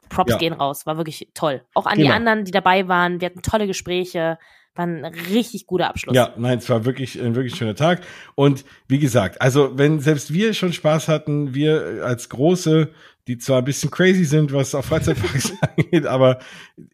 Props 0.09 0.33
Ja. 0.33 0.39
gehen 0.39 0.53
raus. 0.55 0.87
War 0.87 0.97
wirklich 0.97 1.31
toll. 1.35 1.67
Auch 1.75 1.87
an 1.87 1.97
Genau. 1.99 2.09
die 2.11 2.15
anderen, 2.15 2.45
die 2.45 2.53
dabei 2.53 2.89
waren. 2.89 3.21
Wir 3.21 3.27
hatten 3.27 3.43
tolle 3.43 3.67
Gespräche. 3.67 4.39
War 4.79 4.87
ein 4.87 5.05
richtig 5.05 5.67
guter 5.67 5.89
Abschluss. 5.89 6.15
Ja, 6.15 6.33
nein, 6.37 6.59
es 6.59 6.71
war 6.71 6.85
wirklich 6.85 7.21
ein 7.21 7.35
wirklich 7.35 7.57
schöner 7.57 7.75
Tag. 7.75 8.03
Und 8.37 8.65
wie 8.87 9.01
gesagt, 9.01 9.43
also 9.43 9.77
wenn 9.77 9.99
selbst 9.99 10.33
wir 10.33 10.55
schon 10.55 10.73
Spaß 10.73 11.09
hatten, 11.09 11.53
wir 11.53 12.05
als 12.05 12.29
Große, 12.29 12.91
die 13.27 13.39
zwar 13.39 13.59
ein 13.59 13.65
bisschen 13.65 13.91
crazy 13.91 14.25
sind, 14.25 14.53
was 14.53 14.75
auf 14.77 14.85
Freizeitparks 14.87 15.53
angeht, 15.77 16.07
aber 16.07 16.39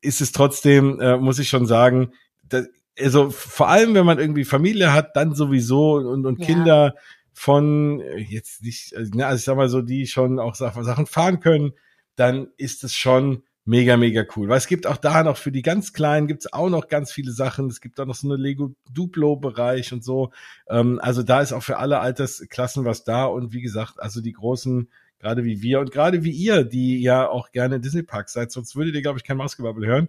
ist 0.01 0.23
es 0.23 0.33
trotzdem, 0.33 0.99
äh, 0.99 1.19
muss 1.19 1.39
ich 1.39 1.51
schon 1.51 1.67
sagen, 1.67 2.13
dass, 2.49 2.67
also 2.99 3.29
vor 3.31 3.69
allem, 3.69 3.95
wenn 3.95 4.07
man 4.07 4.19
irgendwie 4.19 4.45
Familie 4.45 4.93
hat, 4.95 5.15
dann 5.15 5.35
sowieso 5.35 5.97
und, 5.97 6.25
und 6.25 6.41
Ja. 6.41 6.47
Kinder 6.47 6.95
von 7.35 8.01
äh, 8.01 8.17
jetzt 8.19 8.63
nicht, 8.63 8.97
also, 8.97 9.13
ich 9.37 9.43
sag 9.43 9.57
mal 9.57 9.69
so, 9.69 9.83
die 9.83 10.07
schon 10.07 10.39
auch 10.39 10.55
Sach- 10.55 10.83
Sachen 10.83 11.07
fahren 11.07 11.41
können, 11.41 11.73
dann 12.17 12.49
ist 12.57 12.83
es 12.83 12.95
schon 12.95 13.43
mega, 13.65 13.97
mega 13.97 14.25
cool. 14.37 14.49
Weil 14.49 14.59
es 14.59 14.67
gibt 14.67 14.87
auch 14.87 14.97
da 14.97 15.23
noch 15.23 15.37
für 15.37 15.53
die 15.53 15.63
ganz 15.63 15.93
Kleinen 15.93 16.27
gibt's 16.27 16.53
auch 16.53 16.69
noch 16.69 16.89
ganz 16.89 17.13
viele 17.13 17.33
Sachen. 17.33 17.69
Es 17.69 17.81
gibt 17.81 17.99
auch 18.01 18.07
noch 18.07 18.15
so 18.15 18.29
eine 18.29 18.37
Lego 18.41 18.75
Duplo-Bereich 18.93 19.93
und 19.93 20.05
so. 20.05 20.31
Ähm, 20.69 20.99
also 21.03 21.23
da 21.23 21.41
ist 21.41 21.53
auch 21.53 21.63
für 21.63 21.79
alle 21.79 22.01
Altersklassen 22.01 22.85
was 22.85 23.05
da. 23.05 23.25
Und 23.25 23.53
wie 23.53 23.63
gesagt, 23.63 24.01
also 24.01 24.21
die 24.21 24.33
großen, 24.33 24.89
gerade 25.19 25.45
wie 25.45 25.63
wir 25.63 25.81
und 25.81 25.91
gerade 25.91 26.25
wie 26.25 26.33
ihr, 26.33 26.65
die 26.65 27.01
ja 27.01 27.29
auch 27.29 27.53
gerne 27.53 27.77
in 27.77 27.83
Disney 27.83 28.03
Parks 28.03 28.33
seid, 28.33 28.53
sonst 28.53 28.77
würdet 28.77 28.95
ihr, 28.95 29.03
glaube 29.03 29.19
ich, 29.19 29.25
kein 29.25 29.37
Mausgebabbel 29.37 29.87
hören. 29.87 30.09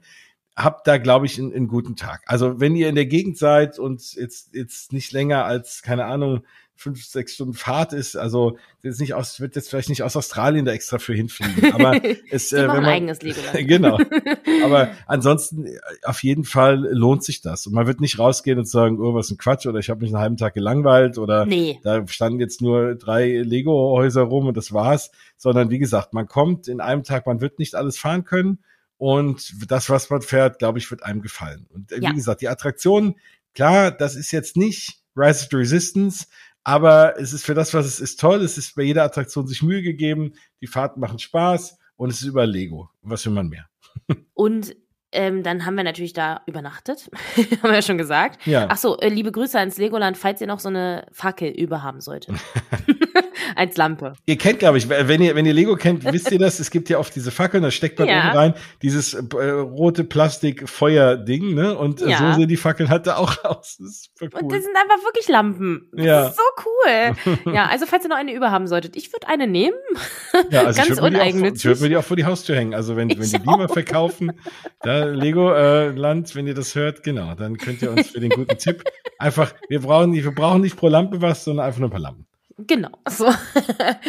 Habt 0.58 0.88
da, 0.88 0.98
glaube 0.98 1.26
ich, 1.26 1.38
einen, 1.38 1.54
einen 1.54 1.68
guten 1.68 1.98
Tag. 1.98 2.24
Also 2.28 2.62
wenn 2.62 2.76
ihr 2.76 2.88
in 2.88 2.96
der 2.96 3.06
Gegend 3.08 3.38
seid 3.38 3.78
und 3.78 4.14
jetzt, 4.14 4.54
jetzt 4.54 4.94
nicht 4.94 5.12
länger 5.12 5.44
als, 5.44 5.82
keine 5.82 6.06
Ahnung, 6.06 6.46
fünf, 6.78 7.06
sechs 7.06 7.36
Stunden 7.36 7.54
Fahrt 7.54 7.94
ist, 7.94 8.16
also 8.18 8.58
jetzt 8.84 9.00
nicht 9.00 9.14
aus, 9.14 9.40
wird 9.40 9.56
jetzt 9.56 9.70
vielleicht 9.70 9.90
nicht 9.90 10.04
aus 10.04 10.16
Australien 10.18 10.66
da 10.66 10.72
extra 10.74 11.00
für 11.00 11.14
hinfliegen, 11.14 11.72
aber 11.74 12.00
es, 12.30 12.52
äh, 12.52 12.62
wenn 12.68 12.68
man, 12.68 12.86
eigenes 12.86 13.22
Legoland. 13.24 13.68
genau. 13.68 13.98
Aber 14.64 14.90
ansonsten 15.08 15.66
äh, 15.68 15.80
auf 16.04 16.22
jeden 16.24 16.44
Fall 16.44 16.78
lohnt 16.92 17.24
sich 17.24 17.42
das. 17.42 17.66
Und 17.68 17.74
man 17.74 17.88
wird 17.88 18.02
nicht 18.02 18.20
rausgehen 18.20 18.60
und 18.60 18.68
sagen, 18.68 19.00
oh, 19.00 19.14
was 19.14 19.30
ein 19.32 19.38
Quatsch, 19.38 19.66
oder 19.68 19.80
ich 19.80 19.90
habe 19.90 20.02
mich 20.02 20.10
einen 20.14 20.22
halben 20.22 20.38
Tag 20.38 20.54
gelangweilt 20.54 21.18
oder 21.18 21.46
Nee. 21.46 21.80
da 21.84 22.06
standen 22.08 22.40
jetzt 22.40 22.62
nur 22.62 22.96
drei 22.96 23.28
Lego-Häuser 23.42 24.22
rum 24.24 24.48
und 24.48 24.58
das 24.58 24.74
war's. 24.74 25.12
Sondern 25.38 25.70
wie 25.70 25.80
gesagt, 25.80 26.14
man 26.14 26.28
kommt 26.28 26.68
in 26.68 26.82
einem 26.82 27.04
Tag, 27.04 27.26
man 27.26 27.42
wird 27.42 27.60
nicht 27.60 27.76
alles 27.76 27.98
fahren 27.98 28.24
können. 28.26 28.60
Und 28.98 29.54
das, 29.70 29.90
was 29.90 30.10
man 30.10 30.22
fährt, 30.22 30.60
glaube 30.60 30.80
ich, 30.80 30.90
wird 30.90 31.04
einem 31.04 31.22
gefallen. 31.22 31.66
Und 31.74 31.92
äh, 31.92 32.00
Ja. 32.02 32.12
wie 32.12 32.16
gesagt, 32.16 32.42
die 32.42 32.48
Attraktionen, 32.50 33.16
klar, 33.54 33.92
das 33.92 34.16
ist 34.16 34.32
jetzt 34.32 34.56
nicht 34.58 35.00
Rise 35.18 35.44
of 35.44 35.48
the 35.52 35.56
Resistance, 35.58 36.26
aber 36.66 37.18
es 37.20 37.32
ist 37.32 37.46
für 37.46 37.54
das, 37.54 37.74
was 37.76 37.86
es 37.86 38.00
ist, 38.00 38.20
toll. 38.20 38.42
Es 38.42 38.58
ist 38.58 38.76
bei 38.76 38.82
jeder 38.82 39.04
Attraktion 39.04 39.48
sich 39.48 39.62
Mühe 39.62 39.84
gegeben. 39.84 40.34
Die 40.62 40.68
Fahrten 40.68 41.00
machen 41.00 41.20
Spaß 41.20 41.78
und 41.96 42.10
es 42.10 42.22
ist 42.22 42.28
über 42.28 42.48
Lego. 42.48 42.90
Was 43.04 43.24
will 43.26 43.34
man 43.34 43.48
mehr? 43.48 43.70
Und 44.34 44.76
ähm, 45.16 45.42
dann 45.44 45.66
haben 45.66 45.76
wir 45.76 45.84
natürlich 45.84 46.14
da 46.14 46.42
übernachtet, 46.46 47.10
haben 47.38 47.64
wir 47.64 47.74
ja 47.74 47.82
schon 47.82 47.98
gesagt. 47.98 48.46
Ja. 48.46 48.68
Ach 48.70 48.78
so, 48.78 48.98
äh, 49.00 49.10
liebe 49.10 49.32
Grüße 49.32 49.58
ans 49.58 49.78
Legoland, 49.78 50.18
falls 50.18 50.42
ihr 50.42 50.48
noch 50.48 50.60
so 50.60 50.70
eine 50.70 51.08
Fackel 51.12 51.50
über 51.50 51.82
haben 51.84 52.02
solltet. 52.02 52.36
Als 53.56 53.78
Lampe. 53.78 54.14
Ihr 54.26 54.38
kennt, 54.38 54.60
glaube 54.60 54.78
ich, 54.78 54.90
wenn 54.90 55.22
ihr, 55.22 55.36
wenn 55.36 55.46
ihr 55.46 55.54
Lego 55.54 55.76
kennt, 55.76 56.04
wisst 56.12 56.32
ihr 56.32 56.40
das? 56.40 56.60
Es 56.60 56.72
gibt 56.72 56.90
ja 56.90 56.98
oft 56.98 57.16
diese 57.16 57.32
Fackeln, 57.32 57.64
da 57.64 57.72
steckt 57.72 58.00
man 58.00 58.08
Ja. 58.08 58.30
oben 58.30 58.38
rein, 58.38 58.54
dieses 58.82 59.14
äh, 59.14 59.20
rote 59.50 60.04
Plastik-Feuer-Ding, 60.04 61.54
ne? 61.54 61.78
Und 61.78 62.02
äh, 62.02 62.10
Ja. 62.10 62.18
so 62.18 62.34
sehen 62.40 62.48
die 62.48 62.58
Fackeln 62.58 62.90
halt 62.90 63.08
da 63.08 63.18
auch 63.18 63.44
aus. 63.44 63.78
Das 63.80 63.88
ist 63.88 64.10
super 64.18 64.38
Und 64.38 64.44
cool. 64.46 64.52
das 64.56 64.64
sind 64.64 64.76
einfach 64.76 65.04
wirklich 65.06 65.28
Lampen. 65.28 65.90
Das 65.94 66.06
Ja. 66.06 66.28
ist 66.28 66.38
so 66.38 66.44
cool. 66.66 67.54
ja, 67.54 67.68
also 67.68 67.86
falls 67.86 68.04
ihr 68.04 68.10
noch 68.10 68.18
eine 68.18 68.34
über 68.34 68.52
haben 68.52 68.68
solltet, 68.68 68.96
ich 68.96 69.12
würde 69.14 69.28
eine 69.28 69.48
nehmen. 69.48 69.78
Ja, 70.50 70.64
also 70.64 70.78
ganz 70.82 70.90
ich 70.90 70.98
würde 70.98 71.02
mir, 71.04 71.10
die 71.12 71.16
auch 71.18 71.22
vor- 71.22 71.30
uneigennützig. 71.32 71.58
ich 71.60 71.66
würd 71.66 71.82
mir 71.82 71.90
die 71.90 71.98
auch 71.98 72.04
vor 72.04 72.18
die 72.18 72.26
Haustür 72.26 72.56
hängen. 72.56 72.74
Also 72.74 72.96
wenn, 72.96 73.10
Ich 73.10 73.20
wenn 73.20 73.42
die 73.44 73.48
auch. 73.48 73.72
verkaufen, 73.72 74.32
da 74.82 75.05
Lego 75.12 75.54
äh, 75.54 75.90
Land, 75.90 76.36
wenn 76.36 76.48
ihr 76.48 76.54
das 76.54 76.76
hört, 76.76 77.04
genau, 77.04 77.36
dann 77.36 77.58
könnt 77.58 77.82
ihr 77.82 77.92
uns 77.92 78.10
für 78.10 78.20
den 78.20 78.32
guten 78.32 78.58
Tipp 78.58 78.84
einfach, 79.20 79.54
wir 79.70 79.82
brauchen 79.82 80.12
nicht, 80.12 80.24
wir 80.24 80.34
brauchen 80.34 80.62
nicht 80.62 80.78
pro 80.78 80.88
Lampe 80.88 81.22
was, 81.22 81.44
sondern 81.44 81.66
einfach 81.66 81.80
nur 81.80 81.90
ein 81.90 81.92
paar 81.92 82.00
Lampen. 82.00 82.26
Genau. 82.58 82.90
So. 83.08 83.30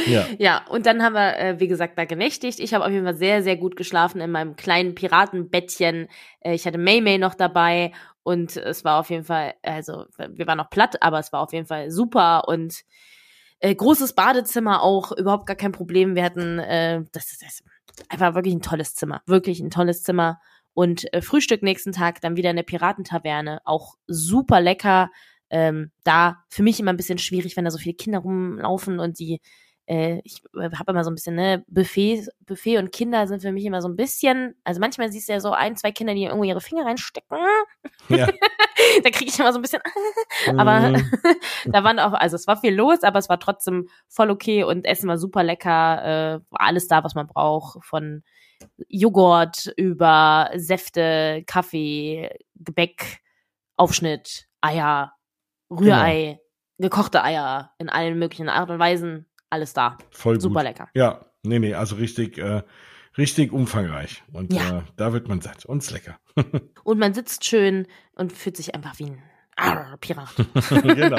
Ja. 0.07 0.27
Ja, 0.39 0.65
und 0.69 0.87
dann 0.87 1.03
haben 1.03 1.15
wir, 1.15 1.37
äh, 1.37 1.61
wie 1.61 1.67
gesagt, 1.67 1.99
da 1.99 2.05
genächtigt. 2.05 2.61
Ich 2.61 2.75
habe 2.75 2.85
auf 2.85 2.93
jeden 2.93 3.05
Fall 3.05 3.17
sehr, 3.17 3.43
sehr 3.43 3.57
gut 3.57 3.75
geschlafen 3.75 4.21
in 4.21 4.31
meinem 4.31 4.55
kleinen 4.55 4.95
Piratenbettchen. 4.95 6.09
Äh, 6.41 6.55
ich 6.55 6.67
hatte 6.67 6.79
May 6.79 7.01
May 7.01 7.19
noch 7.19 7.35
dabei 7.35 7.93
und 8.23 8.57
es 8.57 8.85
war 8.85 9.01
auf 9.01 9.11
jeden 9.11 9.25
Fall, 9.25 9.55
also 9.63 10.05
wir 10.17 10.47
waren 10.47 10.59
noch 10.59 10.71
platt, 10.71 11.03
aber 11.03 11.19
es 11.19 11.33
war 11.33 11.41
auf 11.41 11.53
jeden 11.53 11.67
Fall 11.67 11.91
super 11.91 12.47
und 12.47 12.85
äh, 13.61 13.75
großes 13.75 14.15
Badezimmer 14.15 14.83
auch, 14.83 15.13
überhaupt 15.13 15.47
gar 15.47 15.57
kein 15.57 15.73
Problem. 15.73 16.15
Wir 16.15 16.25
hatten, 16.25 16.59
äh, 16.59 17.03
das 17.13 17.33
ist 17.33 17.65
einfach 18.09 18.35
wirklich 18.35 18.55
ein 18.55 18.63
tolles 18.63 18.95
Zimmer, 18.95 19.23
wirklich 19.27 19.61
ein 19.61 19.71
tolles 19.71 20.03
Zimmer. 20.03 20.41
Und 20.77 21.11
äh, 21.15 21.23
Frühstück 21.23 21.63
nächsten 21.63 21.93
Tag 21.93 22.21
dann 22.21 22.37
wieder 22.37 22.51
in 22.51 22.57
der 22.57 22.63
Piratentaverne, 22.63 23.63
auch 23.65 23.95
super 24.07 24.61
lecker. 24.61 25.11
Ähm, 25.49 25.91
da 26.05 26.45
für 26.51 26.63
mich 26.63 26.79
immer 26.79 26.93
ein 26.93 26.99
bisschen 26.99 27.17
schwierig, 27.17 27.57
wenn 27.57 27.65
da 27.65 27.71
so 27.71 27.79
viele 27.79 27.95
Kinder 27.95 28.19
rumlaufen 28.19 29.01
und 29.01 29.19
die 29.19 29.41
äh, 29.87 30.21
ich 30.25 30.43
habe 30.59 30.93
immer 30.93 31.05
so 31.05 31.11
ein 31.11 31.15
bisschen, 31.15 31.37
ne, 31.37 31.65
Buffet, 31.69 32.27
Buffet 32.45 32.79
und 32.79 32.93
Kinder 32.93 33.27
sind 33.29 33.41
für 33.41 33.53
mich 33.53 33.65
immer 33.65 33.81
so 33.81 33.89
ein 33.89 33.97
bisschen, 33.97 34.57
also 34.65 34.81
manchmal 34.81 35.13
siehst 35.13 35.29
du 35.29 35.33
ja 35.33 35.41
so 35.41 35.53
ein, 35.53 35.77
zwei 35.77 35.93
Kinder, 35.93 36.13
die 36.13 36.25
irgendwo 36.25 36.45
ihre 36.45 36.61
Finger 36.61 36.85
reinstecken. 36.85 37.39
Ja. 38.09 38.27
da 39.05 39.11
kriege 39.11 39.31
ich 39.31 39.39
immer 39.39 39.53
so 39.53 39.61
ein 39.61 39.63
bisschen, 39.63 39.81
aber 40.59 40.81
Mm, 40.81 41.11
da 41.73 41.85
waren 41.85 42.01
auch, 42.01 42.13
also 42.13 42.35
es 42.35 42.47
war 42.47 42.61
viel 42.61 42.75
los, 42.75 43.03
aber 43.03 43.19
es 43.19 43.29
war 43.29 43.39
trotzdem 43.39 43.89
voll 44.09 44.31
okay 44.31 44.65
und 44.65 44.85
Essen 44.85 45.09
war 45.09 45.19
super 45.19 45.43
lecker, 45.43 46.05
äh, 46.05 46.41
war 46.51 46.61
alles 46.61 46.89
da, 46.89 47.05
was 47.05 47.15
man 47.15 47.29
braucht, 47.29 47.85
von 47.85 48.25
Joghurt 48.89 49.73
über 49.77 50.51
Säfte, 50.57 51.43
Kaffee, 51.47 52.31
Gebäck, 52.55 53.19
Aufschnitt, 53.77 54.47
Eier, 54.61 55.13
Rührei, 55.71 56.41
gekochte 56.79 57.23
Eier 57.23 57.73
in 57.79 57.89
allen 57.89 58.19
möglichen 58.19 58.49
Art 58.49 58.71
und 58.71 58.79
Weisen, 58.79 59.27
alles 59.51 59.73
da. 59.73 59.97
voll 60.11 60.35
gut. 60.35 60.43
Super 60.43 60.63
lecker. 60.63 60.89
Ja, 60.95 61.27
nee, 61.43 61.59
nee, 61.59 61.75
also 61.75 61.97
richtig, 61.97 62.39
äh, 62.39 62.63
richtig 63.19 63.53
umfangreich. 63.53 64.23
Und 64.33 64.53
Ja. 64.53 64.79
äh, 64.79 64.83
da 64.97 65.13
wird 65.13 65.29
man 65.29 65.41
satt 65.41 65.65
und 65.67 65.79
ist 65.79 65.91
lecker. 65.91 66.19
Und 66.85 66.99
man 66.99 67.15
sitzt 67.15 67.45
schön 67.45 67.87
und 68.15 68.31
fühlt 68.33 68.57
sich 68.59 68.75
einfach 68.75 68.99
wie 68.99 69.07
ein 69.07 69.23
Arr, 69.57 69.97
Pirat. 69.99 70.29
genau. 70.83 71.17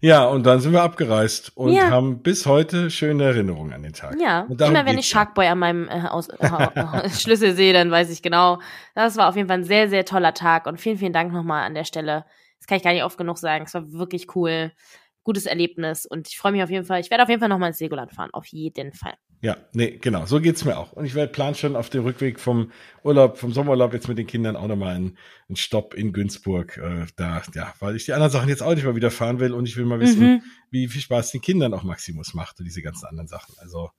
ja, 0.00 0.26
und 0.26 0.44
dann 0.44 0.60
sind 0.60 0.72
wir 0.72 0.82
abgereist 0.82 1.56
und 1.56 1.72
Ja. 1.72 1.90
haben 1.90 2.22
bis 2.22 2.44
heute 2.46 2.90
schöne 2.90 3.24
Erinnerungen 3.24 3.72
an 3.72 3.82
den 3.82 3.94
Tag. 3.94 4.16
Ja, 4.20 4.42
immer 4.42 4.84
wenn 4.84 4.98
ich. 4.98 5.08
Sharkboy 5.08 5.46
an 5.46 5.58
meinem 5.58 5.88
äh, 5.88 6.06
Aus 6.08 6.28
äh, 6.28 7.08
Schlüssel 7.10 7.54
sehe, 7.54 7.72
dann 7.72 7.90
weiß 7.90 8.10
ich 8.10 8.22
genau. 8.22 8.60
Das 8.94 9.16
war 9.16 9.28
auf 9.28 9.36
jeden 9.36 9.48
Fall 9.48 9.58
ein 9.58 9.64
sehr, 9.64 9.88
sehr 9.88 10.04
toller 10.04 10.34
Tag 10.34 10.66
und 10.66 10.80
vielen, 10.80 10.98
vielen 10.98 11.12
Dank 11.14 11.32
nochmal 11.32 11.64
an 11.64 11.74
der 11.74 11.84
Stelle. 11.84 12.26
Das 12.58 12.66
kann 12.66 12.76
ich 12.76 12.84
gar 12.84 12.92
nicht 12.92 13.04
oft 13.04 13.16
genug 13.18 13.38
sagen. 13.38 13.64
Es 13.64 13.74
war 13.74 13.90
wirklich 13.92 14.36
cool. 14.36 14.72
Gutes 15.24 15.46
Erlebnis 15.46 16.04
und 16.04 16.28
ich 16.28 16.36
freue 16.36 16.52
mich 16.52 16.62
auf 16.62 16.70
jeden 16.70 16.84
Fall. 16.84 17.00
Ich 17.00 17.10
werde 17.10 17.22
auf 17.22 17.28
jeden 17.28 17.40
Fall 17.40 17.48
nochmal 17.48 17.68
ins 17.70 17.80
Legoland 17.80 18.12
fahren. 18.12 18.30
Auf 18.32 18.46
jeden 18.48 18.92
Fall. 18.92 19.14
Ja, 19.42 19.56
nee, 19.72 19.98
genau, 20.00 20.24
so 20.24 20.40
geht's 20.40 20.64
mir 20.64 20.78
auch. 20.78 20.92
Und 20.92 21.04
ich 21.04 21.16
werde 21.16 21.32
plan 21.32 21.56
schon 21.56 21.74
auf 21.74 21.90
dem 21.90 22.04
Rückweg 22.04 22.38
vom 22.38 22.70
Urlaub, 23.02 23.38
vom 23.38 23.52
Sommerurlaub 23.52 23.92
jetzt 23.92 24.06
mit 24.06 24.16
den 24.16 24.28
Kindern 24.28 24.54
auch 24.54 24.68
nochmal 24.68 24.94
einen, 24.94 25.18
einen 25.48 25.56
Stopp 25.56 25.94
in 25.94 26.12
Günzburg. 26.12 26.76
Äh, 26.76 27.06
da, 27.16 27.42
ja, 27.52 27.74
weil 27.80 27.96
ich 27.96 28.04
die 28.04 28.12
anderen 28.12 28.30
Sachen 28.30 28.48
jetzt 28.48 28.62
auch 28.62 28.72
nicht 28.72 28.84
mal 28.84 28.94
wieder 28.94 29.10
fahren 29.10 29.40
will 29.40 29.52
und 29.52 29.66
ich 29.66 29.76
will 29.76 29.84
mal 29.84 29.98
wissen, 29.98 30.34
mhm. 30.34 30.42
wie 30.70 30.86
viel 30.86 31.00
Spaß 31.00 31.32
den 31.32 31.40
Kindern 31.40 31.74
auch 31.74 31.82
Maximus 31.82 32.34
macht 32.34 32.60
und 32.60 32.66
diese 32.66 32.82
ganzen 32.82 33.06
anderen 33.06 33.26
Sachen. 33.26 33.52
Also 33.58 33.90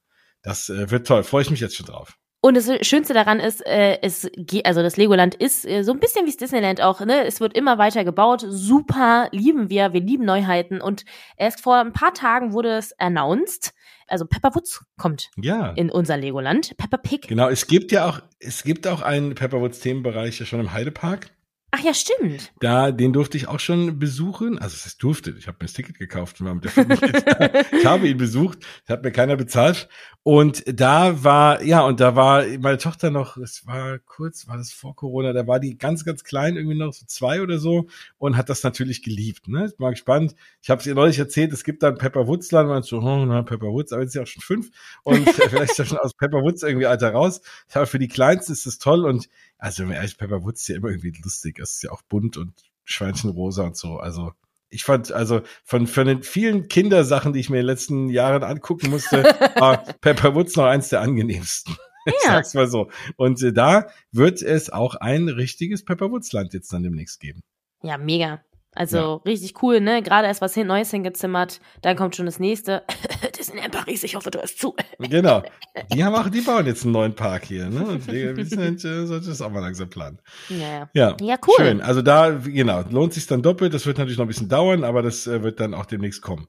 das 0.44 0.70
äh, 0.70 0.90
wird 0.90 1.08
toll, 1.08 1.24
freue 1.24 1.42
ich 1.42 1.52
mich 1.52 1.60
jetzt 1.60 1.76
schon 1.76 1.88
drauf. 1.88 2.18
Und 2.46 2.58
das 2.58 2.70
Schönste 2.86 3.14
daran 3.14 3.40
ist, 3.40 3.66
äh, 3.66 4.00
es 4.02 4.30
also 4.66 4.82
das 4.82 4.98
Legoland 4.98 5.34
ist 5.34 5.66
äh, 5.66 5.82
so 5.84 5.94
ein 5.94 6.02
bisschen 6.02 6.26
wie 6.26 6.30
das 6.30 6.36
Disneyland 6.36 6.82
auch, 6.82 7.00
ne? 7.00 7.26
Es 7.26 7.40
wird 7.40 7.56
immer 7.56 7.78
weiter 7.78 8.04
gebaut. 8.04 8.44
Super, 8.46 9.30
lieben 9.32 9.70
wir, 9.70 9.94
wir 9.94 10.02
lieben 10.02 10.26
Neuheiten. 10.26 10.82
Und 10.82 11.06
erst 11.38 11.62
vor 11.62 11.78
ein 11.78 11.94
paar 11.94 12.14
Tagen 12.14 12.52
wurde 12.52 12.76
es 12.76 12.92
announced. 13.00 13.74
Also 14.08 14.26
Pepper 14.26 14.54
Woods 14.56 14.84
kommt 14.98 15.32
ja. 15.38 15.70
in 15.72 15.90
unser 15.90 16.18
Legoland. 16.18 16.76
Pepper 16.76 16.98
Pig. 16.98 17.30
Genau, 17.30 17.48
es 17.48 17.66
gibt 17.68 17.94
ja 17.94 18.10
auch, 18.10 18.20
es 18.40 18.66
gibt 18.66 18.88
auch 18.88 19.02
einen 19.02 19.36
Pepper 19.36 19.62
Woods 19.62 19.80
Themenbereich 19.80 20.38
ja 20.42 20.46
schon 20.46 20.60
im 20.60 20.74
Heidepark. 20.74 21.30
Ach 21.76 21.80
ja, 21.80 21.92
stimmt. 21.96 22.54
Da, 22.60 22.92
den 22.92 23.14
durfte 23.14 23.36
ich 23.36 23.48
auch 23.48 23.60
schon 23.60 23.98
besuchen. 23.98 24.60
Also 24.60 24.78
es 24.86 24.96
durfte, 24.96 25.34
ich 25.40 25.48
habe 25.48 25.58
mir 25.60 25.66
das 25.66 25.74
Ticket 25.74 25.98
gekauft 25.98 26.40
und 26.40 26.46
war 26.46 26.54
mit 26.54 26.66
der 26.66 26.72
Familie 26.72 27.66
Ich 27.72 27.84
habe 27.88 28.08
ihn 28.08 28.18
besucht, 28.18 28.60
hat 28.88 29.04
mir 29.04 29.12
keiner 29.12 29.38
bezahlt. 29.38 29.90
Und 30.22 30.64
da 30.68 31.24
war, 31.24 31.64
ja, 31.64 31.82
und 31.82 32.00
da 32.00 32.16
war 32.16 32.46
meine 32.60 32.78
Tochter 32.78 33.10
noch, 33.10 33.38
es 33.38 33.66
war 33.66 33.98
kurz, 33.98 34.48
war 34.48 34.58
das 34.58 34.72
vor 34.72 34.96
Corona, 34.96 35.34
da 35.34 35.48
war 35.48 35.60
die 35.60 35.76
ganz, 35.76 36.06
ganz 36.06 36.24
klein, 36.24 36.58
irgendwie 36.58 36.78
noch 36.78 36.94
so 36.94 37.08
zwei 37.08 37.42
oder 37.42 37.58
so 37.58 37.88
und 38.20 38.38
hat 38.38 38.50
das 38.50 38.62
natürlich 38.62 39.02
geliebt. 39.02 39.48
Ne? 39.48 39.66
Ich 39.66 39.80
mal 39.80 39.90
gespannt. 39.90 40.36
Ich 40.62 40.70
habe 40.70 40.80
es 40.80 40.86
ihr 40.86 40.94
neulich 40.94 41.18
erzählt, 41.18 41.52
es 41.54 41.64
gibt 41.64 41.82
dann 41.82 41.98
Pepper 41.98 42.28
Woodsland, 42.28 42.70
man 42.70 42.84
so, 42.84 43.00
oh, 43.00 43.26
na, 43.26 43.42
Pepper 43.42 43.72
Woods, 43.72 43.92
aber 43.92 44.04
jetzt 44.04 44.12
ist 44.12 44.16
ja 44.16 44.22
auch 44.22 44.28
schon 44.28 44.44
fünf 44.44 44.70
und 45.02 45.28
vielleicht 45.50 45.72
ist 45.72 45.80
ja 45.80 45.86
schon 45.86 45.98
aus 45.98 46.14
Pepper 46.14 46.44
Woods 46.44 46.62
irgendwie 46.62 46.86
alter 46.86 47.14
raus. 47.14 47.42
Habe 47.74 47.88
für 47.88 48.00
die 48.00 48.08
Kleinsten 48.08 48.54
ist 48.54 48.68
das 48.68 48.78
toll 48.78 49.06
und 49.06 49.28
also 49.64 49.86
ehrlich, 49.86 50.18
Pepper 50.18 50.44
Woods 50.44 50.64
ist 50.64 50.68
ja 50.68 50.76
immer 50.76 50.90
irgendwie 50.90 51.14
lustig. 51.24 51.58
Es 51.58 51.76
ist 51.76 51.84
ja 51.84 51.92
auch 51.92 52.02
bunt 52.02 52.36
und 52.36 52.54
Schweinchenrosa 52.84 53.64
und 53.64 53.78
so. 53.78 53.96
Also 53.96 54.34
ich 54.68 54.84
fand, 54.84 55.14
also 55.14 55.42
von, 55.64 55.88
von 55.88 56.06
den 56.06 56.22
vielen 56.22 56.68
Kindersachen, 56.68 57.32
die 57.32 57.40
ich 57.40 57.50
mir 57.50 57.58
in 57.58 57.62
den 57.62 57.68
letzten 57.68 58.10
Jahren 58.10 58.44
angucken 58.44 58.90
musste, 58.90 59.24
war 59.56 59.86
Pepper 60.02 60.36
Woods 60.36 60.58
noch 60.58 60.66
eins 60.66 60.90
der 60.90 61.02
angenehmsten. 61.02 61.76
Ja. 62.06 62.12
Ich 62.16 62.22
sag's 62.24 62.54
mal 62.54 62.68
so. 62.68 62.92
Und 63.16 63.42
äh, 63.42 63.54
da 63.54 63.88
wird 64.12 64.42
es 64.42 64.70
auch 64.70 64.96
ein 64.96 65.30
richtiges 65.30 65.86
Pepper 65.86 66.12
Woods 66.12 66.34
Land 66.34 66.54
jetzt 66.54 66.74
dann 66.74 66.84
demnächst 66.84 67.22
geben. 67.22 67.40
Ja, 67.82 67.98
mega. 67.98 68.44
Also 68.76 68.98
ja. 68.98 69.14
richtig 69.26 69.62
cool, 69.62 69.82
ne? 69.82 70.02
Gerade 70.02 70.28
erst 70.28 70.42
was 70.42 70.56
Neues 70.56 70.92
hingezimmert, 70.92 71.60
dann 71.82 71.96
kommt 71.96 72.16
schon 72.16 72.26
das 72.26 72.40
nächste. 72.40 72.84
Disneyland 73.38 73.74
Paris, 73.74 74.04
ich 74.04 74.16
hoffe, 74.16 74.32
du 74.32 74.42
hast 74.42 74.60
zu. 74.60 74.76
genau. 75.00 75.44
Die 75.94 76.04
haben 76.04 76.16
auch, 76.16 76.30
die 76.30 76.42
bauen 76.42 76.66
jetzt 76.66 76.84
einen 76.84 76.94
neuen 76.94 77.16
Park 77.16 77.46
hier, 77.46 77.68
ne? 77.70 77.86
Und 77.86 78.08
Disneyland 78.08 78.84
äh, 78.86 79.06
sollte 79.06 79.28
das 79.28 79.42
auch 79.42 79.50
mal 79.50 79.60
langsam 79.60 79.90
planen. 79.90 80.20
Ja, 80.50 80.90
ja. 80.94 81.16
Ja, 81.20 81.36
cool. 81.48 81.54
Schön. 81.58 81.82
Also 81.82 82.02
da, 82.02 82.30
genau, 82.32 82.84
lohnt 82.90 83.14
sich 83.14 83.28
dann 83.28 83.42
doppelt. 83.42 83.74
Das 83.74 83.86
wird 83.86 83.98
natürlich 83.98 84.18
noch 84.18 84.26
ein 84.26 84.30
bisschen 84.30 84.50
dauern, 84.50 84.84
aber 84.84 85.02
das 85.02 85.28
äh, 85.28 85.42
wird 85.44 85.60
dann 85.60 85.74
auch 85.74 85.86
demnächst 85.86 86.22
kommen. 86.22 86.48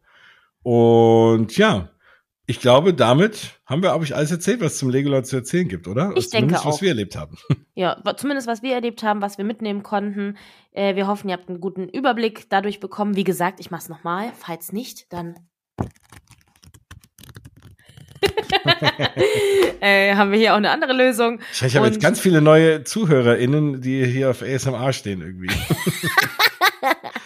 Und 0.62 1.57
ja, 1.57 1.91
ich 2.47 2.61
glaube, 2.61 2.92
damit 2.92 3.59
haben 3.64 3.82
wir, 3.82 3.90
glaube 3.90 4.05
ich, 4.05 4.14
alles 4.14 4.30
erzählt, 4.30 4.61
was 4.61 4.76
zum 4.76 4.90
Legoland 4.90 5.26
zu 5.26 5.36
erzählen 5.36 5.66
gibt, 5.66 5.88
oder? 5.88 6.12
Ich 6.14 6.28
denke 6.28 6.55
zumindest, 6.55 6.66
auch. 6.66 6.72
was 6.72 6.82
wir 6.82 6.88
erlebt 6.90 7.16
haben. 7.16 7.36
Ja, 7.76 8.01
zumindest 8.16 8.47
was 8.47 8.62
wir 8.62 8.72
erlebt 8.72 9.03
haben, 9.03 9.20
was 9.20 9.36
wir 9.36 9.45
mitnehmen 9.45 9.82
konnten. 9.82 10.36
Äh, 10.70 10.95
wir 10.95 11.09
hoffen, 11.09 11.28
ihr 11.28 11.34
habt 11.34 11.49
einen 11.49 11.61
guten 11.61 11.88
Überblick 11.88 12.49
dadurch 12.49 12.78
bekommen. 12.78 13.16
Wie 13.16 13.24
gesagt, 13.24 13.59
ich 13.59 13.72
mache 13.72 13.82
es 13.82 13.88
nochmal. 13.88 14.30
Falls 14.38 14.70
nicht, 14.72 15.12
dann 15.12 15.34
äh, 19.80 20.14
haben 20.14 20.30
wir 20.30 20.38
hier 20.38 20.53
auch 20.53 20.59
eine 20.59 20.70
andere 20.70 20.92
Lösung. 20.92 21.40
Ich 21.53 21.74
habe 21.74 21.86
jetzt 21.86 22.01
ganz 22.01 22.20
viele 22.20 22.40
neue 22.40 22.84
ZuhörerInnen, 22.84 23.80
die 23.80 24.07
hier 24.07 24.30
auf 24.30 24.42
ASMR 24.42 24.92
stehen 24.92 25.20
irgendwie. 25.20 25.51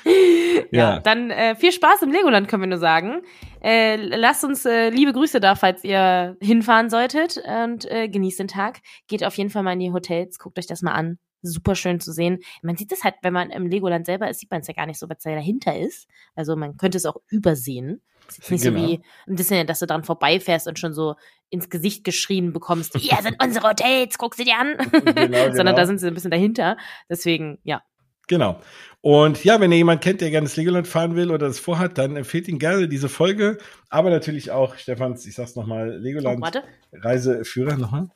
ja. 0.71 0.95
ja, 0.95 1.01
dann 1.01 1.31
äh, 1.31 1.57
viel 1.57 1.73
Spaß 1.73 2.01
im 2.03 2.11
Legoland, 2.11 2.49
können 2.49 2.63
wir 2.63 2.69
nur 2.69 2.79
sagen. 2.79 3.23
Äh, 3.63 3.97
lasst 3.97 4.45
uns 4.45 4.65
äh, 4.65 4.91
liebe 4.91 5.13
Grüße 5.13 5.41
da, 5.41 5.55
falls 5.55 5.85
ihr 5.85 6.37
hinfahren 6.41 6.91
solltet 6.91 7.39
und 7.39 7.91
äh, 7.91 8.09
genießt 8.09 8.39
den 8.39 8.49
Tag. 8.49 8.81
Geht 9.07 9.25
auf 9.25 9.37
jeden 9.37 9.51
Fall 9.51 9.63
mal 9.63 9.73
in 9.73 9.81
die 9.81 9.93
Hotels, 9.93 10.39
guckt 10.39 10.59
euch 10.59 10.67
das 10.67 10.83
mal 10.83 10.93
an. 10.93 11.19
Super 11.43 11.77
schön 11.77 12.01
zu 12.01 12.13
sehen. 12.13 12.41
Man 12.63 12.77
sieht 12.77 12.91
es 12.91 13.05
halt, 13.05 13.15
wenn 13.23 13.33
man 13.33 13.51
im 13.51 13.67
Legoland 13.67 14.07
selber 14.07 14.29
ist, 14.29 14.41
sieht 14.41 14.51
man 14.51 14.61
es 14.61 14.67
ja 14.67 14.75
gar 14.75 14.87
nicht 14.87 14.99
so, 14.99 15.09
was 15.09 15.19
da 15.23 15.31
dahinter 15.31 15.79
ist. 15.79 16.09
Also 16.35 16.57
man 16.57 16.77
könnte 16.77 16.99
es 16.99 17.07
auch 17.07 17.17
übersehen. 17.29 18.03
Es 18.29 18.39
ist 18.39 18.51
nicht 18.51 18.65
genau. 18.65 18.81
so 18.81 18.87
wie 18.87 19.01
ein 19.27 19.37
Disneyland, 19.37 19.71
dass 19.71 19.79
du 19.79 19.87
dran 19.87 20.05
vorbeifährst 20.05 20.67
und 20.69 20.79
schon 20.79 20.93
so 20.93 21.15
ins 21.49 21.71
Gesicht 21.71 22.05
geschrien 22.05 22.53
bekommst, 22.53 22.95
hier 22.97 23.17
sind 23.23 23.43
unsere 23.43 23.69
Hotels, 23.69 24.19
guck 24.19 24.35
sie 24.35 24.45
dir 24.45 24.59
an. 24.59 24.77
Genau, 24.91 25.47
Sondern 25.47 25.53
genau. 25.55 25.77
da 25.77 25.87
sind 25.87 25.99
sie 25.99 26.09
ein 26.09 26.15
bisschen 26.15 26.31
dahinter. 26.31 26.77
Deswegen, 27.09 27.59
ja, 27.63 27.83
Genau. 28.29 28.61
Und 29.01 29.45
ja, 29.45 29.61
wenn 29.61 29.71
ihr 29.71 29.79
jemanden 29.79 30.03
kennt, 30.03 30.21
der 30.21 30.31
gerne 30.31 30.47
das 30.47 30.57
Legoland 30.57 30.89
fahren 30.89 31.15
will 31.15 31.31
oder 31.31 31.47
das 31.47 31.61
vorhat, 31.61 31.99
dann 31.99 32.17
empfehlt 32.17 32.49
ihn 32.49 32.59
gerne 32.59 32.89
diese 32.89 33.09
Folge. 33.09 33.59
Aber 33.91 34.11
natürlich 34.11 34.51
auch, 34.51 34.77
Stefans, 34.77 35.25
ich 35.27 35.35
sag's 35.35 35.55
nochmal, 35.55 35.99
Legoland 35.99 36.45
oh, 36.45 36.97
Reiseführer 36.99 37.77
nochmal. 37.77 38.09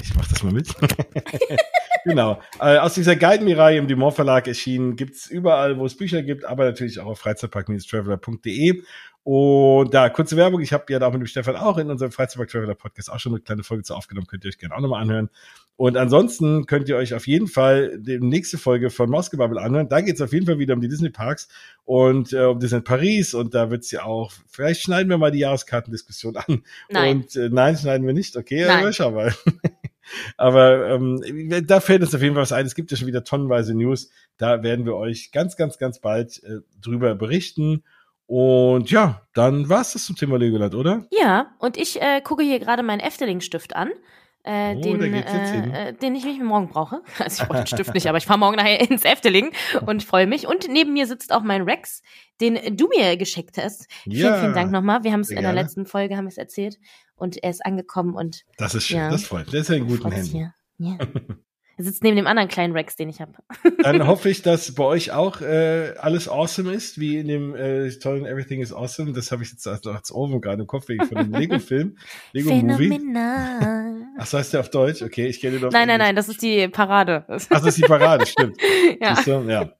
Ich 0.00 0.14
mach 0.14 0.28
das 0.28 0.42
mal 0.42 0.52
mit. 0.52 0.74
genau. 2.04 2.40
Äh, 2.60 2.76
aus 2.76 2.94
dieser 2.94 3.16
Guide-Reihe 3.16 3.78
im 3.78 3.88
Dumont 3.88 4.14
Verlag 4.14 4.46
erschienen, 4.46 4.96
gibt's 4.96 5.26
überall, 5.26 5.78
wo 5.78 5.86
es 5.86 5.96
Bücher 5.96 6.22
gibt, 6.22 6.44
aber 6.44 6.64
natürlich 6.66 7.00
auch 7.00 7.06
auf 7.06 7.20
freizeitpark-traveler.de. 7.20 8.82
Und 9.24 9.94
da, 9.94 10.10
kurze 10.10 10.36
Werbung. 10.36 10.60
Ich 10.60 10.74
habe 10.74 10.84
ja 10.92 10.98
da 10.98 11.08
mit 11.08 11.18
dem 11.18 11.26
Stefan 11.26 11.56
auch 11.56 11.78
in 11.78 11.90
unserem 11.90 12.12
Freizeitpark 12.12 12.50
Traveler 12.50 12.74
Podcast 12.74 13.10
auch 13.10 13.18
schon 13.18 13.32
eine 13.32 13.40
kleine 13.40 13.62
Folge 13.62 13.82
zu 13.82 13.94
aufgenommen. 13.94 14.26
Könnt 14.26 14.44
ihr 14.44 14.50
euch 14.50 14.58
gerne 14.58 14.76
auch 14.76 14.80
nochmal 14.80 15.00
anhören. 15.00 15.30
Und 15.76 15.96
ansonsten 15.96 16.66
könnt 16.66 16.90
ihr 16.90 16.96
euch 16.96 17.14
auf 17.14 17.26
jeden 17.26 17.48
Fall 17.48 17.98
die 17.98 18.20
nächste 18.20 18.58
Folge 18.58 18.90
von 18.90 19.08
Mausgebabbel 19.08 19.58
anhören. 19.58 19.88
Da 19.88 20.02
geht 20.02 20.16
es 20.16 20.20
auf 20.20 20.34
jeden 20.34 20.44
Fall 20.44 20.58
wieder 20.58 20.74
um 20.74 20.82
die 20.82 20.88
Disney 20.88 21.08
Parks 21.08 21.48
und 21.84 22.34
äh, 22.34 22.44
um 22.44 22.60
Disney 22.60 22.82
Paris. 22.82 23.32
Und 23.32 23.54
da 23.54 23.70
wird's 23.70 23.90
ja 23.90 24.04
auch, 24.04 24.30
vielleicht 24.46 24.82
schneiden 24.82 25.08
wir 25.08 25.16
mal 25.16 25.30
die 25.30 25.40
Jahreskartendiskussion 25.40 26.36
an. 26.36 26.62
Nein. 26.90 27.16
Und 27.16 27.34
äh, 27.34 27.48
nein, 27.48 27.78
schneiden 27.78 28.06
wir 28.06 28.14
nicht. 28.14 28.36
Okay, 28.36 28.66
nein. 28.66 28.80
aber 28.80 28.92
schau 28.92 29.10
mal. 29.10 29.34
aber 30.36 30.90
ähm, 30.90 31.64
da 31.66 31.80
fällt 31.80 32.02
uns 32.02 32.14
auf 32.14 32.20
jeden 32.20 32.34
Fall 32.34 32.42
was 32.42 32.52
ein. 32.52 32.66
Es 32.66 32.74
gibt 32.74 32.90
ja 32.90 32.98
schon 32.98 33.08
wieder 33.08 33.24
tonnenweise 33.24 33.74
News. 33.74 34.10
Da 34.36 34.62
werden 34.62 34.84
wir 34.84 34.96
euch 34.96 35.32
ganz, 35.32 35.56
ganz, 35.56 35.78
ganz 35.78 35.98
bald 35.98 36.42
äh, 36.44 36.58
drüber 36.82 37.14
berichten. 37.14 37.82
Und 38.26 38.90
ja, 38.90 39.22
dann 39.34 39.68
war's 39.68 39.92
das 39.92 40.06
zum 40.06 40.16
Thema 40.16 40.38
Legoland, 40.38 40.74
oder? 40.74 41.06
Ja, 41.10 41.54
und 41.58 41.76
ich 41.76 42.00
äh, 42.00 42.20
gucke 42.22 42.42
hier 42.42 42.58
gerade 42.58 42.82
meinen 42.82 43.00
Efteling-Stift 43.00 43.76
an. 43.76 43.90
Äh, 44.46 44.76
oh, 44.76 44.80
den, 44.80 45.14
äh, 45.14 45.88
äh, 45.88 45.92
den 45.94 46.14
ich 46.14 46.24
mich 46.24 46.38
morgen 46.40 46.68
brauche. 46.68 47.00
Also 47.18 47.42
ich 47.42 47.48
brauche 47.48 47.58
den 47.60 47.66
Stift 47.66 47.94
nicht, 47.94 48.08
aber 48.08 48.18
ich 48.18 48.26
fahre 48.26 48.38
morgen 48.38 48.56
nachher 48.56 48.78
ins 48.90 49.04
Efteling 49.04 49.52
und 49.86 50.02
freue 50.02 50.26
mich. 50.26 50.46
Und 50.46 50.68
neben 50.68 50.92
mir 50.92 51.06
sitzt 51.06 51.32
auch 51.32 51.42
mein 51.42 51.62
Rex, 51.62 52.02
den 52.42 52.76
du 52.76 52.88
mir 52.88 53.16
geschickt 53.16 53.56
hast. 53.56 53.86
Ja, 54.04 54.28
vielen, 54.28 54.40
vielen 54.40 54.54
Dank 54.54 54.70
nochmal. 54.70 55.02
Wir 55.02 55.12
haben 55.12 55.20
es 55.20 55.30
in 55.30 55.40
der 55.40 55.54
letzten 55.54 55.86
Folge 55.86 56.16
haben 56.16 56.26
es 56.26 56.36
erzählt 56.36 56.78
und 57.16 57.42
er 57.42 57.50
ist 57.50 57.64
angekommen 57.64 58.14
und 58.14 58.44
das 58.58 58.74
ist 58.74 58.86
schön. 58.86 58.98
Ja, 58.98 59.10
das 59.10 59.24
freut. 59.24 59.50
Der 59.52 59.60
ist 59.62 59.68
ja 59.68 59.76
in 59.76 59.86
guten 59.86 60.12
Händen. 60.12 60.52
Ja. 60.78 60.98
Er 61.76 61.84
sitzt 61.84 62.02
neben 62.04 62.16
dem 62.16 62.26
anderen 62.26 62.48
kleinen 62.48 62.72
Rex, 62.72 62.96
den 62.96 63.08
ich 63.08 63.20
habe. 63.20 63.32
Dann 63.82 64.04
hoffe 64.06 64.28
ich, 64.28 64.42
dass 64.42 64.74
bei 64.74 64.84
euch 64.84 65.12
auch 65.12 65.40
äh, 65.40 65.94
alles 65.98 66.28
awesome 66.28 66.72
ist, 66.72 67.00
wie 67.00 67.18
in 67.18 67.28
dem 67.28 67.54
äh, 67.54 67.90
tollen 67.90 68.26
Everything 68.26 68.60
is 68.60 68.72
Awesome. 68.72 69.12
Das 69.12 69.32
habe 69.32 69.42
ich 69.42 69.50
jetzt 69.50 69.66
als, 69.66 69.86
als 69.86 70.12
Ohrwurm 70.12 70.40
gerade 70.40 70.62
im 70.62 70.66
Kopf 70.66 70.88
wegen 70.88 71.04
von 71.06 71.18
dem 71.18 71.32
Lego-Film. 71.32 71.96
Lego-Movie. 72.32 73.00
Ach, 74.18 74.26
so 74.26 74.38
heißt 74.38 74.52
der 74.52 74.60
auf 74.60 74.70
Deutsch? 74.70 75.02
Okay, 75.02 75.26
ich 75.26 75.40
kenne 75.40 75.58
den 75.58 75.64
auf 75.66 75.72
Nein, 75.72 75.88
nein, 75.88 75.98
nein, 75.98 76.16
das 76.16 76.28
ist 76.28 76.42
die 76.42 76.68
Parade. 76.68 77.24
Ach, 77.28 77.40
das 77.48 77.64
ist 77.64 77.78
die 77.78 77.82
Parade, 77.82 78.26
stimmt. 78.26 78.56
ja. 79.00 79.20
ja. 79.48 79.72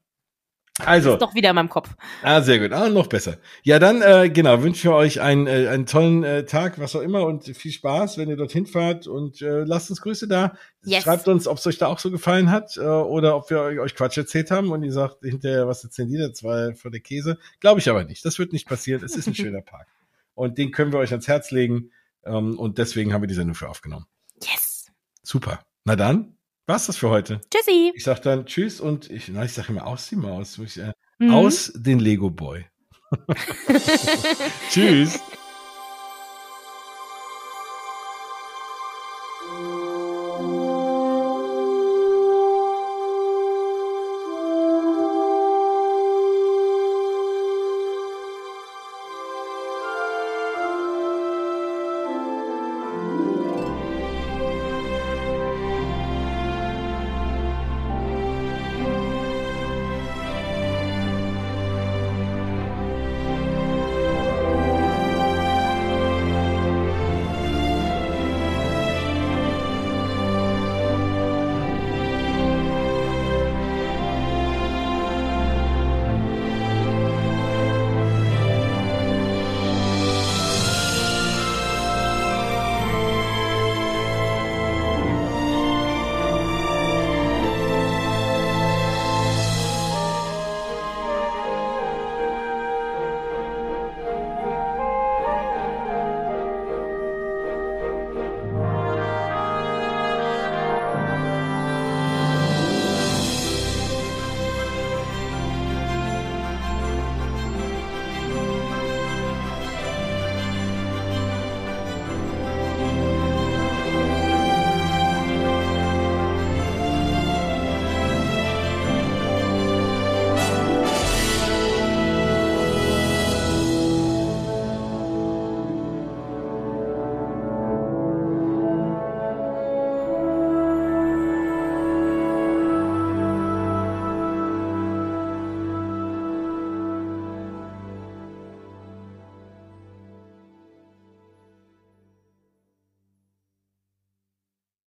Also. 0.81 1.12
ist 1.12 1.22
doch 1.22 1.35
wieder 1.35 1.51
in 1.51 1.55
meinem 1.55 1.68
Kopf. 1.68 1.91
Ah, 2.22 2.43
sehr 2.43 2.59
gut. 2.59 2.72
Ah, 2.72 2.89
noch 2.89 3.07
besser. 3.07 3.39
Ja, 3.62 3.79
dann, 3.79 4.03
äh, 4.03 4.29
genau, 4.29 4.61
wünsche 4.62 4.89
ich 4.89 4.93
euch 4.93 5.20
einen, 5.20 5.47
äh, 5.47 5.68
einen 5.68 5.87
tollen 5.87 6.25
äh, 6.25 6.45
Tag, 6.47 6.81
was 6.81 6.97
auch 6.97 7.01
immer 7.01 7.25
und 7.25 7.45
viel 7.45 7.70
Spaß, 7.70 8.18
wenn 8.18 8.29
ihr 8.29 8.37
dorthin 8.37 8.66
fahrt 8.66 9.07
und 9.07 9.41
äh, 9.41 9.62
lasst 9.62 9.91
uns 9.91 10.01
Grüße 10.01 10.27
da. 10.27 10.57
Yes. 10.83 11.05
Schreibt 11.05 11.29
uns, 11.29 11.47
ob 11.47 11.59
es 11.59 11.66
euch 11.68 11.79
da 11.79 11.87
auch 11.87 12.01
so 12.01 12.11
gefallen 12.11 12.51
hat 12.51 12.77
äh, 12.77 12.81
oder 12.81 13.37
ob 13.37 13.51
wir 13.51 13.61
euch 13.81 13.95
Quatsch 13.95 14.18
erzählt 14.18 14.51
haben 14.51 14.72
und 14.72 14.83
ihr 14.83 14.93
sagt 14.93 15.18
hinterher, 15.22 15.68
was 15.68 15.85
erzählen 15.85 16.09
die 16.09 16.18
da 16.18 16.33
zwei 16.33 16.75
von 16.75 16.91
der 16.91 17.01
Käse. 17.01 17.39
Glaube 17.61 17.79
ich 17.79 17.89
aber 17.89 18.03
nicht. 18.03 18.25
Das 18.25 18.41
wird 18.41 18.53
nicht 18.53 18.66
passieren. 18.66 19.05
Es 19.05 19.14
ist 19.14 19.29
ein 19.29 19.35
schöner 19.37 19.61
Park. 19.62 19.87
Und 20.35 20.59
den 20.59 20.72
können 20.72 20.93
wir 20.93 20.99
euch 20.99 21.12
ans 21.12 21.29
Herz 21.29 21.53
legen 21.53 21.93
ähm, 22.25 22.59
und 22.59 22.79
deswegen 22.79 23.12
haben 23.12 23.22
wir 23.22 23.29
die 23.29 23.35
Sendung 23.35 23.55
für 23.55 23.68
aufgenommen. 23.68 24.07
Yes. 24.43 24.87
Super. 25.22 25.61
Na 25.85 25.95
dann, 25.95 26.37
war's 26.67 26.87
das 26.87 26.97
für 26.97 27.11
heute. 27.11 27.41
Tschüssi. 27.51 27.93
Ich 27.95 28.05
sag 28.05 28.21
dann 28.23 28.47
Tschüss 28.47 28.81
und 28.81 29.11
ich, 29.11 29.29
na, 29.29 29.45
ich 29.45 29.53
sag 29.53 29.69
immer 29.69 29.87
aus 29.87 30.09
die 30.09 30.17
Maus. 30.17 30.59
Ich, 30.59 30.79
äh, 30.79 30.93
mhm. 31.19 31.31
Aus 31.31 31.73
den 31.75 31.99
Lego 31.99 32.31
Boy. 32.31 32.65
tschüss. 34.71 35.21